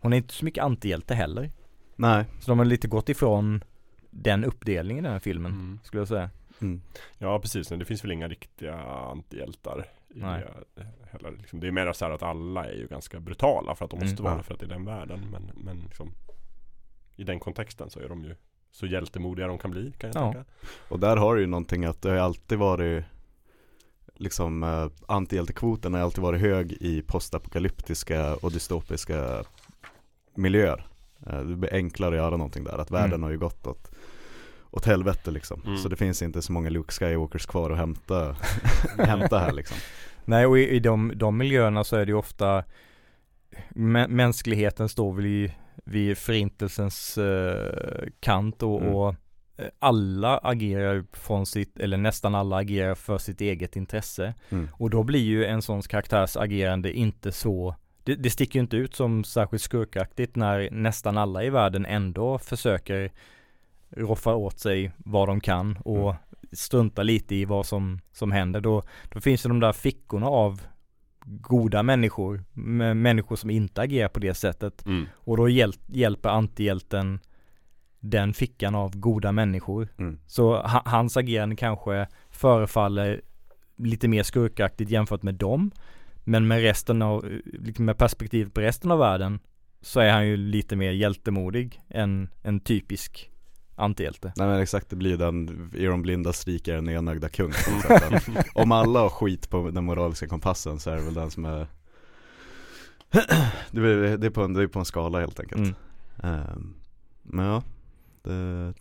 Hon 0.00 0.12
är 0.12 0.16
inte 0.16 0.34
så 0.34 0.44
mycket 0.44 0.64
antihjälte 0.64 1.14
heller 1.14 1.50
Nej 1.96 2.24
Så 2.40 2.50
de 2.50 2.58
har 2.58 2.66
lite 2.66 2.88
gått 2.88 3.08
ifrån 3.08 3.64
den 4.10 4.44
uppdelningen 4.44 5.04
i 5.04 5.06
den 5.06 5.12
här 5.12 5.20
filmen 5.20 5.52
Mm. 5.52 5.78
skulle 5.82 6.00
jag 6.00 6.08
säga 6.08 6.30
mm. 6.60 6.82
Ja 7.18 7.38
precis, 7.40 7.70
men 7.70 7.78
det 7.78 7.84
finns 7.84 8.04
väl 8.04 8.12
inga 8.12 8.28
riktiga 8.28 8.74
antihjältar 8.84 9.86
i 10.14 10.18
Nej. 10.20 10.44
det 10.74 10.86
heller. 11.10 11.30
Liksom. 11.38 11.60
Det 11.60 11.66
är 11.66 11.70
mer 11.70 11.92
så 11.92 12.04
här 12.04 12.12
att 12.12 12.22
alla 12.22 12.64
är 12.66 12.72
ju 12.74 12.86
ganska 12.86 13.20
brutala 13.20 13.74
för 13.74 13.84
att 13.84 13.90
de 13.90 13.96
måste 14.00 14.22
Mm. 14.22 14.24
vara 14.24 14.36
Ja. 14.36 14.42
för 14.42 14.54
att 14.54 14.60
det 14.60 14.66
är 14.66 14.70
den 14.70 14.84
världen. 14.84 15.20
Men, 15.30 15.50
men 15.54 15.78
liksom, 15.80 16.10
i 17.16 17.24
den 17.24 17.40
kontexten 17.40 17.90
så 17.90 18.00
är 18.00 18.08
de 18.08 18.24
ju 18.24 18.34
så 18.70 18.86
hjältemodiga 18.86 19.46
de 19.46 19.58
kan 19.58 19.70
bli 19.70 19.92
kan 19.98 20.10
jag 20.14 20.22
Ja. 20.22 20.32
tänka. 20.32 20.50
Och 20.88 20.98
där 21.00 21.16
har 21.16 21.34
du 21.34 21.40
ju 21.40 21.46
någonting 21.46 21.84
att 21.84 22.02
det 22.02 22.10
har 22.10 22.16
alltid 22.16 22.58
varit 22.58 23.04
Liksom 24.18 24.62
eh, 24.62 24.86
antihjältekvoten 25.06 25.94
har 25.94 26.00
alltid 26.00 26.22
varit 26.22 26.40
hög 26.40 26.72
i 26.72 27.02
postapokalyptiska 27.02 28.34
och 28.34 28.52
dystopiska 28.52 29.44
miljöer 30.34 30.86
eh, 31.26 31.40
Det 31.40 31.56
blir 31.56 31.74
enklare 31.74 32.10
att 32.10 32.16
göra 32.16 32.36
någonting 32.36 32.64
där, 32.64 32.78
att 32.78 32.90
världen 32.90 33.10
Mm. 33.12 33.22
har 33.22 33.30
ju 33.30 33.38
gått 33.38 33.66
åt 33.66 33.90
åt 34.70 34.84
helvete 34.84 35.30
liksom. 35.30 35.62
Mm. 35.66 35.76
Så 35.78 35.88
det 35.88 35.96
finns 35.96 36.22
inte 36.22 36.42
så 36.42 36.52
många 36.52 36.70
Luke 36.70 36.92
Skywalkers 36.92 37.46
kvar 37.46 37.70
att 37.70 37.76
hämta, 37.78 38.36
hämta 38.98 39.38
här 39.38 39.52
liksom. 39.52 39.76
Nej 40.24 40.46
och 40.46 40.58
i, 40.58 40.68
i 40.68 40.78
de, 40.80 41.12
de 41.16 41.36
miljöerna 41.38 41.84
så 41.84 41.96
är 41.96 42.06
det 42.06 42.10
ju 42.12 42.18
ofta 42.18 42.64
mä, 43.70 44.08
Mänskligheten 44.08 44.88
står 44.88 45.12
väl 45.12 45.26
i, 45.26 45.54
vid 45.84 46.18
förintelsens 46.18 47.18
eh, 47.18 48.08
kant 48.20 48.62
och, 48.62 48.80
Mm. 48.80 48.94
och 48.94 49.14
alla 49.78 50.38
agerar 50.38 51.04
från 51.12 51.46
sitt, 51.46 51.78
eller 51.78 51.96
nästan 51.96 52.34
alla 52.34 52.56
agerar 52.56 52.94
för 52.94 53.18
sitt 53.18 53.40
eget 53.40 53.76
intresse. 53.76 54.34
Mm. 54.48 54.68
Och 54.72 54.90
då 54.90 55.02
blir 55.02 55.24
ju 55.24 55.44
en 55.44 55.62
sån 55.62 55.82
karaktärs 55.82 56.36
agerande 56.36 56.92
inte 56.92 57.32
så 57.32 57.74
det, 58.04 58.14
det 58.14 58.30
sticker 58.30 58.58
ju 58.58 58.60
inte 58.60 58.76
ut 58.76 58.94
som 58.94 59.24
särskilt 59.24 59.62
skurkaktigt 59.62 60.36
när 60.36 60.70
nästan 60.70 61.18
alla 61.18 61.44
i 61.44 61.50
världen 61.50 61.86
ändå 61.86 62.38
försöker 62.38 63.12
roffa 63.90 64.34
åt 64.34 64.58
sig 64.58 64.92
vad 64.96 65.28
de 65.28 65.40
kan 65.40 65.76
och 65.76 66.10
Mm. 66.10 66.16
strunta 66.52 67.02
lite 67.02 67.34
i 67.34 67.44
vad 67.44 67.66
som, 67.66 68.00
som 68.12 68.32
händer. 68.32 68.60
Då, 68.60 68.82
då 69.08 69.20
finns 69.20 69.42
det 69.42 69.48
de 69.48 69.60
där 69.60 69.72
fickorna 69.72 70.26
av 70.26 70.60
goda 71.24 71.82
människor, 71.82 72.44
människor 72.94 73.36
som 73.36 73.50
inte 73.50 73.80
agerar 73.80 74.08
på 74.08 74.20
det 74.20 74.34
sättet. 74.34 74.86
Mm. 74.86 75.06
Och 75.12 75.36
då 75.36 75.48
hjäl 75.48 75.72
hjälper 75.86 76.28
antihjälten 76.28 77.20
den 78.00 78.34
fickan 78.34 78.74
av 78.74 78.96
goda 78.96 79.32
människor. 79.32 79.88
Mm. 79.98 80.18
Så 80.26 80.56
ha, 80.56 80.82
hans 80.84 81.16
agerande 81.16 81.56
kanske 81.56 82.06
förefaller 82.30 83.20
lite 83.76 84.08
mer 84.08 84.22
skurkaktigt 84.22 84.90
jämfört 84.90 85.22
med 85.22 85.34
dem. 85.34 85.70
Men 86.24 86.46
med 86.46 86.60
resten 86.62 87.02
av, 87.02 87.24
liksom 87.44 87.84
med 87.84 87.98
perspektiv 87.98 88.50
på 88.50 88.60
resten 88.60 88.90
av 88.90 88.98
världen 88.98 89.40
så 89.80 90.00
är 90.00 90.12
han 90.12 90.26
ju 90.26 90.36
lite 90.36 90.76
mer 90.76 90.92
hjältemodig 90.92 91.82
än 91.88 92.28
en 92.42 92.60
typisk 92.60 93.30
antihjälte. 93.76 94.32
Nej 94.36 94.46
men 94.48 94.60
exakt, 94.60 94.90
det 94.90 94.96
blir 94.96 95.16
den 95.16 95.70
i 95.74 95.84
de 95.84 96.02
blindas 96.02 96.46
rike 96.46 96.72
är 96.72 96.74
den 96.74 96.88
enögda 96.88 97.28
kung 97.28 97.52
Om 98.54 98.72
alla 98.72 99.00
har 99.00 99.08
skit 99.08 99.50
på 99.50 99.70
den 99.70 99.84
moraliska 99.84 100.26
kompassen 100.26 100.80
så 100.80 100.90
är 100.90 100.96
det 100.96 101.02
väl 101.02 101.14
den 101.14 101.30
som 101.30 101.44
är 101.44 101.66
Det 103.70 104.26
är, 104.26 104.30
på, 104.30 104.42
en, 104.42 104.54
det 104.54 104.62
är 104.62 104.66
på 104.66 104.78
en 104.78 104.84
skala 104.84 105.20
helt 105.20 105.40
enkelt 105.40 105.60
Mm. 105.60 105.74
Ehm, 106.22 106.74
Men 107.22 107.46
ja 107.46 107.62
det, 108.22 108.72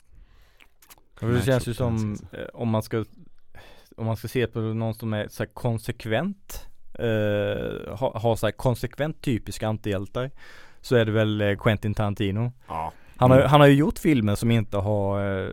det 1.19 1.41
känns 1.45 1.67
ju 1.67 1.73
som 1.73 2.17
eh, 2.31 2.45
om 2.53 2.69
man 2.69 2.83
ska 2.83 3.05
om 3.97 4.05
man 4.05 4.17
ska 4.17 4.27
se 4.27 4.47
på 4.47 4.59
någon 4.59 4.93
som 4.93 5.13
är 5.13 5.27
så 5.27 5.43
här 5.43 5.49
konsekvent 5.53 6.67
eh, 6.93 7.95
har 7.97 8.19
ha 8.19 8.37
så 8.37 8.47
här 8.47 8.51
konsekvent 8.51 9.21
typiska 9.21 9.67
antihjältar 9.67 10.31
så 10.81 10.95
är 10.95 11.05
det 11.05 11.11
väl 11.11 11.41
eh, 11.41 11.55
Quentin 11.57 11.93
Tarantino. 11.93 12.51
Ja. 12.67 12.93
Han 13.19 13.31
har, 13.31 13.37
Mm. 13.37 13.49
han 13.49 13.59
har 13.61 13.67
ju 13.67 13.73
gjort 13.73 13.99
filmer 13.99 14.35
som 14.35 14.51
inte 14.51 14.77
har 14.77 15.39
eh, 15.45 15.51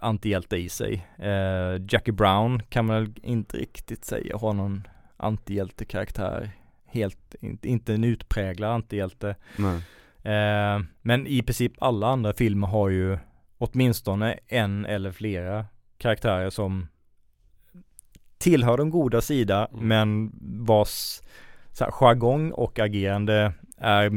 antihjälte 0.00 0.56
i 0.56 0.68
sig. 0.68 1.06
Eh, 1.18 1.82
Jackie 1.88 2.12
Brown 2.14 2.62
kan 2.68 2.86
man 2.86 2.96
väl 3.04 3.12
inte 3.22 3.56
riktigt 3.56 4.04
säga 4.04 4.36
har 4.36 4.52
någon 4.52 4.86
antihjältekaraktär. 5.16 6.50
Helt, 6.86 7.34
inte, 7.40 7.68
inte 7.68 7.94
en 7.94 8.04
utpräglad 8.04 8.70
antihjälte. 8.70 9.36
nej. 9.56 9.76
Eh, 10.34 10.80
men 11.02 11.26
i 11.26 11.42
princip 11.42 11.72
alla 11.78 12.06
andra 12.08 12.32
filmer 12.32 12.66
har 12.66 12.88
ju 12.88 13.18
åtminstone 13.72 14.38
en 14.48 14.84
eller 14.86 15.12
flera 15.12 15.66
karaktärer 15.98 16.50
som 16.50 16.86
tillhör 18.38 18.76
den 18.76 18.90
goda 18.90 19.20
sida 19.20 19.66
Mm. 19.72 19.88
men 19.88 20.32
vars 20.66 21.20
så 21.72 21.84
här, 21.84 21.90
jargong 21.90 22.50
och 22.52 22.78
agerande 22.78 23.52
är 23.78 24.10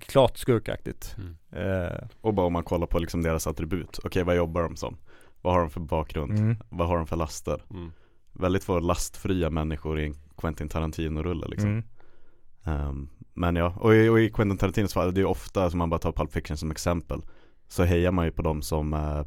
klart 0.00 0.36
skurkaktigt. 0.38 1.16
Mm. 1.18 1.36
Eh, 1.52 1.98
Och 2.20 2.34
bara 2.34 2.46
om 2.46 2.52
man 2.52 2.62
kollar 2.64 2.86
på 2.86 2.98
liksom 2.98 3.22
deras 3.22 3.46
attribut. 3.46 3.98
Okej, 4.04 4.24
vad 4.24 4.36
jobbar 4.36 4.62
de 4.62 4.76
som? 4.76 4.96
Vad 5.42 5.52
har 5.54 5.60
de 5.60 5.70
för 5.70 5.80
bakgrund? 5.80 6.32
mm, 6.38 6.56
Vad 6.68 6.88
har 6.88 6.96
de 6.96 7.06
för 7.06 7.16
laster? 7.16 7.62
Mm. 7.70 7.92
Väldigt 8.32 8.64
få 8.64 8.78
lastfria 8.80 9.50
människor 9.50 10.00
i 10.00 10.06
en 10.06 10.14
Quentin 10.36 10.68
Tarantino-rulle 10.68 11.46
liksom. 11.48 11.70
mm, 11.70 11.84
Ehm, 12.64 13.08
men 13.34 13.56
ja, 13.56 13.74
och 13.80 13.94
i, 13.94 14.08
och 14.08 14.20
i 14.20 14.30
Quentin 14.30 14.58
Tarantinos 14.58 14.94
fall, 14.94 15.14
det 15.14 15.18
är 15.18 15.22
ju 15.22 15.28
ofta, 15.28 15.70
som 15.70 15.78
man 15.78 15.90
bara 15.90 15.98
tar 16.00 16.12
Pulp 16.12 16.32
Fiction 16.32 16.56
som 16.56 16.70
exempel, 16.70 17.22
så 17.68 17.84
hejar 17.84 18.10
man 18.12 18.24
ju 18.24 18.30
på 18.30 18.42
dem 18.42 18.62
som, 18.62 18.94
eh, 18.94 19.22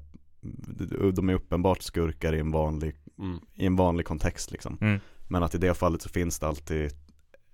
de- 1.13 1.30
är 1.30 1.34
uppenbart 1.34 1.81
skurkar 1.81 2.34
i 2.34 2.39
en 2.39 2.51
vanlig, 2.51 2.95
Mm. 3.19 3.39
i 3.53 3.65
en 3.65 3.76
vanlig 3.76 4.05
kontext 4.05 4.51
liksom. 4.51 4.77
mm, 4.81 4.99
Men 5.27 5.43
att 5.43 5.55
i 5.55 5.57
det 5.57 5.73
fallet 5.73 6.01
så 6.01 6.09
finns 6.09 6.39
det 6.39 6.47
alltid 6.47 6.91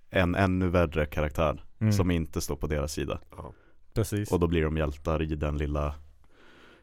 en 0.10 0.36
ännu 0.36 0.68
värre 0.68 1.06
karaktär 1.06 1.64
mm, 1.80 1.94
som 1.94 2.12
inte 2.12 2.42
står 2.42 2.56
på 2.56 2.68
deras 2.68 2.92
sida. 2.94 3.20
Ja. 3.38 3.54
precis. 3.94 4.32
Och 4.32 4.40
då 4.40 4.48
blir 4.48 4.64
de 4.64 4.78
hjältar 4.78 5.22
i 5.22 5.36
den 5.36 5.58
lilla, 5.58 5.96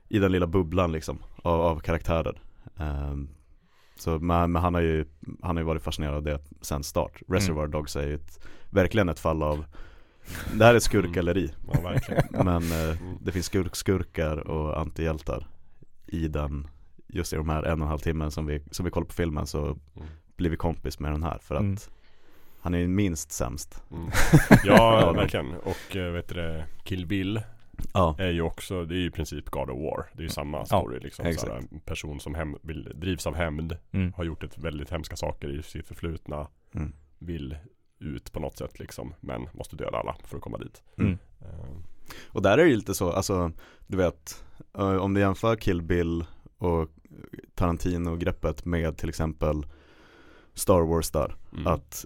i 0.09 0.19
den 0.19 0.33
lilla 0.33 0.47
bubblan 0.47 0.93
liksom, 0.93 1.19
av, 1.43 1.61
av 1.61 1.81
karaktärer. 1.81 2.43
Ehm, 2.77 3.29
så 3.97 4.19
men, 4.19 4.53
men 4.53 4.63
han 4.63 4.75
har 4.75 4.81
ju, 4.81 5.05
han 5.43 5.57
har 5.57 5.61
ju 5.63 5.67
varit 5.67 5.83
fascinerad 5.83 6.15
av 6.15 6.23
det 6.23 6.41
sen 6.61 6.83
start. 6.83 7.23
Reservoir 7.29 7.67
Dogs 7.67 7.97
är 7.97 8.07
ju 8.07 8.15
ett, 8.15 8.47
verkligen 8.71 9.09
ett 9.09 9.19
fall 9.21 9.43
av, 9.43 9.65
det 10.55 10.65
här 10.65 10.75
är 10.75 10.79
skurkgalleri. 10.81 11.53
ja, 11.73 11.81
verkligen. 11.81 12.23
Men 12.45 12.73
eh, 12.73 13.01
Mm. 13.03 13.19
det 13.21 13.33
finns 13.33 13.47
skurk, 13.47 13.77
skurkar 13.77 14.37
och 14.49 14.81
antihjältar 14.81 15.47
i 16.07 16.29
den, 16.29 16.67
just 17.09 17.33
i 17.33 17.37
de 17.37 17.49
här 17.49 17.63
en 17.63 17.81
och 17.81 17.85
en 17.87 17.89
halv 17.91 17.99
timmen 17.99 18.31
som 18.31 18.47
vi, 18.47 18.63
som 18.71 18.85
vi 18.85 18.91
kollar 18.91 19.07
på 19.07 19.13
filmen 19.15 19.47
så 19.47 19.65
Mm. 19.67 20.09
blir 20.37 20.51
vi 20.51 20.57
kompis 20.57 20.99
med 20.99 21.13
den 21.13 21.23
här 21.23 21.39
för 21.39 21.55
att 21.55 21.61
Mm. 21.61 21.77
han 22.61 22.75
är 22.75 22.79
ju 22.79 22.89
minst 22.89 23.33
sämst. 23.33 23.83
Mm. 23.91 24.11
Ja, 24.65 25.01
Ja, 25.01 25.13
verkligen. 25.13 25.55
Och 25.55 25.97
eh, 25.97 26.13
vet 26.13 26.29
du 26.29 26.35
det, 26.35 26.67
Kill 26.85 27.07
Bill 27.07 27.41
Ja, 27.95 28.17
är 28.19 28.31
ju 28.31 28.43
också, 28.43 28.85
det 28.85 28.95
är 28.95 28.99
ju 28.99 29.07
i 29.07 29.11
princip 29.11 29.51
God 29.51 29.71
of 29.71 29.79
War. 29.83 30.07
Det 30.13 30.19
är 30.21 30.23
ju 30.23 30.29
samma 30.29 30.67
story 30.67 31.01
liksom. 31.01 31.27
exakt. 31.27 31.47
Såhär, 31.47 31.63
en 31.73 31.81
person 31.81 32.21
som 32.21 32.35
hem, 32.35 32.57
vill, 32.63 32.93
drivs 32.95 33.27
av 33.27 33.35
hämnd, 33.35 33.77
Mm. 33.93 34.13
har 34.17 34.25
gjort 34.25 34.43
ett 34.45 34.59
väldigt 34.59 34.91
hemska 34.91 35.17
saker 35.17 35.49
i 35.59 35.63
sitt 35.63 35.89
förflutna, 35.89 36.49
mm. 36.75 36.93
vill 37.19 37.57
ut 38.05 38.33
på 38.33 38.41
något 38.41 38.59
sätt 38.59 38.79
liksom, 38.79 39.15
men 39.21 39.47
måste 39.53 39.77
döda 39.77 39.99
alla 39.99 40.17
för 40.25 40.37
att 40.37 40.43
komma 40.43 40.59
dit. 40.59 40.83
Mm. 40.99 41.19
Eh, 41.41 41.77
Och 42.29 42.43
där 42.43 42.53
är 42.59 42.65
det 42.65 42.71
ju 42.71 42.77
lite 42.77 42.95
så, 42.95 43.13
alltså 43.13 43.53
du 43.87 43.97
vet, 43.97 44.45
om 45.01 45.15
du 45.15 45.21
jämför 45.21 45.57
Kill 45.57 45.83
Bill 45.83 46.25
och 46.59 46.89
Tarantino-greppet 47.55 48.65
med 48.65 48.97
till 48.97 49.09
exempel 49.09 49.67
Star 50.55 50.81
Wars 50.81 51.11
där. 51.11 51.35
mm. 51.53 51.67
Att 51.67 52.05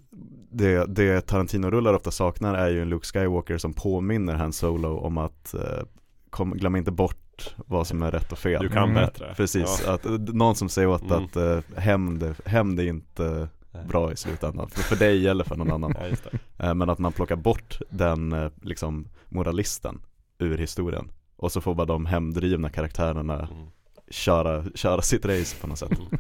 det, 0.50 0.84
det 0.86 1.20
Tarantino-rullar 1.26 1.94
ofta 1.94 2.10
saknar 2.10 2.54
är 2.54 2.68
ju 2.70 2.82
en 2.82 2.88
Luke 2.88 3.06
Skywalker 3.06 3.58
som 3.58 3.72
påminner 3.74 4.34
Han 4.34 4.52
Solo 4.52 4.96
om 4.98 5.18
att 5.18 5.54
eh, 5.54 5.82
kom, 6.30 6.50
glöm 6.52 6.76
inte 6.76 6.90
bort 6.90 7.54
vad 7.56 7.86
som 7.86 8.02
är 8.02 8.10
rätt 8.10 8.32
och 8.32 8.38
fel. 8.38 8.62
Du 8.62 8.68
kan 8.68 8.82
Mm. 8.90 8.94
bättre. 8.94 9.34
Precis, 9.36 9.82
Ja. 9.86 9.92
att 9.92 10.06
eh, 10.06 10.12
någon 10.12 10.54
som 10.54 10.68
säger 10.68 10.88
åt 10.88 11.02
Mm. 11.02 11.24
att 11.24 11.36
eh, 11.36 11.60
hämnd, 11.76 12.34
hämnd 12.44 12.80
är 12.80 12.84
inte. 12.86 13.48
Bra 13.88 14.12
i 14.12 14.16
slutändan, 14.16 14.68
för, 14.70 14.82
för 14.82 14.96
dig 14.96 15.28
eller 15.28 15.44
för 15.44 15.56
någon 15.56 15.72
annan. 15.72 15.94
Ja, 16.00 16.06
just 16.08 16.24
det. 16.24 16.64
Eh, 16.66 16.74
Men 16.74 16.90
att 16.90 16.98
man 16.98 17.12
plockar 17.12 17.36
bort 17.36 17.78
den 17.90 18.32
eh, 18.32 18.50
liksom 18.62 19.08
moralisten 19.28 20.00
ur 20.38 20.58
historien. 20.58 21.10
Och 21.36 21.52
så 21.52 21.60
får 21.60 21.74
bara 21.74 21.86
de 21.86 22.06
hemdrivna 22.06 22.70
karaktärerna 22.70 23.48
Mm. 23.52 23.66
köra, 24.10 24.64
köra 24.74 25.02
sitt 25.02 25.24
race 25.24 25.56
på 25.60 25.66
något 25.66 25.78
sätt. 25.78 25.92
Mm. 25.98 26.18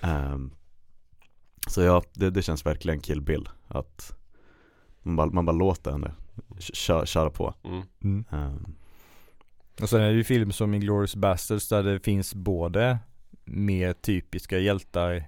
Ehm, 0.00 0.50
så 1.66 1.82
ja, 1.82 2.02
det, 2.12 2.30
det 2.30 2.42
känns 2.42 2.66
verkligen 2.66 3.00
kill 3.00 3.20
Bill. 3.20 3.48
Att 3.68 4.16
man 5.02 5.16
bara, 5.16 5.26
man 5.26 5.44
bara 5.46 5.56
låter 5.56 5.90
henne 5.92 6.14
köra, 6.58 7.06
köra 7.06 7.30
på. 7.30 7.54
Mm. 8.02 8.24
Ehm, 8.30 8.66
Och 9.82 9.88
sen 9.88 10.00
är 10.00 10.08
det 10.08 10.14
ju 10.16 10.24
film 10.24 10.52
som 10.52 10.74
Inglourious 10.74 11.16
Basterds 11.16 11.68
där 11.68 11.82
det 11.82 12.00
finns 12.00 12.34
både 12.34 12.98
mer 13.44 13.92
typiska 13.92 14.58
hjältar 14.58 15.14
eh, 15.14 15.22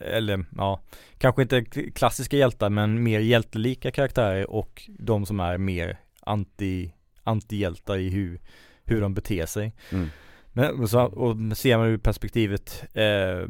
eller 0.00 0.44
ja, 0.56 0.80
kanske 1.18 1.42
inte 1.42 1.64
klassiska 1.94 2.36
hjältar 2.36 2.70
men 2.70 3.02
mer 3.02 3.20
hjältelika 3.20 3.90
karaktärer 3.90 4.50
och 4.50 4.90
de 4.98 5.26
som 5.26 5.40
är 5.40 5.58
mer 5.58 5.98
anti, 6.20 6.92
antihjältar 7.22 7.96
i 7.98 8.08
hur, 8.08 8.40
hur 8.84 9.00
de 9.00 9.14
beter 9.14 9.46
sig. 9.46 9.72
mm, 9.90 10.08
Men 10.52 10.80
och 10.82 10.90
så, 10.90 11.00
och 11.02 11.56
ser 11.56 11.78
man 11.78 11.86
ur 11.86 11.98
perspektivet 11.98 12.84
eh, 12.94 13.04
eh, 13.04 13.46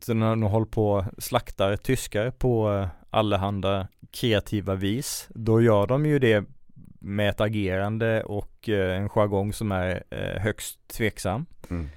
så 0.00 0.14
när 0.14 0.30
de 0.30 0.42
håller 0.42 0.66
på 0.66 1.04
slaktar 1.18 1.76
tyskar 1.76 2.30
på 2.30 2.72
eh, 2.72 2.88
allehanda 3.10 3.88
kreativa 4.10 4.74
vis 4.74 5.28
då 5.34 5.60
gör 5.62 5.86
de 5.86 6.06
ju 6.06 6.18
det 6.18 6.44
med 7.00 7.30
ett 7.30 7.40
agerande 7.40 8.22
och 8.22 8.68
eh, 8.68 8.96
en 8.96 9.08
jargong 9.08 9.52
som 9.52 9.72
är 9.72 10.02
eh, 10.10 10.42
högst 10.42 10.88
tveksam. 10.88 11.46
mm, 11.70 11.88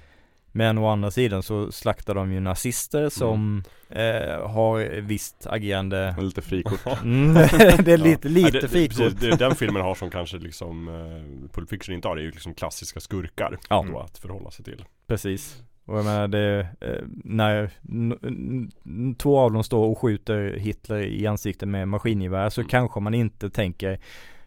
Men 0.52 0.78
å 0.78 0.86
andra 0.86 1.10
sidan 1.10 1.42
så 1.42 1.72
slaktar 1.72 2.14
de 2.14 2.32
ju 2.32 2.40
nazister 2.40 3.08
som 3.08 3.64
eh, 3.88 4.48
har 4.50 5.00
visst 5.00 5.46
agerande. 5.46 6.14
och 6.18 6.24
lite 6.24 6.42
frikort. 6.42 7.02
Mm, 7.02 7.34
det 7.34 7.92
är 7.92 7.96
lite, 7.96 8.28
Ja, 8.28 8.34
lite 8.34 8.52
det, 8.52 8.60
det, 8.60 8.68
frikort. 8.68 8.96
precis, 8.98 9.20
det 9.20 9.36
den 9.36 9.54
filmen 9.56 9.82
har 9.82 9.94
som 9.94 10.10
kanske 10.10 10.36
liksom 10.38 10.88
eh, 10.88 11.48
Pulp 11.54 11.68
Fiction 11.70 11.94
inte 11.94 12.08
har, 12.08 12.16
det 12.16 12.22
är 12.22 12.24
ju 12.24 12.30
liksom 12.30 12.54
klassiska 12.54 13.00
skurkar 13.00 13.58
Ja. 13.70 13.86
då 13.92 13.98
att 13.98 14.18
förhålla 14.18 14.50
sig 14.50 14.64
till. 14.64 14.84
Precis. 15.06 15.62
Och 15.84 15.98
jag 15.98 16.04
menar 16.04 16.28
det, 16.28 16.60
eh, 16.80 17.04
när 17.24 17.70
två 19.18 19.38
av 19.38 19.52
dem 19.52 19.64
står 19.64 19.86
och 19.86 19.98
skjuter 19.98 20.56
Hitler 20.58 20.98
i 21.00 21.26
ansiktet 21.26 21.68
med 21.68 21.88
maskingevär 21.88 22.50
så 22.50 22.60
Mm. 22.60 22.68
kanske 22.68 23.00
man 23.00 23.14
inte 23.14 23.50
tänker 23.50 24.00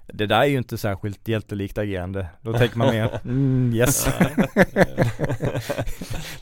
det 0.08 0.26
där 0.26 0.40
är 0.42 0.46
ju 0.46 0.58
inte 0.58 0.78
särskilt 0.78 1.28
hjältelikt 1.28 1.78
agerande. 1.78 2.28
Då 2.42 2.54
tänker 2.54 2.78
man 2.78 2.88
mer, 2.96 3.20
mm, 3.26 3.74
yes. 3.76 4.06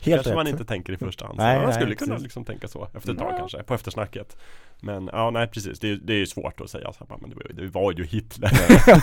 Helt 0.00 0.22
kanske 0.24 0.34
man 0.34 0.44
rätt. 0.46 0.52
inte 0.52 0.64
tänker 0.64 0.92
i 0.92 0.96
första 0.96 1.26
hand. 1.26 1.38
Nej, 1.38 1.56
man 1.56 1.64
nej, 1.66 1.74
skulle 1.74 1.94
kunna 1.94 2.12
precis. 2.14 2.22
liksom 2.22 2.44
tänka 2.44 2.68
så 2.68 2.88
efter 2.94 3.12
ett 3.12 3.18
tag 3.18 3.32
Ja. 3.34 3.38
kanske, 3.38 3.62
på 3.62 3.74
eftersnacket. 3.74 4.36
Men 4.80 5.10
ja, 5.12 5.30
nej 5.30 5.46
precis, 5.46 5.80
det 5.80 5.90
är, 5.90 5.96
det 5.96 6.12
är 6.12 6.16
ju 6.16 6.26
svårt 6.26 6.60
att 6.60 6.70
säga 6.70 6.92
så 6.92 7.06
här, 7.08 7.16
men 7.20 7.30
det 7.30 7.36
var, 7.36 7.42
ju- 7.42 7.52
det 7.52 7.66
var 7.66 7.92
ju 7.92 8.04
Hitler. 8.04 8.50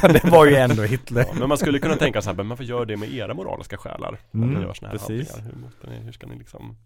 Det 0.14 0.24
var 0.32 0.46
ju 0.46 0.56
ändå 0.56 0.84
Hitler. 0.84 1.26
Ja, 1.28 1.34
men 1.40 1.50
man 1.50 1.58
skulle 1.58 1.80
kunna 1.80 1.96
tänka 1.96 2.22
så 2.22 2.30
här, 2.30 2.38
men 2.38 2.50
varför 2.50 2.64
gör 2.64 2.86
det 2.86 2.98
med 2.98 3.14
era 3.14 3.34
moraliska 3.34 3.78
själar? 3.78 4.18
När 4.32 4.44
Mm, 4.44 4.56
ni 4.60 4.66
gör 4.66 4.74
såna 4.74 4.92
här 4.92 4.98
precis. 4.98 5.38
Hur, 5.38 5.56
måste 5.62 5.88
ni, 5.90 5.96
hur 6.00 6.12
ska 6.12 6.28
ni 6.28 6.38
liksom 6.38 6.78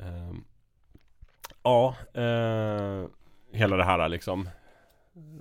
Ehm, 0.00 0.44
Ja, 1.62 1.94
eh, 2.14 3.04
hela 3.52 3.76
det 3.76 3.84
här 3.84 4.08
liksom 4.08 4.48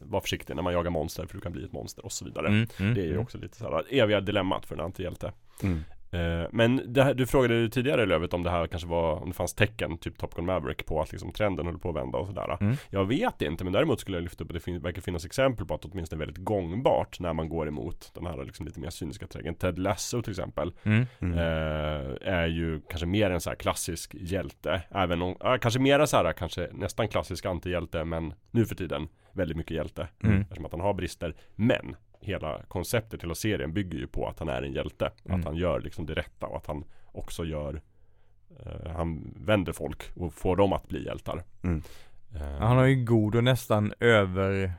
Var 0.01 0.21
försiktig 0.21 0.55
när 0.55 0.63
man 0.63 0.73
jagar 0.73 0.91
monster 0.91 1.25
för 1.25 1.33
du 1.35 1.41
kan 1.41 1.51
bli 1.51 1.63
ett 1.65 1.71
monster 1.73 2.05
och 2.05 2.11
så 2.11 2.25
vidare 2.25 2.47
Mm, 2.47 2.67
mm, 2.79 2.93
Det 2.93 3.01
är 3.01 3.05
ju 3.05 3.09
mm. 3.11 3.21
också 3.23 3.37
lite 3.37 3.57
så 3.57 3.63
här 3.75 3.83
eviga 3.89 4.21
dilemmat 4.21 4.65
för 4.65 4.75
en 4.75 4.81
antihjälte 4.81 5.31
Mm. 5.63 5.79
Eh, 6.11 6.47
Men 6.51 6.93
det 6.93 7.03
här, 7.03 7.13
du 7.13 7.25
frågade 7.27 7.55
ju 7.55 7.69
tidigare 7.69 8.05
Lövet 8.05 8.33
om 8.33 8.43
det 8.43 8.49
här 8.49 8.67
kanske 8.67 8.87
var 8.89 9.15
Om 9.21 9.29
det 9.29 9.35
fanns 9.35 9.53
tecken, 9.53 9.97
typ 9.97 10.17
Top 10.17 10.35
Gun 10.35 10.45
Maverick 10.45 10.85
på 10.85 11.01
att 11.01 11.11
liksom 11.11 11.31
trenden 11.31 11.65
håller 11.65 11.79
på 11.79 11.89
att 11.89 11.95
vända 11.95 12.17
och 12.17 12.27
sådär 12.27 12.57
Mm. 12.61 12.75
Jag 12.89 13.05
vet 13.05 13.41
inte 13.41 13.63
men 13.63 13.73
däremot 13.73 13.99
skulle 13.99 14.17
jag 14.17 14.21
lyfta 14.23 14.43
upp 14.43 14.49
att 14.49 14.53
det 14.53 14.59
fin- 14.59 14.79
verkar 14.81 15.01
finnas 15.01 15.25
exempel 15.25 15.65
på 15.65 15.73
att 15.73 15.81
det 15.81 15.87
åtminstone 15.91 16.23
är 16.23 16.25
väldigt 16.25 16.43
gångbart 16.45 17.19
När 17.19 17.33
man 17.33 17.49
går 17.49 17.67
emot 17.67 18.11
den 18.15 18.25
här 18.25 18.43
liksom 18.45 18.65
lite 18.65 18.79
mer 18.79 18.89
cyniska 18.89 19.27
trägen 19.27 19.55
Ted 19.55 19.79
Lasso 19.79 20.21
till 20.21 20.31
exempel 20.31 20.73
Mm. 20.83 21.05
Mm. 21.19 21.37
eh, 21.37 22.33
Är 22.33 22.47
ju 22.47 22.81
kanske 22.89 23.05
mer 23.05 23.31
en 23.31 23.41
så 23.41 23.49
här 23.49 23.57
klassisk 23.57 24.15
hjälte 24.19 24.81
Även 24.91 25.21
om, 25.21 25.35
kanske 25.61 25.79
mera 25.79 26.07
så 26.07 26.17
här 26.17 26.33
kanske 26.33 26.69
nästan 26.73 27.07
klassisk 27.07 27.45
antihjälte 27.45 28.03
men 28.05 28.33
nu 28.51 28.65
för 28.65 28.75
tiden 28.75 29.07
väldigt 29.33 29.57
mycket 29.57 29.75
hjälte 29.77 30.07
Mm. 30.23 30.41
Eftersom 30.41 30.65
att 30.65 30.71
han 30.71 30.81
har 30.81 30.93
brister 30.93 31.35
Men 31.55 31.95
hela 32.19 32.61
konceptet, 32.67 33.23
hela 33.23 33.35
serien 33.35 33.73
bygger 33.73 33.97
ju 33.99 34.07
på 34.07 34.27
att 34.27 34.39
han 34.39 34.49
är 34.49 34.61
en 34.61 34.73
hjälte 34.73 35.11
Mm. 35.25 35.39
Att 35.39 35.45
han 35.45 35.55
gör 35.55 35.79
liksom 35.81 36.05
det 36.05 36.13
rätta 36.13 36.45
och 36.47 36.57
att 36.57 36.67
han 36.67 36.83
också 37.05 37.45
gör 37.45 37.81
eh, 38.65 38.91
Han 38.91 39.33
vänder 39.37 39.73
folk 39.73 40.03
och 40.15 40.33
får 40.33 40.55
dem 40.55 40.73
att 40.73 40.87
bli 40.87 41.05
hjältar 41.05 41.43
Mm. 41.63 41.81
Eh, 42.35 42.57
Han 42.59 42.77
har 42.77 42.85
ju 42.85 43.05
god 43.05 43.35
och 43.35 43.43
nästan 43.43 43.93
över 43.99 44.73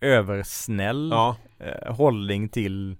översnäll 0.00 1.08
Ja, 1.12 1.36
eh, 1.58 1.94
hållning 1.94 2.48
till 2.48 2.96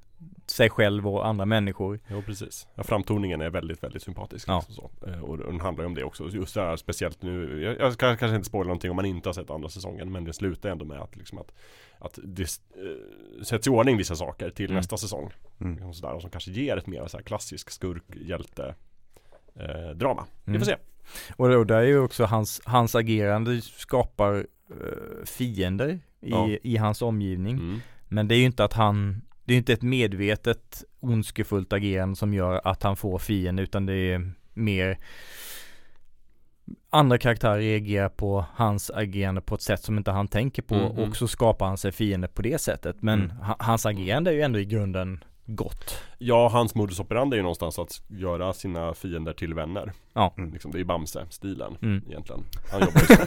sig 0.47 0.71
själv 0.71 1.09
och 1.09 1.27
andra 1.27 1.45
människor. 1.47 2.01
jo 2.09 2.23
precis 2.23 2.67
ja, 2.75 2.83
Framtoningen 2.83 3.41
är 3.41 3.51
väldigt, 3.51 3.83
väldigt 3.83 4.03
sympatisk 4.03 4.49
Ja. 4.49 4.65
liksom 4.69 4.75
så. 4.75 4.91
Och 5.23 5.39
den 5.39 5.61
handlar 5.61 5.85
ju 5.85 5.87
om 5.87 5.95
det 5.95 6.05
också 6.05 6.29
Just 6.29 6.55
det 6.55 6.61
här 6.61 6.77
speciellt 6.77 7.23
nu 7.23 7.63
Jag, 7.63 7.81
jag 7.81 7.99
kanske 7.99 8.35
inte 8.37 8.45
spoila 8.49 8.65
någonting 8.69 8.91
om 8.91 8.97
man 8.97 9.05
inte 9.05 9.29
har 9.29 9.35
sett 9.35 9.51
andra 9.51 9.69
säsongen 9.69 10.13
Men 10.13 10.25
det 10.25 10.33
slutar 10.33 10.69
ändå 10.71 10.85
med 10.85 11.01
att 11.01 11.17
liksom 11.17 11.39
att 11.39 11.53
Att 11.99 12.19
det 12.25 12.43
eh, 12.43 13.43
sätts 13.43 13.67
i 13.67 13.71
ordning 13.71 13.97
vissa 13.97 14.17
saker 14.17 14.51
till 14.51 14.65
Mm. 14.67 14.77
nästa 14.77 14.97
säsong 14.97 15.31
Mm. 15.61 15.73
liksom 15.75 15.95
sådär, 15.95 16.15
Och 16.15 16.21
som 16.21 16.31
kanske 16.31 16.51
ger 16.51 16.77
ett 16.77 16.87
mer 16.87 17.07
så 17.07 17.17
här 17.17 17.25
klassisk 17.25 17.71
skurk, 17.71 18.03
hjälte 18.17 18.75
eh, 19.55 19.91
Drama 19.97 20.25
Vi 20.45 20.51
Mm. 20.51 20.61
får 20.61 20.67
se 20.67 20.77
Och, 21.37 21.47
och 21.55 21.67
där 21.67 21.77
är 21.79 21.83
ju 21.87 21.99
också 21.99 22.25
hans, 22.25 22.61
hans 22.65 22.95
agerande 22.95 23.61
skapar 23.63 24.47
eh, 24.71 25.25
fiender 25.25 25.89
i, 26.21 26.31
Ja. 26.31 26.49
i 26.63 26.77
hans 26.77 27.03
omgivning. 27.03 27.57
mm. 27.57 27.81
Men 28.09 28.29
det 28.29 28.35
är 28.35 28.39
ju 28.39 28.45
inte 28.45 28.65
att 28.65 28.73
han, 28.73 29.23
det 29.51 29.55
är 29.55 29.59
inte 29.59 29.73
ett 29.73 29.83
medvetet 29.83 30.85
ondskefullt 31.01 31.73
agerande 31.73 32.17
som 32.17 32.35
gör 32.35 32.61
att 32.65 32.83
han 32.83 32.97
får 32.97 33.19
fiender 33.19 33.63
utan 33.63 33.87
det 33.87 33.95
är 33.95 34.33
mer 34.55 34.99
andra 36.91 37.19
karaktärer 37.19 37.59
reagerar 37.59 38.09
på 38.09 38.45
hans 38.55 38.91
agerande 38.91 39.41
på 39.41 39.55
ett 39.55 39.63
sätt 39.63 39.83
som 39.83 39.99
inte 39.99 40.11
han 40.11 40.29
tänker 40.29 40.63
på 40.63 40.75
Mhm. 40.75 40.85
och 40.99 41.17
så 41.17 41.29
skapar 41.29 41.67
han 41.67 41.79
sig 41.79 41.93
fiender 41.93 42.29
på 42.29 42.43
det 42.43 42.61
sättet. 42.61 43.03
Men 43.03 43.21
Mm. 43.25 43.37
ha- 43.37 43.57
hans 43.59 43.87
agerande 43.87 44.31
är 44.31 44.35
ju 44.35 44.41
ändå 44.43 44.59
i 44.59 44.65
grunden 44.65 45.25
gott. 45.55 46.03
Ja, 46.19 46.49
hans 46.49 46.75
modus 46.75 47.01
operandi 47.01 47.35
är 47.35 47.39
ju 47.39 47.43
någonstans 47.43 47.79
att 47.79 48.03
göra 48.09 48.53
sina 48.53 48.95
fiender 48.95 49.33
till 49.33 49.55
vänner 49.55 49.93
Ja. 50.13 50.35
Mm. 50.39 50.53
liksom, 50.53 50.71
Det 50.71 50.77
är 50.77 50.79
ju 50.79 50.85
Bamse-stilen 50.85 51.77
Mm. 51.83 52.05
egentligen 52.09 52.45
Han 52.73 52.81
jobbar 52.81 53.01
ju 53.01 53.07
så 53.07 53.23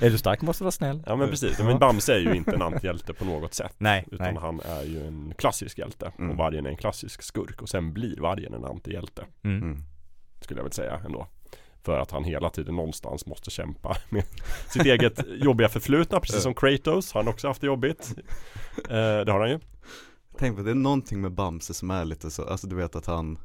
är 0.06 0.10
du 0.10 0.18
stark 0.18 0.42
måste 0.42 0.62
du 0.62 0.64
vara 0.64 0.72
snäll. 0.72 1.02
Ja 1.06 1.16
men 1.16 1.28
precis, 1.28 1.56
Ja. 1.58 1.64
men 1.64 1.78
Bamse 1.78 2.14
är 2.14 2.18
ju 2.18 2.34
inte 2.34 2.50
en 2.54 2.62
antihjälte 2.62 3.12
på 3.14 3.24
något 3.24 3.54
sätt 3.54 3.74
Nej, 3.78 4.04
Utan 4.10 4.34
nej. 4.34 4.42
han 4.42 4.60
är 4.60 4.82
ju 4.82 5.06
en 5.06 5.34
klassisk 5.38 5.78
hjälte 5.78 6.12
Mm. 6.18 6.30
och 6.30 6.36
vargen 6.36 6.66
är 6.66 6.70
en 6.70 6.76
klassisk 6.76 7.22
skurk 7.22 7.62
och 7.62 7.68
sen 7.68 7.92
blir 7.92 8.16
vargen 8.20 8.54
en 8.54 8.64
antihjälte 8.64 9.22
Mm. 9.44 9.62
Mm. 9.62 9.82
Skulle 10.40 10.58
jag 10.58 10.64
väl 10.64 10.72
säga 10.72 11.00
ändå 11.06 11.26
För 11.84 11.98
att 11.98 12.10
han 12.10 12.24
hela 12.24 12.50
tiden 12.50 12.76
någonstans 12.76 13.26
måste 13.26 13.50
kämpa 13.50 13.96
med 14.08 14.24
sitt 14.70 14.84
eget 14.86 15.20
jobbiga 15.28 15.68
förflutna 15.68 16.20
Precis 16.20 16.42
som 16.42 16.54
Kratos, 16.54 17.12
han 17.12 17.26
har 17.26 17.32
också 17.32 17.48
haft 17.48 17.60
det 17.60 17.66
jobbigt 17.66 18.14
eh, 18.88 19.20
Det 19.24 19.32
har 19.32 19.40
han 19.40 19.50
ju 19.50 19.58
Tänk 20.38 20.56
på 20.56 20.62
det 20.62 20.70
är 20.70 20.74
någonting 20.74 21.20
med 21.20 21.32
Bamse 21.32 21.74
som 21.74 21.90
är 21.90 22.04
lite 22.04 22.30
så, 22.30 22.44
alltså 22.44 22.66
du 22.66 22.76
vet 22.76 22.96
att 22.96 23.06
han 23.06 23.38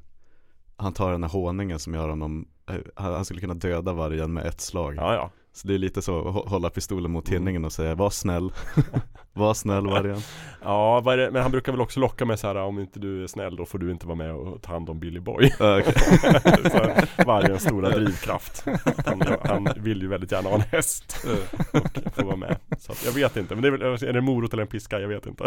Han 0.77 0.93
tar 0.93 1.11
den 1.11 1.23
här 1.23 1.29
honungen 1.29 1.79
som 1.79 1.93
gör 1.93 2.09
honom 2.09 2.47
eh, 2.69 2.75
Han 2.95 3.25
skulle 3.25 3.41
kunna 3.41 3.53
döda 3.53 3.93
vargen 3.93 4.33
med 4.33 4.45
ett 4.45 4.61
slag. 4.61 4.95
Ja 4.97 5.13
ja. 5.13 5.31
Så 5.53 5.67
det 5.67 5.73
är 5.73 5.77
lite 5.77 6.01
så, 6.01 6.21
hå- 6.23 6.47
hålla 6.49 6.69
pistolen 6.69 7.11
mot 7.11 7.25
tinningen 7.25 7.65
och 7.65 7.71
säga 7.73 7.95
var 7.95 8.09
snäll 8.09 8.51
Var 9.37 9.53
snäll 9.53 9.87
vargen 9.87 10.17
Ja, 10.63 11.01
det? 11.05 11.31
men 11.31 11.41
han 11.41 11.51
brukar 11.51 11.71
väl 11.71 11.81
också 11.81 11.99
locka 11.99 12.25
med 12.25 12.39
så 12.39 12.47
här 12.47 12.55
om 12.55 12.79
inte 12.79 12.99
du 12.99 13.23
är 13.23 13.27
snäll 13.27 13.55
då 13.55 13.65
får 13.65 13.79
du 13.79 13.91
inte 13.91 14.07
vara 14.07 14.15
med 14.15 14.33
och 14.33 14.61
ta 14.61 14.71
hand 14.73 14.89
om 14.89 14.99
Billy 14.99 15.19
Boy 15.19 15.51
Vargens 17.25 17.61
stora 17.63 17.89
drivkraft 17.89 18.65
han, 19.05 19.21
han 19.43 19.67
vill 19.77 20.01
ju 20.01 20.07
väldigt 20.07 20.31
gärna 20.31 20.49
ha 20.49 20.55
en 20.55 20.61
häst 20.61 21.25
och 21.73 22.13
få 22.15 22.25
vara 22.25 22.35
med 22.35 22.57
Så 22.79 22.91
att 22.91 23.05
jag 23.05 23.11
vet 23.11 23.37
inte, 23.37 23.55
men 23.55 23.61
det 23.61 23.67
är 23.67 23.71
väl, 23.71 23.81
är 23.81 24.13
det 24.13 24.19
en 24.19 24.25
morot 24.25 24.53
eller 24.53 24.61
en 24.63 24.67
piska? 24.67 24.99
Jag 24.99 25.07
vet 25.07 25.25
inte. 25.25 25.43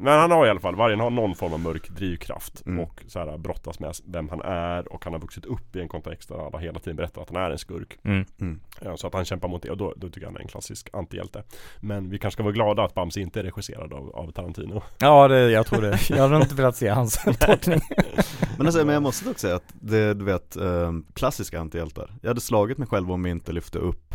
Men 0.00 0.18
han 0.18 0.30
har 0.30 0.46
i 0.46 0.50
alla 0.50 0.60
fall, 0.60 0.76
vargen 0.76 1.00
har 1.00 1.10
någon 1.10 1.34
form 1.34 1.52
av 1.52 1.60
mörk 1.60 1.88
drivkraft 1.88 2.66
Mm. 2.66 2.80
och 2.84 3.02
så 3.06 3.18
här 3.18 3.38
brottas 3.38 3.80
med 3.80 3.94
vem 4.06 4.28
han 4.28 4.40
är 4.42 4.92
och 4.92 5.04
han 5.04 5.12
har 5.12 5.20
vuxit 5.20 5.44
upp 5.44 5.76
i 5.76 5.80
en 5.80 5.88
kontext 5.88 6.28
där 6.28 6.46
alla 6.46 6.58
hela 6.58 6.78
tiden 6.78 6.96
berättar 6.96 7.22
att 7.22 7.30
han 7.30 7.42
är 7.42 7.50
en 7.50 7.58
skurk 7.58 7.98
Mm. 8.04 8.24
mm. 8.40 8.60
Ja, 8.80 8.96
Så 8.96 9.06
att 9.06 9.14
han 9.14 9.24
kämpar 9.24 9.48
mot 9.48 9.62
det 9.62 9.70
och 9.70 9.76
då, 9.76 9.94
då 9.96 10.06
tycker 10.08 10.20
jag 10.20 10.28
han 10.28 10.36
är 10.36 10.40
en 10.40 10.48
klassisk 10.48 10.88
antihjälte 10.92 11.42
Men 11.78 12.10
vi 12.10 12.18
kanske 12.18 12.34
ska 12.36 12.42
vara 12.42 12.52
glada 12.52 12.82
att 12.84 12.94
Bamse 12.94 13.20
inte 13.20 13.40
är 13.40 13.44
regisserad 13.44 13.92
av, 13.92 14.10
av 14.16 14.32
Tarantino 14.32 14.82
Ja, 14.98 15.28
det, 15.28 15.50
jag 15.50 15.66
tror 15.66 15.82
det. 15.82 15.98
Jag 16.10 16.16
hade 16.28 16.36
inte 16.36 16.54
velat 16.54 16.76
se 16.76 16.88
hans 16.88 17.24
tolkning. 17.40 17.80
Men 18.58 18.66
alltså, 18.66 18.84
men 18.84 18.94
jag 18.94 19.02
måste 19.02 19.24
dock 19.28 19.38
säga 19.38 19.56
att 19.56 19.74
det, 19.80 20.14
du 20.14 20.24
vet, 20.24 20.56
eh, 20.56 20.92
klassiska 21.14 21.60
antihjältar 21.60 22.10
Jag 22.22 22.30
hade 22.30 22.40
slagit 22.40 22.78
mig 22.78 22.88
själv 22.88 23.12
om 23.12 23.22
vi 23.22 23.30
inte 23.30 23.52
lyfte 23.52 23.78
upp 23.78 24.14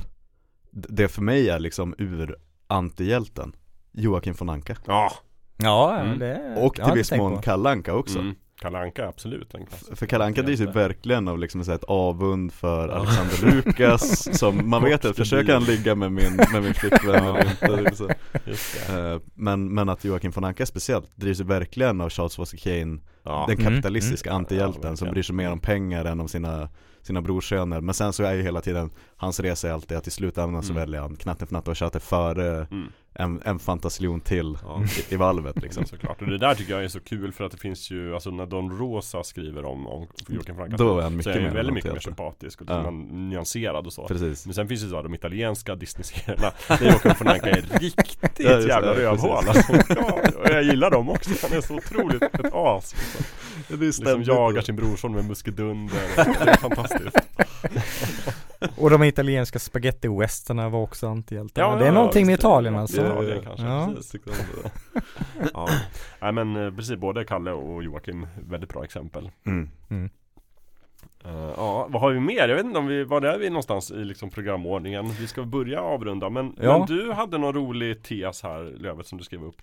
Det 0.72 1.08
för 1.08 1.22
mig 1.22 1.50
är 1.50 1.60
liksom 1.60 1.96
ur 1.98 2.36
antihjälten 2.68 3.56
Joakim 3.92 4.34
von 4.38 4.50
Anka 4.50 4.76
Ja, 4.86 5.12
Ja, 5.58 6.00
Mm. 6.00 6.20
det 6.20 6.56
Och 6.58 6.80
jag 6.80 6.88
till 6.88 6.96
viss 6.98 7.12
mån. 7.12 7.42
Kalle 7.42 7.70
Anka 7.70 7.94
också 7.94 8.20
mm. 8.20 8.36
Kalle 8.62 8.78
Anka 8.80 9.08
absolut 9.08 9.54
en 9.54 9.66
klassisk 9.66 9.98
För 9.98 10.06
Kalle 10.06 10.26
Anka 10.26 10.42
drivs 10.42 10.60
ju 10.62 10.66
verkligen 10.66 11.28
av 11.28 11.40
liksom 11.40 11.64
så 11.66 11.72
ett 11.72 11.84
avund 11.84 12.54
för 12.54 12.90
Alexander 12.90 13.56
Lukas 13.56 14.38
Som 14.40 14.70
man 14.70 14.84
vet 14.84 15.06
att 15.06 15.16
försöker 15.16 15.54
han 15.54 15.64
ligga 15.64 15.96
med 15.96 16.12
min, 16.12 16.36
med 16.36 16.64
min 16.64 16.74
flickvän 16.74 17.24
eller 17.26 17.50
inte 17.50 17.68
det 17.68 17.90
är 17.90 17.94
så. 17.96 18.10
Just 18.46 18.88
det. 18.88 19.12
Eh, 19.14 19.20
men, 19.34 19.74
men 19.74 19.90
att 19.90 20.04
Joakim 20.06 20.32
von 20.32 20.44
Anka 20.44 20.66
speciellt 20.66 21.18
drivs 21.18 21.40
ju 21.40 21.44
verkligen 21.44 22.02
av 22.02 22.10
Charles 22.10 22.36
Foster 22.36 22.58
Kane 22.58 23.00
Ja, 23.24 23.46
Den 23.48 23.58
Mm, 23.60 23.74
kapitalistiska 23.74 24.30
mm. 24.30 24.38
antihjälten 24.38 24.90
Ja, 24.90 24.96
som 24.96 25.10
bryr 25.12 25.24
sig 25.24 25.36
mer 25.36 25.52
om 25.52 25.60
pengar 25.60 26.06
än 26.06 26.20
om 26.20 26.28
sina, 26.28 26.70
sina 27.02 27.22
brorsöner 27.22 27.82
Men 27.82 27.94
sen 27.94 28.14
så 28.14 28.24
är 28.24 28.34
ju 28.34 28.42
hela 28.42 28.62
tiden 28.62 28.90
Hans 29.18 29.40
resa 29.40 29.68
är 29.70 29.72
alltid 29.74 29.98
att 29.98 30.08
i 30.08 30.12
slutändan 30.12 30.64
så 30.64 30.72
Mm. 30.72 30.82
väljer 30.82 31.02
han 31.02 31.16
Knatten 31.16 31.48
för 31.48 31.54
natt 31.54 31.68
och 31.68 31.78
Chatte 31.78 32.00
före 32.00 32.68
mm. 32.72 32.88
En, 33.16 33.42
en 33.46 33.60
fantasilion 33.60 34.22
till 34.22 34.58
ja. 34.64 34.84
i, 35.10 35.14
i 35.14 35.18
valvet 35.18 35.62
liksom 35.62 35.76
Liksom. 35.76 35.86
Såklart, 35.98 36.22
och 36.22 36.28
det 36.28 36.38
där 36.38 36.56
tycker 36.56 36.74
jag 36.74 36.84
är 36.84 36.88
så 36.88 37.00
kul 37.00 37.32
för 37.32 37.44
att 37.44 37.52
det 37.52 37.58
finns 37.58 37.92
ju, 37.92 38.14
alltså 38.14 38.30
när 38.32 38.46
Don 38.46 38.78
Rosa 38.80 39.24
skriver 39.24 39.66
om, 39.66 39.88
om 39.88 40.08
Joakim 40.28 40.56
Frank 40.56 40.78
Då 40.78 40.98
är 40.98 41.02
han 41.02 41.12
så 41.12 41.18
mycket 41.18 41.36
är 41.36 41.42
han 41.42 41.54
väldigt 41.54 41.74
mycket 41.74 41.94
mer 41.94 42.00
sympatisk 42.00 42.62
och 42.62 42.68
Ja. 42.70 42.84
man, 42.84 43.30
nyanserad 43.30 43.86
och 43.86 43.94
så 43.94 44.08
Precis 44.08 44.46
Men 44.46 44.56
sen 44.56 44.68
finns 44.68 44.82
det 44.84 44.90
så 44.90 44.96
här, 44.96 45.04
de 45.04 45.14
italienska 45.14 45.76
Disney-serierna 45.76 46.52
Där 46.68 46.86
Joakim 46.86 47.14
von 47.20 47.28
Anka 47.28 47.50
är 47.50 47.62
riktigt 47.80 48.40
Ja, 48.40 48.60
jävla 48.60 48.96
rövhål 48.96 49.48
alltså. 49.48 49.74
ja, 49.90 50.22
och 50.44 50.50
jag 50.50 50.64
gillar 50.64 50.92
dem 50.92 51.10
också, 51.10 51.30
han 51.42 51.58
är 51.58 51.62
så 51.62 51.76
otroligt 51.76 52.24
ett 52.34 52.54
as 52.54 52.96
liksom. 52.96 53.26
Det 53.68 53.74
är 53.74 53.88
liksom 53.88 54.24
jagar 54.24 54.62
sin 54.62 54.76
brorson 54.76 55.12
med 55.14 55.26
muskedunder 55.26 56.02
Det 56.16 56.52
är 56.52 56.58
fantastiskt 56.58 57.18
Och 58.78 58.90
de 58.90 59.04
italienska 59.04 59.60
spaghetti-westerna 59.60 60.70
var 60.70 60.80
också 60.80 61.08
antihjältar. 61.08 61.62
Ja, 61.62 61.76
det 61.76 61.84
är 61.84 61.88
ja, 61.88 61.94
någonting 61.94 62.26
med 62.26 62.34
Italien 62.34 62.74
ja, 62.74 62.82
alltså. 62.82 63.02
det 63.02 63.36
ja, 63.36 63.42
kanske, 63.44 63.66
ja. 63.66 63.90
precis. 63.96 64.22
Ja. 65.54 65.68
Nej 66.20 66.32
men 66.32 66.56
eh, 66.56 66.76
precis, 66.76 66.98
både 66.98 67.24
Kalle 67.24 67.52
och 67.52 67.84
Joakim, 67.84 68.28
väldigt 68.50 68.70
bra 68.70 68.84
exempel 68.84 69.32
mm. 69.46 69.70
Eh, 71.26 71.54
ja, 71.58 71.88
vad 71.90 72.02
har 72.02 72.12
vi 72.12 72.20
mer? 72.20 72.48
Jag 72.48 72.56
vet 72.56 72.66
inte 72.66 72.80
om 72.80 72.88
vi, 72.88 73.04
var 73.04 73.22
är 73.22 73.38
vi 73.38 73.50
någonstans 73.50 73.92
i 73.92 74.06
liksom 74.06 74.30
programordningen? 74.30 75.10
Vi 75.20 75.28
ska 75.28 75.44
börja 75.44 75.82
avrunda 75.82 76.30
men, 76.30 76.56
Ja. 76.62 76.78
men 76.78 76.98
du 76.98 77.12
hade 77.12 77.38
någon 77.38 77.54
rolig 77.54 78.04
tes 78.04 78.44
här 78.44 78.74
Lövet 78.78 79.08
som 79.08 79.18
du 79.18 79.24
skrev 79.24 79.44
upp 79.44 79.62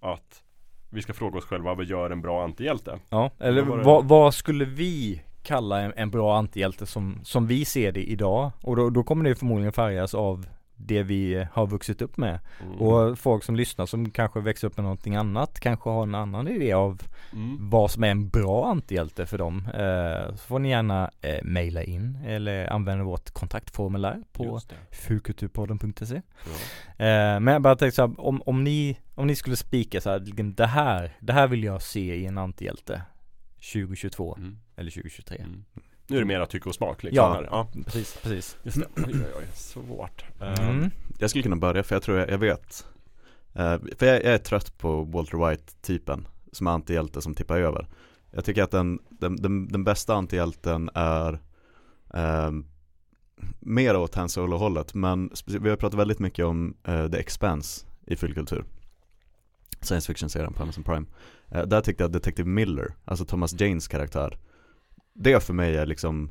Att 0.00 0.42
vi 0.90 1.02
ska 1.02 1.12
fråga 1.12 1.38
oss 1.38 1.44
själva 1.44 1.74
vad 1.74 1.84
gör 1.84 2.10
en 2.10 2.20
bra 2.20 2.44
antihjälte? 2.44 2.98
Ja, 3.08 3.30
eller 3.38 3.62
vad, 3.62 4.08
vad 4.08 4.34
skulle 4.34 4.64
vi 4.64 5.22
kalla 5.46 5.80
en, 5.80 5.92
en 5.96 6.10
bra 6.10 6.38
antihjälte 6.38 6.86
som, 6.86 7.20
som 7.22 7.46
vi 7.46 7.64
ser 7.64 7.92
det 7.92 8.04
idag? 8.04 8.50
Och 8.62 8.76
då, 8.76 8.90
då 8.90 9.02
kommer 9.02 9.24
det 9.24 9.34
förmodligen 9.34 9.72
färgas 9.72 10.14
av 10.14 10.46
det 10.76 11.02
vi 11.02 11.46
har 11.52 11.66
vuxit 11.66 12.02
upp 12.02 12.16
med. 12.16 12.40
Mm. 12.62 12.74
Och 12.74 13.18
folk 13.18 13.44
som 13.44 13.56
lyssnar 13.56 13.86
som 13.86 14.10
kanske 14.10 14.40
växer 14.40 14.68
upp 14.68 14.76
med 14.76 14.84
någonting 14.84 15.16
annat 15.16 15.60
kanske 15.60 15.90
har 15.90 16.02
en 16.02 16.14
annan 16.14 16.48
idé 16.48 16.72
av 16.72 17.02
mm. 17.32 17.70
vad 17.70 17.90
som 17.90 18.04
är 18.04 18.08
en 18.08 18.28
bra 18.28 18.66
antihjälte 18.70 19.26
för 19.26 19.38
dem. 19.38 19.68
Eh, 19.74 20.30
så 20.30 20.36
får 20.36 20.58
ni 20.58 20.68
gärna 20.68 21.10
eh, 21.20 21.44
mejla 21.44 21.82
in 21.82 22.18
eller 22.26 22.72
använda 22.72 23.04
vårt 23.04 23.30
kontaktformulär 23.30 24.22
på 24.32 24.60
fulkulturpodden.se 24.90 26.22
Ja. 26.44 27.04
Eh, 27.04 27.40
men 27.40 27.46
jag 27.46 27.62
bara 27.62 27.76
tänkte 27.76 27.96
så 27.96 28.06
här, 28.06 28.20
om, 28.20 28.42
om 28.46 28.64
ni, 28.64 28.98
om 29.14 29.26
ni 29.26 29.36
skulle 29.36 29.56
spika 29.56 30.00
så 30.00 30.10
här, 30.10 30.20
liksom, 30.20 30.54
det 30.54 30.66
här, 30.66 31.16
det 31.20 31.32
här 31.32 31.46
vill 31.46 31.64
jag 31.64 31.82
se 31.82 32.14
i 32.14 32.26
en 32.26 32.38
antihjälte 32.38 33.02
2022 33.72 34.36
Mm. 34.38 34.58
Eller 34.76 34.90
2023. 34.90 35.36
Mm. 35.38 35.64
Nu 36.06 36.16
är 36.16 36.20
det 36.20 36.26
mera 36.26 36.46
tycke 36.46 36.68
och 36.68 36.74
smak 36.74 37.02
liksom 37.02 37.16
Ja. 37.24 37.32
här. 37.34 37.42
ja 37.50 37.68
Precis, 37.84 38.18
precis. 38.22 38.56
Just 38.62 38.76
det, 38.78 38.86
oj 38.96 39.12
oj 39.14 39.32
oj, 39.38 39.46
svårt 39.54 40.24
Eh, 40.40 40.68
Mm. 40.68 40.90
Jag 41.18 41.30
skulle 41.30 41.42
kunna 41.42 41.56
börja 41.56 41.82
för 41.82 41.94
jag 41.94 42.02
tror 42.02 42.18
jag, 42.18 42.30
jag 42.30 42.38
vet 42.38 42.86
Eh, 43.54 43.78
För 43.98 44.06
jag, 44.06 44.16
jag 44.24 44.34
är 44.34 44.38
trött 44.38 44.78
på 44.78 45.02
Walter 45.04 45.48
White-typen 45.48 46.28
Som 46.52 46.66
är 46.66 46.70
antihjälte 46.70 47.22
som 47.22 47.34
tippar 47.34 47.58
över 47.58 47.88
Jag 48.30 48.44
tycker 48.44 48.62
att 48.62 48.70
den, 48.70 48.98
den, 49.08 49.36
den, 49.36 49.68
den 49.68 49.84
bästa 49.84 50.14
antihjälten 50.14 50.90
är 50.94 51.40
eh, 52.14 52.50
Mer 53.60 53.96
åt 53.96 54.14
Han 54.14 54.28
Solo-hållet 54.28 54.94
Men 54.94 55.30
vi 55.46 55.68
har 55.70 55.76
pratat 55.76 56.00
väldigt 56.00 56.18
mycket 56.18 56.44
om 56.44 56.76
eh, 56.84 57.08
The 57.10 57.18
Expanse 57.18 57.86
i 58.06 58.16
fyllkultur 58.16 58.64
Science 59.80 60.06
fiction-serien 60.06 60.52
på 60.52 60.62
Amazon 60.62 60.84
Prime 60.84 61.06
eh, 61.48 61.62
Där 61.62 61.80
tyckte 61.80 62.04
jag 62.04 62.12
Detective 62.12 62.48
Miller, 62.48 62.94
alltså 63.04 63.24
Thomas 63.24 63.60
Janes 63.60 63.88
karaktär 63.88 64.38
Det 65.18 65.42
för 65.42 65.54
mig 65.54 65.76
är 65.76 65.86
liksom 65.86 66.30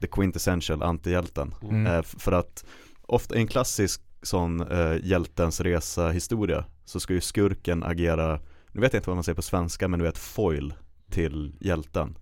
The 0.00 0.06
quintessential 0.06 0.82
antihjälten 0.82 1.54
Mm. 1.62 1.86
Eh, 1.86 2.02
För 2.02 2.32
att 2.32 2.64
ofta 3.02 3.36
i 3.36 3.38
en 3.38 3.46
klassisk 3.46 4.02
sån 4.22 4.60
eh, 4.60 4.96
hjältens 5.02 5.60
resa 5.60 6.10
historia 6.10 6.64
så 6.84 7.00
ska 7.00 7.14
ju 7.14 7.20
skurken 7.20 7.82
agera, 7.82 8.40
nu 8.72 8.80
vet 8.80 8.92
jag 8.92 8.98
inte 8.98 9.10
vad 9.10 9.16
man 9.16 9.24
säger 9.24 9.36
på 9.36 9.42
svenska 9.42 9.88
men 9.88 9.98
du 9.98 10.04
vet 10.04 10.18
foil 10.18 10.74
till 11.10 11.54
hjälten. 11.60 12.18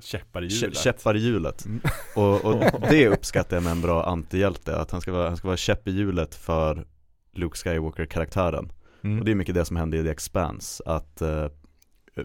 Käppar 0.00 0.42
i 0.44 0.46
hjulet 0.46 0.78
Käppar 0.78 1.16
i 1.16 1.18
hjulet. 1.18 1.64
Mm. 1.64 1.80
Och, 2.16 2.44
och 2.44 2.80
det 2.90 3.08
uppskattar 3.08 3.56
jag 3.56 3.62
med 3.62 3.70
en 3.72 3.80
bra 3.80 4.04
antihjälte, 4.04 4.76
att 4.76 4.90
han 4.90 5.00
ska 5.00 5.12
vara, 5.12 5.28
han 5.28 5.36
ska 5.36 5.48
vara 5.48 5.56
käpp 5.56 5.88
i 5.88 5.90
hjulet 5.90 6.34
för 6.34 6.86
Luke 7.32 7.56
Skywalker-karaktären. 7.56 8.72
Mm. 9.04 9.18
Och 9.18 9.24
det 9.24 9.30
är 9.30 9.34
mycket 9.34 9.54
det 9.54 9.64
som 9.64 9.76
händer 9.76 9.98
i 9.98 10.02
The 10.02 10.10
Expanse, 10.10 10.82
att 10.86 11.22
eh, 11.22 11.46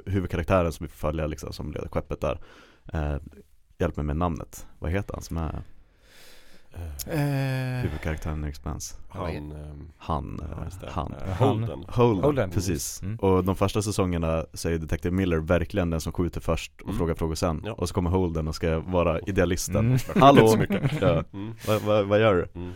huvudkaraktären 0.06 0.72
som 0.72 0.86
vi 0.86 0.90
får 0.90 0.98
följa 0.98 1.28
liksom, 1.28 1.54
som 1.54 1.72
leder 1.72 1.88
skeppet 1.88 2.22
där, 2.22 2.40
eh, 2.94 3.16
hjälp 3.78 3.96
mig 3.96 4.06
med 4.06 4.18
namnet, 4.18 4.68
vad 4.80 4.92
heter 4.92 5.14
han 5.14 5.24
som 5.24 5.38
är 5.38 5.62
Eh, 6.74 7.14
Eh, 7.14 7.82
huvudkaraktären 7.84 8.46
i 8.46 8.48
Expanse? 8.48 8.96
Han, 9.10 9.54
han, 9.98 10.40
eh, 10.40 10.90
han. 10.92 11.14
Eh, 11.14 11.34
Han. 11.34 11.50
Holden 11.50 11.86
Holden, 11.88 12.24
Holden. 12.24 12.50
precis. 12.52 13.02
Mm. 13.02 13.16
Och 13.20 13.44
de 13.44 13.56
första 13.56 13.82
säsongerna 13.82 14.46
så 14.54 14.70
är 14.70 14.78
Detective 14.78 15.16
Miller 15.16 15.38
verkligen 15.38 15.90
den 15.90 16.02
som 16.02 16.12
skjuter 16.14 16.42
först 16.42 16.72
och 16.82 16.88
Mm. 16.88 16.98
frågar 16.98 17.16
frågor 17.16 17.36
sen. 17.36 17.62
Ja. 17.66 17.74
Och 17.74 17.88
så 17.88 17.94
kommer 17.94 18.10
Holden 18.10 18.48
och 18.48 18.56
ska 18.56 18.80
vara 18.80 19.20
idealisten. 19.20 19.86
Mm. 19.86 19.98
Hallå! 20.16 20.56
Ja. 21.02 21.24
Mm. 21.34 21.54
Vad, 21.68 21.82
vad, 21.82 22.06
vad 22.08 22.20
gör 22.20 22.36
du? 22.36 22.48
Mm. 22.60 22.72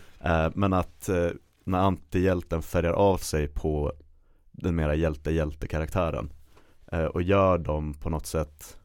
Eh, 0.46 0.52
men 0.54 0.72
att 0.72 1.10
när 1.64 1.78
antihjälten 1.78 2.62
färgar 2.62 2.92
av 2.92 3.16
sig 3.16 3.48
på 3.48 3.92
den 4.52 4.74
mera 4.76 4.94
hjälte-hjälte-karaktären 4.94 6.32
eh, 6.92 7.04
och 7.04 7.22
gör 7.22 7.58
dem 7.58 7.94
på 7.94 8.10
något 8.10 8.26
sätt 8.26 8.76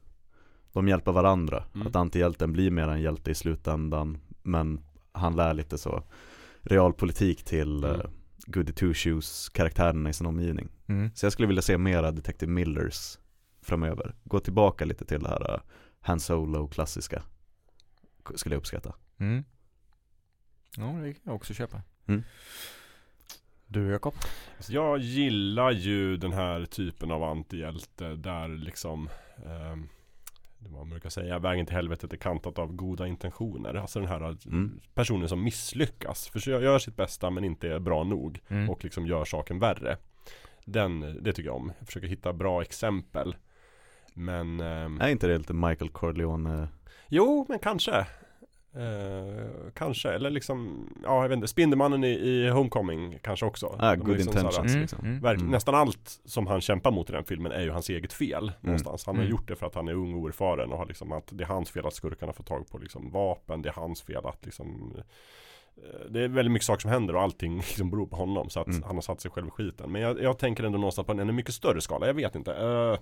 de 0.80 0.88
hjälper 0.88 1.12
varandra. 1.12 1.64
Mm. 1.76 1.88
Att 1.88 1.96
antihjälten 1.96 2.54
blir 2.54 2.72
mer 2.72 2.88
en 2.88 3.02
hjälte 3.02 3.32
i 3.32 3.36
slutändan 3.36 4.18
men 4.44 4.82
han 5.12 5.36
lär 5.36 5.54
lite 5.54 5.78
så 5.78 6.04
realpolitik 6.62 7.44
till 7.44 7.84
Mm. 7.84 7.96
uh, 7.96 8.06
Goody 8.46 8.74
Two 8.74 8.94
Shoes 8.94 9.50
karaktärerna 9.50 10.10
i 10.10 10.14
sin 10.14 10.28
omgivning. 10.28 10.70
Mm. 10.88 11.12
Så 11.16 11.26
jag 11.26 11.34
skulle 11.34 11.48
vilja 11.48 11.62
se 11.62 11.78
mera 11.78 12.12
Detective 12.12 12.52
Millers 12.52 13.18
framöver. 13.62 14.16
Gå 14.24 14.40
tillbaka 14.40 14.86
lite 14.86 15.06
till 15.06 15.20
det 15.20 15.30
här 15.30 15.52
uh, 15.54 15.60
Han 16.02 16.20
Solo 16.20 16.68
klassiska. 16.68 17.24
Skulle 18.36 18.56
jag 18.56 18.60
uppskatta. 18.60 18.96
Mm. 19.18 19.44
Ja, 20.78 20.84
det 20.84 21.14
kan 21.14 21.22
jag 21.24 21.36
också 21.36 21.54
köpa. 21.54 21.82
Mm. 22.08 22.24
Du 23.68 23.88
Jakob? 23.88 24.14
Så 24.60 24.74
jag 24.74 25.00
gillar 25.00 25.72
ju 25.72 26.18
den 26.18 26.34
här 26.34 26.66
typen 26.66 27.12
av 27.12 27.24
antihjälte 27.24 28.16
där 28.16 28.48
liksom 28.48 29.10
vad 29.46 29.90
man 30.60 30.90
brukar 30.90 31.10
säga, 31.10 31.40
vägen 31.40 31.66
till 31.66 31.76
helvetet 31.76 32.14
är 32.14 32.18
kantat 32.18 32.60
av 32.60 32.74
goda 32.74 33.08
intentioner. 33.08 33.74
Alltså 33.74 34.00
den 34.00 34.10
här 34.10 34.38
Mm. 34.48 34.80
personen 34.94 35.30
som 35.30 35.44
misslyckas. 35.44 36.28
Försöker 36.30 36.66
gör 36.66 36.80
sitt 36.80 36.96
bästa 36.96 37.30
men 37.30 37.44
inte 37.44 37.68
är 37.74 37.80
bra 37.80 38.04
nog. 38.04 38.40
Mm. 38.48 38.70
Och 38.70 38.84
liksom 38.84 39.08
gör 39.08 39.26
saken 39.26 39.60
värre. 39.60 39.98
Den, 40.66 41.24
det 41.24 41.34
tycker 41.34 41.50
jag 41.50 41.56
om. 41.56 41.72
Jag 41.80 41.88
försöker 41.88 42.08
hitta 42.08 42.34
bra 42.34 42.62
exempel. 42.62 43.36
Men 44.14 44.60
ehm, 44.60 45.02
Är 45.02 45.08
inte 45.10 45.28
det 45.28 45.38
lite 45.38 45.54
Michael 45.54 45.90
Corleone? 45.90 46.68
Jo, 47.08 47.46
men 47.50 47.60
kanske. 47.60 48.08
Eh, 48.76 49.72
kanske, 49.74 50.10
eller 50.12 50.30
liksom, 50.30 50.90
ja 51.04 51.22
jag 51.22 51.30
vet 51.30 51.36
inte, 51.36 51.48
Spindelmannen 51.48 52.04
i, 52.04 52.08
i 52.10 52.50
Homecoming 52.50 53.20
kanske 53.24 53.46
också. 53.46 53.76
Ah, 53.80 53.96
good 53.96 54.08
liksom 54.08 54.28
intentions. 54.38 54.56
såhär, 54.56 54.68
Mm, 54.70 54.82
liksom. 54.82 55.00
mm. 55.06 55.20
verk- 55.22 55.40
Mm. 55.40 55.52
Nästan 55.52 55.76
allt 55.76 56.20
som 56.26 56.48
han 56.48 56.62
kämpar 56.62 56.92
mot 56.92 57.10
i 57.10 57.14
den 57.14 57.24
filmen 57.24 57.52
är 57.52 57.62
ju 57.62 57.70
hans 57.72 57.90
eget 57.90 58.14
fel 58.14 58.52
någonstans. 58.62 59.06
Han 59.06 59.16
har 59.16 59.24
Mm. 59.24 59.32
gjort 59.32 59.48
det 59.48 59.56
för 59.56 59.66
att 59.66 59.76
han 59.76 59.88
är 59.88 59.94
ung 59.94 60.14
och 60.14 60.20
oerfaren 60.20 60.72
och 60.72 60.78
har 60.78 60.86
liksom 60.86 61.12
att 61.12 61.28
det 61.32 61.44
är 61.44 61.48
hans 61.48 61.72
fel 61.72 61.86
att 61.86 61.94
skurkarna 61.94 62.34
får 62.34 62.44
tag 62.44 62.68
på 62.70 62.78
liksom 62.78 63.12
vapen, 63.12 63.62
det 63.62 63.70
är 63.70 63.74
hans 63.74 64.02
fel 64.02 64.26
att 64.26 64.46
liksom 64.46 64.94
eh, 65.78 66.10
det 66.10 66.24
är 66.24 66.28
väldigt 66.28 66.52
mycket 66.52 66.66
saker 66.66 66.82
som 66.82 66.92
händer 66.92 67.16
och 67.16 67.22
allting 67.22 67.56
liksom 67.58 67.90
beror 67.90 68.08
på 68.08 68.16
honom 68.16 68.50
så 68.50 68.60
att 68.60 68.68
Mm. 68.68 68.84
han 68.84 68.96
har 68.96 69.02
satt 69.02 69.22
sig 69.22 69.32
själv 69.32 69.48
i 69.48 69.52
skiten. 69.52 69.92
Men 69.92 70.02
jag, 70.02 70.22
jag 70.22 70.40
tänker 70.40 70.64
ändå 70.64 70.78
någonstans 70.78 71.06
på 71.06 71.12
en 71.12 71.20
ännu 71.20 71.34
mycket 71.34 71.54
större 71.54 71.82
skala, 71.82 72.08
jag 72.08 72.14
vet 72.14 72.36
inte. 72.36 72.52
Uh, 72.52 72.98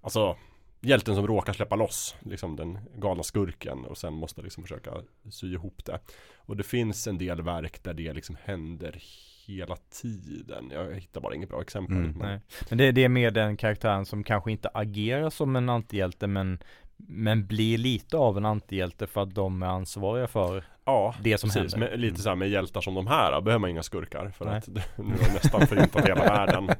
alltså 0.00 0.36
Hjälten 0.80 1.14
som 1.14 1.26
råkar 1.26 1.52
släppa 1.52 1.76
loss 1.76 2.14
liksom 2.20 2.56
den 2.56 2.78
galna 2.96 3.22
skurken 3.22 3.84
och 3.84 3.98
sen 3.98 4.12
måste 4.14 4.42
liksom 4.42 4.62
försöka 4.62 4.90
sy 5.30 5.52
ihop 5.52 5.84
det. 5.84 5.98
Och 6.36 6.56
det 6.56 6.62
finns 6.62 7.06
en 7.06 7.18
del 7.18 7.42
verk 7.42 7.82
där 7.82 7.94
det 7.94 8.12
liksom 8.12 8.36
händer 8.44 9.02
hela 9.46 9.76
tiden. 9.76 10.70
Jag 10.72 10.94
hittar 10.94 11.20
bara 11.20 11.34
inget 11.34 11.48
bra 11.48 11.60
exempel. 11.62 11.96
Mm. 11.96 12.10
men- 12.10 12.28
Nej. 12.28 12.40
Men 12.68 12.78
det, 12.78 12.92
det 12.92 13.04
är 13.04 13.08
mer 13.08 13.30
den 13.30 13.56
karaktären 13.56 14.06
som 14.06 14.24
kanske 14.24 14.52
inte 14.52 14.70
agerar 14.74 15.30
som 15.30 15.56
en 15.56 15.68
antihjälte 15.68 16.26
men 16.26 16.58
men 17.08 17.46
blir 17.46 17.78
lite 17.78 18.16
av 18.16 18.36
en 18.38 18.44
antihjälte 18.46 19.06
för 19.06 19.22
att 19.22 19.34
de 19.34 19.62
är 19.62 19.66
ansvariga 19.66 20.26
för 20.26 20.64
Ja, 20.84 21.14
det 21.22 21.38
som 21.38 21.50
precis. 21.50 21.72
händer. 21.74 21.90
Med, 21.90 22.00
lite 22.00 22.20
så 22.22 22.28
här 22.28 22.36
med 22.36 22.48
hjältar 22.48 22.80
som 22.80 22.94
de 22.94 23.06
här 23.06 23.40
behöver 23.40 23.58
man 23.58 23.70
inga 23.70 23.82
skurkar 23.82 24.28
för 24.38 24.44
Nej. 24.44 24.56
att 24.56 24.68
nu 24.96 25.04
har 25.04 25.34
nästan 25.34 25.66
förintat 25.66 26.04
hela 26.08 26.24
världen. 26.34 26.70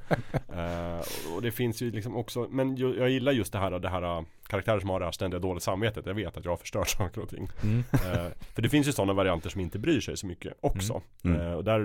Eh, 0.48 1.34
och 1.36 1.42
det 1.42 1.50
finns 1.50 1.82
ju 1.82 1.90
liksom 1.90 2.16
också, 2.16 2.46
men 2.50 2.76
ju, 2.76 2.96
jag 2.98 3.10
gillar 3.10 3.32
just 3.32 3.52
det 3.52 3.58
här, 3.58 3.78
det 3.78 3.88
här 3.88 4.02
äh, 4.18 4.22
karaktärer 4.48 4.80
som 4.80 4.90
har 4.90 4.98
det 5.00 5.04
här 5.06 5.12
ständiga 5.12 5.38
dåliga 5.40 5.60
samvetet. 5.60 6.06
Jag 6.06 6.14
vet 6.14 6.36
att 6.36 6.44
jag 6.44 6.52
har 6.52 6.56
förstört 6.56 6.88
saker 6.98 7.20
och 7.20 7.28
ting. 7.28 7.48
Mm. 7.62 7.84
Eh, 7.92 8.26
för 8.54 8.62
det 8.62 8.68
finns 8.68 8.88
ju 8.88 8.92
sådana 8.92 9.12
varianter 9.12 9.50
som 9.50 9.60
inte 9.60 9.78
bryr 9.78 10.00
sig 10.00 10.16
så 10.16 10.26
mycket 10.26 10.54
också. 10.60 11.02
Mm. 11.24 11.40
Eh, 11.40 11.52
och 11.52 11.64
där 11.64 11.78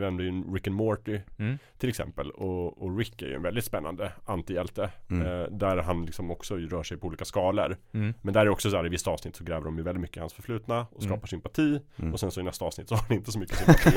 nämnde 0.00 0.24
ju 0.24 0.54
Rick 0.54 0.66
and 0.66 0.76
Morty 0.76 1.20
Mm. 1.38 1.58
till 1.78 1.88
exempel. 1.88 2.30
Och, 2.30 2.82
och 2.82 2.98
Rick 2.98 3.22
är 3.22 3.26
ju 3.26 3.34
en 3.34 3.42
väldigt 3.42 3.64
spännande 3.64 4.12
antihjälte. 4.24 4.90
Mm. 5.10 5.26
Eh, 5.26 5.46
där 5.50 5.76
han 5.76 6.06
liksom 6.06 6.30
också 6.30 6.56
rör 6.56 6.82
sig 6.82 6.96
på 6.96 7.06
olika 7.06 7.24
skalor. 7.24 7.76
Mm. 7.94 8.14
Men 8.22 8.34
där 8.34 8.40
är 8.40 8.48
också 8.48 8.70
så 8.70 8.76
här 8.76 8.86
i 8.86 8.88
visst 8.88 9.08
avsnitt 9.08 9.36
så 9.36 9.44
gräver 9.44 9.64
de 9.64 9.76
ju 9.78 9.82
väldigt 9.82 10.00
mycket 10.02 10.16
i 10.16 10.20
hans 10.20 10.32
förflutna 10.32 10.80
och 10.80 11.02
skapar 11.02 11.14
Mm. 11.14 11.26
Sympati. 11.54 11.84
Mm. 11.96 12.12
Och 12.12 12.20
sen 12.20 12.30
så 12.30 12.40
i 12.40 12.42
nästa 12.42 12.64
avsnitt 12.64 12.88
så 12.88 12.94
har 12.94 13.02
han 13.08 13.16
inte 13.16 13.32
så 13.32 13.38
mycket 13.38 13.56
sympati. 13.56 13.90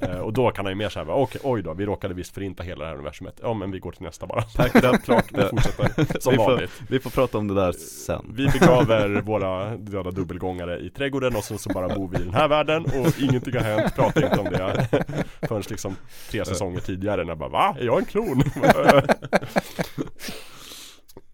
eh, 0.02 0.18
och 0.18 0.32
då 0.32 0.50
kan 0.50 0.64
han 0.64 0.72
ju 0.72 0.76
mer 0.76 0.88
säga, 0.88 1.06
okej, 1.08 1.40
oj 1.44 1.62
då, 1.62 1.74
vi 1.74 1.86
råkade 1.86 2.14
visst 2.14 2.34
förinta 2.34 2.62
hela 2.62 2.80
det 2.84 2.86
här 2.90 2.94
universumet. 2.94 3.40
Ja 3.42 3.54
men 3.54 3.70
vi 3.70 3.78
går 3.78 3.92
till 3.92 4.02
nästa 4.02 4.26
bara. 4.26 4.42
Tack, 4.54 4.72
det, 4.82 4.98
Klart, 5.04 5.24
vi 5.32 5.42
fortsätter 5.42 6.20
som 6.20 6.30
Vi 6.32 6.36
får- 6.36 6.50
vanligt. 6.50 6.82
Vi 6.88 7.00
får 7.00 7.10
prata 7.10 7.38
om 7.38 7.48
det 7.48 7.54
där 7.54 7.72
sen. 7.72 8.32
Vi 8.36 8.46
begraver 8.48 9.20
våra 9.20 9.76
döda 9.76 10.10
dubbelgångare 10.10 10.78
i 10.78 10.90
trädgården 10.90 11.36
och 11.36 11.44
sen 11.44 11.58
så 11.58 11.68
bara 11.72 11.94
bor 11.94 12.08
vi 12.08 12.16
i 12.18 12.24
den 12.24 12.34
här 12.34 12.48
världen 12.48 12.84
och 12.84 13.20
ingenting 13.20 13.54
har 13.54 13.60
hänt, 13.62 13.94
pratar 13.94 14.22
inte 14.24 14.38
om 14.38 14.44
det 14.44 14.88
förrän 15.48 15.62
liksom 15.70 15.96
tre 16.30 16.44
säsonger 16.44 16.80
tidigare 16.80 17.22
när 17.24 17.30
jag 17.30 17.38
bara 17.38 17.48
Va? 17.48 17.76
Är 17.80 17.84
jag 17.84 17.98
en 17.98 18.04
klon? 18.04 18.42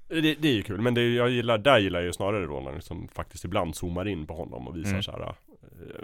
det, 0.09 0.20
det 0.34 0.48
är 0.48 0.52
ju 0.52 0.62
kul, 0.62 0.80
men 0.80 0.94
det, 0.94 1.14
jag 1.14 1.30
gillar, 1.30 1.59
där 1.59 1.78
gillar 1.78 1.98
jag 1.98 2.06
ju 2.06 2.12
snarare 2.12 2.47
då 2.47 2.60
när 2.60 2.72
liksom 2.74 3.09
faktiskt 3.09 3.44
ibland 3.44 3.76
zoomar 3.76 4.09
in 4.09 4.26
på 4.26 4.34
honom 4.34 4.68
och 4.68 4.76
visar 4.76 4.90
Mm. 4.90 5.02
så 5.02 5.10
här 5.12 5.34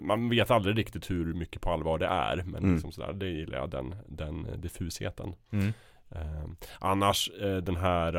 Man 0.03 0.29
vet 0.29 0.51
aldrig 0.51 0.79
riktigt 0.79 1.11
hur 1.11 1.35
mycket 1.35 1.63
på 1.63 1.71
allvar 1.71 1.99
det 1.99 2.07
är 2.07 2.37
Men 2.37 2.55
Mm. 2.63 2.73
liksom 2.75 2.93
sådär, 2.93 3.13
det 3.13 3.29
gillar 3.29 3.59
jag, 3.59 3.71
den, 3.71 3.95
den 4.09 4.47
diffusheten 4.61 5.35
Mm. 5.51 5.73
Eh, 6.11 6.45
annars 6.79 7.31
eh, 7.41 7.57
den 7.57 7.77
här 7.77 8.15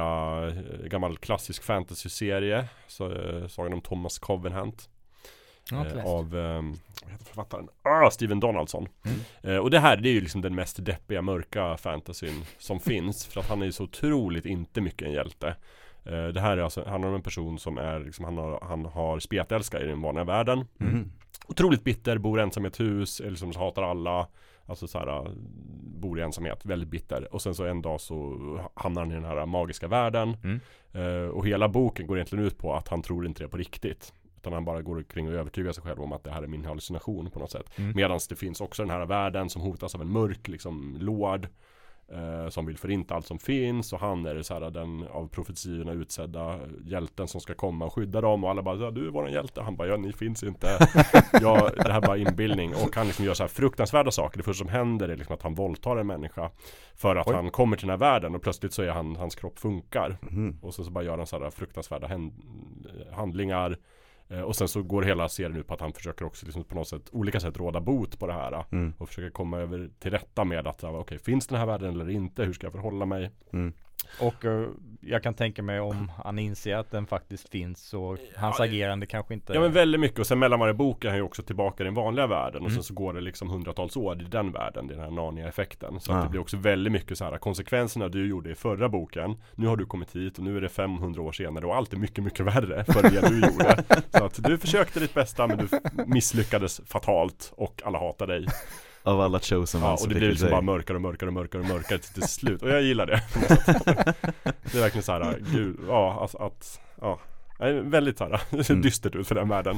eh, 0.47 0.53
gammal 0.87 1.17
klassisk 1.17 1.63
fantasy-serie 1.63 2.65
så, 2.87 3.11
eh, 3.11 3.47
Sagan 3.47 3.73
om 3.73 3.81
Thomas 3.81 4.19
Covenant 4.19 4.89
inte 5.71 5.99
eh. 5.99 6.05
Av, 6.05 6.37
eh, 6.37 6.61
vad 7.03 7.11
heter 7.11 7.25
författaren? 7.25 7.67
Ah, 7.83 8.09
Steven 8.11 8.39
Donaldson 8.39 8.87
Mm. 9.05 9.19
eh, 9.43 9.57
Och 9.63 9.69
det 9.71 9.79
här 9.79 9.97
det 9.97 10.09
är 10.09 10.13
ju 10.13 10.21
liksom 10.21 10.41
den 10.41 10.55
mest 10.55 10.85
deppiga 10.85 11.21
mörka 11.21 11.77
fantasyn 11.77 12.43
som 12.57 12.79
finns 12.89 13.25
För 13.25 13.39
att 13.39 13.49
han 13.49 13.61
är 13.61 13.65
ju 13.65 13.71
så 13.71 13.83
otroligt 13.83 14.45
inte 14.45 14.81
mycket 14.81 15.07
en 15.07 15.13
hjälte 15.13 15.55
eh, 16.05 16.27
Det 16.27 16.41
här 16.41 16.57
är 16.57 16.61
alltså, 16.61 16.83
han 16.87 17.03
är 17.03 17.15
en 17.15 17.21
person 17.21 17.59
som 17.59 17.77
är 17.77 17.99
liksom, 17.99 18.25
han 18.25 18.37
har, 18.37 18.59
han 18.61 18.85
har 18.85 19.19
spetälska 19.19 19.79
i 19.81 19.85
den 19.87 20.01
vanliga 20.01 20.23
världen 20.23 20.65
Mm. 20.79 21.11
Otroligt 21.47 21.83
bitter, 21.83 22.17
bor 22.17 22.39
ensam 22.39 22.65
i 22.65 22.67
ett 22.67 22.79
hus, 22.79 23.19
eller 23.19 23.29
liksom 23.29 23.51
hatar 23.55 23.83
alla. 23.83 24.27
Alltså 24.65 24.87
så 24.87 24.99
här, 24.99 25.31
bor 25.99 26.19
i 26.19 26.21
ensamhet, 26.21 26.65
väldigt 26.65 26.89
bitter. 26.89 27.33
Och 27.33 27.41
sen 27.41 27.55
så 27.55 27.65
en 27.65 27.81
dag 27.81 28.01
så 28.01 28.37
hamnar 28.73 29.01
han 29.01 29.11
i 29.11 29.15
den 29.15 29.25
här 29.25 29.45
magiska 29.45 29.87
världen. 29.87 30.37
Mm. 30.43 30.59
Eh, 30.93 31.29
Och 31.29 31.47
hela 31.47 31.69
boken 31.69 32.07
går 32.07 32.17
egentligen 32.17 32.45
ut 32.45 32.57
på 32.57 32.73
att 32.73 32.87
han 32.87 33.01
tror 33.01 33.25
inte 33.25 33.43
det 33.43 33.49
på 33.49 33.57
riktigt. 33.57 34.13
Utan 34.37 34.53
han 34.53 34.65
bara 34.65 34.81
går 34.81 34.97
omkring 34.97 35.27
och 35.27 35.33
övertygar 35.33 35.71
sig 35.71 35.83
själv 35.83 36.01
om 36.01 36.11
att 36.13 36.23
det 36.23 36.31
här 36.31 36.43
är 36.43 36.47
min 36.47 36.65
hallucination 36.65 37.29
på 37.31 37.39
något 37.39 37.51
sätt. 37.51 37.69
Mm. 37.75 37.93
Medan 37.95 38.19
det 38.29 38.35
finns 38.35 38.61
också 38.61 38.83
den 38.83 38.89
här 38.89 39.05
världen 39.05 39.49
som 39.49 39.61
hotas 39.61 39.95
av 39.95 40.01
en 40.01 40.11
mörk 40.11 40.47
liksom 40.47 40.97
lord 40.99 41.47
eh, 42.11 42.49
Som 42.49 42.65
vill 42.65 42.77
förinta 42.77 43.15
allt 43.15 43.25
som 43.25 43.39
finns. 43.39 43.93
Och 43.93 43.99
han 43.99 44.25
är 44.25 44.35
det 44.35 44.43
så 44.43 44.53
här, 44.53 44.71
den 44.71 45.07
av 45.07 45.27
profetiorna 45.27 45.91
utsedda 45.91 46.59
hjälten 46.85 47.27
som 47.27 47.41
ska 47.41 47.53
komma 47.53 47.85
och 47.85 47.93
skydda 47.93 48.21
dem. 48.21 48.43
Och 48.43 48.49
alla 48.49 48.61
bara 48.61 48.75
ja, 48.75 48.91
du 48.91 49.07
är 49.07 49.11
våran 49.11 49.31
hjälte. 49.31 49.61
Han 49.61 49.75
bara 49.75 49.87
ja 49.87 49.97
ni 49.97 50.13
finns 50.13 50.43
inte. 50.43 50.67
Ja, 51.41 51.69
Det 51.75 51.91
här 51.91 52.01
är 52.01 52.07
bara 52.07 52.17
inbildning. 52.17 52.73
Och 52.75 52.95
han 52.95 53.05
liksom 53.07 53.25
gör 53.25 53.33
så 53.33 53.43
här 53.43 53.47
fruktansvärda 53.47 54.11
saker. 54.11 54.37
Det 54.37 54.43
första 54.43 54.63
som 54.65 54.73
händer 54.73 55.09
är 55.09 55.15
liksom 55.17 55.33
att 55.33 55.41
han 55.41 55.53
våldtar 55.55 55.97
en 55.97 56.07
människa 56.07 56.51
För 56.95 57.15
att 57.15 57.27
Oj. 57.27 57.33
han 57.35 57.51
kommer 57.51 57.77
till 57.77 57.87
den 57.87 57.99
här 58.01 58.11
världen. 58.11 58.35
Och 58.35 58.41
plötsligt 58.41 58.73
så 58.73 58.81
är 58.81 58.89
han, 58.89 59.15
hans 59.15 59.35
kropp 59.35 59.59
funkar. 59.59 60.17
Mm. 60.31 60.57
och 60.61 60.73
sen 60.73 60.85
så 60.85 60.91
bara 60.91 61.03
gör 61.03 61.17
han 61.17 61.27
så 61.27 61.39
här 61.43 61.49
fruktansvärda 61.49 62.07
hän- 62.07 62.33
handlingar 63.13 63.77
Och 64.45 64.55
sen 64.55 64.67
så 64.67 64.83
går 64.83 65.01
hela 65.01 65.29
serien 65.29 65.57
ut 65.57 65.67
på 65.67 65.73
att 65.73 65.81
han 65.81 65.93
försöker 65.93 66.25
också 66.25 66.45
liksom 66.45 66.63
på 66.63 66.75
något 66.75 66.87
sätt 66.87 67.09
olika 67.11 67.39
sätt 67.39 67.57
råda 67.57 67.81
bot 67.81 68.19
på 68.19 68.27
det 68.27 68.33
här 68.33 68.65
Mm. 68.71 68.93
Och 68.97 69.07
försöker 69.07 69.29
komma 69.29 69.57
över 69.57 69.89
till 69.99 70.11
rätta 70.11 70.43
med 70.43 70.67
att 70.67 70.83
ja, 70.83 70.89
okej, 70.89 71.19
finns 71.19 71.47
den 71.47 71.59
här 71.59 71.65
världen 71.65 71.89
eller 71.89 72.09
inte? 72.09 72.43
Hur 72.43 72.53
ska 72.53 72.65
jag 72.65 72.73
förhålla 72.73 73.05
mig? 73.05 73.31
Mm. 73.53 73.73
Och 74.21 74.45
eh, 74.45 74.69
jag 75.09 75.23
kan 75.23 75.33
tänka 75.33 75.63
mig 75.63 75.79
om 75.79 76.11
han 76.23 76.39
inser 76.39 76.75
att 76.75 76.91
den 76.91 77.07
faktiskt 77.07 77.49
finns 77.49 77.81
så 77.89 78.17
hans 78.35 78.59
Ja, 78.59 78.65
agerande 78.65 79.05
kanske 79.05 79.33
inte 79.33 79.53
Ja 79.53 79.59
men 79.59 79.71
väldigt 79.71 80.01
mycket 80.01 80.19
och 80.19 80.27
sen 80.27 80.39
mellan 80.39 80.59
varje 80.59 80.73
bok 80.73 81.05
är 81.05 81.09
han 81.09 81.17
ju 81.17 81.23
också 81.23 81.41
tillbaka 81.43 81.83
i 81.83 81.85
den 81.85 81.93
vanliga 81.93 82.27
världen 82.27 82.61
och 82.61 82.67
Mm. 82.69 82.75
sen 82.75 82.83
så 82.83 82.93
går 82.93 83.13
det 83.13 83.21
liksom 83.21 83.49
hundratals 83.49 83.97
år 83.97 84.21
i 84.21 84.25
den 84.25 84.51
världen, 84.51 84.85
är 84.89 84.93
den 84.93 85.03
här 85.03 85.11
Narnia-effekten. 85.11 85.99
Så 85.99 86.11
Ah. 86.11 86.15
att 86.15 86.23
det 86.23 86.29
blir 86.29 86.41
också 86.41 86.57
väldigt 86.57 86.93
mycket 86.93 87.17
så 87.17 87.25
här 87.25 87.37
konsekvenserna 87.37 88.07
du 88.07 88.27
gjorde 88.27 88.51
i 88.51 88.55
förra 88.55 88.89
boken 88.89 89.35
Nu 89.55 89.67
har 89.67 89.77
du 89.77 89.85
kommit 89.85 90.15
hit 90.15 90.37
och 90.37 90.43
nu 90.43 90.57
är 90.57 90.61
det 90.61 90.69
500 90.69 91.21
år 91.21 91.31
senare 91.31 91.65
och 91.65 91.75
allt 91.75 91.93
är 91.93 91.97
mycket, 91.97 92.23
mycket 92.23 92.45
värre 92.45 92.83
för 92.83 93.01
det 93.09 93.29
du 93.29 93.35
gjorde. 93.47 93.83
Så 94.17 94.23
att 94.25 94.43
du 94.43 94.57
försökte 94.57 94.99
ditt 94.99 95.13
bästa 95.13 95.47
men 95.47 95.57
du 95.57 95.67
misslyckades 96.05 96.81
fatalt 96.85 97.53
och 97.55 97.81
alla 97.85 97.99
hatar 97.99 98.27
dig. 98.27 98.45
Av 99.09 99.21
alla 99.21 99.39
chosen 99.39 99.81
Ja, 99.81 99.93
och 100.01 100.07
det 100.09 100.15
blir 100.15 100.29
liksom 100.29 100.45
dig. 100.45 100.51
bara 100.51 100.61
mörkare 100.61 100.95
och 100.97 101.01
mörkare 101.01 101.27
och 101.29 101.33
mörkare 101.33 101.61
och 101.61 101.67
mörkare 101.67 101.99
till, 101.99 102.13
till 102.13 102.23
slut. 102.29 102.61
Och 102.61 102.69
jag 102.69 102.81
gillar 102.81 103.05
det. 103.05 103.21
Det 104.71 104.77
är 104.77 104.81
verkligen 104.81 105.03
så 105.03 105.11
här, 105.11 105.39
gud, 105.53 105.77
ja, 105.87 106.17
alltså 106.21 106.37
att, 106.37 106.81
ja. 107.01 107.19
Det 107.59 107.65
är 107.65 107.81
Väldigt 107.81 108.17
så 108.17 108.23
här, 108.23 108.41
det 108.49 108.63
ser 108.63 108.73
Mm. 108.73 108.81
dystert 108.81 109.15
ut 109.15 109.27
för 109.27 109.35
den 109.35 109.49
världen. 109.49 109.77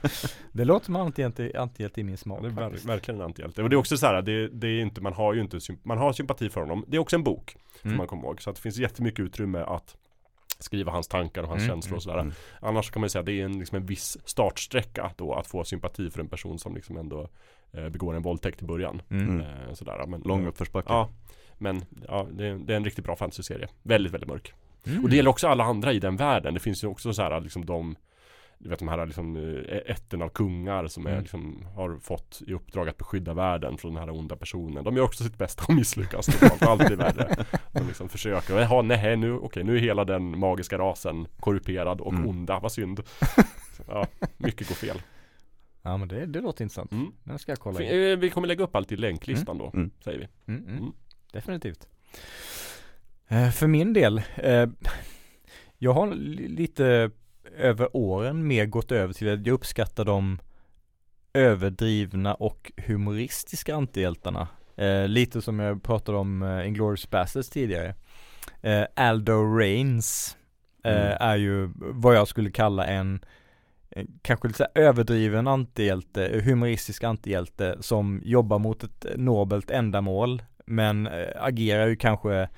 Det 0.52 0.64
låter 0.64 0.84
som 0.86 0.96
antihjälte, 0.96 1.52
antihjälte 1.58 2.00
i 2.00 2.04
min 2.04 2.16
smak. 2.16 2.38
Ja, 2.42 2.48
det 2.48 2.62
är 2.62 2.70
ver- 2.70 2.86
verkligen 2.86 3.20
en 3.20 3.26
antihjälte. 3.26 3.62
Och 3.62 3.70
det 3.70 3.74
är 3.74 3.78
också 3.78 3.96
så 3.96 4.06
här, 4.06 4.22
det, 4.22 4.48
det 4.48 4.66
är 4.68 4.80
inte, 4.80 5.00
man 5.00 5.12
har 5.12 5.34
ju 5.34 5.40
inte, 5.40 5.58
man 5.82 5.98
har 5.98 6.12
sympati 6.12 6.50
för 6.50 6.60
honom. 6.60 6.84
Det 6.88 6.96
är 6.96 7.00
också 7.00 7.16
en 7.16 7.24
bok, 7.24 7.56
Mm. 7.84 7.96
man 7.96 8.06
komma 8.06 8.22
ihåg. 8.22 8.42
Så 8.42 8.50
att 8.50 8.56
det 8.56 8.62
finns 8.62 8.76
jättemycket 8.76 9.20
utrymme 9.20 9.58
att 9.58 9.96
skriva 10.58 10.92
hans 10.92 11.08
tankar 11.08 11.42
och 11.42 11.48
hans 11.48 11.62
Mm, 11.62 11.68
känslor 11.70 11.96
och 11.96 12.02
sådär. 12.02 12.18
Mm. 12.18 12.32
Annars 12.60 12.90
kan 12.90 13.00
man 13.00 13.04
ju 13.04 13.08
säga 13.10 13.20
att 13.20 13.26
det 13.26 13.40
är 13.40 13.44
en, 13.44 13.58
liksom 13.58 13.76
en 13.76 13.86
viss 13.86 14.18
startsträcka 14.24 15.10
då 15.16 15.34
att 15.34 15.46
få 15.46 15.64
sympati 15.64 16.10
för 16.10 16.20
en 16.20 16.28
person 16.28 16.58
som 16.58 16.74
liksom 16.74 16.96
ändå 16.96 17.28
begår 17.72 18.14
en 18.14 18.22
våldtäkt 18.22 18.62
i 18.62 18.64
början 18.64 19.02
Mm. 19.10 19.28
Mm. 19.28 19.40
eh, 19.40 19.72
sådär, 19.74 20.06
men, 20.06 20.20
Lång 20.20 20.46
uppförsbacke. 20.46 20.92
Ja, 20.92 21.08
men 21.58 21.84
ja, 22.08 22.26
det 22.32 22.46
är, 22.46 22.54
det 22.54 22.72
är 22.72 22.76
en 22.76 22.84
riktigt 22.84 23.04
bra 23.04 23.16
fantasyserie. 23.16 23.68
Väldigt, 23.82 24.12
väldigt 24.12 24.28
mörk. 24.30 24.52
Mm. 24.86 25.02
Och 25.04 25.10
det 25.10 25.16
gäller 25.16 25.30
också 25.30 25.48
alla 25.48 25.64
andra 25.64 25.92
i 25.92 25.98
den 25.98 26.16
världen. 26.16 26.54
Det 26.54 26.60
finns 26.60 26.84
ju 26.84 26.88
också 26.88 27.12
så 27.12 27.22
här 27.22 27.40
liksom 27.40 27.64
de 27.66 27.96
du 28.58 28.68
vet 28.68 28.78
de 28.78 28.88
här 28.88 29.06
liksom 29.06 29.36
eh, 29.36 29.76
ätten 29.86 30.22
av 30.22 30.28
kungar 30.28 30.86
som 30.86 31.06
är, 31.06 31.10
Mm. 31.10 31.22
liksom, 31.22 31.66
har 31.74 31.96
fått 31.98 32.42
i 32.46 32.52
uppdrag 32.54 32.88
att 32.88 32.96
beskydda 32.98 33.34
världen 33.34 33.78
från 33.78 33.94
den 33.94 34.02
här 34.08 34.14
onda 34.18 34.36
personen. 34.36 34.84
De 34.84 34.96
gör 34.96 35.04
också 35.04 35.24
sitt 35.24 35.38
bästa 35.38 35.64
och 35.68 35.74
misslyckas 35.74 36.26
totalt, 36.26 36.62
alltid 36.62 36.98
värre. 36.98 37.34
De 37.72 37.86
liksom 37.86 38.08
försöker, 38.08 38.58
jaha 38.60 38.82
nej 38.82 39.16
nu, 39.16 39.32
okej 39.36 39.64
nu 39.64 39.76
är 39.76 39.80
hela 39.80 40.04
den 40.04 40.38
magiska 40.38 40.78
rasen 40.78 41.26
korrumperad 41.40 42.00
och 42.00 42.12
Mm. 42.12 42.28
onda, 42.28 42.58
vad 42.58 42.72
synd. 42.72 43.02
Så, 43.76 43.82
ja, 43.88 44.06
mycket 44.38 44.68
går 44.68 44.74
fel. 44.74 45.02
Ja 45.82 45.96
men 45.96 46.08
det, 46.08 46.26
det 46.26 46.40
låter 46.40 46.62
intressant. 46.64 46.92
Mm. 46.92 47.12
Den 47.24 47.38
ska 47.38 47.52
jag 47.52 47.58
kolla 47.58 47.80
in. 47.82 47.86
F- 47.86 47.92
eh, 47.92 48.18
Vi 48.18 48.30
kommer 48.30 48.48
lägga 48.48 48.64
upp 48.64 48.76
allt 48.76 48.92
i 48.92 48.96
länklistan 48.96 49.58
då, 49.58 49.70
Mm. 49.74 49.90
säger 50.04 50.18
vi. 50.18 50.52
Mm, 50.52 50.64
mm. 50.66 50.78
Mm. 50.78 50.92
Definitivt. 51.32 51.88
Eh, 53.28 53.50
för 53.50 53.66
min 53.66 53.92
del, 53.92 54.22
eh, 54.36 54.66
jag 55.78 55.92
har 55.92 56.14
li- 56.14 56.48
lite 56.48 57.10
över 57.56 57.96
åren 57.96 58.46
mer 58.46 58.66
gått 58.66 58.92
över 58.92 59.14
till 59.14 59.28
att 59.32 59.46
jag 59.46 59.54
uppskattar 59.54 60.04
de 60.04 60.38
överdrivna 61.34 62.34
och 62.34 62.72
humoristiska 62.76 63.74
antihjältarna. 63.76 64.48
Eh, 64.76 65.08
lite 65.08 65.42
som 65.42 65.58
jag 65.58 65.82
pratade 65.82 66.18
om 66.18 66.42
uh, 66.42 66.68
Inglourious 66.68 67.10
Basterds 67.10 67.50
tidigare. 67.50 67.94
Eh, 68.62 68.84
Aldo 68.96 69.56
Reigns 69.56 70.36
eh, 70.84 70.92
Mm. 71.06 71.16
är 71.20 71.36
ju 71.36 71.70
vad 71.76 72.16
jag 72.16 72.28
skulle 72.28 72.50
kalla 72.50 72.86
en 72.86 73.14
eh, 73.14 73.20
kanske 74.22 74.48
lite 74.48 74.66
överdriven 74.74 75.48
antihjälte, 75.48 76.42
humoristisk 76.44 77.04
antihjälte 77.04 77.76
som 77.80 78.20
jobbar 78.24 78.58
mot 78.58 78.84
ett 78.84 79.06
nobelt 79.16 79.70
ändamål 79.70 80.42
men 80.66 81.06
eh, 81.06 81.28
agerar 81.36 81.86
ju 81.86 81.96
kanske 81.96 82.48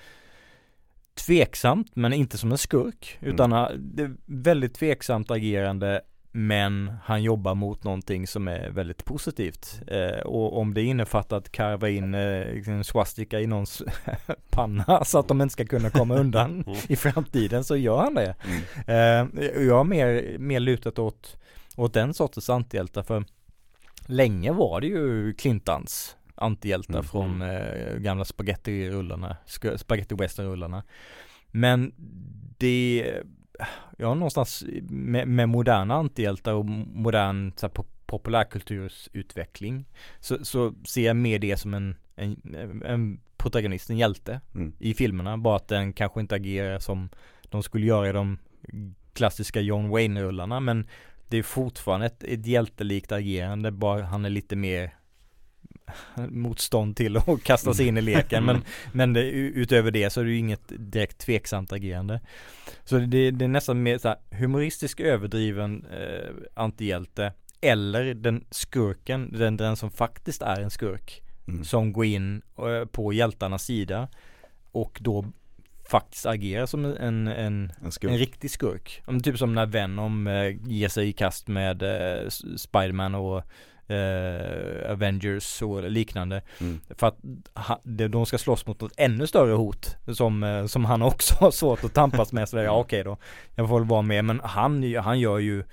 tveksamt 1.26 1.96
men 1.96 2.12
inte 2.12 2.38
som 2.38 2.52
en 2.52 2.58
skurk 2.58 3.18
utan 3.20 3.52
eh, 3.52 3.68
det 3.76 4.02
är 4.02 4.16
väldigt 4.26 4.74
tveksamt 4.74 5.30
agerande 5.30 6.00
men 6.36 6.92
han 7.04 7.22
jobbar 7.22 7.54
mot 7.54 7.84
någonting 7.84 8.26
som 8.26 8.48
är 8.48 8.70
väldigt 8.70 9.04
positivt. 9.04 9.80
Eh, 9.86 10.20
och 10.20 10.58
om 10.58 10.74
det 10.74 10.82
innefattar 10.82 11.36
att 11.36 11.52
karva 11.52 11.88
in 11.88 12.14
eh, 12.14 12.68
en 12.68 12.84
swastika 12.84 13.40
i 13.40 13.46
någons 13.46 13.82
panna 14.50 15.04
så 15.04 15.18
att 15.18 15.28
de 15.28 15.40
inte 15.40 15.52
ska 15.52 15.64
kunna 15.66 15.90
komma 15.90 16.14
undan 16.14 16.50
Mm. 16.66 16.78
i 16.88 16.96
framtiden 16.96 17.64
så 17.64 17.76
gör 17.76 17.98
han 17.98 18.14
det. 18.14 18.34
Mm. 18.86 19.38
Eh, 19.38 19.62
jag 19.66 19.76
har 19.76 19.84
mer, 19.84 20.38
mer 20.38 20.60
lutat 20.60 20.98
åt, 20.98 21.36
åt 21.76 21.94
den 21.94 22.14
sortens 22.14 22.50
antihjältar 22.50 23.02
för 23.02 23.24
länge 24.06 24.52
var 24.52 24.80
det 24.80 24.86
ju 24.86 25.34
Clintons 25.34 26.16
antihjältar 26.34 26.94
Mm. 26.94 27.04
från 27.04 27.42
eh, 27.42 27.96
gamla 27.98 28.24
spagettirullarna, 28.24 29.36
spaghetti 29.76 30.14
western-rullarna. 30.14 30.82
Men 31.50 31.92
det, 32.58 33.12
jag 33.98 34.06
har 34.08 34.14
någonstans 34.14 34.64
med, 34.82 35.28
med 35.28 35.48
moderna 35.48 35.94
antihjältar 35.94 36.52
och 36.52 36.64
modern 36.64 37.52
så 37.56 37.66
här, 37.66 37.72
pop- 37.74 37.86
populärkultursutveckling 38.06 39.84
så, 40.20 40.44
så 40.44 40.74
ser 40.86 41.06
jag 41.06 41.16
mer 41.16 41.38
det 41.38 41.56
som 41.56 41.74
en, 41.74 41.96
en, 42.16 42.40
en 42.86 43.20
protagonist, 43.36 43.90
en 43.90 43.98
hjälte 43.98 44.40
Mm. 44.54 44.72
i 44.78 44.94
filmerna. 44.94 45.38
Bara 45.38 45.56
att 45.56 45.68
den 45.68 45.92
kanske 45.92 46.20
inte 46.20 46.34
agerar 46.34 46.78
som 46.78 47.08
de 47.48 47.62
skulle 47.62 47.86
göra 47.86 48.08
i 48.08 48.12
de 48.12 48.38
klassiska 49.12 49.60
John 49.60 49.88
Wayne-rullarna. 49.90 50.60
Men 50.60 50.86
det 51.28 51.36
är 51.38 51.42
fortfarande 51.42 52.06
ett, 52.06 52.24
ett 52.24 52.46
hjältelikt 52.46 53.12
agerande. 53.12 53.70
Bara 53.70 54.02
han 54.04 54.24
är 54.24 54.30
lite 54.30 54.56
mer 54.56 54.94
motstånd 56.28 56.96
till 56.96 57.16
att 57.16 57.42
kasta 57.42 57.74
sig 57.74 57.86
in 57.86 57.96
i 57.96 58.00
leken. 58.00 58.44
Men, 58.44 58.62
men 58.92 59.12
det, 59.12 59.30
utöver 59.30 59.90
det 59.90 60.10
så 60.10 60.20
är 60.20 60.24
det 60.24 60.30
ju 60.30 60.38
inget 60.38 60.72
direkt 60.78 61.18
tveksamt 61.18 61.72
agerande. 61.72 62.20
Så 62.84 62.98
det, 62.98 63.30
det 63.30 63.44
är 63.44 63.48
nästan 63.48 63.82
mer 63.82 63.98
så 63.98 64.08
här 64.08 64.18
humoristisk 64.30 65.00
överdriven 65.00 65.86
eh, 65.92 66.30
antihjälte. 66.54 67.32
Eller 67.60 68.14
den 68.14 68.44
skurken, 68.50 69.32
den, 69.32 69.56
den 69.56 69.76
som 69.76 69.90
faktiskt 69.90 70.42
är 70.42 70.60
en 70.60 70.70
skurk 70.70 71.24
Mm. 71.48 71.64
som 71.64 71.92
går 71.92 72.04
in 72.04 72.42
eh, 72.58 72.84
på 72.84 73.12
hjältarnas 73.12 73.64
sida 73.64 74.08
och 74.72 74.98
då 75.00 75.24
faktiskt 75.88 76.26
agerar 76.26 76.66
som 76.66 76.84
en, 76.84 76.96
en, 76.96 77.72
En 77.82 77.92
en 78.02 78.18
riktig 78.18 78.50
skurk. 78.50 79.02
Typ 79.22 79.38
som 79.38 79.54
när 79.54 79.66
Venom 79.66 80.26
eh, 80.26 80.56
ger 80.66 80.88
sig 80.88 81.08
i 81.08 81.12
kast 81.12 81.48
med 81.48 81.82
eh, 81.82 82.28
Spiderman 82.56 83.14
och 83.14 83.42
eh, 83.86 84.90
Avengers 84.90 85.62
och 85.62 85.90
liknande. 85.90 86.42
Mm. 86.60 86.80
För 86.98 87.06
att 87.06 87.18
ha, 87.54 87.80
de 88.08 88.26
ska 88.26 88.38
slåss 88.38 88.66
mot 88.66 88.80
något 88.80 88.92
ännu 88.96 89.26
större 89.26 89.52
hot 89.52 89.96
som, 90.12 90.42
eh, 90.42 90.66
som 90.66 90.84
han 90.84 91.02
också 91.02 91.34
har 91.40 91.50
svårt 91.50 91.84
att 91.84 91.94
tampas 91.94 92.32
med. 92.32 92.48
Så 92.48 92.56
där, 92.56 92.64
ja 92.64 92.76
okej 92.78 93.04
då, 93.04 93.16
jag 93.54 93.68
får 93.68 93.78
väl 93.80 93.88
vara 93.88 94.02
med. 94.02 94.24
Men 94.24 94.40
han, 94.44 94.94
han 94.94 95.20
gör 95.20 95.38
ju 95.38 95.64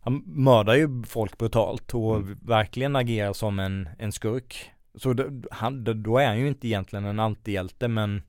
han 0.00 0.22
mördar 0.26 0.74
ju 0.74 1.02
folk 1.06 1.38
brutalt 1.38 1.94
och 1.94 2.16
Mm. 2.16 2.38
verkligen 2.42 2.96
agerar 2.96 3.32
som 3.32 3.58
en, 3.58 3.88
en 3.98 4.12
skurk. 4.12 4.70
Så 4.94 5.12
då, 5.12 5.24
han, 5.50 5.84
då- 5.84 5.92
då 5.92 6.18
är 6.18 6.26
han 6.26 6.38
ju 6.38 6.48
inte 6.48 6.66
egentligen 6.68 7.04
en 7.04 7.20
antihjälte 7.20 7.88
men 7.88 8.22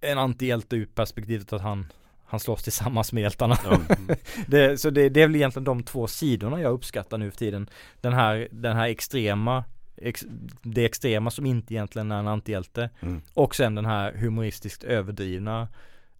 en 0.00 0.18
antihjälte 0.18 0.76
ur 0.76 0.86
perspektivet 0.86 1.52
att 1.52 1.62
han, 1.62 1.86
han 2.28 2.40
slåss 2.40 2.62
tillsammans 2.62 3.12
med 3.12 3.20
hjältarna. 3.22 3.56
Ja. 3.64 3.78
Det, 4.46 4.80
så 4.80 4.90
det, 4.90 5.08
det 5.08 5.22
är 5.22 5.26
väl 5.26 5.36
egentligen 5.36 5.64
de 5.64 5.82
två 5.82 6.06
sidorna 6.06 6.60
jag 6.60 6.72
uppskattar 6.72 7.18
nu 7.18 7.30
för 7.30 7.38
tiden. 7.38 7.70
Den 8.00 8.12
här, 8.12 8.48
den 8.50 8.76
här 8.76 8.88
extrema, 8.88 9.64
ex, 9.96 10.24
det 10.62 10.84
extrema 10.84 11.30
som 11.30 11.46
inte 11.46 11.74
egentligen 11.74 12.12
är 12.12 12.18
en 12.18 12.28
antihjälte. 12.28 12.90
Mm. 13.00 13.22
Och 13.34 13.54
sen 13.54 13.74
den 13.74 13.86
här 13.86 14.12
humoristiskt 14.12 14.84
överdrivna 14.84 15.68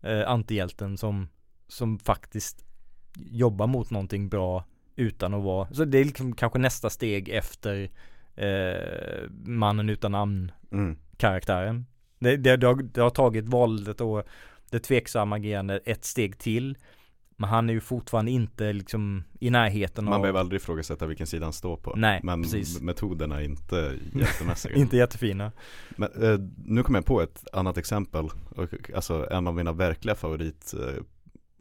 eh, 0.02 0.30
antihjälten 0.30 0.98
som, 0.98 1.28
som 1.68 1.98
faktiskt 1.98 2.64
jobbar 3.16 3.66
mot 3.66 3.90
någonting 3.90 4.28
bra 4.28 4.64
utan 4.96 5.34
att 5.34 5.42
vara, 5.42 5.68
så 5.72 5.84
det 5.84 5.98
är 5.98 6.04
liksom 6.04 6.34
kanske 6.34 6.58
nästa 6.58 6.90
steg 6.90 7.28
efter 7.28 7.90
eh, 8.34 9.30
mannen 9.44 9.88
utan 9.90 10.12
namn 10.12 10.52
Mm. 10.72 10.96
karaktären. 11.16 11.86
Det, 12.18 12.36
det, 12.36 12.56
det, 12.56 12.66
har, 12.66 12.74
det 12.74 13.00
har 13.00 13.10
tagit 13.10 13.48
våldet 13.48 14.00
och 14.00 14.22
det 14.70 14.78
tveksamma 14.78 15.36
agerandet 15.36 15.82
ett 15.84 16.04
steg 16.04 16.38
till. 16.38 16.76
Men 17.40 17.50
han 17.50 17.68
är 17.68 17.72
ju 17.72 17.80
fortfarande 17.80 18.30
inte 18.30 18.72
liksom 18.72 19.24
i 19.40 19.50
närheten 19.50 20.04
Man 20.04 20.14
av 20.14 20.20
behöver 20.20 20.40
aldrig 20.40 20.60
ifrågasätta 20.60 21.06
vilken 21.06 21.26
sida 21.26 21.46
han 21.46 21.52
står 21.52 21.76
på. 21.76 21.94
Nej, 21.96 22.20
Men 22.22 22.42
precis. 22.42 22.80
metoderna 22.80 23.36
är 23.36 23.44
inte 23.44 23.98
jättemässiga. 24.14 24.74
Inte 24.74 24.96
jättefina. 24.96 25.52
Men, 25.90 26.22
eh, 26.22 26.38
nu 26.64 26.82
kommer 26.82 26.98
jag 26.98 27.06
på 27.06 27.20
ett 27.22 27.44
annat 27.52 27.78
exempel. 27.78 28.28
Och, 28.50 28.90
alltså 28.94 29.28
en 29.30 29.46
av 29.46 29.54
mina 29.54 29.72
verkliga 29.72 30.14
favorit 30.14 30.74
eh, 30.74 31.02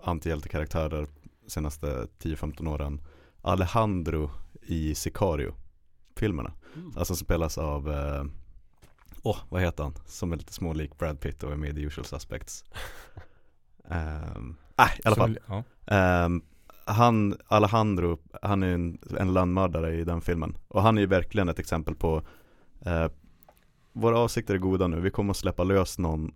antihjältekaraktärer 0.03 1.07
senaste 1.47 2.07
10-15 2.19 2.69
åren. 2.69 3.01
Alejandro 3.41 4.31
i 4.61 4.95
Sicario-filmerna. 4.95 6.53
Mm. 6.75 6.91
Alltså 6.95 7.15
spelas 7.15 7.57
av, 7.57 7.91
eh, 7.91 8.23
åh 9.23 9.37
vad 9.49 9.61
heter 9.61 9.83
han? 9.83 9.93
Som 10.05 10.31
är 10.33 10.37
lite 10.37 10.53
smålik 10.53 10.97
Brad 10.97 11.19
Pitt 11.19 11.43
och 11.43 11.51
är 11.51 11.55
med 11.55 11.69
i 11.69 11.73
The 11.73 11.81
Usual 11.81 12.05
Suspects. 12.05 12.63
Um, 13.89 14.57
äh, 14.77 14.85
i 14.99 15.01
alla 15.03 15.15
fall. 15.15 15.39
Som- 15.47 15.63
Ja. 15.87 15.95
Ehm, 15.95 16.41
han, 16.85 17.37
Alejandro, 17.47 18.19
han 18.41 18.63
är 18.63 18.67
en, 18.73 18.97
en 19.19 19.33
landmördare 19.33 19.93
i 19.95 20.03
den 20.03 20.21
filmen. 20.21 20.57
Och 20.67 20.81
han 20.81 20.97
är 20.97 21.01
ju 21.01 21.07
verkligen 21.07 21.49
ett 21.49 21.59
exempel 21.59 21.95
på 21.95 22.21
eh, 22.85 23.07
Våra 23.93 24.19
avsikter 24.19 24.53
är 24.53 24.57
goda 24.57 24.87
nu, 24.87 24.99
vi 24.99 25.09
kommer 25.11 25.31
att 25.31 25.37
släppa 25.37 25.63
lös 25.63 25.97
någon 25.97 26.33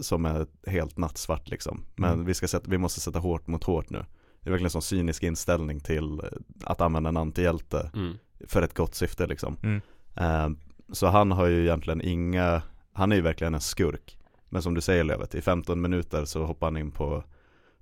som 0.00 0.24
är 0.24 0.46
helt 0.66 0.96
nattsvart 0.98 1.48
liksom. 1.48 1.84
Men 1.96 2.12
Mm. 2.12 2.24
vi, 2.26 2.34
ska 2.34 2.48
sätta, 2.48 2.70
vi 2.70 2.78
måste 2.78 3.00
sätta 3.00 3.18
hårt 3.18 3.46
mot 3.46 3.64
hårt 3.64 3.90
nu. 3.90 3.98
Det 4.40 4.48
är 4.48 4.50
verkligen 4.50 4.66
en 4.66 4.70
sån 4.70 4.82
cynisk 4.82 5.22
inställning 5.22 5.80
till 5.80 6.20
att 6.64 6.80
använda 6.80 7.08
en 7.08 7.16
antihjälte 7.16 7.90
Mm. 7.94 8.18
för 8.46 8.62
ett 8.62 8.74
gott 8.74 8.94
syfte 8.94 9.26
liksom. 9.26 9.56
Mm. 9.62 9.80
Ehm, 10.14 10.58
så 10.92 11.06
han 11.06 11.32
har 11.32 11.46
ju 11.46 11.62
egentligen 11.62 12.00
inga, 12.00 12.62
han 12.92 13.12
är 13.12 13.16
ju 13.16 13.22
verkligen 13.22 13.54
en 13.54 13.60
skurk. 13.60 14.18
Men 14.48 14.62
som 14.62 14.74
du 14.74 14.80
säger 14.80 15.04
Lövet, 15.04 15.34
i 15.34 15.40
15 15.40 15.80
minuter 15.80 16.24
så 16.24 16.44
hoppar 16.44 16.66
han 16.66 16.76
in 16.76 16.90
på, 16.90 17.24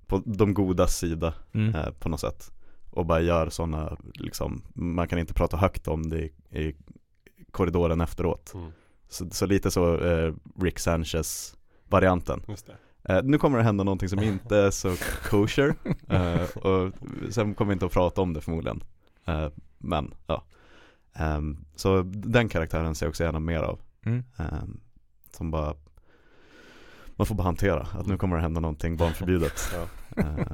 på 0.05 0.21
de 0.25 0.53
godas 0.53 0.97
sida 0.97 1.33
Mm. 1.53 1.75
eh, 1.75 1.89
på 1.99 2.09
något 2.09 2.19
sätt. 2.19 2.51
Och 2.89 3.05
bara 3.05 3.19
gör 3.21 3.49
sådana, 3.49 3.97
liksom, 4.13 4.61
man 4.73 5.07
kan 5.07 5.19
inte 5.19 5.33
prata 5.33 5.57
högt 5.57 5.87
om 5.87 6.09
det 6.09 6.19
i, 6.21 6.31
i 6.51 6.75
korridoren 7.51 8.01
efteråt. 8.01 8.53
Mm. 8.53 8.71
Så, 9.09 9.29
så 9.31 9.45
lite 9.45 9.71
så 9.71 9.99
eh, 9.99 10.33
Rick 10.61 10.79
Sanchez 10.79 11.57
varianten. 11.89 12.43
Just 12.47 12.67
det. 12.67 12.77
Eh, 13.13 13.23
nu 13.23 13.37
kommer 13.37 13.57
det 13.57 13.63
hända 13.63 13.83
någonting 13.83 14.09
som 14.09 14.19
inte 14.19 14.57
är 14.57 14.71
så 14.71 14.95
kosher. 15.29 15.75
Eh, 16.09 16.57
och 16.57 16.93
sen 17.29 17.53
kommer 17.55 17.69
vi 17.69 17.73
inte 17.73 17.85
att 17.85 17.91
prata 17.91 18.21
om 18.21 18.33
det 18.33 18.41
förmodligen. 18.41 18.83
Eh, 19.25 19.47
men 19.77 20.13
ja. 20.27 20.43
Ehm, 21.17 21.57
så 21.75 22.01
den 22.05 22.49
karaktären 22.49 22.95
ser 22.95 23.05
jag 23.05 23.09
också 23.11 23.23
gärna 23.23 23.39
mer 23.39 23.59
av. 23.59 23.79
Mm. 24.05 24.23
Ehm, 24.37 24.79
som 25.31 25.51
bara 25.51 25.75
man 27.15 27.27
får 27.27 27.35
bara 27.35 27.43
hantera 27.43 27.81
att 27.81 28.05
nu 28.07 28.17
kommer 28.17 28.35
det 28.35 28.41
hända 28.41 28.59
någonting 28.61 28.97
barnförbjudet. 28.97 29.53
Ja. 29.73 30.21
Eh, 30.23 30.47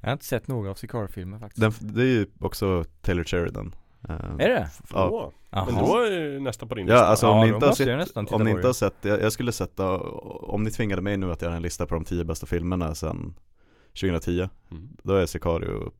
Jag 0.00 0.08
har 0.08 0.12
inte 0.12 0.24
sett 0.24 0.48
några 0.48 0.70
av 0.70 0.74
Sicario-filmer 0.74 1.38
faktiskt. 1.38 1.60
den, 1.60 1.72
det 1.94 2.02
är 2.02 2.06
ju 2.06 2.26
också 2.40 2.84
Taylor 3.00 3.24
Sheridan 3.24 3.74
Eh, 4.08 4.14
Är 4.14 4.48
det? 4.48 4.70
Ja, 4.92 5.32
Jaha. 5.50 5.64
Men 5.64 5.74
då 5.74 5.96
är 6.00 6.10
det 6.10 6.40
nästa 6.40 6.66
på 6.66 6.74
din 6.74 6.86
Ja, 6.86 6.92
lista. 6.94 7.06
alltså 7.06 7.28
om 7.28 7.36
Ja, 7.38 7.44
ni 7.44 7.52
inte 7.54 7.66
har 7.66 7.72
sett, 7.72 8.32
om 8.32 8.44
ni 8.44 8.50
inte 8.50 8.66
har 8.66 8.72
sett, 8.72 8.94
jag, 9.02 9.22
jag 9.22 9.32
skulle 9.32 9.52
sätta, 9.52 9.98
om 9.98 10.62
ni 10.62 10.70
tvingade 10.70 11.02
mig 11.02 11.16
nu 11.16 11.32
att 11.32 11.42
göra 11.42 11.56
en 11.56 11.62
lista 11.62 11.86
på 11.86 11.94
de 11.94 12.04
tio 12.04 12.24
bästa 12.24 12.46
filmerna 12.46 12.94
sen 12.94 13.34
2010, 14.00 14.48
Mm. 14.70 14.88
då 15.02 15.14
är 15.14 15.26
Sicario 15.26 15.92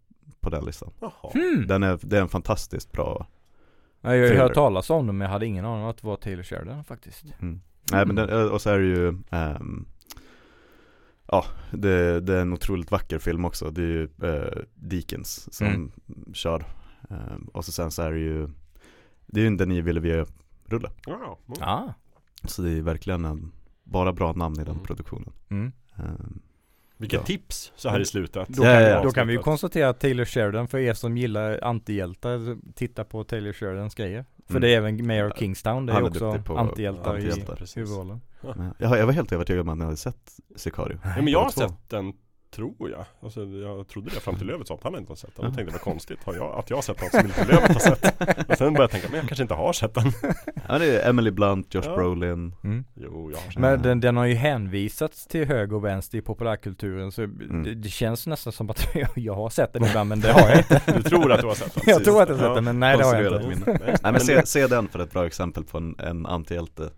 på 0.45 0.51
den 0.51 0.65
listan. 0.65 0.91
Jaha. 1.01 1.31
Hmm. 1.33 1.66
Den 1.66 1.83
är, 1.83 1.99
det 2.03 2.16
är 2.19 2.23
en 2.23 2.29
fantastiskt 2.29 2.93
bra, 2.93 3.27
Ja, 4.01 4.15
jag 4.16 4.23
har 4.29 4.35
ju 4.35 4.39
hört 4.41 4.55
talas 4.55 4.91
om 4.91 5.07
den 5.07 5.19
men 5.19 5.25
jag 5.25 5.33
hade 5.33 5.47
ingen 5.47 5.65
aning 5.65 5.83
om 5.85 5.91
att 5.91 5.97
det 5.99 6.07
var 6.07 6.16
Taylor 6.16 6.43
Sheridan 6.43 6.85
faktiskt. 6.85 7.25
mm. 7.41 7.61
nej 7.93 8.07
men 8.07 8.16
den, 8.16 8.51
och 8.51 8.61
så 8.62 8.71
är 8.71 8.79
det 8.79 8.85
ju 8.85 9.09
ehm, 9.31 9.87
Ja, 11.27 11.45
det, 11.73 12.21
det 12.21 12.35
är 12.35 12.41
en 12.43 12.53
otroligt 12.53 12.91
vacker 12.91 13.19
film 13.19 13.45
också. 13.45 13.71
Det 13.71 13.83
är 13.83 13.87
ju 13.87 14.09
eh, 14.23 14.62
Deakins 14.75 15.55
som 15.55 15.66
Mm. 15.66 15.91
kör. 16.33 16.65
Ehm, 17.11 17.45
och 17.53 17.65
så 17.65 17.73
sen 17.73 17.91
så 17.91 18.03
är 18.03 18.12
det 18.12 18.19
ju 18.19 18.49
Det 19.27 19.41
är 19.41 19.43
ju 19.43 19.47
en 19.47 19.57
Denis 19.57 19.85
Villeneuve-rulle. 19.85 20.91
Ja, 21.07 21.39
mm. 21.47 21.59
Ah. 21.61 21.93
Så 22.45 22.62
det 22.62 22.71
är 22.71 22.83
verkligen 22.83 23.25
en, 23.25 23.53
bara 23.85 24.12
bra 24.12 24.33
namn 24.33 24.55
i 24.61 24.65
den 24.65 24.75
Mm. 24.75 24.85
produktionen. 24.85 25.33
Mm. 25.49 25.73
Ehm, 25.97 26.41
Vilket 26.97 27.21
Ja. 27.21 27.27
tips 27.27 27.73
så 27.77 27.89
här 27.89 28.01
i 28.01 28.05
slutet. 28.05 28.49
Då, 28.49 28.65
Ja, 28.65 28.73
kan, 28.73 28.83
ja, 28.83 28.89
ja. 28.89 29.03
då 29.03 29.11
kan 29.11 29.27
vi 29.27 29.33
ju 29.33 29.39
konstatera 29.39 29.89
att 29.89 30.01
Taylor 30.01 30.25
Sheridan, 30.25 30.69
för 30.69 30.79
er 30.79 30.95
som 30.95 31.16
gillar 31.16 31.59
antihjältar, 31.65 32.57
titta 32.75 33.05
på 33.05 33.25
Taylor 33.25 33.53
Sheridans 33.53 33.95
grejer. 33.95 34.25
För 34.47 34.53
Mm. 34.53 34.61
det 34.62 34.69
är 34.75 34.77
även 34.77 35.07
Mayor 35.07 35.31
of 35.31 35.39
Kingstown, 35.39 35.87
det 35.87 35.93
är 35.93 35.97
är 35.97 36.03
också 36.03 36.39
på 36.47 36.59
antihjältar 36.59 37.15
antihjältar, 37.15 37.55
i 37.55 37.57
precis. 37.57 37.77
huvudrollen. 37.77 38.21
men 38.41 38.75
jag, 38.79 38.99
jag 38.99 39.07
var 39.07 39.12
helt 39.12 39.33
övertygad 39.33 39.61
om 39.61 39.69
att 39.69 39.79
ni 39.79 39.85
hade 39.85 39.97
sett 39.97 40.33
Sicario. 40.57 40.99
Ja, 41.05 41.11
men 41.16 41.29
jag 41.29 41.43
har 41.43 41.51
sett 41.51 41.91
den, 41.91 42.12
tror 42.55 42.90
jag. 42.90 43.05
Alltså, 43.22 43.44
jag 43.44 43.89
trodde 43.89 44.10
det 44.10 44.20
fram 44.20 44.36
till 44.36 44.47
Lövet 44.47 44.68
sa 44.68 44.74
att 44.74 44.82
han 44.82 44.97
inte 44.97 45.10
har 45.10 45.16
sett 45.16 45.36
den. 45.36 45.44
Då 45.44 45.51
Ja. 45.51 45.55
tänkte 45.55 45.62
jag, 45.62 45.72
vad 45.72 45.81
konstigt 45.81 46.18
har 46.24 46.35
jag, 46.35 46.59
att 46.59 46.70
jag 46.70 46.76
har 46.76 46.82
sett 46.82 47.01
något 47.02 47.10
som 47.10 47.20
inte 47.26 47.44
Lövet 47.44 47.72
har 47.72 47.81
sett. 47.81 48.05
Och 48.51 48.59
sen 48.59 48.74
började 48.74 48.82
jag 48.82 48.90
tänka, 48.90 49.06
men 49.10 49.16
jag 49.18 49.28
kanske 49.28 49.43
inte 49.43 49.55
har 49.55 49.72
sett 49.72 49.94
den. 49.94 50.05
Ja 50.68 50.78
det 50.78 51.01
är 51.02 51.09
Emily 51.10 51.31
Blunt, 51.31 51.74
Josh 51.74 51.82
Ja. 51.85 51.94
Brolin. 51.97 52.55
Mm. 52.64 52.85
Jo, 52.94 53.31
jag 53.31 53.39
har 53.39 53.44
sett 53.51 53.59
Men 53.59 53.82
den, 53.82 54.01
den 54.01 54.16
har 54.16 54.24
ju 54.24 54.35
hänvisats 54.35 55.26
till 55.26 55.47
höger 55.48 55.76
och 55.76 55.85
vänster 55.85 56.18
i 56.18 56.22
populärkulturen 56.22 57.12
så 57.12 57.22
Mm. 57.22 57.62
det, 57.64 57.74
det 57.74 57.89
känns 57.89 58.26
nästan 58.26 58.52
som 58.52 58.70
att 58.70 58.89
jag 59.16 59.35
har 59.35 59.51
sett 59.51 59.72
den 59.72 59.85
ibland 59.85 60.09
men 60.09 60.20
det 60.20 60.32
har 60.32 60.48
jag 60.48 60.59
inte. 60.59 60.82
den. 60.86 60.97
Du 60.97 61.02
tror 61.02 61.32
att 61.32 61.40
du 61.40 61.47
har 61.47 61.55
sett 61.55 61.74
den? 61.74 61.82
Jag 61.86 62.05
tror 62.05 62.22
att 62.22 62.28
jag 62.28 62.36
har 62.36 62.44
sett 62.47 62.55
den 62.55 62.64
men 62.64 62.81
nej 62.81 62.98
det 62.98 63.05
har 63.05 63.14
jag 63.22 63.43
inte. 63.43 63.48
minne. 63.48 63.78
Nej 64.02 64.12
men 64.12 64.20
se, 64.20 64.47
se 64.47 64.66
den 64.66 64.89
för 64.89 64.98
ett 64.98 65.12
bra 65.12 65.26
exempel 65.26 65.64
på 65.64 65.78
en, 65.78 65.97
en 65.98 66.26
antihjälte 66.26 66.90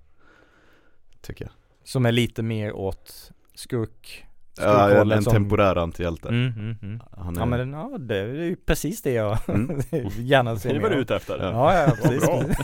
Tycker 1.22 1.44
jag 1.44 1.52
Som 1.84 2.06
är 2.06 2.12
lite 2.12 2.42
mer 2.42 2.72
åt 2.72 3.32
skurk 3.54 4.26
Ja, 4.60 4.90
en, 4.90 5.10
en 5.12 5.22
som- 5.22 5.32
temporär 5.32 5.76
antihjälte 5.76 6.28
mm, 6.28 6.52
mm, 6.52 6.76
mm. 6.82 7.00
Han 7.18 7.36
är, 7.36 7.40
Ja 7.40 7.46
men 7.46 7.72
ja, 7.72 7.98
det 7.98 8.16
är 8.18 8.26
ju 8.26 8.56
precis 8.56 9.02
det 9.02 9.12
jag 9.12 9.38
Mm. 9.48 9.80
gärna 10.18 10.54
Det 10.54 10.60
ser 10.60 10.72
mer 10.74 10.80
vad 10.80 10.90
du 10.90 10.96
ute 10.96 11.16
efter. 11.16 11.38
Ja. 11.38 11.74
Ja, 11.74 11.82
ja 11.88 11.92
precis. 12.02 12.24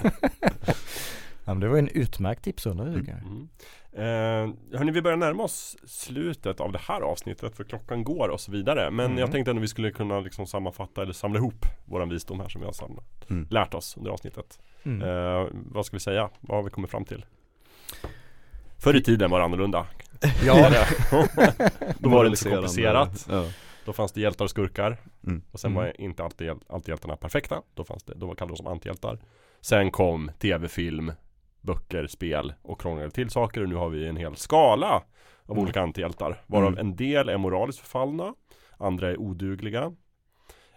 ja, 1.45 1.55
men 1.55 1.61
det 1.61 1.69
var 1.69 1.77
ju 1.77 1.79
en 1.79 1.89
utmärkt 1.89 2.45
tipsrunda 2.45 2.85
jag. 2.85 3.09
Mm. 3.09 3.49
Eh, 3.95 4.55
hörni, 4.79 4.93
vi 4.93 5.03
börjar 5.03 5.17
närma 5.17 5.43
oss 5.43 5.77
slutet 5.87 6.61
av 6.61 6.73
det 6.73 6.79
här 6.89 7.01
avsnittet 7.01 7.57
för 7.57 7.65
klockan 7.65 8.05
går 8.05 8.29
och 8.29 8.41
så 8.41 8.53
vidare. 8.53 8.91
Men 8.91 9.07
Mm. 9.07 9.19
jag 9.19 9.33
tänkte 9.33 9.51
ändå 9.51 9.61
vi 9.61 9.69
skulle 9.69 9.91
kunna 9.91 10.21
liksom 10.21 10.47
sammanfatta 10.47 11.03
eller 11.03 11.13
samla 11.13 11.39
ihop 11.39 11.67
våran 11.85 12.09
visdom 12.09 12.41
här 12.41 12.49
som 12.49 12.61
vi 12.61 12.65
har 12.67 12.73
samlat, 12.73 13.31
mm. 13.31 13.47
lärt 13.51 13.75
oss 13.75 13.97
under 13.97 14.11
avsnittet. 14.11 14.59
Mm. 14.83 15.03
Eh, 15.03 15.47
vad 15.53 15.87
ska 15.87 15.97
vi 15.97 16.01
säga? 16.01 16.31
Vad 16.41 16.57
har 16.59 16.63
vi 16.65 16.71
kommit 16.71 16.91
fram 16.91 17.05
till? 17.05 17.25
Förr 18.79 18.97
i 18.97 19.03
tiden 19.03 19.31
var 19.31 19.39
det 19.39 19.45
annorlunda. 19.45 19.87
Ja, 20.47 20.85
Då 21.99 22.09
var 22.09 22.25
det 22.25 22.29
inte 22.29 22.41
så 22.41 22.51
komplicerat. 22.51 23.27
ja. 23.31 23.45
Då 23.85 23.93
fanns 23.93 24.13
det 24.13 24.21
hjältar 24.21 24.45
och 24.45 24.51
skurkar. 24.51 24.97
Mm. 25.27 25.43
Och 25.53 25.61
sen 25.61 25.71
Mm. 25.73 25.83
var 25.85 26.01
inte 26.01 26.25
alltid, 26.25 26.51
alltid 26.69 26.89
hjältarna 26.89 27.17
perfekta. 27.17 27.63
Då 27.75 27.85
fanns 27.85 28.03
det, 28.05 28.15
då 28.15 28.35
kallades 28.35 28.59
de 28.59 28.65
som 28.65 28.67
antihjältar. 28.67 29.19
Sen 29.61 29.91
kom 29.91 30.31
tv-film, 30.39 31.13
böcker, 31.61 32.07
spel 32.07 32.53
och 32.63 32.81
krånglade 32.81 33.11
till 33.11 33.31
saker. 33.31 33.63
Och 33.63 33.69
nu 33.69 33.75
har 33.75 33.89
vi 33.89 34.09
en 34.09 34.17
hel 34.17 34.37
skala 34.37 34.91
av 35.47 35.51
Mm. 35.57 35.63
olika 35.63 35.83
antihjältar. 35.83 36.43
Varav 36.47 36.69
Mm. 36.69 36.79
en 36.79 36.97
del 36.97 37.29
är 37.29 37.37
moraliskt 37.39 37.81
förfallna. 37.81 38.35
Andra 38.79 39.11
är 39.11 39.21
odugliga. 39.21 39.93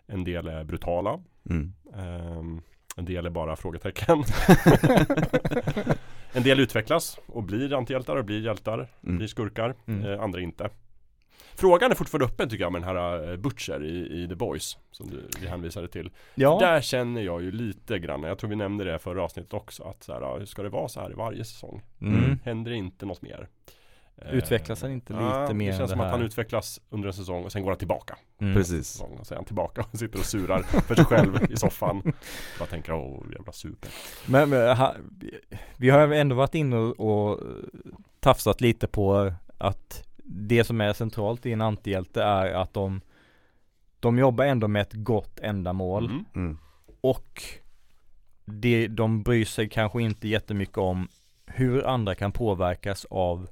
En 0.07 0.23
del 0.23 0.47
är 0.47 0.63
brutala. 0.63 1.19
Mm. 1.49 1.73
Ehm, 1.95 2.61
en 2.97 3.05
del 3.05 3.25
är 3.25 3.29
bara 3.29 3.55
frågetecken. 3.55 4.23
en 6.35 6.43
del 6.43 6.59
utvecklas 6.59 7.19
och 7.25 7.43
blir 7.43 7.73
antihjältar 7.73 8.15
och 8.15 8.25
blir 8.25 8.41
hjältar, 8.41 8.87
Mm. 9.03 9.17
blir 9.17 9.27
skurkar. 9.27 9.75
Mm. 9.87 10.05
Eh, 10.05 10.21
andra 10.23 10.41
inte. 10.41 10.69
Frågan 11.57 11.91
är 11.91 11.95
fortfarande 11.95 12.25
öppen 12.25 12.49
tycker 12.49 12.63
jag 12.63 12.71
med 12.71 12.81
den 12.81 12.89
här 12.95 13.31
eh, 13.31 13.37
Butcher 13.37 13.83
i, 13.83 14.23
i 14.23 14.27
The 14.27 14.35
Boys 14.35 14.77
Som 14.91 15.09
du, 15.09 15.27
vi 15.41 15.47
hänvisade 15.47 15.87
till 15.87 16.09
ja. 16.35 16.57
Där 16.61 16.81
känner 16.81 17.21
jag 17.21 17.43
ju 17.43 17.51
lite 17.51 17.99
grann, 17.99 18.23
jag 18.23 18.37
tror 18.37 18.49
vi 18.49 18.55
nämnde 18.55 18.83
det 18.83 18.99
förra 18.99 19.23
avsnittet 19.23 19.53
också 19.53 19.83
Att 19.83 20.03
så 20.03 20.13
här, 20.13 20.45
ska 20.45 20.63
det 20.63 20.69
vara 20.69 20.87
så 20.87 21.01
här 21.01 21.11
i 21.11 21.13
varje 21.13 21.43
säsong? 21.45 21.81
Mm. 22.01 22.39
Händer 22.43 22.71
det 22.71 22.77
inte 22.77 23.05
något 23.05 23.21
mer? 23.21 23.47
Eh, 24.17 24.33
Utvecklas 24.33 24.81
han 24.81 24.91
inte 24.91 25.13
lite 25.13 25.53
mer 25.53 25.65
Det 25.65 25.71
än 25.71 25.77
känns 25.77 25.77
det 25.77 25.87
som 25.87 26.01
att 26.01 26.11
han 26.11 26.21
utvecklas 26.21 26.81
under 26.89 27.07
en 27.07 27.13
säsong 27.13 27.43
och 27.43 27.51
sen 27.51 27.63
går 27.63 27.71
han 27.71 27.77
tillbaka 27.77 28.17
Mm. 28.41 28.53
Precis 28.53 29.01
och 29.01 29.27
så 29.27 29.33
är 29.33 29.35
han 29.35 29.45
tillbaka 29.45 29.85
och 29.91 29.99
sitter 29.99 30.19
och 30.19 30.25
surar 30.25 30.63
för 30.63 30.95
sig 30.95 31.05
själv 31.05 31.51
i 31.51 31.57
soffan 31.57 32.01
Bara 32.59 32.65
tänker 32.65 32.93
åh 32.93 33.23
jävla 33.31 33.51
super 33.51 33.89
Men, 34.27 34.49
men 34.49 34.77
ha, 34.77 34.95
vi 35.77 35.89
har 35.89 36.07
ändå 36.13 36.35
varit 36.35 36.55
inne 36.55 36.75
och, 36.75 36.99
och 36.99 37.39
tafsat 38.19 38.61
lite 38.61 38.87
på 38.87 39.33
att 39.57 40.03
det 40.23 40.63
som 40.63 40.81
är 40.81 40.93
centralt 40.93 41.45
i 41.45 41.51
en 41.51 41.61
antihjälte 41.61 42.23
är 42.23 42.53
att 42.53 42.73
de 42.73 43.01
de 43.99 44.19
jobbar 44.19 44.45
ändå 44.45 44.67
med 44.67 44.81
ett 44.81 44.93
gott 44.93 45.39
ändamål 45.39 46.05
Mm. 46.05 46.25
mm. 46.35 46.57
och 47.01 47.43
det, 48.45 48.87
de 48.87 49.23
bryr 49.23 49.45
sig 49.45 49.69
kanske 49.69 50.01
inte 50.01 50.27
jättemycket 50.27 50.77
om 50.77 51.07
hur 51.45 51.87
andra 51.87 52.15
kan 52.15 52.31
påverkas 52.31 53.05
av 53.09 53.47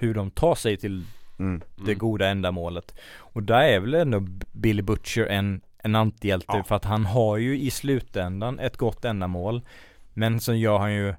hur 0.00 0.14
de 0.14 0.30
tar 0.30 0.54
sig 0.54 0.76
till 0.76 1.04
Mm. 1.38 1.62
det 1.76 1.82
Mm. 1.82 1.98
goda 1.98 2.28
ändamålet. 2.28 2.94
Och 3.16 3.42
där 3.42 3.62
är 3.62 3.80
väl 3.80 3.94
ändå 3.94 4.20
Billy 4.52 4.82
Butcher 4.82 5.26
en, 5.26 5.60
en 5.78 5.94
antihjälte 5.94 6.46
Ja. 6.56 6.64
för 6.64 6.74
att 6.76 6.84
han 6.84 7.04
har 7.06 7.36
ju 7.36 7.60
i 7.60 7.70
slutändan 7.70 8.58
ett 8.58 8.76
gott 8.76 9.04
ändamål. 9.04 9.62
Men 10.14 10.40
så 10.40 10.54
gör 10.54 10.78
han 10.78 10.94
ju 10.94 11.14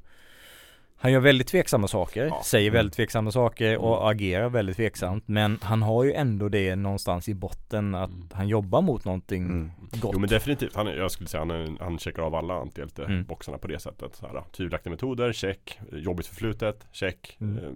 han 1.02 1.12
gör 1.12 1.20
väldigt 1.20 1.48
tveksamma 1.48 1.88
saker, 1.88 2.26
Ja. 2.26 2.42
säger 2.46 2.70
Mm. 2.70 2.78
väldigt 2.80 2.96
tveksamma 2.96 3.32
saker 3.32 3.78
och 3.78 3.96
Mm. 3.98 4.08
agerar 4.08 4.50
väldigt 4.50 4.76
tveksamt. 4.76 5.28
Men 5.28 5.60
han 5.62 5.82
har 5.82 6.04
ju 6.04 6.14
ändå 6.14 6.50
det 6.50 6.76
någonstans 6.76 7.30
i 7.30 7.34
botten 7.34 7.96
att 7.96 8.10
Mm. 8.10 8.28
han 8.34 8.48
jobbar 8.48 8.82
mot 8.82 9.06
någonting 9.06 9.46
Mm. 9.46 9.72
gott. 9.92 10.12
Jo 10.14 10.20
men 10.20 10.30
definitivt, 10.30 10.76
han, 10.76 10.88
är- 10.88 10.94
jag 10.96 11.12
skulle 11.12 11.30
säga 11.30 11.46
han, 11.46 11.78
han 11.80 12.00
checkar 12.00 12.22
av 12.24 12.36
alla 12.36 12.54
Mm. 12.54 12.62
antihjälteboxarna 12.68 13.58
på 13.58 13.68
det 13.68 13.80
sättet 13.80 14.16
så 14.16 14.28
här, 14.28 14.44
Tvivelaktiga 14.58 14.92
metoder, 14.92 15.34
check 15.34 15.80
Jobbigt 15.92 16.28
förflutet, 16.28 16.86
check 16.92 17.38
Mm. 17.42 17.58
eh, 17.64 17.70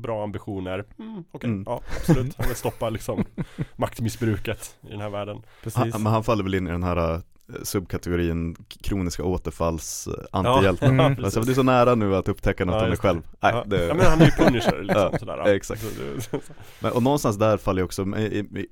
Bra 0.00 0.24
ambitioner, 0.24 0.84
mm, 0.98 1.24
okej, 1.32 1.50
Mm. 1.50 1.64
ja 1.66 1.80
absolut 1.96 2.34
Han 2.38 2.46
vill 2.46 2.56
stoppa 2.56 2.90
liksom 2.90 3.24
maktmissbruket 3.76 4.76
i 4.82 4.90
den 4.90 5.00
här 5.00 5.10
världen 5.10 5.42
Precis. 5.62 5.76
han, 5.92 6.02
Men 6.02 6.12
han 6.12 6.24
faller 6.24 6.44
väl 6.44 6.54
in 6.54 6.66
i 6.66 6.70
den 6.70 6.82
här 6.82 7.22
subkategorin 7.62 8.56
kroniska 8.82 9.24
återfalls 9.24 10.06
eh, 10.06 10.24
antihjälte 10.32 10.86
Mm. 10.86 11.24
Alltså 11.24 11.40
du 11.40 11.50
är 11.50 11.54
så 11.54 11.62
nära 11.62 11.94
nu 11.94 12.16
att 12.16 12.28
upptäcka 12.28 12.64
något 12.64 12.74
Ja, 12.74 12.82
om 12.82 12.88
dig 12.88 12.98
själv 12.98 13.22
Nej, 13.40 13.52
ja. 13.54 13.64
det, 13.66 13.86
ja 13.86 13.94
men 13.94 14.06
han 14.06 14.20
är 14.20 14.24
ju 14.24 14.30
punisher 14.30 14.82
liksom 14.82 15.10
Ja, 15.12 15.18
sådär 15.18 15.48
exakt. 15.48 15.84
Men, 16.80 16.92
och 16.92 17.02
någonstans 17.02 17.36
där 17.36 17.56
faller 17.56 17.80
ju 17.80 17.84
också, 17.84 18.02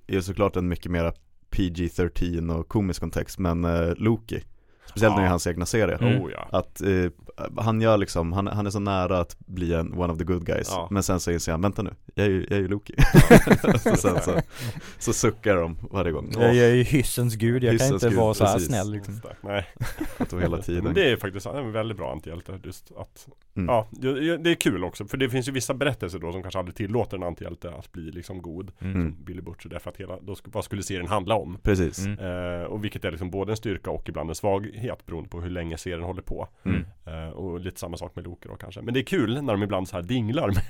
är 0.06 0.20
såklart 0.20 0.56
en 0.56 0.68
mycket 0.68 0.90
mera 0.90 1.12
PG-13 1.50 2.58
och 2.58 2.68
komisk 2.68 3.00
kontext, 3.00 3.38
men 3.38 3.64
eh, 3.64 3.94
Loki 3.96 4.42
Speciellt 4.86 5.12
Ja. 5.14 5.20
nu 5.20 5.26
i 5.26 5.28
hans 5.28 5.46
egna 5.46 5.66
serie 5.66 5.96
Mm. 5.96 6.22
Oh 6.22 6.30
ja 6.32 6.48
Att 6.52 6.80
eh, 6.80 7.10
han 7.56 7.80
gör 7.80 7.96
liksom, 7.98 8.32
han, 8.32 8.46
han 8.46 8.66
är 8.66 8.70
så 8.70 8.78
nära 8.78 9.18
att 9.20 9.36
bli 9.38 9.74
en 9.74 9.92
one 9.98 10.12
of 10.12 10.18
the 10.18 10.24
good 10.24 10.46
guys 10.46 10.68
Ja. 10.70 10.88
Men 10.90 11.02
sen 11.02 11.20
så 11.20 11.30
inser 11.30 11.52
han, 11.52 11.60
vänta 11.60 11.82
nu, 11.82 11.90
jag 12.14 12.26
är 12.26 12.30
ju, 12.30 12.46
jag 12.50 12.58
är 12.58 12.62
ju 12.62 12.68
Loki 12.68 12.94
så, 13.78 13.96
sen 13.96 14.22
så, 14.22 14.40
så 14.98 15.12
suckar 15.12 15.56
de 15.56 15.76
varje 15.90 16.12
gång 16.12 16.30
jag, 16.32 16.54
jag 16.54 16.66
är 16.66 16.74
ju 16.74 16.82
hyssens 16.82 17.34
gud, 17.34 17.64
jag 17.64 17.72
Hyssens 17.72 17.88
kan 17.88 17.94
inte 17.94 18.08
gud, 18.08 18.18
vara 18.18 18.34
så 18.34 18.44
här 18.44 18.52
precis. 18.54 18.68
snäll 18.68 18.92
liksom. 18.92 19.20
Nej, 19.40 19.66
Att 20.18 20.30
de 20.30 20.40
hela 20.40 20.58
tiden 20.58 20.84
men 20.84 20.94
det 20.94 21.10
är 21.12 21.16
faktiskt 21.16 21.46
en 21.46 21.72
väldigt 21.72 21.96
bra 21.96 22.12
antihjälte 22.12 22.60
just 22.64 22.92
att 22.96 23.28
Mm. 23.56 23.68
Ja, 23.68 23.86
det 23.90 24.36
det 24.36 24.50
är 24.50 24.54
kul 24.54 24.84
också 24.84 25.04
för 25.06 25.16
det 25.16 25.30
finns 25.30 25.48
ju 25.48 25.52
vissa 25.52 25.74
berättelser 25.74 26.18
då 26.18 26.32
som 26.32 26.42
kanske 26.42 26.58
aldrig 26.58 26.76
tillåter 26.76 27.16
en 27.16 27.22
antihjälte 27.22 27.70
att 27.70 27.92
bli 27.92 28.02
liksom 28.10 28.42
god 28.42 28.72
Mm. 28.80 29.14
Billy 29.24 29.40
Butcher 29.40 29.68
därför 29.68 29.90
att 29.90 29.96
hela, 29.96 30.20
då, 30.20 30.36
vad 30.44 30.64
skulle 30.64 30.82
serien 30.82 31.06
handla 31.08 31.34
om? 31.34 31.58
Precis 31.62 32.06
Mm. 32.06 32.18
Eh, 32.60 32.62
och 32.66 32.84
vilket 32.84 33.04
är 33.04 33.10
liksom 33.10 33.30
både 33.30 33.52
en 33.52 33.56
styrka 33.56 33.90
och 33.90 34.08
ibland 34.08 34.28
en 34.30 34.34
svaghet 34.76 35.06
beroende 35.06 35.28
på 35.30 35.40
hur 35.40 35.50
länge 35.50 35.78
serien 35.78 36.02
håller 36.02 36.22
på 36.22 36.48
Mm. 36.64 36.84
eh, 37.06 37.28
Och 37.28 37.60
lite 37.60 37.80
samma 37.80 37.96
sak 37.96 38.16
med 38.16 38.24
Loke 38.24 38.48
då 38.48 38.56
kanske 38.56 38.82
Men 38.82 38.94
det 38.94 39.00
är 39.00 39.04
kul 39.04 39.42
när 39.42 39.52
de 39.52 39.62
ibland 39.62 39.88
så 39.88 39.96
här 39.96 40.02
dinglar 40.02 40.48
med 40.48 40.62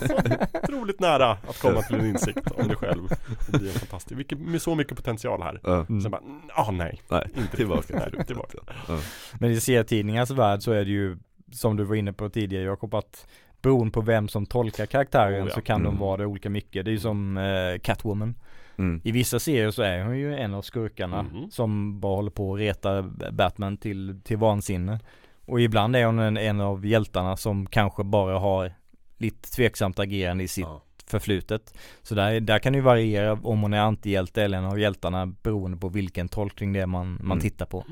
så 0.00 0.58
Otroligt 0.62 1.00
nära 1.00 1.30
att 1.30 1.60
komma 1.60 1.82
till 1.82 1.96
en 2.00 2.06
insikt 2.06 2.50
om 2.50 2.68
dig 2.68 2.76
själv 2.76 3.08
Det 3.52 3.58
blir 3.58 3.68
en 3.72 3.78
fantastisk, 3.78 4.18
vilket, 4.18 4.38
med 4.38 4.62
så 4.62 4.74
mycket 4.74 4.96
potential 4.96 5.42
här 5.42 5.60
Ja. 5.62 5.86
Mm. 5.88 6.00
Sen 6.00 6.10
bara, 6.10 6.20
mm, 6.22 6.40
ah 6.54 6.70
nej 6.70 7.00
Nej, 7.10 7.26
Inte 7.36 7.56
tillbaka 7.56 7.94
Nej, 7.98 8.10
till 8.10 8.24
tillbaka. 8.26 8.58
Ja. 8.88 8.98
Men 9.38 9.50
i 9.50 9.60
serietidningarnas 9.60 10.30
värld 10.30 10.62
så 10.62 10.72
är 10.72 10.84
det 10.84 10.90
ju 10.90 11.16
som 11.52 11.76
du 11.76 11.84
var 11.84 11.96
inne 11.96 12.12
på 12.12 12.28
tidigare 12.28 12.64
Jakob 12.64 12.94
att 12.94 13.26
beroende 13.62 13.92
på 13.92 14.00
vem 14.00 14.28
som 14.28 14.46
tolkar 14.46 14.86
karaktären 14.86 15.42
Oh, 15.42 15.48
ja. 15.48 15.54
så 15.54 15.60
kan 15.60 15.80
Mm. 15.80 15.92
de 15.92 16.00
vara 16.00 16.16
det 16.16 16.26
olika 16.26 16.50
mycket. 16.50 16.84
Det 16.84 16.90
är 16.90 16.92
ju 16.92 16.98
som 17.00 17.36
eh, 17.36 17.78
Catwoman. 17.82 18.34
Mm. 18.78 19.00
I 19.04 19.12
vissa 19.12 19.38
serier 19.38 19.70
så 19.70 19.82
är 19.82 20.04
hon 20.04 20.18
ju 20.18 20.34
en 20.36 20.54
av 20.54 20.62
skurkarna 20.62 21.22
Mhm. 21.22 21.50
som 21.50 22.00
bara 22.00 22.16
håller 22.16 22.30
på 22.30 22.54
att 22.54 22.60
reta 22.60 23.02
Batman 23.32 23.76
till, 23.76 24.20
till 24.24 24.36
vansinne. 24.36 25.00
Och 25.46 25.60
ibland 25.60 25.96
är 25.96 26.06
hon 26.06 26.18
en, 26.18 26.36
en 26.36 26.60
av 26.60 26.86
hjältarna 26.86 27.36
som 27.36 27.66
kanske 27.66 28.04
bara 28.04 28.38
har 28.38 28.72
lite 29.16 29.50
tveksamt 29.50 29.98
agerande 29.98 30.44
i 30.44 30.48
sitt 30.48 30.64
Ja. 30.64 30.82
förflutet. 31.06 31.74
Så 32.02 32.14
där, 32.14 32.40
där 32.40 32.58
kan 32.58 32.72
det 32.72 32.76
ju 32.76 32.82
variera 32.82 33.32
om 33.32 33.60
hon 33.62 33.72
är 33.74 33.80
antihjälte 33.80 34.42
eller 34.42 34.58
en 34.58 34.64
av 34.64 34.78
hjältarna 34.80 35.26
beroende 35.26 35.76
på 35.78 35.88
vilken 35.88 36.28
tolkning 36.28 36.72
det 36.72 36.80
är 36.80 36.86
man, 36.86 37.12
man 37.12 37.20
Mm. 37.24 37.40
tittar 37.40 37.66
på. 37.66 37.84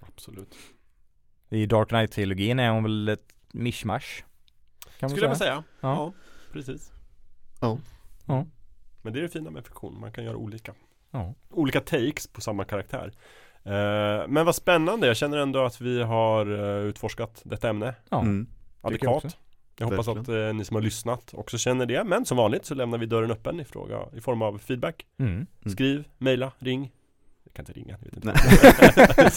Absolut. 0.00 0.54
I 1.50 1.66
Dark 1.66 1.88
Knight-trilogin 1.88 2.58
är 2.60 2.70
hon 2.70 2.82
väl 2.82 3.08
ett 3.08 3.32
mishmash? 3.52 4.00
Skulle 4.96 5.10
jag 5.10 5.18
säga. 5.18 5.28
väl 5.28 5.36
säga. 5.38 5.64
Ja. 5.80 5.94
Ja, 5.94 6.12
precis. 6.52 6.92
Ja. 7.60 7.78
Ja. 8.26 8.46
Men 9.02 9.12
det 9.12 9.18
är 9.18 9.22
det 9.22 9.28
fina 9.28 9.50
med 9.50 9.64
fiktion, 9.64 10.00
man 10.00 10.12
kan 10.12 10.24
göra 10.24 10.36
olika. 10.36 10.74
Ja. 11.10 11.34
Olika 11.50 11.80
takes 11.80 12.26
på 12.26 12.40
samma 12.40 12.64
karaktär. 12.64 13.12
Eh, 13.64 14.28
men 14.28 14.46
vad 14.46 14.54
spännande, 14.54 15.06
jag 15.06 15.16
känner 15.16 15.38
ändå 15.38 15.64
att 15.64 15.80
vi 15.80 16.02
har 16.02 16.46
eh, 16.46 16.84
utforskat 16.84 17.42
detta 17.44 17.68
ämne 17.68 17.94
Ja. 18.10 18.20
Mm. 18.20 18.46
Tycker 18.88 19.06
jag 19.06 19.14
adekvat. 19.14 19.36
Jag 19.78 19.86
hoppas 19.86 20.08
att 20.08 20.28
eh, 20.28 20.52
ni 20.52 20.64
som 20.64 20.74
har 20.74 20.82
lyssnat 20.82 21.34
också 21.34 21.58
känner 21.58 21.86
det. 21.86 22.04
Men 22.04 22.24
som 22.24 22.36
vanligt 22.36 22.64
så 22.64 22.74
lämnar 22.74 22.98
vi 22.98 23.06
dörren 23.06 23.30
öppen 23.30 23.60
i, 23.60 23.64
fråga, 23.64 23.98
i 24.16 24.20
form 24.20 24.42
av 24.42 24.58
feedback. 24.58 25.06
Mm. 25.18 25.32
Mm. 25.32 25.46
Skriv, 25.72 26.04
mejla, 26.18 26.52
ring. 26.58 26.92
Jag 27.44 27.52
kan 27.52 27.62
inte 27.62 27.72
ringa, 27.72 27.98
jag 28.00 28.04
vet 28.04 28.16
inte. 28.16 28.26
Nej. 28.28 29.30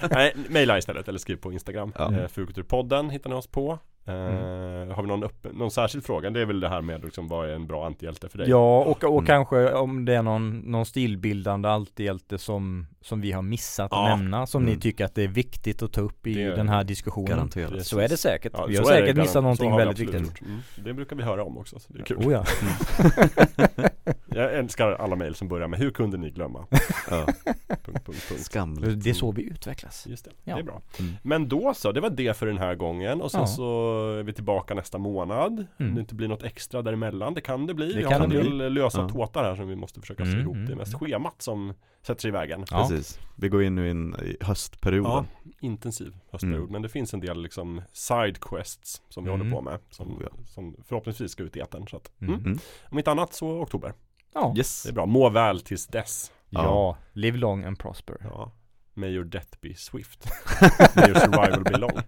Nej, 0.10 0.34
mejla 0.48 0.78
istället 0.78 1.08
eller 1.08 1.18
skriv 1.18 1.36
på 1.36 1.52
Instagram. 1.52 1.92
Ja. 1.98 2.12
Eh, 2.12 2.28
Fulkulturpodden 2.28 3.10
hittar 3.10 3.30
ni 3.30 3.36
oss 3.36 3.46
på. 3.46 3.78
Mm. 4.08 4.90
Har 4.90 5.02
vi 5.02 5.08
någon, 5.08 5.22
öppen, 5.24 5.52
någon 5.54 5.70
särskild 5.70 6.04
fråga? 6.04 6.30
Det 6.30 6.40
är 6.40 6.46
väl 6.46 6.60
det 6.60 6.68
här 6.68 6.80
med 6.80 7.04
liksom, 7.04 7.28
vad 7.28 7.48
är 7.50 7.52
en 7.54 7.66
bra 7.66 7.86
antihjälte 7.86 8.28
för 8.28 8.38
dig? 8.38 8.48
Ja, 8.50 8.78
och, 8.84 9.04
och 9.04 9.12
Mm. 9.12 9.24
kanske 9.26 9.72
om 9.72 10.04
det 10.04 10.14
är 10.14 10.22
någon, 10.22 10.58
någon 10.58 10.86
stilbildande 10.86 11.68
antihjälte 11.68 12.38
som, 12.38 12.86
som 13.00 13.20
vi 13.20 13.32
har 13.32 13.42
missat 13.42 13.88
Ja. 13.90 14.08
att 14.12 14.18
nämna, 14.18 14.46
som 14.46 14.62
Mm. 14.62 14.74
ni 14.74 14.80
tycker 14.80 15.04
att 15.04 15.14
det 15.14 15.22
är 15.24 15.28
viktigt 15.28 15.82
att 15.82 15.92
ta 15.92 16.00
upp 16.00 16.26
i 16.26 16.34
Det- 16.34 16.56
den 16.56 16.68
här 16.68 16.84
diskussionen. 16.84 17.28
Garanterat. 17.30 17.86
Så 17.86 17.98
är 17.98 18.08
det 18.08 18.16
säkert. 18.16 18.52
Ja, 18.56 18.66
vi 18.66 18.76
har 18.76 18.84
säkert 18.84 19.16
missat 19.16 19.42
någonting 19.42 19.76
väldigt 19.76 19.98
viktigt. 19.98 20.40
Mm. 20.42 20.58
Det 20.84 20.92
brukar 20.94 21.16
vi 21.16 21.22
höra 21.22 21.44
om 21.44 21.58
också, 21.58 21.78
så 21.78 21.92
det 21.92 22.00
är 22.00 22.04
kul. 22.04 22.16
Oh 22.16 22.32
ja. 22.32 22.44
Jag 24.38 24.54
älskar 24.54 24.92
alla 24.92 25.16
mejl 25.16 25.34
som 25.34 25.48
börjar 25.48 25.68
med 25.68 25.78
Hur 25.78 25.90
kunde 25.90 26.16
ni 26.16 26.30
glömma? 26.30 26.66
Ja. 27.10 27.26
punkt, 27.26 27.84
punkt, 27.84 28.04
punkt. 28.28 28.40
Skamligt. 28.44 29.04
Det 29.04 29.10
är 29.10 29.14
så 29.14 29.32
vi 29.32 29.42
utvecklas. 29.42 30.06
Just 30.06 30.24
det, 30.24 30.30
Ja. 30.44 30.54
det 30.54 30.60
är 30.60 30.64
bra. 30.64 30.82
Mm. 31.00 31.12
Men 31.22 31.48
då 31.48 31.74
så, 31.74 31.92
det 31.92 32.00
var 32.00 32.10
det 32.10 32.36
för 32.36 32.46
den 32.46 32.58
här 32.58 32.74
gången 32.74 33.20
och 33.22 33.30
sen 33.30 33.40
Ja. 33.40 33.46
så 33.46 34.10
är 34.18 34.22
vi 34.22 34.32
tillbaka 34.32 34.74
nästa 34.74 34.98
månad. 34.98 35.52
Om 35.58 35.66
Mm. 35.78 35.94
det 35.94 36.00
inte 36.00 36.14
blir 36.14 36.28
något 36.28 36.42
extra 36.42 36.82
däremellan, 36.82 37.34
det 37.34 37.40
kan 37.40 37.66
det 37.66 37.74
bli. 37.74 37.88
Det 37.92 37.96
vi 37.98 38.02
kan 38.04 38.12
har 38.12 38.24
en 38.24 38.30
del 38.30 38.72
lösa 38.72 39.00
Ja. 39.00 39.08
tåtar 39.08 39.44
här 39.44 39.56
som 39.56 39.68
vi 39.68 39.76
måste 39.76 40.00
försöka 40.00 40.22
Mm, 40.22 40.40
ihop. 40.40 40.54
mm, 40.54 40.66
Det 40.66 40.72
är 40.72 40.76
mest 40.76 40.94
mm. 40.94 41.00
schemat 41.00 41.42
som 41.42 41.74
sätter 42.02 42.20
sig 42.20 42.28
i 42.28 42.32
vägen. 42.32 42.64
Ja. 42.70 42.88
Precis. 42.88 43.18
Vi 43.36 43.48
går 43.48 43.62
in 43.62 43.74
nu 43.74 43.90
in 43.90 44.14
i 44.14 44.36
höstperioden. 44.44 45.12
Ja, 45.12 45.24
intensiv 45.60 46.14
höstperiod. 46.30 46.60
Mm. 46.60 46.72
Men 46.72 46.82
det 46.82 46.88
finns 46.88 47.14
en 47.14 47.20
del 47.20 47.42
liksom 47.42 47.82
side 47.92 48.40
quests 48.40 49.02
som 49.08 49.24
vi 49.24 49.30
Mm. 49.30 49.40
håller 49.40 49.56
på 49.56 49.62
med. 49.62 49.78
Som, 49.90 50.08
Oh, 50.16 50.22
som 50.46 50.76
förhoppningsvis 50.88 51.30
ska 51.32 51.42
ut 51.42 51.56
i 51.56 51.60
etern. 51.60 51.88
Så 51.88 51.96
att, 51.96 52.10
Mm. 52.20 52.34
mm. 52.34 52.46
Mm. 52.46 52.58
Om 52.90 52.98
inte 52.98 53.10
annat 53.10 53.34
så 53.34 53.60
oktober. 53.60 53.92
Ja. 54.34 54.54
Yes. 54.56 54.82
Det 54.82 54.88
är 54.88 54.92
bra. 54.92 55.06
Må 55.06 55.30
väl 55.30 55.60
tills 55.60 55.86
dess. 55.86 56.32
ja. 56.50 56.96
Live 57.12 57.38
long 57.38 57.64
and 57.64 57.78
prosper. 57.78 58.16
Ja. 58.24 58.52
May 58.94 59.10
your 59.10 59.24
death 59.24 59.48
be 59.60 59.74
swift. 59.74 60.28
May 60.96 61.08
your 61.10 61.18
survival 61.20 61.62
be 61.64 61.78
long. 61.78 61.98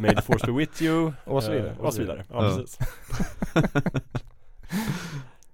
May 0.00 0.14
the 0.14 0.22
force 0.22 0.46
be 0.46 0.52
with 0.52 0.82
you. 0.82 1.12
Och 1.24 1.42
så 1.42 1.50
vidare. 1.50 1.70
Eh, 1.70 1.78
och 1.78 1.94
så 1.94 2.00
vidare. 2.00 2.24
Ja, 2.30 2.44
Ja. 2.44 2.56
precis. 2.56 2.78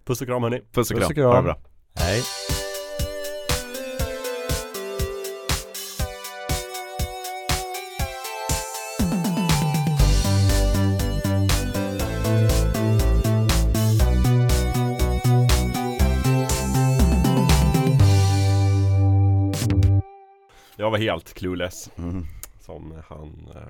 Puss 0.04 0.20
och 0.20 0.26
kram 0.26 0.42
hörni. 0.42 0.60
Puss 0.72 0.90
och 0.90 0.96
Puss 0.96 1.06
kram. 1.06 1.10
och 1.10 1.14
kram. 1.14 1.26
Ha 1.30 1.36
det 1.36 1.42
bra. 1.42 1.58
Hej. 1.94 2.22
Jag 20.88 20.92
var 20.92 20.98
helt 20.98 21.34
clueless. 21.34 21.90
Mm. 21.98 22.26
Som 22.60 23.02
han 23.08 23.48
eh, 23.54 23.62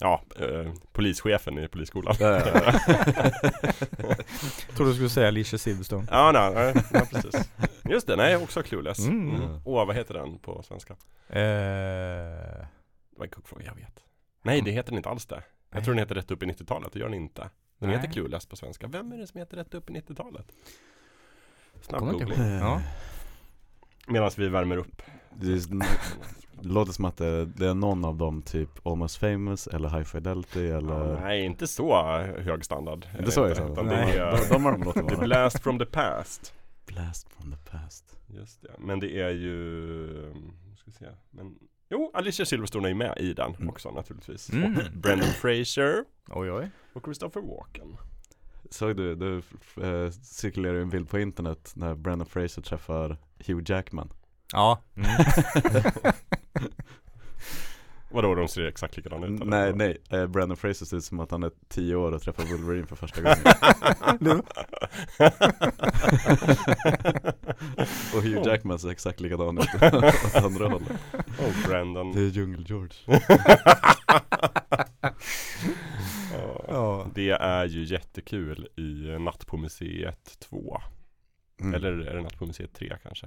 Ja, 0.00 0.22
eh, 0.36 0.72
polischefen 0.92 1.58
i 1.58 1.68
polisskolan. 1.68 2.14
Ja, 2.20 2.28
ja, 2.30 2.50
ja. 2.54 2.72
Tror 4.76 4.86
du 4.86 4.94
skulle 4.94 5.08
säga 5.08 5.28
Alicia 5.28 5.58
Silverstone. 5.58 6.06
Ja, 6.10 6.32
nej, 6.32 6.54
nej, 6.74 6.84
ja, 6.92 7.00
precis. 7.10 7.50
Just 7.84 8.06
det, 8.06 8.16
nej, 8.16 8.36
också 8.36 8.62
clueless. 8.62 8.98
Mm. 8.98 9.34
Mm. 9.34 9.60
Åh, 9.64 9.86
vad 9.86 9.96
heter 9.96 10.14
den 10.14 10.38
på 10.38 10.62
svenska? 10.62 10.92
Eh, 11.28 11.38
Det 11.38 12.66
var 13.16 13.24
en 13.24 13.30
kuggfråga, 13.30 13.64
jag 13.66 13.74
vet. 13.74 14.04
Nej, 14.42 14.60
det 14.60 14.70
heter 14.70 14.90
den 14.90 14.96
inte 14.96 15.08
alls 15.08 15.26
det. 15.26 15.34
Jag 15.34 15.44
Nej. 15.76 15.84
tror 15.84 15.94
den 15.94 15.98
heter 16.02 16.14
Rätt 16.14 16.30
upp 16.30 16.42
i 16.42 16.46
90-talet, 16.46 16.92
det 16.92 16.98
gör 16.98 17.06
den 17.06 17.14
inte. 17.14 17.50
Den 17.78 17.88
Nej. 17.88 17.98
heter 17.98 18.12
Clueless 18.12 18.46
på 18.46 18.56
svenska. 18.56 18.86
Vem 18.86 19.12
är 19.12 19.18
det 19.18 19.26
som 19.26 19.38
heter 19.38 19.56
Rätt 19.56 19.74
upp 19.74 19.90
i 19.90 19.92
90-talet? 19.92 20.46
Snabb 21.80 22.00
googling. 22.00 22.38
Ja. 22.58 22.82
Medan 24.08 24.30
vi 24.36 24.48
värmer 24.48 24.76
upp. 24.76 25.02
Det 25.40 25.46
är- 25.46 25.78
det 26.62 26.68
låter 26.68 26.92
som 26.92 27.04
att 27.04 27.16
det, 27.16 27.44
det 27.46 27.66
är 27.68 27.74
någon 27.74 28.04
av 28.04 28.16
dem 28.16 28.42
typ 28.42 28.86
Almost 28.86 29.16
famous 29.16 29.66
eller 29.66 29.88
High 29.88 30.02
Fidelity 30.04 30.66
eller 30.70 31.14
Ja, 31.14 31.20
nej, 31.20 31.44
inte 31.44 31.66
så 31.66 32.02
hög 32.20 32.64
standard. 32.64 33.06
Inte 33.18 33.30
så 33.30 33.44
det. 33.46 33.50
utan 33.72 33.86
Nej. 33.86 34.12
det 34.12 34.18
är 34.22 34.30
de, 34.36 34.48
de 34.54 34.64
har 34.64 34.72
de 34.72 34.82
låtit 34.82 35.08
The 35.08 35.14
vara. 35.14 35.26
Blast 35.26 35.62
from 35.62 35.78
the 35.78 35.86
Past. 35.86 36.54
Blast 36.86 37.28
from 37.32 37.52
the 37.52 37.70
past. 37.70 38.16
Just 38.26 38.62
det. 38.62 38.70
Men 38.78 39.00
det 39.00 39.20
är 39.20 39.30
ju, 39.30 39.52
nu 40.70 40.76
ska 40.76 40.84
vi 40.84 40.92
se. 40.92 41.06
Men, 41.30 41.54
jo, 41.90 42.10
Alicia 42.14 42.46
Silverstone 42.46 42.88
är 42.88 42.90
ju 42.90 42.94
med 42.94 43.14
i 43.18 43.32
den 43.34 43.54
Mm. 43.54 43.68
också 43.68 43.90
naturligtvis. 43.90 44.52
Mm. 44.52 44.76
Och 44.76 44.82
Brendan 44.92 45.28
Fraser 45.28 46.04
Oj 46.30 46.52
oj. 46.52 46.70
och 46.92 47.04
Christopher 47.04 47.40
Walken. 47.40 47.96
Såg 48.70 48.96
du, 48.96 49.14
det 49.14 49.36
eh, 49.86 50.10
cirkulerar 50.10 50.74
ju 50.74 50.82
en 50.82 50.90
bild 50.90 51.08
på 51.08 51.18
internet 51.18 51.72
när 51.76 51.94
Brandon 51.94 52.26
Fraser 52.26 52.62
träffar 52.62 53.16
Hugh 53.46 53.62
Jackman. 53.66 54.12
Ja. 54.52 54.82
Mm. 54.96 55.08
Vadå, 58.10 58.34
de 58.34 58.48
ser 58.48 58.66
exakt 58.66 58.96
likadana 58.96 59.26
ut? 59.26 59.40
eller? 59.40 59.50
Nej, 59.50 59.72
nej, 59.74 59.98
eh, 60.20 60.26
Brandon 60.26 60.56
Fraser 60.56 60.86
ser 60.86 60.96
ut 60.96 61.04
som 61.04 61.20
att 61.20 61.30
han 61.30 61.42
är 61.42 61.50
tio 61.68 61.94
år 61.94 62.12
och 62.12 62.22
träffar 62.22 62.44
Wolverine 62.44 62.86
för 62.86 62.96
första 62.96 63.20
gången. 63.22 63.38
och 68.14 68.22
Hugh 68.22 68.48
Jackman 68.48 68.78
ser 68.78 68.90
exakt 68.90 69.20
likadan 69.20 69.58
ut 69.58 69.68
åt 70.26 70.36
andra 70.36 70.68
hållet. 70.68 70.92
Oh, 71.38 71.66
Brandon. 71.68 72.12
Det 72.12 72.20
är 72.20 72.26
Djungel 72.26 72.64
George. 72.68 72.96
Ja. 76.32 76.64
Ja. 76.68 77.06
Det 77.14 77.30
är 77.30 77.64
ju 77.64 77.84
jättekul 77.84 78.68
i 78.76 79.18
Natt 79.18 79.46
på 79.46 79.56
museet 79.56 80.36
2 80.40 80.80
Mm. 81.60 81.74
Eller 81.74 81.92
är 82.06 82.14
det 82.14 82.20
Natt 82.22 82.38
på 82.38 82.46
museet 82.46 82.74
3 82.74 82.96
kanske? 83.02 83.26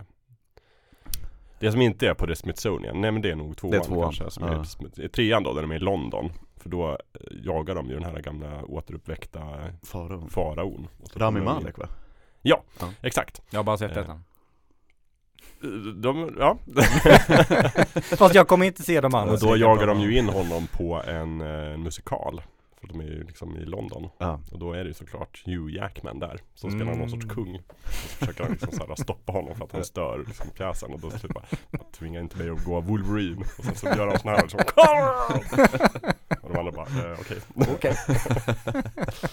Det 1.59 1.71
som 1.71 1.81
inte 1.81 2.07
är 2.07 2.13
på 2.13 2.27
The 2.27 2.35
Smithsonian, 2.35 3.01
nej 3.01 3.11
men 3.11 3.21
det 3.21 3.31
är 3.31 3.35
nog 3.35 3.57
tvåan, 3.57 3.71
Det 3.71 3.77
är 3.77 3.81
tvåan, 3.83 4.13
kanske 4.13 4.31
som 4.31 4.47
ja. 4.47 5.03
är, 5.03 5.07
trean 5.07 5.43
då, 5.43 5.53
där 5.53 5.61
de 5.61 5.71
är 5.71 5.75
i 5.75 5.79
London 5.79 6.31
För 6.57 6.69
då 6.69 6.89
eh, 6.89 6.97
jagar 7.43 7.75
de 7.75 7.87
ju 7.87 7.93
den 7.93 8.03
här 8.03 8.19
gamla 8.21 8.65
återuppväckta 8.65 9.39
Farao. 9.83 10.29
faraon 10.29 10.87
Och 11.01 11.11
så 11.11 11.19
Rami 11.19 11.41
Malek 11.41 11.77
va? 11.77 11.87
Exakt 13.01 13.41
Jag 13.49 13.59
har 13.59 13.63
bara 13.63 13.77
sett 13.77 13.91
Eh. 13.91 13.97
detta. 13.97 14.19
de, 15.95 16.35
Ja, 16.39 16.57
Fast 18.17 18.35
jag 18.35 18.47
kommer 18.47 18.65
inte 18.65 18.83
se 18.83 19.01
de 19.01 19.15
andra. 19.15 19.33
och 19.33 19.39
då 19.39 19.57
jagar 19.57 19.87
de 19.87 19.99
ju 20.01 20.17
in 20.17 20.29
honom 20.29 20.67
på 20.67 21.01
en, 21.07 21.41
eh, 21.41 21.47
en 21.73 21.83
musikal 21.83 22.41
För 22.81 22.87
de 22.87 22.99
är 22.99 23.03
ju 23.03 23.23
liksom 23.23 23.57
i 23.57 23.65
London 23.65 24.09
Ja. 24.17 24.39
Och 24.51 24.59
då 24.59 24.73
är 24.73 24.83
det 24.83 24.87
ju 24.87 24.93
såklart 24.93 25.43
Hugh 25.45 25.75
Jackman 25.75 26.19
där 26.19 26.39
Som 26.55 26.69
spelar 26.71 26.85
Mm. 26.85 26.99
någon 26.99 27.09
sorts 27.09 27.25
kung 27.25 27.55
Och 27.55 27.63
så 27.93 28.17
försöker 28.17 28.43
han 28.43 28.51
liksom 28.51 28.71
så 28.71 28.87
här 28.87 28.95
stoppa 28.95 29.31
honom 29.31 29.55
för 29.55 29.65
att 29.65 29.71
han 29.71 29.83
stör 29.85 30.23
liksom 30.27 30.49
pjäsen 30.49 30.93
Och 30.93 30.99
då 30.99 31.09
typ 31.11 31.33
bara 31.33 31.45
Tvinga 31.91 32.19
inte 32.19 32.37
mig 32.37 32.49
att 32.49 32.63
gå 32.65 32.81
Wolverine 32.81 33.41
Och 33.57 33.65
sen 33.65 33.75
så 33.75 33.87
gör 33.87 34.07
han 34.07 34.19
sån 34.19 34.29
här 34.29 34.41
liksom 34.41 34.59
Och 36.41 36.49
de 36.49 36.59
andra 36.59 36.71
bara 36.71 36.87
eh, 37.11 37.19
okej 37.19 37.37
Okej. 37.55 37.95